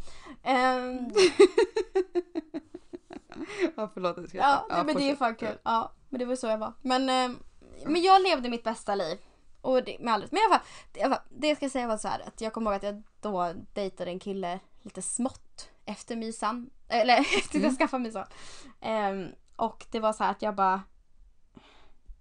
Ehm, 0.42 1.10
Ja, 3.76 3.90
förlåt 3.94 4.16
jag 4.16 4.24
ja, 4.24 4.28
skrattar. 4.28 4.64
nej, 4.68 4.84
men 4.84 4.96
det 4.96 5.10
är 5.10 5.16
fan 5.16 5.34
kul. 5.34 5.58
Ja, 5.62 5.92
men 6.08 6.18
det 6.18 6.24
var 6.24 6.36
så 6.36 6.46
jag 6.46 6.58
var. 6.58 6.72
Men, 6.82 7.08
ehm, 7.08 7.38
men 7.86 8.02
jag 8.02 8.22
levde 8.22 8.48
mitt 8.48 8.64
bästa 8.64 8.94
liv. 8.94 9.18
Och 9.60 9.84
det, 9.84 9.96
med 10.00 10.14
all. 10.14 10.26
Men 10.30 10.38
i 10.40 10.44
alla 10.44 10.58
fall, 10.58 10.66
det, 10.92 11.00
i 11.00 11.02
alla 11.02 11.14
fall, 11.16 11.24
det 11.28 11.48
jag 11.48 11.56
ska 11.56 11.68
säga 11.70 11.86
var 11.86 11.96
så 11.96 12.08
här 12.08 12.20
att 12.26 12.40
jag 12.40 12.52
kommer 12.52 12.70
ihåg 12.70 12.76
att 12.76 12.82
jag 12.82 13.02
då 13.20 13.52
dejtade 13.74 14.10
en 14.10 14.18
kille 14.18 14.58
lite 14.82 15.02
smått 15.02 15.68
efter 15.84 16.16
mysan. 16.16 16.70
Eller 16.88 17.18
efter 17.38 17.58
att 17.58 17.64
jag 17.64 17.76
skaffade 17.78 18.02
mysan. 18.02 18.26
Ehm, 18.80 19.26
och 19.56 19.86
det 19.90 20.00
var 20.00 20.12
så 20.12 20.24
här 20.24 20.30
att 20.30 20.42
jag 20.42 20.54
bara 20.54 20.82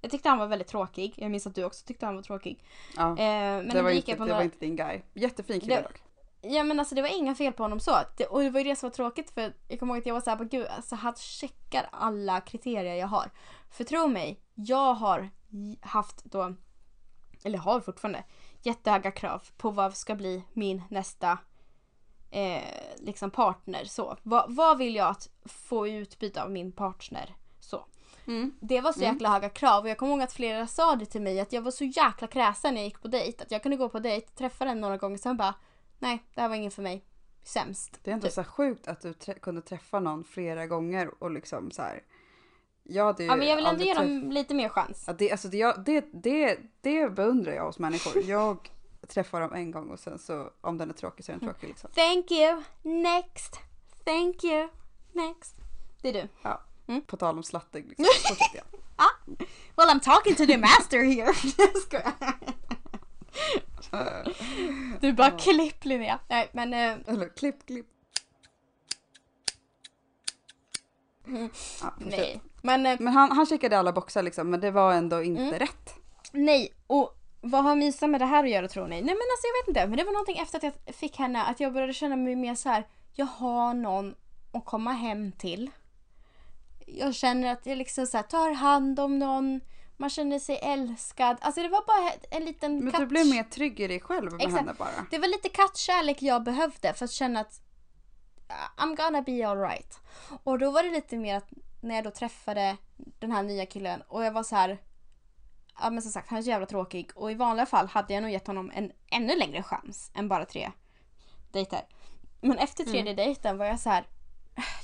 jag 0.02 0.12
tyckte 0.12 0.30
han 0.30 0.38
var 0.38 0.48
väldigt 0.48 0.68
tråkig. 0.68 1.14
Jag 1.18 1.32
minns 1.32 1.48
att 1.48 1.56
du 1.56 1.64
också 1.64 1.86
tyckte 1.86 2.06
han 2.06 2.16
var 2.16 2.24
tråkig. 2.24 2.64
Ja, 2.98 3.10
Eh, 3.10 3.16
men 3.18 3.70
det, 3.70 3.82
var 3.82 3.90
gick 3.92 4.10
inte, 4.10 4.18
på 4.18 4.24
det 4.24 4.28
några... 4.28 4.38
var 4.40 4.44
inte 4.44 4.58
din 4.60 4.76
guy. 4.76 5.02
Jättefin 5.14 5.60
kille 5.62 5.76
Det- 5.76 5.82
dock. 5.82 6.02
Ja 6.42 6.64
men 6.64 6.80
alltså 6.80 6.96
det 6.96 7.02
var 7.02 7.18
inga 7.18 7.36
fel 7.36 7.54
på 7.54 7.64
honom 7.64 7.80
så. 7.80 7.98
Det, 8.18 8.26
och 8.26 8.42
det 8.42 8.50
var 8.50 8.60
ju 8.60 8.64
det 8.64 8.76
som 8.76 8.90
var 8.90 8.96
tråkigt 8.96 9.32
för 9.32 9.54
jag 9.68 9.80
kommer 9.80 9.94
ihåg 9.94 10.02
att 10.02 10.06
jag 10.06 10.14
var 10.14 10.22
såhär, 10.22 10.38
"Men 10.38 10.50
gud 10.50 10.68
alltså 10.68 10.96
han 10.96 11.16
checkar 11.16 11.90
alla 11.92 12.42
kriterier 12.42 12.96
jag 12.96 13.08
har. 13.08 13.32
För 13.70 13.84
tro 13.84 14.08
mig, 14.08 14.40
jag 14.54 14.94
har 14.94 15.30
haft 15.82 16.24
då, 16.24 16.56
eller 17.44 17.58
har 17.58 17.80
fortfarande, 17.80 18.24
jättehöga 18.62 19.12
krav 19.12 19.44
på 19.58 19.72
vad 19.72 19.98
ska 19.98 20.16
bli 20.16 20.44
min 20.54 20.84
nästa 20.90 21.38
eh, 22.32 22.62
liksom 22.98 23.32
partner. 23.32 23.86
Så. 23.86 24.18
Vad, 24.24 24.56
vad 24.56 24.78
vill 24.78 24.96
jag 24.96 25.08
att 25.08 25.30
få 25.46 25.88
utbyte 25.88 26.44
av 26.44 26.52
min 26.52 26.72
partner? 26.72 27.36
Så. 27.60 27.86
Mm. 28.28 28.56
Det 28.62 28.82
var 28.82 28.94
så 28.94 29.00
jäkla 29.00 29.30
höga 29.30 29.50
krav 29.50 29.84
och 29.84 29.90
jag 29.90 29.98
kommer 29.98 30.14
ihåg 30.14 30.22
att 30.22 30.34
flera 30.34 30.68
sa 30.68 30.96
det 30.96 31.06
till 31.06 31.22
mig 31.22 31.40
att 31.40 31.54
jag 31.54 31.62
var 31.62 31.72
så 31.72 31.84
jäkla 31.84 32.28
kräsen 32.28 32.74
när 32.74 32.82
jag 32.82 32.86
gick 32.86 33.02
på 33.02 33.08
dejt. 33.08 33.44
Att 33.44 33.52
jag 33.52 33.64
kunde 33.64 33.78
gå 33.78 33.90
på 33.90 34.00
dejt, 34.00 34.28
träffa 34.28 34.66
den 34.66 34.82
några 34.82 34.98
gånger 34.98 35.18
sen 35.18 35.38
bara 35.38 35.54
nej 36.02 36.24
det 36.36 36.42
här 36.42 36.50
var 36.50 36.56
ingen 36.56 36.72
för 36.72 36.82
mig. 36.82 37.06
Sämst. 37.44 38.00
Det 38.04 38.12
är 38.12 38.16
inte 38.16 38.28
Typ. 38.28 38.34
så 38.34 38.44
sjukt 38.44 38.88
att 38.88 39.02
du 39.02 39.14
trä- 39.14 39.40
kunde 39.40 39.62
träffa 39.62 40.00
någon 40.00 40.24
flera 40.24 40.68
gånger 40.68 41.24
och 41.24 41.32
liksom 41.32 41.72
så 41.72 41.82
här. 41.82 42.04
Jag 42.84 43.06
hade 43.06 43.24
ju 43.24 43.30
Ja 43.30 43.36
men 43.36 43.48
jag 43.48 43.56
vill 43.56 43.66
ändå 43.66 43.84
ge 43.84 43.94
dem 43.94 44.32
lite 44.32 44.54
mer 44.54 44.70
chans. 44.70 45.04
Ja, 45.08 45.14
det, 45.14 45.32
alltså 45.32 45.48
det, 45.48 45.58
jag- 45.58 45.84
det, 45.86 46.06
det, 46.14 46.60
det 46.82 47.10
beundrar 47.10 47.54
jag 47.54 47.66
hos 47.66 47.80
människor. 47.80 48.24
Jag 48.26 48.70
träffar 49.08 49.42
dem 49.42 49.54
en 49.54 49.72
gång 49.72 49.90
och 49.90 50.00
sen 50.00 50.20
så 50.20 50.50
om 50.62 50.78
den 50.78 50.90
är 50.90 50.94
tråkig 50.94 51.26
så 51.26 51.32
är 51.32 51.36
den 51.38 51.50
tråkig 51.50 51.68
liksom. 51.68 51.90
Thank 51.96 52.32
you, 52.32 52.64
next. 52.82 53.56
Thank 54.06 54.44
you, 54.44 54.68
next. 55.12 55.56
Det 56.02 56.10
är 56.10 56.14
du. 56.14 56.28
Ja. 56.42 56.62
Mm. 56.88 57.02
På 57.02 57.18
tal 57.18 57.38
om 57.38 57.44
slattig 57.44 57.88
liksom. 57.88 58.06
Fortsätt 58.28 58.54
igen. 58.54 58.66
Well 59.78 59.90
I'm 59.90 60.00
talking 60.00 60.36
to 60.36 60.46
the 60.46 60.58
master 60.58 61.04
here. 61.04 61.34
Jag 61.58 61.78
skojar. 61.78 62.14
Du 65.00 65.14
bara 65.14 65.32
klipp 65.32 65.86
Linnea. 65.86 66.20
Nej 66.30 66.50
men 66.52 66.74
eh, 66.74 67.14
Eller 67.14 67.36
klipp, 67.36 67.66
klipp. 67.66 67.86
Mm. 71.28 71.50
Ja, 71.82 71.94
nej. 71.98 72.42
Men 72.62 72.86
eh, 72.86 72.98
Men 73.00 73.14
han, 73.14 73.32
han 73.32 73.46
checkade 73.46 73.80
alla 73.80 73.92
boxar 73.92 74.24
liksom 74.24 74.50
men 74.50 74.60
det 74.60 74.72
var 74.72 74.94
ändå 74.94 75.24
inte 75.24 75.42
Mm. 75.42 75.60
rätt. 75.60 75.94
Nej, 76.32 76.74
och 76.88 77.18
vad 77.42 77.64
har 77.64 77.76
Misa 77.76 78.08
med 78.08 78.22
det 78.22 78.26
här 78.26 78.44
att 78.44 78.50
göra 78.50 78.68
tror 78.68 78.84
ni? 78.88 78.96
Nej 78.96 79.02
men 79.02 79.12
alltså 79.12 79.48
jag 79.48 79.62
vet 79.64 79.68
inte, 79.68 79.88
men 79.88 79.98
det 79.98 80.04
var 80.04 80.12
någonting 80.12 80.38
efter 80.38 80.58
att 80.58 80.64
jag 80.86 80.96
fick 80.96 81.18
henne 81.18 81.44
att 81.44 81.60
jag 81.60 81.74
började 81.74 81.94
känna 81.94 82.16
mig 82.16 82.36
mer 82.36 82.56
så 82.56 82.70
här. 82.70 82.88
jag 83.14 83.26
har 83.26 83.74
någon 83.74 84.16
att 84.52 84.66
komma 84.66 84.92
hem 84.92 85.32
till. 85.32 85.70
Jag 86.86 87.16
känner 87.16 87.52
att 87.52 87.66
jag 87.66 87.78
liksom 87.78 88.06
så 88.08 88.18
här, 88.18 88.24
tar 88.24 88.52
hand 88.54 89.00
om 89.00 89.20
någon, 89.20 89.62
man 90.02 90.10
känner 90.10 90.40
sig 90.40 90.60
älskad. 90.62 91.38
Alltså 91.42 91.62
det 91.62 91.68
var 91.70 91.86
bara 91.88 92.12
en 92.32 92.46
liten 92.46 92.80
Men 92.84 92.92
katt- 92.92 93.02
du 93.02 93.08
blev 93.08 93.26
mer 93.28 93.44
trygg 93.44 93.80
i 93.80 93.88
dig 93.88 94.00
själv 94.00 94.32
med 94.32 94.42
Exakt. 94.42 94.56
henne 94.56 94.74
bara. 94.74 95.06
Det 95.12 95.20
var 95.20 95.28
lite 95.28 95.50
kattkärlek 95.50 96.22
jag 96.22 96.44
behövde 96.44 96.94
för 96.94 97.06
att 97.06 97.12
känna 97.12 97.40
att 97.40 97.62
uh, 98.50 98.84
I'm 98.84 98.96
gonna 98.96 99.22
be 99.22 99.48
alright. 99.48 100.00
Och 100.44 100.60
då 100.60 100.72
var 100.72 100.84
det 100.84 100.90
lite 100.90 101.18
mer 101.18 101.36
att 101.38 101.50
när 101.82 101.96
jag 101.96 102.04
då 102.04 102.12
träffade 102.12 102.78
den 103.20 103.32
här 103.32 103.44
nya 103.44 103.66
killen 103.66 104.02
och 104.08 104.26
jag 104.26 104.32
var 104.32 104.44
så 104.44 104.56
här. 104.56 104.78
Ja 105.80 105.90
men 105.90 106.02
som 106.02 106.12
sagt 106.12 106.30
han 106.30 106.38
är 106.40 106.44
så 106.44 106.50
jävla 106.50 106.66
tråkig 106.66 107.12
och 107.16 107.32
i 107.32 107.36
vanliga 107.36 107.66
fall 107.66 107.88
hade 107.88 108.14
jag 108.14 108.22
nog 108.22 108.32
gett 108.32 108.48
honom 108.48 108.72
en 108.76 108.92
ännu 109.12 109.36
längre 109.36 109.64
chans 109.64 110.12
än 110.16 110.28
bara 110.28 110.46
tre 110.46 110.72
dejter. 111.52 111.82
Men 112.42 112.58
efter 112.58 112.84
tredje 112.84 113.14
dejten 113.14 113.58
var 113.58 113.66
jag 113.66 113.80
så 113.80 113.90
här. 113.90 114.08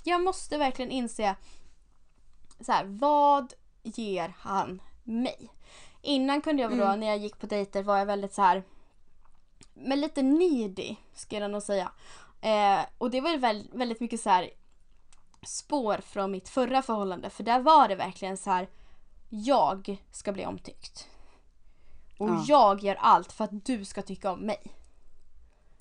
Jag 0.03 0.21
måste 0.21 0.57
verkligen 0.57 0.91
inse 0.91 1.35
så 2.59 2.71
här, 2.71 2.85
vad 2.85 3.53
ger 3.83 4.33
han 4.39 4.81
mig? 5.07 5.49
Innan 6.01 6.41
kunde 6.41 6.61
jag 6.61 6.77
då 6.77 6.95
när 6.95 7.07
jag 7.07 7.17
gick 7.17 7.39
på 7.39 7.45
dejter 7.45 7.83
var 7.83 7.97
jag 7.97 8.05
väldigt 8.05 8.33
så 8.33 8.41
här 8.41 8.63
men 9.73 10.01
lite 10.01 10.21
needy 10.21 10.95
skulle 11.13 11.41
jag 11.41 11.51
nog 11.51 11.61
säga. 11.63 11.91
Eh, 12.41 12.85
och 12.97 13.11
det 13.11 13.21
var 13.21 13.37
väl, 13.37 13.69
väldigt 13.73 13.99
mycket 13.99 14.21
så 14.21 14.29
här 14.29 14.49
spår 15.43 15.97
från 15.97 16.31
mitt 16.31 16.49
förra 16.49 16.81
förhållande 16.81 17.29
för 17.29 17.43
där 17.43 17.59
var 17.59 17.87
det 17.87 17.95
verkligen 17.95 18.37
så 18.37 18.49
här 18.49 18.69
jag 19.29 19.97
ska 20.11 20.31
bli 20.31 20.45
omtyckt. 20.45 21.07
Och 22.17 22.29
Ja. 22.29 22.45
jag 22.47 22.83
gör 22.83 22.95
allt 22.95 23.31
för 23.31 23.43
att 23.43 23.65
du 23.65 23.85
ska 23.85 24.01
tycka 24.01 24.31
om 24.31 24.39
mig. 24.39 24.61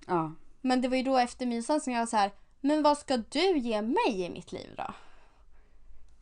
Ja. 0.06 0.32
Men 0.60 0.80
det 0.80 0.88
var 0.88 0.96
ju 0.96 1.02
då 1.02 1.16
efter 1.18 1.46
mysan 1.46 1.80
som 1.80 1.92
jag 1.92 2.00
var 2.00 2.06
så 2.06 2.16
här 2.16 2.32
men 2.60 2.82
vad 2.82 2.98
ska 2.98 3.16
du 3.16 3.58
ge 3.58 3.82
mig 3.82 4.22
i 4.22 4.30
mitt 4.30 4.52
liv 4.52 4.74
då? 4.76 4.94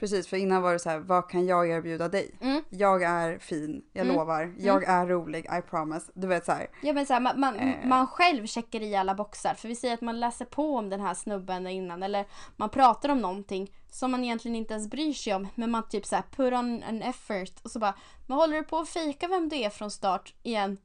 Precis, 0.05 0.27
för 0.29 0.37
innan 0.37 0.63
var 0.63 0.73
det 0.73 0.79
så 0.79 0.91
här, 0.91 0.99
vad 0.99 1.31
kan 1.31 1.47
jag 1.47 1.69
erbjuda 1.71 2.09
dig? 2.09 2.35
Mm. 2.41 2.63
Jag 2.71 3.03
är 3.03 3.39
fin, 3.39 3.85
jag 3.93 4.05
Mm. 4.05 4.17
lovar. 4.17 4.55
Jag 4.59 4.85
är 4.85 5.07
rolig, 5.07 5.45
I 5.45 5.63
promise. 5.71 6.13
Du 6.15 6.27
vet 6.27 6.45
så 6.45 6.53
här. 6.53 6.67
Ja 6.83 6.93
men 6.93 7.07
så 7.07 7.13
här, 7.13 7.21
man, 7.21 7.41
man, 7.41 7.57
Eh. 7.57 7.87
man 7.87 8.07
själv 8.07 8.47
checkar 8.47 8.81
i 8.83 8.97
alla 8.97 9.15
boxar. 9.15 9.55
För 9.55 9.69
vi 9.69 9.77
säger 9.77 9.95
att 9.95 10.01
man 10.01 10.21
läser 10.21 10.45
på 10.45 10.77
om 10.77 10.89
den 10.91 11.01
här 11.01 11.15
snubben 11.15 11.67
innan. 11.67 12.03
Eller 12.03 12.27
man 12.57 12.69
pratar 12.71 13.09
om 13.09 13.19
någonting 13.21 13.73
som 13.91 14.11
man 14.11 14.25
egentligen 14.25 14.57
inte 14.57 14.75
ens 14.75 14.91
bryr 14.91 15.13
sig 15.13 15.35
om. 15.35 15.49
Men 15.55 15.71
man 15.71 15.89
typ 15.89 16.07
så 16.07 16.17
här 16.17 16.25
put 16.37 16.53
on 16.53 16.83
an 16.83 17.03
effort. 17.03 17.61
Och 17.63 17.71
så 17.71 17.79
bara, 17.79 17.95
men 18.27 18.37
håller 18.39 18.57
du 18.57 18.63
på 18.63 18.79
att 18.79 18.89
fejka 18.89 19.29
vem 19.29 19.49
du 19.49 19.57
är 19.57 19.71
från 19.71 19.91
start 19.91 20.35
igen? 20.43 20.79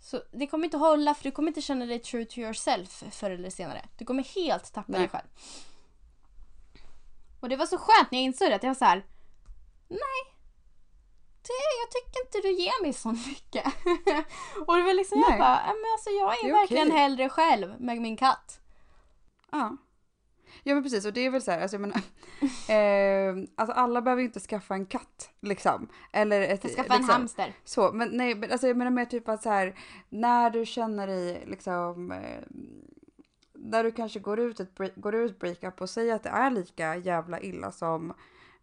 Så 0.00 0.20
det 0.32 0.46
kommer 0.46 0.64
inte 0.64 0.76
hålla 0.76 1.14
för 1.14 1.24
du 1.24 1.30
kommer 1.30 1.48
inte 1.48 1.60
känna 1.60 1.86
dig 1.86 1.98
true 1.98 2.24
to 2.24 2.38
yourself 2.40 3.02
förr 3.10 3.30
eller 3.30 3.50
senare. 3.50 3.84
Du 3.98 4.04
kommer 4.04 4.22
helt 4.22 4.72
tappa 4.74 4.92
Nej. 4.92 5.00
dig 5.00 5.08
själv. 5.08 5.26
Och 7.46 7.50
det 7.50 7.56
var 7.56 7.66
så 7.66 7.78
skönt 7.78 8.10
när 8.10 8.18
jag 8.18 8.24
insåg 8.24 8.48
det 8.50 8.54
att 8.54 8.62
jag 8.62 8.70
var 8.70 8.74
så 8.74 8.84
här. 8.84 9.06
Nej. 9.88 10.22
Det, 11.42 11.52
jag 11.82 11.90
tycker 11.90 12.20
inte 12.24 12.48
du 12.48 12.62
ger 12.62 12.82
mig 12.82 12.92
så 12.92 13.08
mycket. 13.08 13.64
och 14.66 14.76
det 14.76 14.82
var 14.82 14.94
liksom 14.94 15.18
jag 15.20 15.30
Nej. 15.30 15.38
bara, 15.38 15.60
"Ja, 15.66 15.74
men 15.74 15.92
alltså 15.92 16.10
jag 16.10 16.44
är, 16.44 16.48
är 16.48 16.52
verkligen 16.52 16.88
okej. 16.88 16.98
hellre 17.00 17.28
själv 17.28 17.80
med 17.80 18.00
min 18.00 18.16
katt. 18.16 18.60
Ja. 19.50 19.76
Ja 20.62 20.74
men 20.74 20.82
precis 20.82 21.06
och 21.06 21.12
det 21.12 21.20
är 21.20 21.30
väl 21.30 21.42
så 21.42 21.50
här, 21.50 21.60
alltså 21.60 21.74
jag 21.74 21.80
menar, 21.80 22.00
eh, 23.38 23.48
alltså 23.56 23.74
alla 23.74 24.02
behöver 24.02 24.22
ju 24.22 24.26
inte 24.28 24.40
skaffa 24.40 24.74
en 24.74 24.86
katt 24.86 25.30
liksom. 25.40 25.88
Eller 26.12 26.40
ett, 26.42 26.64
Jag 26.64 26.72
skaffa 26.72 26.94
en 26.94 26.98
liksom, 27.00 27.14
hamster. 27.14 27.52
Så, 27.64 27.92
men 27.92 28.08
nej, 28.12 28.34
men 28.34 28.52
alltså 28.52 28.66
jag 28.66 28.76
menar 28.76 28.90
mer 28.90 29.04
typ 29.04 29.28
att 29.28 29.42
så 29.42 29.50
här, 29.50 29.78
när 30.08 30.50
du 30.50 30.66
känner 30.66 31.06
dig 31.06 31.44
liksom, 31.46 32.12
eh, 32.12 32.40
när 33.70 33.84
du 33.84 33.90
kanske 33.92 34.20
går 34.20 34.38
ut 34.40 34.60
ett, 34.60 34.78
går 34.96 35.14
ut 35.14 35.30
ett 35.30 35.38
breakup 35.38 35.80
och 35.80 35.90
säger 35.90 36.14
att 36.14 36.22
det 36.22 36.28
är 36.28 36.50
lika 36.50 36.96
jävla 36.96 37.40
illa 37.40 37.72
som 37.72 38.12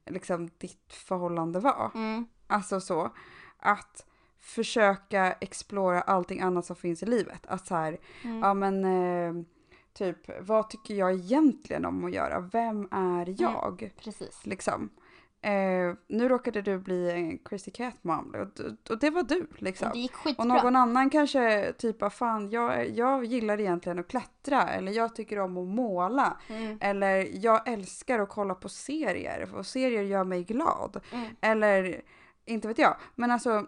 liksom 0.06 0.50
ditt 0.58 0.94
förhållande 0.94 1.60
var. 1.60 1.92
Mm. 1.96 2.26
Alltså 2.48 2.80
så, 2.82 3.12
att 3.58 4.06
försöka 4.40 5.32
explora 5.32 6.02
allting 6.02 6.42
annat 6.42 6.66
som 6.66 6.76
finns 6.76 7.04
i 7.04 7.06
livet. 7.06 7.48
Att 7.48 7.68
så 7.68 7.76
här, 7.76 7.98
Mm. 8.24 8.40
ja 8.40 8.54
men 8.54 8.86
eh, 8.86 9.44
typ, 9.94 10.18
vad 10.42 10.70
tycker 10.70 10.94
jag 10.94 11.14
egentligen 11.14 11.86
om 11.86 12.06
att 12.06 12.14
göra? 12.14 12.40
Vem 12.40 12.88
är 12.92 13.36
jag? 13.42 13.92
Precis. 14.04 14.46
Liksom. 14.46 14.90
Eh, 15.44 15.94
nu 16.08 16.30
råkade 16.30 16.62
du 16.62 16.80
bli 16.80 17.12
en 17.12 17.38
crazy 17.38 17.72
cat 17.72 18.04
mom 18.04 18.36
och, 18.36 18.92
och 18.92 19.00
det 19.00 19.10
var 19.10 19.24
du 19.24 19.48
liksom. 19.58 19.90
Det 19.94 20.00
gick 20.00 20.12
Och 20.38 20.48
någon 20.48 20.76
annan 20.76 21.10
kanske 21.10 21.74
typ 21.78 22.02
av 22.04 22.10
fan, 22.10 22.50
jag, 22.50 22.90
jag 22.90 23.26
gillar 23.26 23.60
egentligen 23.60 24.00
att 24.00 24.08
klättra 24.08 24.70
eller 24.70 24.92
jag 24.92 25.16
tycker 25.16 25.40
om 25.40 25.58
att 25.58 25.68
måla. 25.68 26.38
Mm. 26.48 26.78
Eller 26.82 27.46
jag 27.46 27.68
älskar 27.68 28.20
att 28.20 28.30
kolla 28.30 28.56
på 28.56 28.70
serier 28.70 29.56
och 29.56 29.66
serier 29.66 30.04
gör 30.04 30.24
mig 30.24 30.44
glad. 30.44 31.00
Mm. 31.12 31.36
Eller 31.42 32.02
inte 32.46 32.68
vet 32.68 32.78
jag. 32.78 32.98
Men 33.16 33.32
alltså 33.32 33.68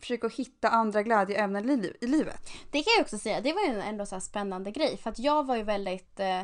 försök 0.00 0.24
att 0.24 0.32
hitta 0.32 0.68
andra 0.68 1.02
glädjeämnen 1.02 1.64
i, 1.64 1.76
liv- 1.76 1.96
i 2.00 2.06
livet. 2.06 2.48
Det 2.70 2.82
kan 2.82 2.92
jag 2.96 3.02
också 3.02 3.18
säga, 3.18 3.40
det 3.40 3.52
var 3.52 3.62
ju 3.62 3.80
ändå 3.80 4.06
så 4.06 4.20
spännande 4.20 4.70
grej. 4.70 4.96
För 4.96 5.10
att 5.10 5.18
jag 5.18 5.46
var 5.46 5.56
ju 5.56 5.62
väldigt 5.62 6.20
eh, 6.20 6.40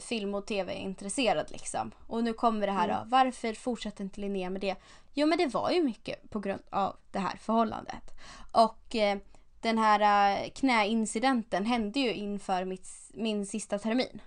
film 0.00 0.34
och 0.34 0.46
tv-intresserad 0.46 1.50
liksom. 1.50 1.90
Och 2.06 2.24
nu 2.24 2.32
kommer 2.32 2.66
det 2.66 2.72
här 2.72 2.88
Mm. 2.88 2.96
då. 2.96 3.04
Varför 3.16 3.52
fortsätter 3.54 4.04
inte 4.04 4.20
Linnea 4.20 4.50
med 4.50 4.60
det? 4.60 4.76
Jo 5.14 5.26
men 5.26 5.38
det 5.38 5.46
var 5.46 5.70
ju 5.70 5.82
mycket 5.82 6.30
på 6.30 6.40
grund 6.40 6.62
av 6.70 6.96
det 7.10 7.18
här 7.18 7.36
förhållandet. 7.36 8.10
Och 8.52 8.94
eh, 8.96 9.18
den 9.60 9.78
här 9.78 10.00
eh, 10.42 10.50
knäincidenten 10.50 11.66
hände 11.66 12.00
ju 12.00 12.14
inför 12.14 12.64
mitt, 12.64 12.88
min 13.14 13.46
sista 13.46 13.78
termin. 13.78 14.20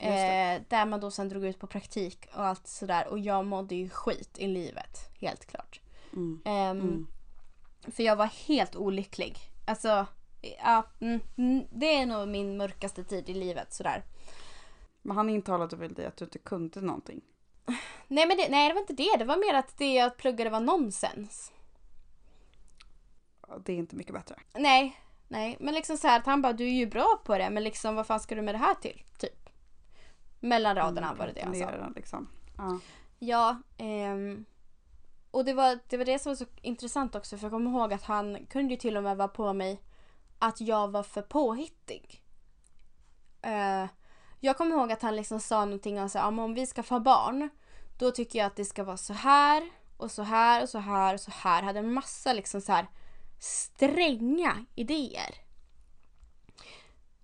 Eh, 0.00 0.62
där 0.68 0.86
man 0.86 1.00
då 1.00 1.10
sen 1.10 1.28
drog 1.28 1.44
ut 1.44 1.58
på 1.58 1.66
praktik 1.66 2.26
och 2.34 2.44
allt 2.46 2.66
sådär. 2.66 3.06
Och 3.08 3.18
jag 3.18 3.46
mådde 3.46 3.74
ju 3.74 3.88
skit 3.88 4.38
i 4.38 4.46
livet, 4.46 4.98
helt 5.20 5.46
klart. 5.46 5.80
Mm. 6.12 6.40
Ehm, 6.44 6.80
Mm. 6.80 7.06
För 7.92 8.02
jag 8.02 8.16
var 8.16 8.26
helt 8.46 8.76
olycklig. 8.76 9.38
Alltså, 9.66 10.06
Ja, 10.64 10.86
mm, 11.00 11.20
mm, 11.38 11.64
det 11.70 11.94
är 11.94 12.06
nog 12.06 12.28
min 12.28 12.56
mörkaste 12.56 13.04
tid 13.04 13.28
i 13.28 13.34
livet 13.34 13.72
sådär. 13.74 14.04
Men 15.08 15.16
han 15.16 15.30
intalade 15.30 15.76
väl 15.76 15.94
dig 15.94 16.06
att 16.06 16.16
du 16.16 16.24
inte 16.24 16.38
kunde 16.38 16.80
någonting? 16.80 17.20
Nej 18.08 18.26
men 18.28 18.36
det, 18.36 18.48
nej, 18.48 18.68
det 18.68 18.74
var 18.74 18.80
inte 18.80 18.92
det. 18.92 19.16
Det 19.18 19.24
var 19.24 19.36
mer 19.36 19.54
att 19.58 19.78
det 19.78 19.94
jag 19.94 20.16
pluggade 20.16 20.50
var 20.50 20.60
nonsens. 20.60 21.52
Det 23.64 23.72
är 23.72 23.76
inte 23.76 23.96
mycket 23.96 24.14
bättre. 24.14 24.36
Nej, 24.54 25.00
nej. 25.28 25.56
Men 25.60 25.74
liksom 25.74 25.96
så 25.96 26.08
här 26.08 26.18
att 26.18 26.26
han 26.26 26.42
bara, 26.42 26.52
du 26.52 26.64
är 26.64 26.72
ju 26.72 26.86
bra 26.86 27.20
på 27.24 27.38
det 27.38 27.50
men 27.50 27.64
liksom 27.64 27.94
vad 27.94 28.06
fan 28.06 28.20
ska 28.20 28.34
du 28.34 28.42
med 28.42 28.54
det 28.54 28.58
här 28.58 28.74
till? 28.74 29.02
Typ. 29.18 29.48
Mellan 30.40 30.76
raderna 30.76 31.06
Mm, 31.06 31.18
var 31.18 31.26
det 31.26 31.32
det 31.32 31.42
han 31.44 31.54
sa. 31.54 31.92
Liksom. 31.96 32.28
Ja. 32.56 32.78
Ja, 33.18 33.62
ehm, 33.78 34.44
och 35.30 35.44
det 35.44 35.52
var, 35.54 35.78
det 35.88 35.96
var 35.96 36.04
det 36.04 36.18
som 36.18 36.30
var 36.30 36.36
så 36.36 36.46
intressant 36.62 37.14
också 37.14 37.36
för 37.36 37.44
jag 37.44 37.52
kommer 37.52 37.70
ihåg 37.70 37.92
att 37.92 38.04
han 38.04 38.46
kunde 38.50 38.74
ju 38.74 38.80
till 38.80 38.96
och 38.96 39.02
med 39.02 39.16
vara 39.16 39.28
på 39.28 39.52
mig 39.52 39.82
att 40.38 40.60
jag 40.60 40.88
var 40.88 41.02
för 41.02 41.22
påhittig. 41.22 42.22
Eh, 43.42 43.86
jag 44.40 44.56
kommer 44.56 44.76
ihåg 44.76 44.92
att 44.92 45.02
han 45.02 45.16
liksom 45.16 45.40
sa 45.40 45.64
någonting 45.64 46.00
om 46.00 46.08
så 46.08 46.18
här, 46.18 46.26
"Ja, 46.26 46.30
men 46.30 46.44
om 46.44 46.54
vi 46.54 46.66
ska 46.66 46.82
få 46.82 47.00
barn 47.00 47.48
då 47.98 48.10
tycker 48.10 48.38
jag 48.38 48.46
att 48.46 48.56
det 48.56 48.64
ska 48.64 48.84
vara 48.84 48.96
så 48.96 49.12
här 49.12 49.70
och 49.96 50.10
så 50.10 50.22
här 50.22 50.62
och 50.62 50.68
så 50.68 50.78
här 50.78 51.14
och 51.14 51.20
så 51.20 51.30
här. 51.30 51.62
Hade 51.62 51.78
en 51.78 51.92
massa 51.92 52.32
liksom 52.32 52.60
så 52.60 52.72
här 52.72 52.86
stränga 53.38 54.66
idéer. 54.74 55.34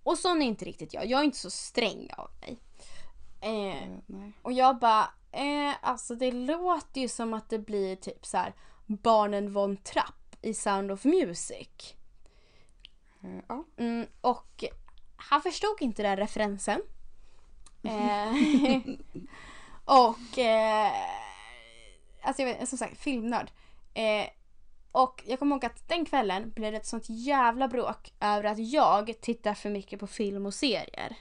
Och 0.03 0.17
sån 0.17 0.41
är 0.41 0.45
inte 0.45 0.65
riktigt 0.65 0.93
jag. 0.93 1.05
Jag 1.05 1.19
är 1.19 1.23
inte 1.23 1.37
så 1.37 1.49
sträng 1.49 2.09
av 2.17 2.29
mig. 2.41 2.59
Eh, 3.41 3.89
och 4.41 4.51
jag 4.51 4.79
bara, 4.79 5.09
eh, 5.31 5.73
alltså 5.81 6.15
det 6.15 6.31
låter 6.31 7.01
ju 7.01 7.07
som 7.07 7.33
att 7.33 7.49
det 7.49 7.59
blir 7.59 7.95
typ 7.95 8.25
så 8.25 8.37
här 8.37 8.53
barnen 8.85 9.53
von 9.53 9.77
Trapp 9.77 10.35
i 10.41 10.53
Sound 10.53 10.91
of 10.91 11.05
Music. 11.05 11.95
Eh, 13.23 13.39
ja. 13.47 13.65
Mm, 13.77 14.07
och 14.21 14.63
han 15.15 15.41
förstod 15.41 15.81
inte 15.81 16.03
den 16.03 16.17
referensen. 16.17 16.81
Eh, 17.85 18.81
och 19.85 20.39
eh, 20.39 20.91
alltså 22.21 22.41
jag 22.41 22.45
vet, 22.45 22.69
som 22.69 22.77
sagt 22.77 22.97
filmnörd. 22.97 23.51
Eh, 23.93 24.27
och 24.91 25.23
jag 25.25 25.39
kommer 25.39 25.55
ihåg 25.55 25.65
att 25.65 25.87
den 25.87 26.05
kvällen 26.05 26.51
blev 26.55 26.71
det 26.71 26.77
ett 26.77 26.85
sånt 26.85 27.09
jävla 27.09 27.67
bråk 27.67 28.13
över 28.19 28.43
att 28.43 28.71
jag 28.71 29.21
tittar 29.21 29.53
för 29.53 29.69
mycket 29.69 29.99
på 29.99 30.07
film 30.07 30.45
och 30.45 30.53
serier. 30.53 31.15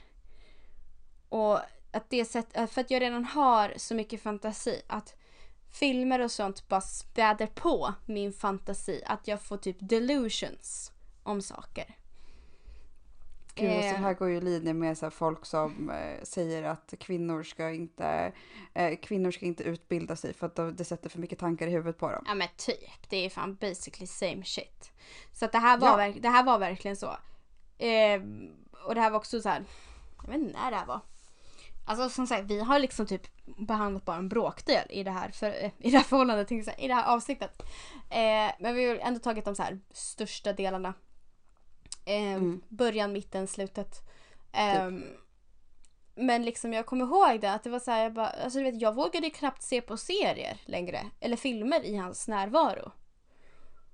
Och 1.28 1.60
att 1.92 2.10
det 2.10 2.24
sätt, 2.24 2.56
eh, 2.56 2.66
för 2.66 2.80
att 2.80 2.90
jag 2.90 3.02
redan 3.02 3.24
har 3.24 3.74
så 3.76 3.94
mycket 3.94 4.22
fantasi 4.22 4.82
att 4.86 5.16
filmer 5.70 6.20
och 6.20 6.30
sånt 6.30 6.68
bara 6.68 6.80
späder 6.80 7.46
på 7.46 7.94
min 8.06 8.32
fantasi. 8.32 9.02
Att 9.06 9.28
jag 9.28 9.42
får 9.42 9.56
typ 9.56 9.76
delusions 9.80 10.92
om 11.22 11.42
saker. 11.42 11.96
Gud, 13.55 13.70
alltså, 13.70 13.88
Eh. 13.88 13.92
det 13.92 13.98
här 13.98 14.14
går 14.14 14.28
ju 14.28 14.36
i 14.36 14.40
linje 14.40 14.74
med 14.74 14.98
så 14.98 15.11
folk 15.11 15.46
som 15.46 15.90
eh, 15.90 16.22
säger 16.22 16.62
att 16.62 16.94
kvinnor 17.00 17.42
ska 17.42 17.70
inte 17.70 18.32
eh, 18.74 18.96
kvinnor 19.02 19.30
ska 19.30 19.46
inte 19.46 19.62
utbilda 19.62 20.16
sig 20.16 20.34
för 20.34 20.46
att 20.46 20.55
de- 20.57 20.76
det 20.76 20.84
sätter 20.84 21.09
för 21.11 21.18
mycket 21.18 21.38
tankar 21.38 21.66
i 21.66 21.70
huvudet 21.70 21.98
på 21.98 22.11
dem. 22.11 22.24
Ja 22.26 22.34
men 22.34 22.48
typ. 22.57 23.09
Det 23.11 23.16
är 23.16 23.30
fan 23.30 23.55
basically 23.55 24.07
same 24.07 24.44
shit. 24.44 24.92
Så 25.32 25.44
att 25.44 25.52
det 25.52 25.59
här 25.59 25.78
var, 25.78 26.00
Ja. 26.02 26.12
det 26.20 26.28
här 26.28 26.44
var 26.44 26.59
verkligen 26.59 26.96
så. 26.96 27.07
Eh, 27.78 28.20
och 28.86 28.94
det 28.94 29.00
här 29.00 29.11
var 29.11 29.16
också 29.18 29.40
så 29.40 29.48
här. 29.48 29.64
Jag 30.22 30.28
vet 30.28 30.36
inte 30.40 30.59
när 30.61 30.70
det 30.70 30.76
här 30.76 30.86
var. 30.86 31.00
Alltså 31.86 32.09
som 32.09 32.26
sagt 32.26 32.44
vi 32.44 32.61
har 32.61 32.78
liksom 32.78 33.07
typ 33.07 33.22
behandlat 33.59 34.05
bara 34.05 34.16
en 34.16 34.28
bråkdel 34.28 34.86
i 34.90 35.02
det 35.05 35.11
här, 35.11 35.30
för, 35.30 35.46
eh, 35.64 35.70
i 35.78 35.90
det 35.90 35.96
här 35.96 36.05
förhållandet, 36.05 36.52
i 36.52 36.88
det 36.88 36.94
här 36.94 37.14
avsnittet. 37.14 37.62
Eh, 38.11 38.52
men 38.61 38.74
vi 38.74 38.88
har 38.88 38.96
ändå 38.96 39.20
tagit 39.20 39.44
de 39.44 39.55
så 39.55 39.62
här 39.62 39.80
största 39.90 40.52
delarna. 40.52 40.94
Eh, 42.05 42.34
Mm. 42.34 42.62
Början, 42.68 43.12
mitten, 43.12 43.46
slutet. 43.46 44.02
Ehm, 44.52 45.05
Men 46.16 46.42
liksom 46.44 46.72
jag 46.72 46.86
kommer 46.86 47.05
ihåg 47.05 47.40
det 47.40 47.52
att 47.52 47.62
det 47.62 47.70
var 47.70 47.78
så 47.78 47.90
här, 47.90 48.02
jag 48.02 48.12
bara, 48.12 48.26
alltså 48.28 48.59
du 48.59 48.64
vet 48.64 48.80
jag 48.80 48.94
vågade 48.94 49.30
knappt 49.30 49.62
se 49.62 49.80
på 49.80 49.96
serier 49.96 50.61
längre. 50.64 51.07
Eller 51.20 51.36
filmer 51.36 51.84
i 51.84 51.96
hans 51.96 52.28
närvaro. 52.28 52.92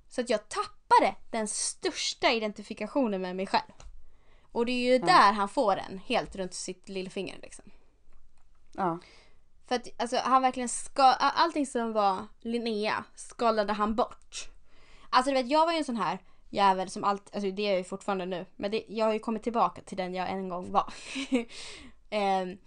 Så 0.08 0.20
att 0.20 0.30
jag 0.30 0.48
tappade 0.48 1.14
den 1.30 1.48
största 1.48 2.30
identifikationen 2.32 3.20
med 3.22 3.36
mig 3.36 3.46
själv. 3.46 3.72
Och 4.52 4.66
det 4.66 4.72
är 4.72 4.92
ju 4.92 4.98
där 4.98 5.32
han 5.32 5.48
får 5.48 5.76
den, 5.76 5.98
helt 5.98 6.36
runt 6.36 6.54
sitt 6.54 6.88
lillfinger 6.88 7.38
liksom. 7.42 7.64
Ja. 8.72 8.98
För 9.66 9.74
att 9.74 9.88
alltså, 9.98 10.16
han 10.16 10.42
verkligen 10.42 10.68
ska, 10.68 11.02
allting 11.12 11.66
som 11.66 11.92
var 11.92 12.26
Linnea 12.40 13.04
skalade 13.14 13.72
han 13.72 13.94
bort. 13.96 14.48
Alltså 15.10 15.30
du 15.30 15.36
vet 15.42 15.50
jag 15.50 15.66
var 15.66 15.72
ju 15.72 15.78
en 15.78 15.84
sån 15.84 15.96
här 15.96 16.18
jävel 16.50 16.90
som 16.90 17.04
allt, 17.04 17.34
alltså 17.34 17.50
det 17.50 17.62
är 17.66 17.70
jag 17.70 17.78
ju 17.78 17.84
fortfarande 17.84 18.26
nu. 18.26 18.46
Men 18.56 18.70
det, 18.70 18.84
jag 18.88 19.06
har 19.06 19.12
ju 19.12 19.18
kommit 19.18 19.42
tillbaka 19.42 19.82
till 19.82 19.96
den 19.96 20.14
jag 20.14 20.30
en 20.30 20.48
gång 20.48 20.72
var. 20.72 20.92
Ehm, 22.10 22.58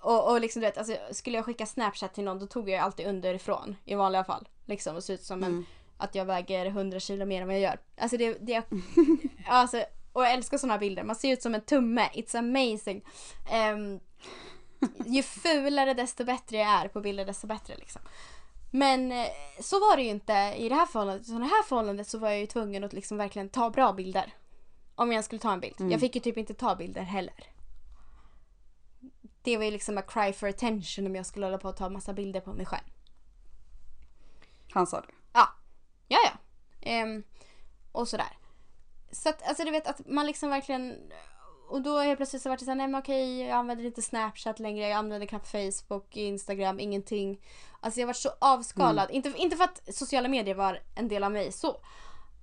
och, 0.00 0.30
och 0.30 0.40
liksom 0.40 0.60
du 0.60 0.66
vet, 0.66 0.78
alltså, 0.78 0.96
skulle 1.10 1.36
jag 1.38 1.44
skicka 1.44 1.66
snapchat 1.66 2.14
till 2.14 2.24
någon 2.24 2.38
då 2.38 2.46
tog 2.46 2.70
jag 2.70 2.80
alltid 2.80 3.06
underifrån 3.06 3.76
i 3.84 3.94
vanliga 3.94 4.24
fall. 4.24 4.48
Liksom 4.66 4.96
och 4.96 5.04
såg 5.04 5.14
ut 5.14 5.22
som 5.22 5.42
en, 5.42 5.50
Mm. 5.50 5.66
att 5.96 6.14
jag 6.14 6.24
väger 6.24 6.66
100 6.66 7.00
kilo 7.00 7.26
mer 7.26 7.40
än 7.42 7.46
vad 7.48 7.56
jag 7.56 7.62
gör. 7.62 7.78
Alltså 7.98 8.16
det, 8.16 8.38
det 8.40 8.64
alltså, 9.46 9.84
och 10.12 10.22
jag 10.22 10.32
älskar 10.32 10.58
såna 10.58 10.78
bilder. 10.78 11.04
Man 11.04 11.16
ser 11.16 11.32
ut 11.32 11.42
som 11.42 11.54
en 11.54 11.60
tumme. 11.60 12.08
It's 12.14 12.38
amazing. 12.38 13.04
Ehm, 13.50 14.00
ju 15.06 15.22
fulare 15.22 15.94
desto 15.94 16.24
bättre 16.24 16.56
jag 16.56 16.68
är 16.68 16.88
på 16.88 17.00
bilder 17.00 17.24
desto 17.24 17.46
bättre 17.46 17.76
liksom. 17.76 18.02
Men 18.70 19.12
eh, 19.12 19.26
så 19.60 19.80
var 19.80 19.96
det 19.96 20.02
ju 20.02 20.08
inte 20.08 20.54
i 20.56 20.68
det 20.68 20.74
här 20.74 20.86
förhållandet. 20.86 21.28
I 21.28 21.32
det 21.32 21.38
här 21.38 21.62
förhållandet 21.62 22.08
så 22.08 22.18
var 22.18 22.30
jag 22.30 22.40
ju 22.40 22.46
tvungen 22.46 22.84
att 22.84 22.92
liksom 22.92 23.18
verkligen 23.18 23.48
ta 23.48 23.70
bra 23.70 23.92
bilder. 23.92 24.34
Om 24.94 25.12
jag 25.12 25.24
skulle 25.24 25.38
ta 25.38 25.52
en 25.52 25.60
bild. 25.60 25.80
Mm. 25.80 25.92
Jag 25.92 26.00
fick 26.00 26.14
ju 26.14 26.20
typ 26.20 26.36
inte 26.36 26.54
ta 26.54 26.74
bilder 26.74 27.02
heller. 27.02 27.46
Det 29.42 29.56
var 29.56 29.64
ju 29.64 29.70
liksom 29.70 29.98
a 29.98 30.02
cry 30.02 30.32
for 30.32 30.48
attention 30.48 31.06
om 31.06 31.16
jag 31.16 31.26
skulle 31.26 31.46
hålla 31.46 31.58
på 31.58 31.68
att 31.68 31.76
ta 31.76 31.88
massa 31.88 32.12
bilder 32.12 32.40
på 32.40 32.52
mig 32.52 32.66
själv. 32.66 32.84
Han 34.70 34.86
sa 34.86 35.00
det. 35.00 35.08
Ja, 35.32 35.48
ja. 36.08 36.18
ja. 36.24 36.30
Ehm, 36.80 37.22
och 37.92 38.08
sådär. 38.08 38.38
Så 39.10 39.28
att, 39.28 39.48
alltså 39.48 39.64
du 39.64 39.70
vet 39.70 39.86
att 39.86 40.06
man 40.06 40.26
liksom 40.26 40.50
verkligen... 40.50 41.12
Och 41.68 41.82
då 41.82 41.98
helt 41.98 42.18
plötsligt 42.18 42.42
så 42.42 42.48
var 42.48 42.56
det 42.56 42.64
såhär, 42.64 42.76
nej 42.76 42.88
men 42.88 43.00
okej 43.00 43.40
jag 43.40 43.50
använder 43.50 43.84
inte 43.84 44.02
Snapchat 44.02 44.58
längre, 44.58 44.88
jag 44.88 44.98
använder 44.98 45.26
knappt 45.26 45.48
Facebook, 45.48 46.16
Instagram, 46.16 46.80
ingenting. 46.80 47.40
Alltså 47.80 48.00
jag 48.00 48.06
var 48.06 48.14
så 48.14 48.30
avskalad. 48.38 49.10
Inte, 49.10 49.32
inte 49.36 49.56
för 49.56 49.64
att 49.64 49.94
sociala 49.94 50.28
medier 50.28 50.54
var 50.54 50.80
en 50.94 51.08
del 51.08 51.24
av 51.24 51.32
mig 51.32 51.52
så. 51.52 51.80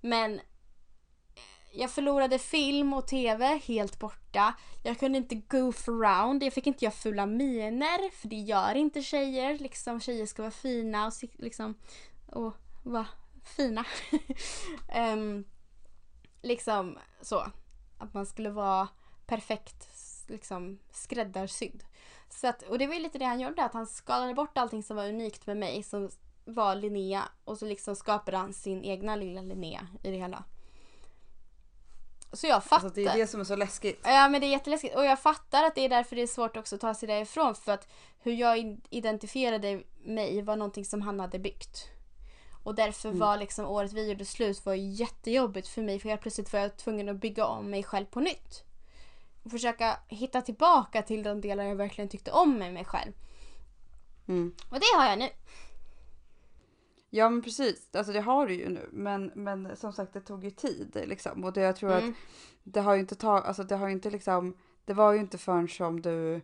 Men 0.01 0.39
jag 1.71 1.91
förlorade 1.91 2.39
film 2.39 2.93
och 2.93 3.07
tv 3.07 3.59
helt 3.65 3.99
borta. 3.99 4.55
Jag 4.83 4.99
kunde 4.99 5.17
inte 5.17 5.35
goof 5.35 5.87
around. 5.87 6.43
Jag 6.43 6.53
fick 6.53 6.67
inte 6.67 6.85
göra 6.85 6.95
fula 6.95 7.25
miner 7.25 8.11
för 8.11 8.27
det 8.27 8.35
gör 8.35 8.75
inte 8.75 9.01
tjejer. 9.01 9.59
Liksom 9.59 9.99
tjejer 9.99 10.25
ska 10.25 10.41
vara 10.41 10.51
fina 10.51 11.07
och 11.07 11.13
liksom 11.37 11.75
och 12.27 12.53
vara 12.83 13.07
fina. 13.43 13.85
Ehm, 14.89 15.45
liksom 16.41 16.97
så. 17.21 17.51
Att 17.97 18.13
man 18.13 18.25
skulle 18.25 18.49
vara 18.49 18.87
perfekt 19.25 19.87
liksom 20.27 20.79
skräddarsydd. 20.91 21.83
Så 22.29 22.47
att, 22.47 22.61
och 22.61 22.79
det 22.79 22.87
var 22.87 22.93
ju 22.93 22.99
lite 22.99 23.17
det 23.17 23.25
han 23.25 23.39
gjorde, 23.39 23.63
att 23.63 23.73
han 23.73 23.87
skalade 23.87 24.33
bort 24.33 24.57
allting 24.57 24.83
som 24.83 24.97
var 24.97 25.07
unikt 25.07 25.47
med 25.47 25.57
mig 25.57 25.83
som 25.83 26.09
var 26.45 26.75
Linnea 26.75 27.23
och 27.43 27.57
så 27.57 27.65
liksom 27.65 27.95
skapade 27.95 28.37
han 28.37 28.53
sin 28.53 28.83
egna 28.83 29.15
lilla 29.15 29.41
Linnea 29.41 29.87
i 30.03 30.11
det 30.11 30.17
hela. 30.17 30.43
Så 32.33 32.47
jag 32.47 32.63
fattar. 32.63 32.85
Alltså, 32.85 33.01
det 33.01 33.07
är 33.07 33.17
det 33.17 33.27
som 33.27 33.39
är 33.39 33.43
så 33.43 33.55
läskigt. 33.55 33.99
Ja 34.03 34.29
men 34.29 34.41
det 34.41 34.47
är 34.47 34.51
jätteläskigt 34.51 34.95
och 34.95 35.05
jag 35.05 35.19
fattar 35.19 35.63
att 35.63 35.75
det 35.75 35.81
är 35.81 35.89
därför 35.89 36.15
det 36.15 36.21
är 36.21 36.27
svårt 36.27 36.57
också 36.57 36.75
att 36.75 36.81
ta 36.81 36.93
sig 36.93 37.07
därifrån 37.07 37.55
för 37.55 37.71
att 37.71 37.87
hur 38.19 38.33
jag 38.33 38.77
identifierade 38.89 39.83
mig 40.03 40.41
var 40.41 40.55
någonting 40.55 40.85
som 40.85 41.01
han 41.01 41.19
hade 41.19 41.39
byggt. 41.39 41.89
Och 42.63 42.75
därför 42.75 43.11
var 43.11 43.37
liksom 43.37 43.65
året 43.65 43.93
vi 43.93 44.09
gjorde 44.09 44.25
slut 44.25 44.65
var 44.65 44.73
jättejobbigt 44.73 45.67
för 45.67 45.81
mig 45.81 45.99
för 45.99 46.09
helt 46.09 46.21
plötsligt 46.21 46.53
var 46.53 46.59
jag 46.59 46.77
tvungen 46.77 47.09
att 47.09 47.15
bygga 47.15 47.45
om 47.45 47.69
mig 47.69 47.83
själv 47.83 48.05
på 48.05 48.19
nytt. 48.19 48.63
Och 49.45 49.51
försöka 49.51 49.99
hitta 50.07 50.41
tillbaka 50.41 51.01
till 51.01 51.23
de 51.23 51.41
delar 51.41 51.63
jag 51.63 51.75
verkligen 51.75 52.09
tyckte 52.09 52.31
om 52.31 52.57
med 52.57 52.73
mig 52.73 52.85
själv. 52.85 53.11
Mm. 54.27 54.55
Och 54.69 54.79
det 54.79 54.97
har 54.97 55.09
jag 55.09 55.19
nu. 55.19 55.29
Ja 57.09 57.29
men 57.29 57.41
precis, 57.41 57.89
alltså 57.95 58.13
det 58.13 58.21
har 58.21 58.47
du 58.47 58.53
ju 58.53 58.69
nu. 58.69 58.89
Men, 58.91 59.31
men 59.35 59.75
som 59.75 59.93
sagt 59.93 60.13
det 60.13 60.21
tog 60.21 60.43
ju 60.43 60.51
tid 60.51 61.03
liksom. 61.07 61.43
Och 61.43 61.53
det, 61.53 61.61
jag 61.61 61.75
tror 61.75 61.91
Mm. 61.91 62.09
att 62.09 62.15
det 62.63 62.81
har 62.81 62.93
ju 62.93 62.99
inte 62.99 63.15
tagit, 63.15 63.45
alltså 63.45 63.63
det 63.63 63.75
har 63.75 63.87
ju 63.87 63.93
inte 63.93 64.09
liksom, 64.09 64.57
det 64.85 64.93
var 64.93 65.13
ju 65.13 65.19
inte 65.19 65.37
förrän 65.37 65.67
som 65.67 66.01
du 66.01 66.41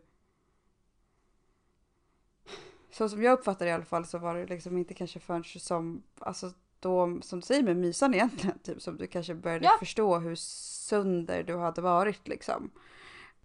så 2.91 3.09
som 3.09 3.23
jag 3.23 3.33
uppfattar 3.39 3.65
det 3.65 3.69
i 3.69 3.73
alla 3.73 3.85
fall 3.85 4.05
så 4.05 4.17
var 4.17 4.35
det 4.35 4.45
liksom 4.45 4.77
inte 4.77 4.93
kanske 4.93 5.19
förrän 5.19 5.43
som, 5.43 6.03
alltså 6.19 6.51
då, 6.81 7.19
som 7.21 7.39
du 7.39 7.45
säger 7.45 7.63
med 7.63 7.77
mysan 7.77 8.13
egentligen, 8.13 8.59
typ 8.63 8.81
som 8.81 8.97
du 8.97 9.07
kanske 9.07 9.35
började 9.35 9.65
Ja. 9.65 9.75
förstå 9.79 10.17
hur 10.19 10.35
sönder 10.35 11.43
du 11.43 11.57
hade 11.57 11.81
varit 11.81 12.27
liksom. 12.27 12.71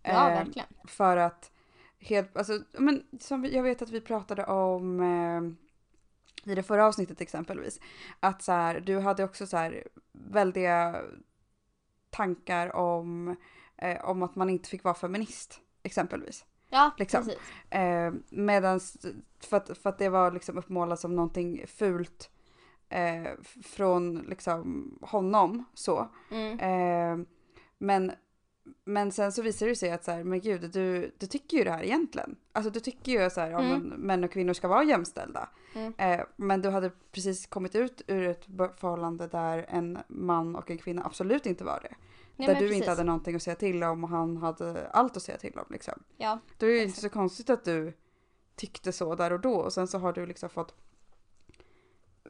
Ja, 0.03 0.31
Eh, 0.31 0.45
verkligen. 0.45 0.69
För 0.85 1.17
att 1.17 1.51
helt, 1.99 2.37
alltså, 2.37 2.61
men 2.79 3.07
som 3.21 3.45
jag 3.45 3.63
vet 3.63 3.83
att 3.83 3.91
vi 3.91 4.01
pratade 4.01 4.45
om 4.45 5.01
eh, 5.01 6.51
i 6.53 6.55
det 6.55 6.63
förra 6.63 6.87
avsnittet 6.87 7.21
exempelvis. 7.21 7.81
Att 8.21 8.43
så 8.43 8.53
här, 8.53 8.81
du 8.81 8.99
hade 8.99 9.25
också 9.25 9.47
så 9.47 9.57
här 9.57 9.85
väldiga 10.13 11.03
tankar 12.11 12.77
om, 12.77 13.37
eh, 13.77 14.05
om 14.05 14.23
att 14.23 14.37
man 14.37 14.51
inte 14.51 14.69
fick 14.69 14.85
vara 14.85 14.95
feminist 14.95 15.61
exempelvis. 15.83 16.45
Ja, 16.71 16.91
Liksom. 16.99 17.25
precis. 17.25 17.41
Eh, 17.71 18.13
medans, 18.29 18.97
för 19.41 19.57
att, 19.57 19.79
för 19.79 19.91
att 19.91 19.99
det 19.99 20.09
var 20.09 20.31
liksom 20.33 20.59
uppmålat 20.59 21.01
som 21.01 21.17
någonting 21.17 21.65
fult 21.67 22.31
eh, 22.89 23.33
från 23.63 24.15
liksom 24.29 24.91
honom 25.03 25.65
så. 25.75 26.09
Mm. 26.31 26.59
Eh, 26.61 27.27
men, 27.79 28.13
men 28.85 29.13
sen 29.13 29.33
så 29.33 29.43
visar 29.43 29.67
det 29.67 29.77
sig 29.77 29.91
att 29.91 30.05
så 30.05 30.11
här, 30.11 30.25
men 30.25 30.41
gud, 30.41 30.71
du, 30.73 31.13
du 31.19 31.27
tycker 31.27 31.57
ju 31.57 31.65
det 31.65 31.71
här 31.71 31.83
egentligen. 31.83 32.37
Alltså 32.53 32.71
du 32.71 32.81
tycker 32.81 33.13
ju 33.13 33.31
så 33.31 33.41
här, 33.41 33.51
ja, 33.51 33.61
Mm. 33.61 33.83
men 33.83 34.01
män 34.01 34.25
och 34.25 34.31
kvinnor 34.33 34.53
ska 34.53 34.69
vara 34.69 34.85
jämställda. 34.85 35.49
Mm. 35.75 35.95
Eh, 35.99 36.27
men 36.37 36.63
du 36.63 36.69
hade 36.69 36.91
precis 37.13 37.47
kommit 37.47 37.75
ut 37.75 38.03
ur 38.07 38.27
ett 38.29 38.45
förhållande 38.77 39.27
där 39.27 39.67
en 39.69 39.99
man 40.09 40.57
och 40.57 40.71
en 40.71 40.79
kvinna 40.79 41.05
absolut 41.05 41.47
inte 41.47 41.65
var 41.65 41.81
det. 41.83 41.95
Nej, 42.37 42.49
där 42.49 42.55
du 42.55 42.61
precis. 42.61 42.77
inte 42.77 42.91
hade 42.91 43.05
någonting 43.05 43.37
att 43.37 43.43
säga 43.43 43.57
till 43.57 43.83
om 43.85 44.05
och 44.05 44.11
han 44.11 44.37
hade 44.37 44.89
allt 44.91 45.17
att 45.17 45.23
säga 45.23 45.39
till 45.39 45.59
om. 45.59 45.65
Liksom. 45.71 46.03
Ja, 46.17 46.39
Då 46.59 46.67
är 46.67 46.71
det 46.71 46.83
inte 46.83 47.01
så 47.01 47.09
konstigt 47.09 47.51
att 47.51 47.65
du 47.65 47.93
tyckte 48.57 48.93
så 48.93 49.15
där 49.15 49.33
och 49.33 49.41
då 49.41 49.55
och 49.55 49.73
sen 49.73 49.87
så 49.89 49.99
har 49.99 50.13
du 50.13 50.27
liksom 50.27 50.49
fått 50.49 50.75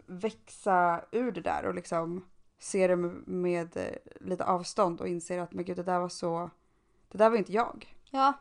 växa 0.07 1.05
ur 1.13 1.33
det 1.33 1.41
där 1.41 1.65
och 1.67 1.75
liksom 1.75 2.25
se 2.59 2.87
det 2.87 2.97
med, 2.97 3.77
eh, 3.77 3.97
lite 4.21 4.45
avstånd 4.45 5.01
och 5.01 5.09
inser 5.09 5.39
att 5.39 5.53
men 5.53 5.65
gud 5.65 5.77
det 5.77 5.83
där 5.83 5.99
var 5.99 6.09
så, 6.09 6.51
det 7.09 7.19
där 7.19 7.31
var 7.31 7.37
inte 7.37 7.53
jag. 7.53 7.97
ja. 8.11 8.33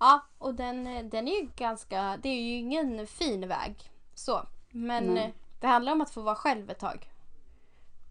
Ja, 0.00 0.20
och 0.38 0.54
den, 0.54 0.86
eh, 0.86 1.04
den 1.04 1.28
är 1.28 1.40
ju 1.40 1.48
ganska, 1.56 2.18
det 2.22 2.28
är 2.28 2.40
ju 2.42 2.54
ingen 2.56 3.06
fin 3.06 3.48
väg. 3.48 3.90
Så. 4.14 4.46
Men 4.70 5.04
Nej. 5.14 5.24
eh, 5.24 5.30
det 5.60 5.66
handlar 5.66 5.92
om 5.92 6.00
att 6.00 6.10
få 6.10 6.20
vara 6.22 6.34
själv 6.34 6.70
ett 6.70 6.78
tag. 6.78 7.10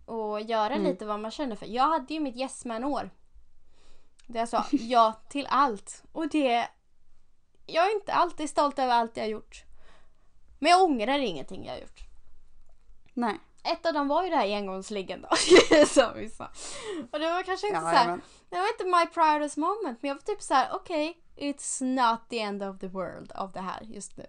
Och 0.05 0.41
göra 0.41 0.73
Mm. 0.73 0.83
lite 0.87 1.05
vad 1.05 1.19
man 1.19 1.31
känner 1.31 1.55
för. 1.55 1.65
Jag 1.65 1.83
hade 1.87 2.13
ju 2.13 2.19
mitt 2.19 2.35
yes 2.35 2.65
man-år. 2.65 3.09
Där 4.27 4.39
jag 4.39 4.49
sa 4.49 4.65
ja 4.71 5.13
till 5.29 5.47
allt. 5.49 6.03
Och 6.11 6.27
det... 6.29 6.67
Jag 7.65 7.87
är 7.87 7.95
inte 7.95 8.13
alltid 8.13 8.49
stolt 8.49 8.79
över 8.79 8.93
allt 8.93 9.17
jag 9.17 9.23
har 9.23 9.29
gjort. 9.29 9.63
Men 10.59 10.71
jag 10.71 10.83
ångrar 10.83 11.19
ingenting 11.19 11.65
jag 11.65 11.73
har 11.73 11.79
gjort. 11.79 11.99
Nej. 13.17 13.39
Ett 13.63 13.85
av 13.85 13.93
dem 13.93 14.07
var 14.07 14.23
ju 14.23 14.29
det 14.29 14.35
här 14.35 14.55
engångsliggen 14.55 15.21
då. 15.21 15.35
som 15.87 16.11
vi 16.15 16.29
sa. 16.29 16.45
Och 17.11 17.19
det 17.19 17.31
var 17.31 17.43
kanske 17.43 17.67
inte 17.67 17.77
Ja, 17.79 17.81
så 17.81 17.87
här, 17.87 18.07
men, 18.07 18.21
Det 18.49 18.55
var 18.55 18.67
inte 18.67 18.85
my 18.85 19.05
proudest 19.13 19.57
moment. 19.57 19.97
Men 20.01 20.09
jag 20.09 20.15
var 20.15 20.21
typ 20.21 20.41
så 20.41 20.53
här: 20.53 20.69
okej. 20.73 21.17
it's 21.37 21.83
not 21.83 22.19
the 22.29 22.39
end 22.39 22.63
of 22.63 22.79
the 22.79 22.87
world 22.87 23.31
av 23.31 23.51
det 23.51 23.59
här 23.59 23.81
just 23.83 24.17
nu. 24.17 24.25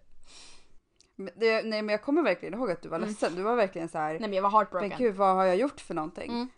det, 1.36 1.62
nej 1.62 1.82
men 1.82 1.88
jag 1.88 2.02
kommer 2.02 2.22
verkligen 2.22 2.54
ihåg 2.54 2.70
att 2.70 2.82
du 2.82 2.88
var 2.88 2.96
Mm. 2.96 3.08
ledsen. 3.08 3.34
Du 3.34 3.42
var 3.42 3.56
verkligen 3.56 3.88
så 3.88 3.98
här, 3.98 4.10
Nej 4.10 4.20
men 4.20 4.32
jag 4.32 4.42
var 4.42 4.50
heartbroken. 4.50 4.88
men 4.88 4.98
gud 4.98 5.14
vad 5.14 5.34
har 5.36 5.44
jag 5.44 5.56
gjort 5.56 5.80
för 5.80 5.94
någonting? 5.94 6.30
Mm. 6.32 6.48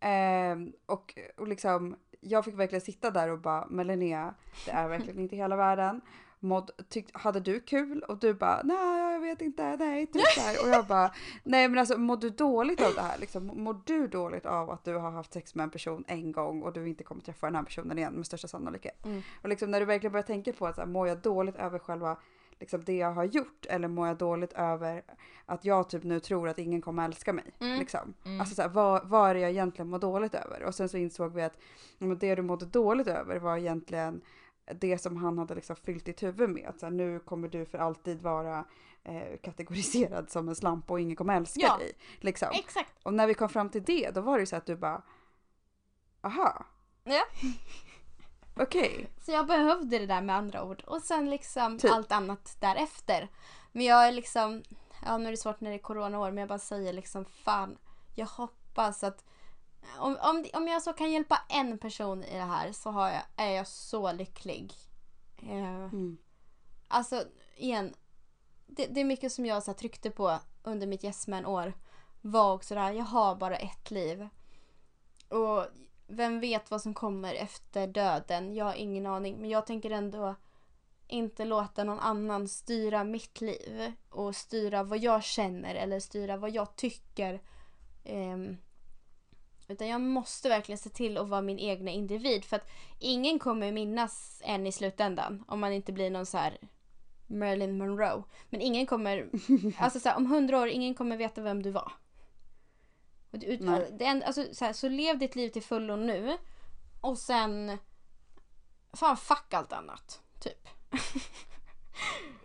Ehm, 0.00 0.72
och, 0.86 1.18
och 1.36 1.48
liksom, 1.48 1.96
jag 2.20 2.44
fick 2.44 2.54
verkligen 2.54 2.80
sitta 2.82 3.10
där 3.10 3.28
och 3.30 3.38
bara, 3.38 3.66
men 3.70 3.86
Linnea, 3.86 4.34
det 4.66 4.70
är 4.70 4.88
verkligen 4.88 5.18
inte 5.18 5.36
hela 5.36 5.56
världen. 5.56 6.00
Mod, 6.40 6.70
tyck, 6.88 7.08
hade 7.12 7.40
du 7.40 7.60
kul? 7.60 8.02
Och 8.02 8.18
du 8.18 8.34
bara, 8.34 8.60
nej 8.64 9.12
jag 9.12 9.20
vet 9.20 9.40
inte, 9.40 9.76
nej 9.76 10.06
typ 10.06 10.26
här. 10.36 10.62
Och 10.62 10.68
jag 10.68 10.86
bara, 10.86 11.12
nej 11.44 11.68
men 11.68 11.78
alltså 11.78 11.98
mår 11.98 12.16
du 12.16 12.30
dåligt 12.30 12.80
av 12.80 12.94
det 12.94 13.00
här? 13.00 13.18
Liksom, 13.18 13.46
mår 13.46 13.80
du 13.84 14.06
dåligt 14.06 14.46
av 14.46 14.70
att 14.70 14.84
du 14.84 14.94
har 14.94 15.10
haft 15.10 15.32
sex 15.32 15.54
med 15.54 15.64
en 15.64 15.70
person 15.70 16.04
en 16.06 16.32
gång 16.32 16.62
och 16.62 16.72
du 16.72 16.88
inte 16.88 17.04
kommer 17.04 17.22
träffa 17.22 17.46
den 17.46 17.54
här 17.54 17.62
personen 17.62 17.98
igen 17.98 18.12
med 18.12 18.26
största 18.26 18.48
sannolikhet? 18.48 19.04
Mm. 19.04 19.22
Och 19.42 19.48
liksom 19.48 19.70
när 19.70 19.80
du 19.80 19.86
verkligen 19.86 20.12
börjar 20.12 20.26
tänka 20.26 20.52
på 20.52 20.66
att 20.66 20.74
så 20.74 20.80
här, 20.80 20.88
mår 20.88 21.08
jag 21.08 21.18
dåligt 21.18 21.56
över 21.56 21.78
själva 21.78 22.16
liksom 22.60 22.84
det 22.84 22.96
jag 22.96 23.12
har 23.12 23.24
gjort 23.24 23.66
eller 23.66 23.88
mår 23.88 24.06
jag 24.06 24.16
dåligt 24.16 24.52
över 24.52 25.02
att 25.46 25.64
jag 25.64 25.88
typ 25.88 26.04
nu 26.04 26.20
tror 26.20 26.48
att 26.48 26.58
ingen 26.58 26.82
kommer 26.82 27.04
älska 27.04 27.32
mig? 27.32 27.44
Mm. 27.60 27.78
Liksom. 27.78 28.14
Mm. 28.24 28.40
Alltså 28.40 28.54
så 28.54 28.62
här, 28.62 28.68
vad, 28.68 29.08
vad 29.08 29.30
är 29.30 29.34
det 29.34 29.40
jag 29.40 29.50
egentligen 29.50 29.88
mår 29.88 29.98
dåligt 29.98 30.34
över? 30.34 30.62
Och 30.62 30.74
sen 30.74 30.88
så 30.88 30.96
insåg 30.96 31.34
vi 31.34 31.42
att 31.42 31.58
det 31.98 32.34
du 32.34 32.42
mådde 32.42 32.66
dåligt 32.66 33.06
över 33.06 33.38
var 33.38 33.56
egentligen 33.56 34.20
det 34.74 34.98
som 34.98 35.16
han 35.16 35.38
hade 35.38 35.54
liksom 35.54 35.76
fyllt 35.76 36.04
ditt 36.04 36.22
huvud 36.22 36.50
med. 36.50 36.68
Att 36.68 36.80
så 36.80 36.86
här, 36.86 36.90
nu 36.90 37.18
kommer 37.20 37.48
du 37.48 37.64
för 37.66 37.78
alltid 37.78 38.22
vara 38.22 38.64
eh, 39.04 39.38
kategoriserad 39.42 40.30
som 40.30 40.48
en 40.48 40.54
slampa 40.56 40.92
och 40.92 41.00
ingen 41.00 41.16
kommer 41.16 41.36
älska 41.36 41.60
Ja. 41.60 41.76
dig. 41.78 41.92
Liksom. 42.20 42.48
Exakt. 42.52 42.92
Och 43.02 43.14
när 43.14 43.26
vi 43.26 43.34
kom 43.34 43.48
fram 43.48 43.70
till 43.70 43.82
det 43.84 44.10
då 44.14 44.20
var 44.20 44.38
det 44.38 44.46
så 44.46 44.56
att 44.56 44.66
du 44.66 44.76
bara 44.76 45.02
aha. 46.20 46.66
Ja. 47.04 47.22
Okej. 48.56 49.10
Så 49.20 49.32
jag 49.32 49.46
behövde 49.46 49.98
det 49.98 50.06
där 50.06 50.22
med 50.22 50.36
andra 50.36 50.64
ord. 50.64 50.82
Och 50.86 51.02
sen 51.02 51.30
liksom 51.30 51.78
Typ. 51.78 51.92
allt 51.92 52.12
annat 52.12 52.56
därefter. 52.60 53.28
Men 53.72 53.84
jag 53.84 54.08
är 54.08 54.12
liksom, 54.12 54.62
ja 55.04 55.18
nu 55.18 55.26
är 55.26 55.30
det 55.30 55.36
svårt 55.36 55.60
när 55.60 55.70
det 55.70 55.76
är 55.76 55.82
coronaår 55.82 56.30
men 56.30 56.38
jag 56.38 56.48
bara 56.48 56.58
säger 56.58 56.92
liksom 56.92 57.24
fan, 57.24 57.78
jag 58.14 58.26
hoppas 58.26 59.04
att 59.04 59.24
om, 59.98 60.18
om, 60.20 60.44
om 60.52 60.68
jag 60.68 60.82
så 60.82 60.92
kan 60.92 61.12
hjälpa 61.12 61.40
en 61.48 61.78
person 61.78 62.24
i 62.24 62.34
det 62.34 62.44
här 62.44 62.72
så 62.72 62.90
jag, 62.90 63.46
är 63.46 63.50
jag 63.50 63.66
så 63.66 64.12
lycklig. 64.12 64.72
Eh, 65.42 65.84
Mm. 65.84 66.18
Alltså 66.88 67.24
igen, 67.56 67.94
det, 68.66 68.86
det 68.86 69.00
är 69.00 69.04
mycket 69.04 69.32
som 69.32 69.46
jag 69.46 69.62
så 69.62 69.70
här, 69.70 69.78
tryckte 69.78 70.10
på 70.10 70.38
under 70.62 70.86
mitt 70.86 71.04
Yes 71.04 71.28
år 71.28 71.72
var 72.20 72.52
också 72.52 72.74
det 72.74 72.80
här, 72.80 72.92
jag 72.92 73.04
har 73.04 73.34
bara 73.34 73.56
ett 73.56 73.90
liv. 73.90 74.28
Och 75.28 75.66
vem 76.06 76.40
vet 76.40 76.70
vad 76.70 76.82
som 76.82 76.94
kommer 76.94 77.34
efter 77.34 77.86
döden? 77.86 78.54
Jag 78.54 78.64
har 78.64 78.74
ingen 78.74 79.06
aning. 79.06 79.36
Men 79.40 79.50
jag 79.50 79.66
tänker 79.66 79.90
ändå 79.90 80.34
inte 81.06 81.44
låta 81.44 81.84
någon 81.84 82.00
annan 82.00 82.48
styra 82.48 83.04
mitt 83.04 83.40
liv 83.40 83.92
och 84.08 84.36
styra 84.36 84.82
vad 84.82 84.98
jag 84.98 85.24
känner 85.24 85.74
eller 85.74 86.00
styra 86.00 86.36
vad 86.36 86.50
jag 86.50 86.76
tycker. 86.76 87.40
Ehm, 88.04 88.56
utan 89.68 89.88
jag 89.88 90.00
måste 90.00 90.48
verkligen 90.48 90.78
se 90.78 90.90
till 90.90 91.18
att 91.18 91.28
vara 91.28 91.42
min 91.42 91.58
egna 91.58 91.90
individ 91.90 92.44
för 92.44 92.56
att 92.56 92.68
ingen 92.98 93.38
kommer 93.38 93.72
minnas 93.72 94.42
en 94.44 94.66
i 94.66 94.72
slutändan 94.72 95.44
om 95.48 95.60
man 95.60 95.72
inte 95.72 95.92
blir 95.92 96.10
någon 96.10 96.26
så 96.26 96.38
här 96.38 96.58
Marilyn 97.26 97.78
Monroe. 97.78 98.22
Men 98.48 98.60
ingen 98.60 98.86
kommer, 98.86 99.30
alltså 99.78 100.00
så 100.00 100.08
här, 100.08 100.16
om 100.16 100.26
hundra 100.26 100.58
år, 100.58 100.68
ingen 100.68 100.94
kommer 100.94 101.16
veta 101.16 101.40
vem 101.40 101.62
du 101.62 101.70
var. 101.70 101.92
Och 103.30 103.38
Nej. 103.38 103.90
det, 103.98 104.04
är 104.04 104.20
alltså, 104.20 104.44
så, 104.52 104.64
här, 104.64 104.72
så 104.72 104.88
lev 104.88 105.18
ditt 105.18 105.36
liv 105.36 105.48
till 105.48 105.62
fullo 105.62 105.96
nu 105.96 106.38
och 107.00 107.18
sen 107.18 107.78
fan 108.92 109.16
fuck 109.16 109.54
allt 109.54 109.72
annat. 109.72 110.22
Typ. 110.40 110.68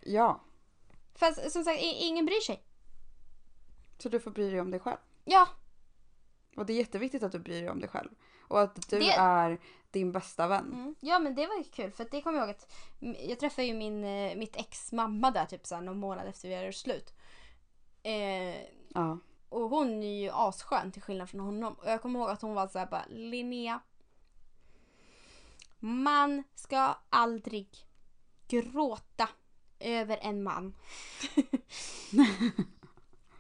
Ja. 0.06 0.42
Fast 1.16 1.52
som 1.52 1.64
sagt, 1.64 1.80
ingen 1.82 2.26
bryr 2.26 2.42
sig. 2.42 2.64
Så 3.98 4.10
du 4.10 4.20
får 4.20 4.32
bry 4.32 4.50
dig 4.50 4.62
om 4.62 4.72
dig 4.72 4.80
själv. 4.80 4.98
Ja, 5.26 5.48
Och 6.56 6.66
det 6.66 6.74
är 6.74 6.78
jätteviktigt 6.78 7.24
att 7.24 7.32
du 7.32 7.40
bryr 7.40 7.62
dig 7.62 7.70
om 7.70 7.80
dig 7.80 7.90
själv. 7.90 8.10
Och 8.48 8.62
att 8.62 8.90
du 8.90 9.00
Det- 9.00 9.12
är 9.12 9.60
din 9.92 10.12
bästa 10.12 10.48
vän. 10.48 10.74
Mm. 10.74 10.96
Ja 11.00 11.20
men 11.20 11.36
det 11.36 11.48
var 11.48 11.56
ju 11.56 11.64
kul 11.64 11.92
för 11.92 12.08
det 12.12 12.22
kommer 12.22 12.40
jag 12.40 12.48
ihåg 12.48 12.56
att 12.56 12.74
jag 13.30 13.40
träffade 13.40 13.68
ju 13.68 13.74
min, 13.74 14.04
eh, 14.04 14.36
mitt 14.36 14.56
ex 14.56 14.92
mamma 14.92 15.32
där 15.32 15.46
typ 15.46 15.66
såhär 15.68 15.82
någon 15.82 16.00
månad 16.00 16.28
efter 16.28 16.50
vi 16.50 16.56
hade 16.56 16.74
slut. 16.74 17.14
Eh, 18.04 18.56
Ja. 18.96 19.18
och 19.50 19.70
hon 19.70 20.04
är 20.04 20.22
ju 20.22 20.30
asskön 20.34 20.92
till 20.92 21.02
skillnad 21.02 21.30
från 21.30 21.40
honom. 21.40 21.74
Och 21.74 21.90
jag 21.90 22.02
kommer 22.02 22.20
ihåg 22.20 22.30
att 22.30 22.42
hon 22.42 22.54
var 22.54 22.68
såhär 22.68 22.86
bara 22.86 23.06
Linnea. 23.10 23.80
Man 25.80 26.44
ska 26.56 26.96
aldrig 27.10 27.68
gråta 28.48 29.30
över 29.80 30.18
en 30.22 30.44
man. 30.44 30.76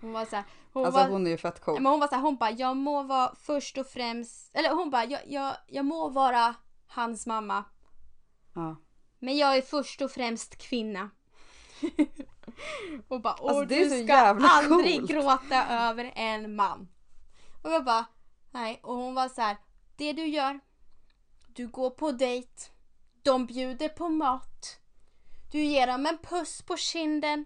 hon 0.03 0.13
var 0.13 0.25
såhär. 0.25 0.45
Hon 0.73 0.85
Alltså 0.85 1.01
var, 1.01 1.09
hon 1.09 1.27
är 1.27 1.31
ju 1.31 1.37
fett 1.37 1.59
cool. 1.61 1.73
men 1.81 1.85
hon 1.91 1.99
var 1.99 2.07
såhär, 2.07 2.21
hon 2.21 2.37
bara 2.37 2.51
jag 2.51 2.77
må 2.77 3.03
vara 3.03 3.35
först 3.35 3.77
och 3.77 3.87
främst, 3.87 4.55
eller 4.55 4.69
hon 4.73 4.89
bara 4.89 5.05
jag, 5.05 5.21
jag, 5.27 5.55
jag 5.67 5.85
må 5.85 6.09
vara 6.09 6.55
hans 6.87 7.25
mamma. 7.27 7.63
Ja. 8.55 8.75
Men 9.19 9.37
jag 9.37 9.57
är 9.57 9.61
först 9.61 10.01
och 10.01 10.11
främst 10.11 10.55
kvinna. 10.57 11.09
och 13.07 13.21
bara, 13.21 13.33
Alltså, 13.33 13.55
och 13.57 13.67
det 13.67 13.75
är 13.81 13.89
du 13.89 13.99
så 13.99 14.03
ska 14.05 14.17
aldrig 14.17 14.99
coolt." 14.99 15.11
gråta 15.11 15.65
över 15.89 16.11
en 16.15 16.55
man. 16.55 16.87
Och 17.63 17.71
jag 17.71 17.85
bara, 17.85 18.05
nej. 18.51 18.79
Och 18.83 18.95
hon 18.95 19.15
var 19.15 19.29
så 19.29 19.41
här, 19.41 19.57
det 19.95 20.13
du 20.13 20.25
gör, 20.25 20.59
du 21.47 21.67
går 21.67 21.89
på 21.89 22.11
dejt, 22.11 22.49
de 23.23 23.45
bjuder 23.45 23.89
på 23.89 24.09
mat, 24.09 24.79
du 25.51 25.59
ger 25.63 25.87
dem 25.87 26.05
en 26.05 26.17
puss 26.17 26.61
på 26.61 26.77
kinden, 26.77 27.45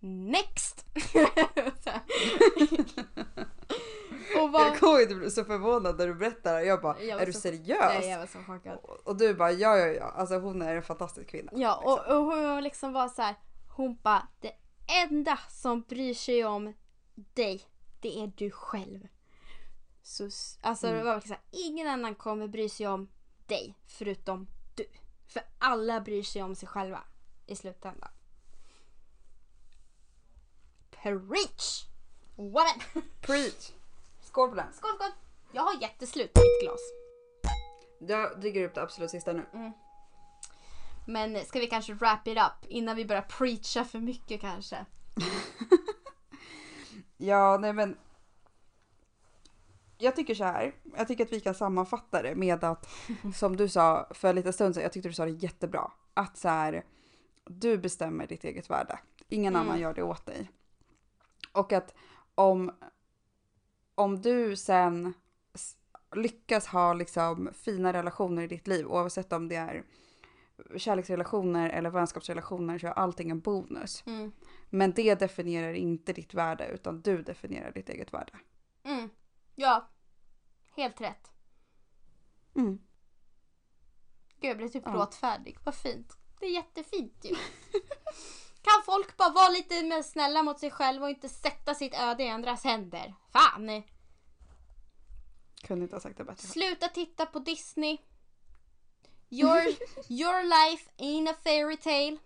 next! 0.00 0.84
Och 4.42 4.52
var, 4.52 4.60
Jag 4.66 4.78
kommer 4.78 4.92
ihåg 4.92 5.02
att 5.02 5.08
du 5.08 5.14
blev 5.14 5.30
så 5.30 5.44
förvånad 5.44 5.98
när 5.98 6.06
du 6.06 6.14
berättade 6.14 6.58
det. 6.58 6.64
Jag 6.64 6.80
bara, 6.82 7.00
Jag 7.02 7.22
är 7.22 7.26
du 7.26 7.32
så- 7.32 7.40
seriös? 7.40 7.94
nej, 8.00 8.08
jag 8.10 8.18
var 8.18 8.26
så 8.26 8.38
chockad. 8.38 8.78
Och- 8.82 9.06
Och 9.08 9.16
du 9.16 9.34
bara, 9.34 9.52
ja 9.52 9.76
ja 9.76 9.86
ja. 9.86 10.04
Alltså 10.04 10.38
hon 10.38 10.62
är 10.62 10.76
en 10.76 10.82
fantastisk 10.82 11.28
kvinna. 11.30 11.52
Ja, 11.54 11.76
och, 11.84 12.16
och 12.16 12.24
hon 12.24 12.62
liksom 12.64 12.92
var 12.92 13.08
så 13.08 13.22
här. 13.22 13.34
Hon 13.76 13.98
bara, 14.02 14.28
det 14.40 14.52
enda 15.04 15.38
som 15.50 15.82
bryr 15.82 16.14
sig 16.14 16.44
om 16.44 16.74
dig, 17.14 17.62
det 18.00 18.20
är 18.22 18.32
du 18.36 18.50
själv. 18.50 19.08
Så, 20.02 20.24
alltså 20.60 20.86
det 20.86 20.96
var 20.96 21.04
verkligen 21.04 21.28
så 21.28 21.34
här, 21.58 21.66
ingen 21.66 21.88
annan 21.88 22.14
kommer 22.14 22.48
bry 22.48 22.68
sig 22.68 22.86
om 22.86 23.08
dig 23.46 23.74
förutom 23.86 24.46
du. 24.74 24.84
För 25.28 25.42
alla 25.58 26.00
bryr 26.00 26.22
sig 26.22 26.42
om 26.42 26.54
sig 26.54 26.68
själva 26.68 27.00
i 27.46 27.56
slutändan. 27.56 28.10
Preach! 31.02 31.86
Woman! 32.36 32.80
Preach! 33.20 33.72
Skål 34.20 34.48
på 34.48 34.54
den. 34.54 34.72
Skål, 34.72 34.90
skål! 34.96 35.10
Jag 35.52 35.62
har 35.62 35.80
jätteslut 35.82 36.30
i 36.36 36.40
mitt 36.40 36.62
glas. 36.62 36.80
Jag 37.98 38.40
dricker 38.40 38.64
upp 38.64 38.74
det 38.74 38.82
absolut 38.82 39.10
sista 39.10 39.32
nu. 39.32 39.72
Men 41.06 41.44
ska 41.44 41.58
vi 41.60 41.66
kanske 41.66 41.94
wrap 41.94 42.26
it 42.28 42.38
up 42.38 42.66
innan 42.68 42.96
vi 42.96 43.04
börjar 43.04 43.22
preacha 43.22 43.84
för 43.84 43.98
mycket 43.98 44.40
kanske? 44.40 44.86
Ja, 47.22 47.58
nej 47.60 47.72
men. 47.72 47.96
Jag 49.98 50.16
tycker 50.16 50.34
så 50.34 50.44
här. 50.44 50.74
Jag 50.96 51.08
tycker 51.08 51.24
att 51.24 51.32
vi 51.32 51.40
kan 51.40 51.54
sammanfatta 51.54 52.22
det 52.22 52.34
med 52.34 52.64
att 52.64 52.88
som 53.34 53.56
du 53.56 53.68
sa 53.68 54.08
för 54.10 54.28
en 54.28 54.36
liten 54.36 54.52
stund 54.52 54.74
sedan. 54.74 54.82
Jag 54.82 54.92
tyckte 54.92 55.08
du 55.08 55.12
sa 55.12 55.24
det 55.24 55.30
jättebra. 55.30 55.92
Att 56.14 56.38
så 56.38 56.48
här. 56.48 56.84
Du 57.44 57.78
bestämmer 57.78 58.26
ditt 58.26 58.44
eget 58.44 58.70
värde. 58.70 58.98
Ingen 59.28 59.56
Mm. 59.56 59.66
annan 59.68 59.80
gör 59.80 59.94
det 59.94 60.02
åt 60.02 60.26
dig. 60.26 60.50
Och 61.52 61.72
att 61.72 61.94
om. 62.34 62.70
Om 63.94 64.22
du 64.22 64.56
sen 64.56 65.14
lyckas 66.16 66.66
ha 66.66 66.92
liksom 66.92 67.50
fina 67.54 67.92
relationer 67.92 68.42
i 68.42 68.46
ditt 68.46 68.66
liv 68.66 68.86
oavsett 68.86 69.32
om 69.32 69.48
det 69.48 69.56
är 69.56 69.84
kärleksrelationer 70.76 71.70
eller 71.70 71.90
vänskapsrelationer 71.90 72.78
så 72.78 72.86
är 72.86 72.90
allting 72.90 73.30
en 73.30 73.40
bonus. 73.40 74.02
Mm. 74.06 74.32
Men 74.70 74.92
det 74.92 75.14
definierar 75.14 75.72
inte 75.72 76.12
ditt 76.12 76.34
värde 76.34 76.66
utan 76.68 77.00
du 77.02 77.22
definierar 77.22 77.72
ditt 77.72 77.88
eget 77.88 78.12
värde. 78.12 78.32
Mm. 78.82 79.10
Ja. 79.54 79.88
Helt 80.76 81.00
rätt. 81.00 81.30
Mm. 82.54 82.78
Gud 84.40 84.50
jag 84.50 84.56
blev 84.56 84.68
typ 84.68 84.82
Ja. 84.86 84.92
gråtfärdig. 84.92 85.58
Vad 85.64 85.74
fint. 85.74 86.16
Det 86.40 86.46
är 86.46 86.50
jättefint 86.54 87.24
ju. 87.24 87.36
kan 88.62 88.82
folk 88.86 89.16
bara 89.16 89.30
vara 89.30 89.48
lite 89.48 89.82
mer 89.82 90.02
snälla 90.02 90.42
mot 90.42 90.58
sig 90.58 90.70
själva 90.70 91.04
och 91.04 91.10
inte 91.10 91.28
sätta 91.28 91.74
sitt 91.74 91.94
öde 91.94 92.22
i 92.22 92.28
andras 92.28 92.64
händer? 92.64 93.14
Fan! 93.32 93.82
Kunde 95.62 95.82
inte 95.84 95.96
ha 95.96 96.00
sagt 96.00 96.18
det 96.18 96.24
bättre. 96.24 96.48
Sluta 96.48 96.88
titta 96.88 97.26
på 97.26 97.38
Disney. 97.38 97.98
Your, 99.28 99.58
your 100.08 100.42
life 100.42 100.90
ain't 100.98 101.30
a 101.30 101.34
fairy 101.44 101.76
tale. 101.76 102.18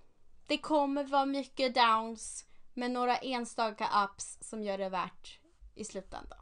Det 0.47 0.59
kommer 0.59 1.05
vara 1.05 1.27
mycket 1.27 1.75
downs. 1.75 2.45
Men 2.75 2.93
några 2.93 3.17
enstaka 3.17 3.89
ups 4.05 4.39
som 4.41 4.63
gör 4.63 4.79
det 4.79 4.89
värt 4.89 5.39
i 5.75 5.85
slutändan. 5.85 6.39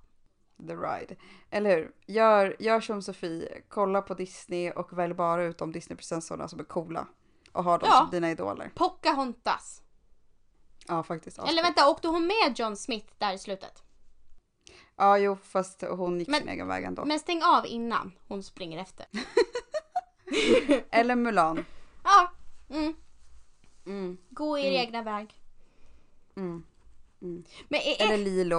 The 0.67 0.75
ride. 0.77 1.17
Eller 1.51 1.77
hur? 1.77 1.93
Gör, 2.07 2.57
gör 2.59 2.81
som 2.81 3.03
Sofie, 3.03 3.63
kolla 3.69 4.03
på 4.03 4.15
Disney 4.15 4.71
och 4.71 4.99
välj 4.99 5.15
bara 5.15 5.43
ut 5.45 5.59
de 5.59 5.73
Disneyprinsessorna 5.73 6.49
som 6.49 6.61
är 6.61 6.65
coola. 6.65 7.07
Och 7.53 7.65
ha 7.65 7.79
dem 7.79 7.89
Ja. 7.93 7.99
som 7.99 8.11
dina 8.11 8.31
idoler. 8.31 8.73
Pocahontas. 8.75 9.82
Ja 10.89 11.03
faktiskt. 11.03 11.39
Eller 11.39 11.49
ascoolt. 11.49 11.65
vänta, 11.67 11.89
åkte 11.91 12.09
hon 12.09 12.27
med 12.27 12.59
John 12.59 12.77
Smith 12.77 13.07
där 13.19 13.33
i 13.33 13.39
slutet? 13.39 13.83
Ja 14.97 15.19
jo 15.19 15.37
fast 15.43 15.83
hon 15.91 16.19
gick 16.19 16.29
Men- 16.29 16.41
sin 16.41 16.49
egen 16.49 16.69
väg 16.69 16.85
ändå. 16.85 17.05
Men 17.05 17.19
stäng 17.19 17.43
av 17.43 17.67
innan 17.67 18.13
hon 18.29 18.43
springer 18.43 18.79
efter. 18.83 19.07
Eller 20.91 21.17
Mulan. 21.17 21.65
Ja, 22.05 22.33
mm. 22.71 22.95
Mm. 23.87 24.19
gå 24.31 24.59
er 24.59 24.71
egna 24.73 25.03
väg. 25.03 25.35
Mm. 26.37 26.65
Men 27.69 27.81
är, 27.81 28.03
Eller 28.07 28.19
Lilo. 28.19 28.57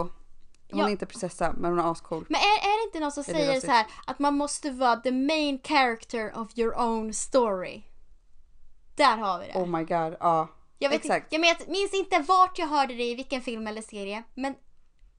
Hon 0.72 0.80
Ja. 0.80 0.86
är 0.88 0.91
inte 0.91 1.06
prinsessa 1.06 1.54
men 1.58 1.72
hon 1.72 1.80
är 1.80 1.91
ascool. 1.91 2.26
men 2.30 2.41
är, 2.41 2.44
är 2.70 2.82
det 2.84 2.88
inte 2.88 3.00
någon 3.00 3.12
som 3.12 3.22
Är 3.22 3.34
säger 3.34 3.62
så 3.62 3.68
här 3.72 3.86
att 4.08 4.20
man 4.20 4.38
måste 4.38 4.72
vara 4.72 4.95
the 4.95 5.12
main 5.12 5.60
character 5.64 6.38
of 6.38 6.58
your 6.58 6.80
own 6.82 7.14
story? 7.14 7.84
Där 8.95 9.18
har 9.18 9.40
vi 9.40 9.45
det. 9.48 9.60
Oh 9.60 9.66
my 9.68 9.84
god, 9.84 10.16
ja. 10.20 10.48
Jag, 10.80 10.90
vet, 10.90 11.00
exakt. 11.00 11.34
jag 11.34 11.40
vet, 11.40 11.68
minns 11.68 11.94
inte 11.94 12.20
vart 12.20 12.60
jag 12.60 12.68
hörde 12.68 12.94
det 12.94 13.04
i 13.04 13.16
vilken 13.16 13.41
film 13.41 13.68
eller 13.68 13.82
serie. 13.82 14.24
Men 14.34 14.56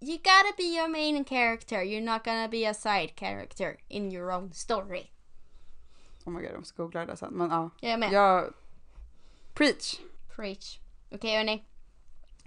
you 0.01 0.17
gotta 0.17 0.53
be 0.57 0.63
your 0.63 0.89
main 0.89 1.25
character. 1.25 1.77
You're 1.77 2.13
not 2.13 2.25
gonna 2.25 2.49
be 2.49 2.71
a 2.71 2.75
side 2.75 3.17
character 3.17 3.77
in 3.89 4.13
your 4.13 4.33
own 4.33 4.53
story. 4.53 5.11
Oh 6.25 6.33
my 6.33 6.41
god, 6.41 6.51
jag 6.51 6.59
måste 6.59 6.77
googla 6.77 7.01
det 7.01 7.07
där 7.07 7.17
sen. 7.17 7.33
Men 7.35 7.51
ja. 7.51 7.71
Jag 7.81 7.93
är 7.93 7.99
med. 7.99 8.13
Jag... 8.13 8.55
Preach. 9.55 10.01
Preach. 10.37 10.79
Okej 11.11 11.37
hörni. 11.37 11.65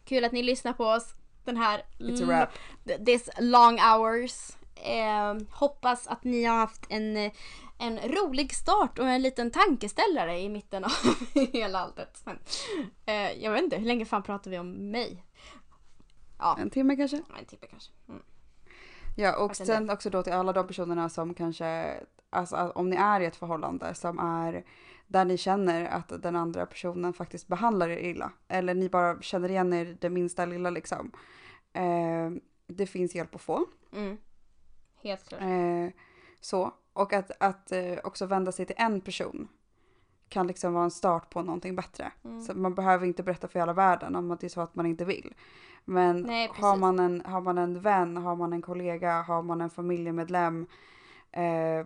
Kul 0.06 0.26
att 0.26 0.32
ni 0.32 0.44
lyssnar 0.44 0.74
på 0.74 0.86
oss. 0.86 1.14
Den 1.46 1.58
här 1.58 1.86
It's 2.00 2.24
a 2.24 2.26
wrap. 2.26 3.06
this 3.06 3.30
long 3.40 3.80
hours. 3.80 4.52
Eh, 4.76 5.36
hoppas 5.52 6.08
att 6.08 6.24
ni 6.24 6.44
har 6.44 6.56
haft 6.56 6.86
en, 6.90 7.18
eh, 7.18 7.32
en 7.78 8.00
rolig 8.00 8.54
start 8.54 9.00
och 9.00 9.10
en 9.10 9.22
liten 9.22 9.52
tankeställare 9.52 10.40
i 10.40 10.50
mitten 10.50 10.84
av 10.84 10.92
hela 11.54 11.80
alltet. 11.80 12.22
Men, 12.26 12.40
eh, 13.06 13.44
jag 13.44 13.52
vet 13.52 13.64
inte, 13.64 13.78
hur 13.78 13.86
länge 13.88 14.06
fan 14.06 14.24
pratar 14.24 14.52
vi 14.52 14.60
om 14.60 14.92
mig? 14.92 15.24
Ja, 16.40 16.58
En 16.60 16.70
timme 16.70 16.96
kanske? 16.96 17.18
en 17.18 17.46
timme 17.46 17.68
kanske. 17.70 17.92
Mm. 18.10 18.22
Ja, 19.18 19.36
och 19.38 19.48
Varför 19.50 19.66
sen 19.66 19.90
också 19.90 20.10
då 20.10 20.24
till 20.24 20.34
alla 20.34 20.54
de 20.54 20.68
personerna 20.68 21.10
som 21.10 21.34
kanske, 21.34 22.00
alltså 22.30 22.56
om 22.76 22.90
ni 22.90 22.96
är 22.96 23.22
i 23.22 23.26
ett 23.26 23.36
förhållande 23.36 23.94
som 23.94 24.20
är 24.20 24.64
där 25.08 25.26
ni 25.26 25.38
känner 25.38 25.86
att 25.86 26.22
den 26.22 26.36
andra 26.36 26.66
personen 26.66 27.14
faktiskt 27.14 27.48
behandlar 27.48 27.90
er 27.90 27.98
illa. 27.98 28.32
Eller 28.48 28.74
ni 28.74 28.90
bara 28.90 29.22
känner 29.22 29.50
igen 29.50 29.74
er 29.74 29.98
det 30.02 30.10
minsta 30.10 30.46
lilla 30.46 30.70
liksom. 30.70 31.12
Eh, 31.74 32.32
det 32.68 32.88
finns 32.88 33.16
hjälp 33.16 33.36
att 33.36 33.42
få. 33.42 33.66
Mm. 33.94 34.18
Helt 35.04 35.30
klart. 35.30 35.42
Eh, 35.42 35.88
så. 36.42 36.74
Och 36.98 37.14
att, 37.14 37.32
att 37.40 37.72
eh, 37.72 37.98
också 38.04 38.26
vända 38.26 38.52
sig 38.52 38.66
till 38.66 38.76
en 38.80 39.02
person 39.02 39.48
kan 40.30 40.48
liksom 40.48 40.74
vara 40.74 40.84
en 40.84 40.92
start 40.92 41.30
på 41.30 41.42
någonting 41.42 41.76
bättre. 41.76 42.12
Mm. 42.24 42.42
Så 42.42 42.54
man 42.54 42.76
behöver 42.76 43.06
inte 43.08 43.24
berätta 43.24 43.48
för 43.48 43.60
hela 43.60 43.74
världen 43.74 44.16
om 44.16 44.32
att 44.32 44.40
det 44.40 44.48
är 44.48 44.50
så 44.50 44.62
att 44.62 44.76
man 44.76 44.86
inte 44.86 45.06
vill. 45.06 45.34
Men 45.86 46.22
Nej, 46.22 46.52
har, 46.54 46.76
man 46.76 47.00
en, 47.00 47.22
har 47.26 47.42
man 47.42 47.58
en 47.58 47.82
vän, 47.82 48.18
har 48.18 48.36
man 48.36 48.54
en 48.54 48.62
kollega, 48.62 49.22
har 49.22 49.42
man 49.42 49.62
en 49.62 49.70
familjemedlem, 49.70 50.68
eh, 51.32 51.86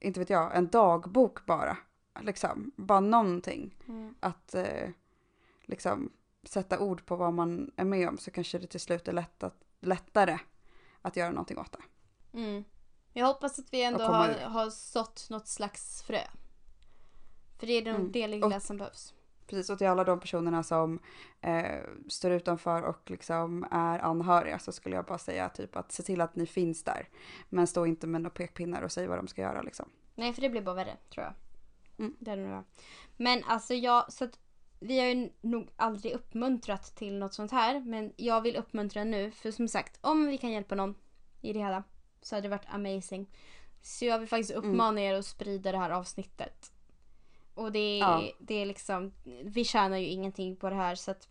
inte 0.00 0.20
vet 0.20 0.30
jag, 0.30 0.56
en 0.56 0.68
dagbok 0.68 1.46
bara. 1.46 1.76
Liksom, 2.20 2.72
bara 2.76 3.00
någonting. 3.00 3.74
Mm. 3.88 4.14
Att 4.20 4.54
eh, 4.54 4.90
liksom 5.62 6.10
sätta 6.42 6.78
ord 6.78 7.06
på 7.06 7.16
vad 7.16 7.34
man 7.34 7.70
är 7.76 7.84
med 7.84 8.08
om 8.08 8.18
så 8.18 8.30
kanske 8.30 8.58
det 8.58 8.66
till 8.66 8.80
slut 8.80 9.08
är 9.08 9.12
lätt 9.12 9.42
att, 9.42 9.64
lättare 9.80 10.38
att 11.02 11.16
göra 11.16 11.30
någonting 11.30 11.58
åt 11.58 11.72
det. 11.72 11.82
Mm. 12.38 12.64
Jag 13.12 13.26
hoppas 13.26 13.58
att 13.58 13.72
vi 13.72 13.82
ändå 13.82 13.98
komma 13.98 14.18
har, 14.18 14.34
har 14.34 14.70
sått 14.70 15.26
något 15.30 15.48
slags 15.48 16.02
frö. 16.02 16.20
För 17.58 17.66
det 17.66 17.72
är 17.72 17.84
nog 17.84 17.94
Mm. 18.00 18.12
det 18.12 18.26
lilla 18.26 18.46
Och- 18.56 18.62
som 18.62 18.76
behövs. 18.76 19.14
Precis, 19.46 19.70
och 19.70 19.78
till 19.78 19.86
alla 19.86 20.04
de 20.04 20.20
personerna 20.20 20.62
som 20.62 20.98
eh, 21.40 21.80
står 22.08 22.30
utanför 22.30 22.82
och 22.82 23.10
liksom 23.10 23.66
är 23.70 23.98
anhöriga 23.98 24.58
så 24.58 24.72
skulle 24.72 24.96
jag 24.96 25.04
bara 25.04 25.18
säga 25.18 25.48
typ 25.48 25.76
att 25.76 25.92
se 25.92 26.02
till 26.02 26.20
att 26.20 26.36
ni 26.36 26.46
finns 26.46 26.84
där. 26.84 27.08
Men 27.48 27.66
stå 27.66 27.86
inte 27.86 28.06
med 28.06 28.20
några 28.20 28.34
pekpinnar 28.34 28.82
och 28.82 28.92
säg 28.92 29.06
vad 29.06 29.18
de 29.18 29.28
ska 29.28 29.42
göra 29.42 29.62
liksom. 29.62 29.88
Nej, 30.14 30.32
för 30.32 30.42
det 30.42 30.48
blir 30.48 30.62
bara 30.62 30.74
värre, 30.74 30.96
tror 31.10 31.24
jag. 31.24 31.34
Mm. 31.98 32.16
Det 32.20 32.30
är 32.30 32.36
det. 32.36 32.64
Men 33.16 33.44
alltså 33.44 33.74
jag, 33.74 34.12
så 34.12 34.24
att 34.24 34.38
vi 34.80 34.98
har 35.00 35.06
ju 35.06 35.30
nog 35.40 35.68
aldrig 35.76 36.12
uppmuntrat 36.14 36.96
till 36.96 37.18
något 37.18 37.34
sånt 37.34 37.52
här. 37.52 37.80
Men 37.80 38.12
jag 38.16 38.40
vill 38.40 38.56
uppmuntra 38.56 39.04
nu. 39.04 39.30
För 39.30 39.50
som 39.50 39.68
sagt, 39.68 39.98
om 40.00 40.26
vi 40.26 40.38
kan 40.38 40.50
hjälpa 40.50 40.74
någon 40.74 40.94
i 41.40 41.52
det 41.52 41.58
hela 41.58 41.82
så 42.22 42.34
hade 42.34 42.48
det 42.48 42.56
varit 42.56 42.68
amazing. 42.74 43.26
Så 43.82 44.04
jag 44.04 44.18
vill 44.18 44.28
faktiskt 44.28 44.50
Mm. 44.50 44.64
uppmana 44.70 45.00
er 45.00 45.14
att 45.14 45.26
sprida 45.26 45.72
det 45.72 45.78
här 45.78 45.90
avsnittet. 45.90 46.72
Och 47.54 47.72
det 47.72 47.78
är, 47.78 47.98
Ja. 47.98 48.32
det 48.38 48.54
är 48.54 48.66
liksom, 48.66 49.12
vi 49.44 49.64
tjänar 49.64 49.96
ju 49.98 50.06
ingenting 50.06 50.56
på 50.56 50.70
det 50.70 50.76
här 50.76 50.94
så 50.94 51.10
att 51.10 51.28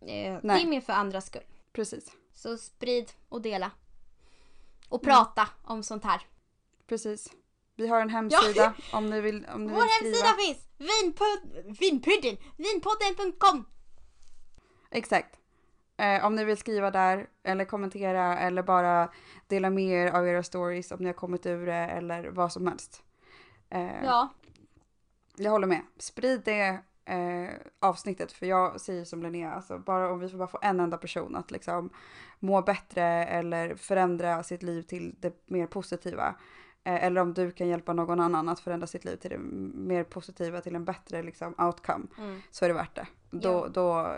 eh, 0.00 0.06
det 0.42 0.52
är 0.62 0.66
mer 0.66 0.80
för 0.80 0.92
andras 0.92 1.26
skull. 1.26 1.42
Precis, 1.72 2.12
Så 2.32 2.58
sprid 2.58 3.12
och 3.28 3.42
dela. 3.42 3.70
Och 4.88 5.02
prata 5.02 5.48
om 5.64 5.82
sånt 5.82 6.04
här. 6.04 6.20
precis. 6.86 7.32
Vi 7.76 7.88
har 7.88 8.00
en 8.00 8.10
hemsida 8.10 8.74
om 8.92 9.10
ni 9.10 9.20
vill, 9.20 9.46
om 9.54 9.64
ni 9.66 9.72
Vår 9.72 9.80
vill 9.80 10.12
skriva. 10.14 10.26
hemsida 10.26 10.42
finns! 10.42 10.68
Vinpod, 10.78 11.76
vinpudden! 11.80 12.36
Vinpodden.com 12.56 13.64
Exakt. 14.90 15.39
Eh, 16.00 16.24
om 16.26 16.34
ni 16.34 16.44
vill 16.44 16.56
skriva 16.56 16.90
där 16.90 17.26
eller 17.42 17.64
kommentera 17.64 18.38
eller 18.38 18.62
bara 18.62 19.08
dela 19.46 19.70
med 19.70 19.84
er 20.08 20.12
av 20.12 20.28
era 20.28 20.42
stories 20.42 20.92
om 20.92 20.98
ni 21.00 21.06
har 21.06 21.12
kommit 21.12 21.46
ur 21.46 21.66
det 21.66 21.74
eller 21.74 22.28
vad 22.30 22.52
som 22.52 22.66
helst. 22.66 23.02
Eh, 23.70 24.04
Ja, 24.04 24.28
Jag 25.36 25.50
håller 25.50 25.66
med. 25.66 25.80
Sprid 25.98 26.42
det 26.44 26.78
eh, 27.04 27.50
avsnittet 27.80 28.32
för 28.32 28.46
jag 28.46 28.80
säger 28.80 29.04
som 29.04 29.22
Linnea, 29.22 29.52
alltså 29.52 29.78
bara 29.78 30.12
om 30.12 30.18
vi 30.20 30.28
får 30.28 30.38
bara 30.38 30.48
få 30.48 30.58
en 30.62 30.80
enda 30.80 30.98
person 30.98 31.36
att 31.36 31.50
liksom 31.50 31.90
må 32.38 32.62
bättre 32.62 33.04
eller 33.24 33.74
förändra 33.74 34.42
sitt 34.42 34.62
liv 34.62 34.82
till 34.82 35.14
det 35.20 35.32
mer 35.46 35.66
positiva. 35.66 36.34
Eh, 36.84 37.04
eller 37.04 37.20
om 37.20 37.34
du 37.34 37.50
kan 37.50 37.68
hjälpa 37.68 37.92
någon 37.92 38.20
annan 38.20 38.48
att 38.48 38.60
förändra 38.60 38.86
sitt 38.86 39.04
liv 39.04 39.16
till 39.16 39.30
det 39.30 39.38
mer 39.78 40.04
positiva, 40.04 40.60
till 40.60 40.74
en 40.76 40.84
bättre 40.84 41.22
liksom, 41.22 41.54
outcome. 41.58 42.06
Mm. 42.18 42.40
Så 42.50 42.64
är 42.64 42.68
det 42.68 42.74
värt 42.74 42.94
det. 42.94 43.06
Då, 43.30 43.48
Ja. 43.48 43.68
då 43.68 44.16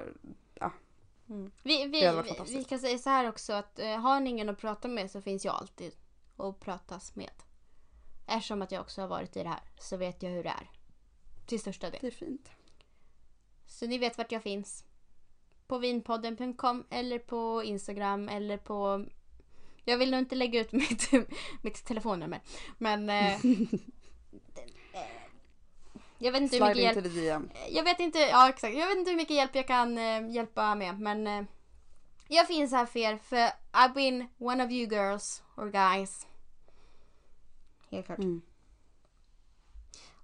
vi, 1.62 1.82
hade 1.82 1.92
vi, 1.92 2.00
vi, 2.00 2.28
fantastiskt. 2.28 2.60
vi 2.60 2.64
kan 2.64 2.78
säga 2.78 2.98
så 2.98 3.10
här 3.10 3.28
också 3.28 3.52
att 3.52 3.78
eh, 3.78 3.98
har 3.98 4.20
ni 4.20 4.30
ingen 4.30 4.48
att 4.48 4.58
prata 4.58 4.88
med 4.88 5.10
så 5.10 5.22
finns 5.22 5.44
jag 5.44 5.54
alltid 5.54 5.92
att 6.36 6.60
pratas 6.60 7.14
med. 7.14 7.30
Eftersom 8.26 8.62
att 8.62 8.72
jag 8.72 8.80
också 8.80 9.00
har 9.00 9.08
varit 9.08 9.36
i 9.36 9.42
det 9.42 9.48
här 9.48 9.62
så 9.78 9.96
vet 9.96 10.22
jag 10.22 10.30
hur 10.30 10.42
det 10.42 10.48
är. 10.48 10.70
Till 11.46 11.60
största 11.60 11.90
del. 11.90 11.98
det 12.00 12.06
är 12.06 12.10
fint. 12.10 12.50
Så 13.66 13.86
ni 13.86 13.98
vet 13.98 14.18
vart 14.18 14.32
jag 14.32 14.42
finns. 14.42 14.84
På 15.66 15.78
vinpodden.com 15.78 16.84
eller 16.90 17.18
på 17.18 17.62
Instagram 17.64 18.28
eller 18.28 18.56
på 18.56 19.06
Jag 19.84 19.98
vill 19.98 20.10
nog 20.10 20.20
inte 20.20 20.34
lägga 20.34 20.60
ut 20.60 20.72
mitt, 20.82 21.10
mitt 21.62 21.84
telefonnummer. 21.84 22.40
Men... 22.78 23.10
Eh, 23.10 23.38
jag 26.22 26.32
vet 26.32 26.42
inte 26.42 26.56
hur 26.56 26.64
mycket 26.64 26.92
Slide 26.92 27.08
hjälp... 27.08 27.14
DM. 27.14 27.50
Jag 27.70 27.84
vet 27.84 28.00
inte, 28.00 28.18
ja 28.18 28.48
exakt. 28.48 28.74
Jag 28.74 28.86
vet 28.86 28.98
inte 28.98 29.10
hur 29.10 29.16
mycket 29.16 29.36
hjälp 29.36 29.54
jag 29.54 29.66
kan 29.66 29.98
eh, 29.98 30.30
hjälpa 30.30 30.74
med. 30.74 31.00
Men 31.00 31.26
eh, 31.26 31.44
jag 32.28 32.46
finns 32.46 32.72
här 32.72 32.86
för 32.86 32.98
er. 32.98 33.16
För 33.16 33.50
I've 33.72 33.94
been 33.94 34.28
one 34.38 34.64
of 34.64 34.70
you 34.70 34.90
girls 34.90 35.42
or 35.56 35.70
guys. 35.70 36.26
Helt 37.90 38.06
klart. 38.06 38.18
Mm. 38.18 38.42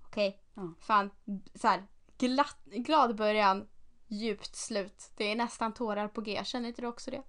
Okej. 0.06 0.42
Ja. 0.54 0.72
Fan. 0.80 1.10
Så 1.54 1.68
här, 1.68 1.86
glatt, 2.18 2.58
glad 2.64 3.16
början. 3.16 3.68
Djupt 4.08 4.56
slut. 4.56 5.10
Det 5.16 5.24
är 5.24 5.36
nästan 5.36 5.74
tårar 5.74 6.08
på 6.08 6.20
G. 6.20 6.40
Känner 6.44 6.68
inte 6.68 6.82
du 6.82 6.86
också 6.86 7.10
det? 7.10 7.22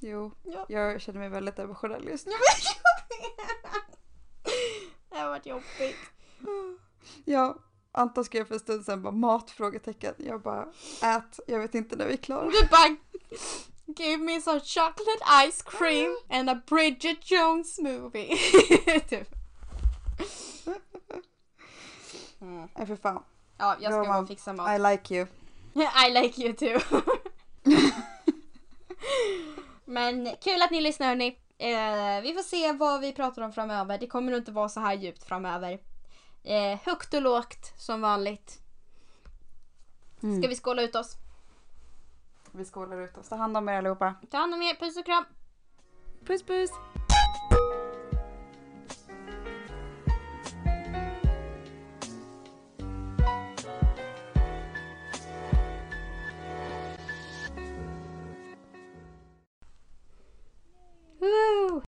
Jo, 0.00 0.32
Ja. 0.42 0.66
jag 0.68 1.00
känner 1.00 1.18
mig 1.18 1.28
väldigt 1.28 1.58
emotionell 1.58 2.08
just 2.08 2.26
nu. 2.26 2.32
Det 5.10 5.16
har 5.16 5.28
varit 5.28 5.46
jobbigt. 5.46 5.96
Ja, 7.24 7.58
Anton 7.96 8.24
skrev 8.24 8.44
för 8.44 8.54
en 8.54 8.60
stund 8.60 8.84
sedan 8.84 9.02
bara 9.02 9.12
mat? 9.12 9.50
Frågetecken. 9.50 10.14
Jag 10.18 10.42
bara 10.42 10.62
ät, 11.02 11.40
jag 11.46 11.58
vet 11.58 11.74
inte 11.74 11.96
när 11.96 12.06
vi 12.06 12.12
är 12.12 12.16
klara. 12.16 12.50
Du 12.50 12.66
bara 12.70 12.96
Give 13.86 14.24
me 14.24 14.40
some 14.40 14.60
chocolate 14.60 15.48
ice 15.48 15.62
cream 15.62 16.16
and 16.30 16.50
a 16.50 16.60
Bridget 16.66 17.30
Jones 17.30 17.78
movie. 17.78 18.36
typ. 19.08 19.28
Mm. 22.40 22.68
Nej 22.74 22.86
för 22.86 22.96
fan. 22.96 23.22
Ja, 23.58 23.76
jag 23.80 24.04
ska 24.04 24.18
och 24.18 24.28
fixa 24.28 24.52
mat. 24.52 24.70
I 24.70 24.82
like 24.82 25.14
you. 25.14 25.26
I 26.06 26.10
like 26.10 26.42
you 26.42 26.52
too. 26.52 27.00
Men 29.84 30.36
kul 30.40 30.62
att 30.62 30.70
ni 30.70 30.80
lyssnar 30.80 31.06
hörni. 31.06 31.38
Eh, 31.58 32.22
vi 32.22 32.34
får 32.34 32.42
se 32.42 32.72
vad 32.72 33.00
vi 33.00 33.12
pratar 33.12 33.42
om 33.42 33.52
framöver. 33.52 33.98
Det 33.98 34.06
kommer 34.06 34.32
nog 34.32 34.40
inte 34.40 34.52
vara 34.52 34.68
så 34.68 34.80
här 34.80 34.94
djupt 34.94 35.24
framöver. 35.24 35.78
Eh, 36.46 36.78
högt 36.82 37.14
och 37.14 37.22
lågt 37.22 37.72
som 37.76 38.00
vanligt. 38.00 38.58
Mm. 40.22 40.42
Ska 40.42 40.48
vi 40.48 40.56
skåla 40.56 40.82
ut 40.82 40.94
oss? 40.94 41.16
Vi 42.52 42.64
skålar 42.64 43.00
ut 43.00 43.18
oss. 43.18 43.28
Ta 43.28 43.36
hand 43.36 43.56
om 43.56 43.68
er 43.68 43.78
allihopa. 43.78 44.14
Ta 44.30 44.38
hand 44.38 44.54
om 44.54 44.62
er. 44.62 44.74
Puss 44.74 44.96
och 44.96 45.04
kram. 45.04 45.24
Puss 46.26 46.42
puss! 46.42 46.70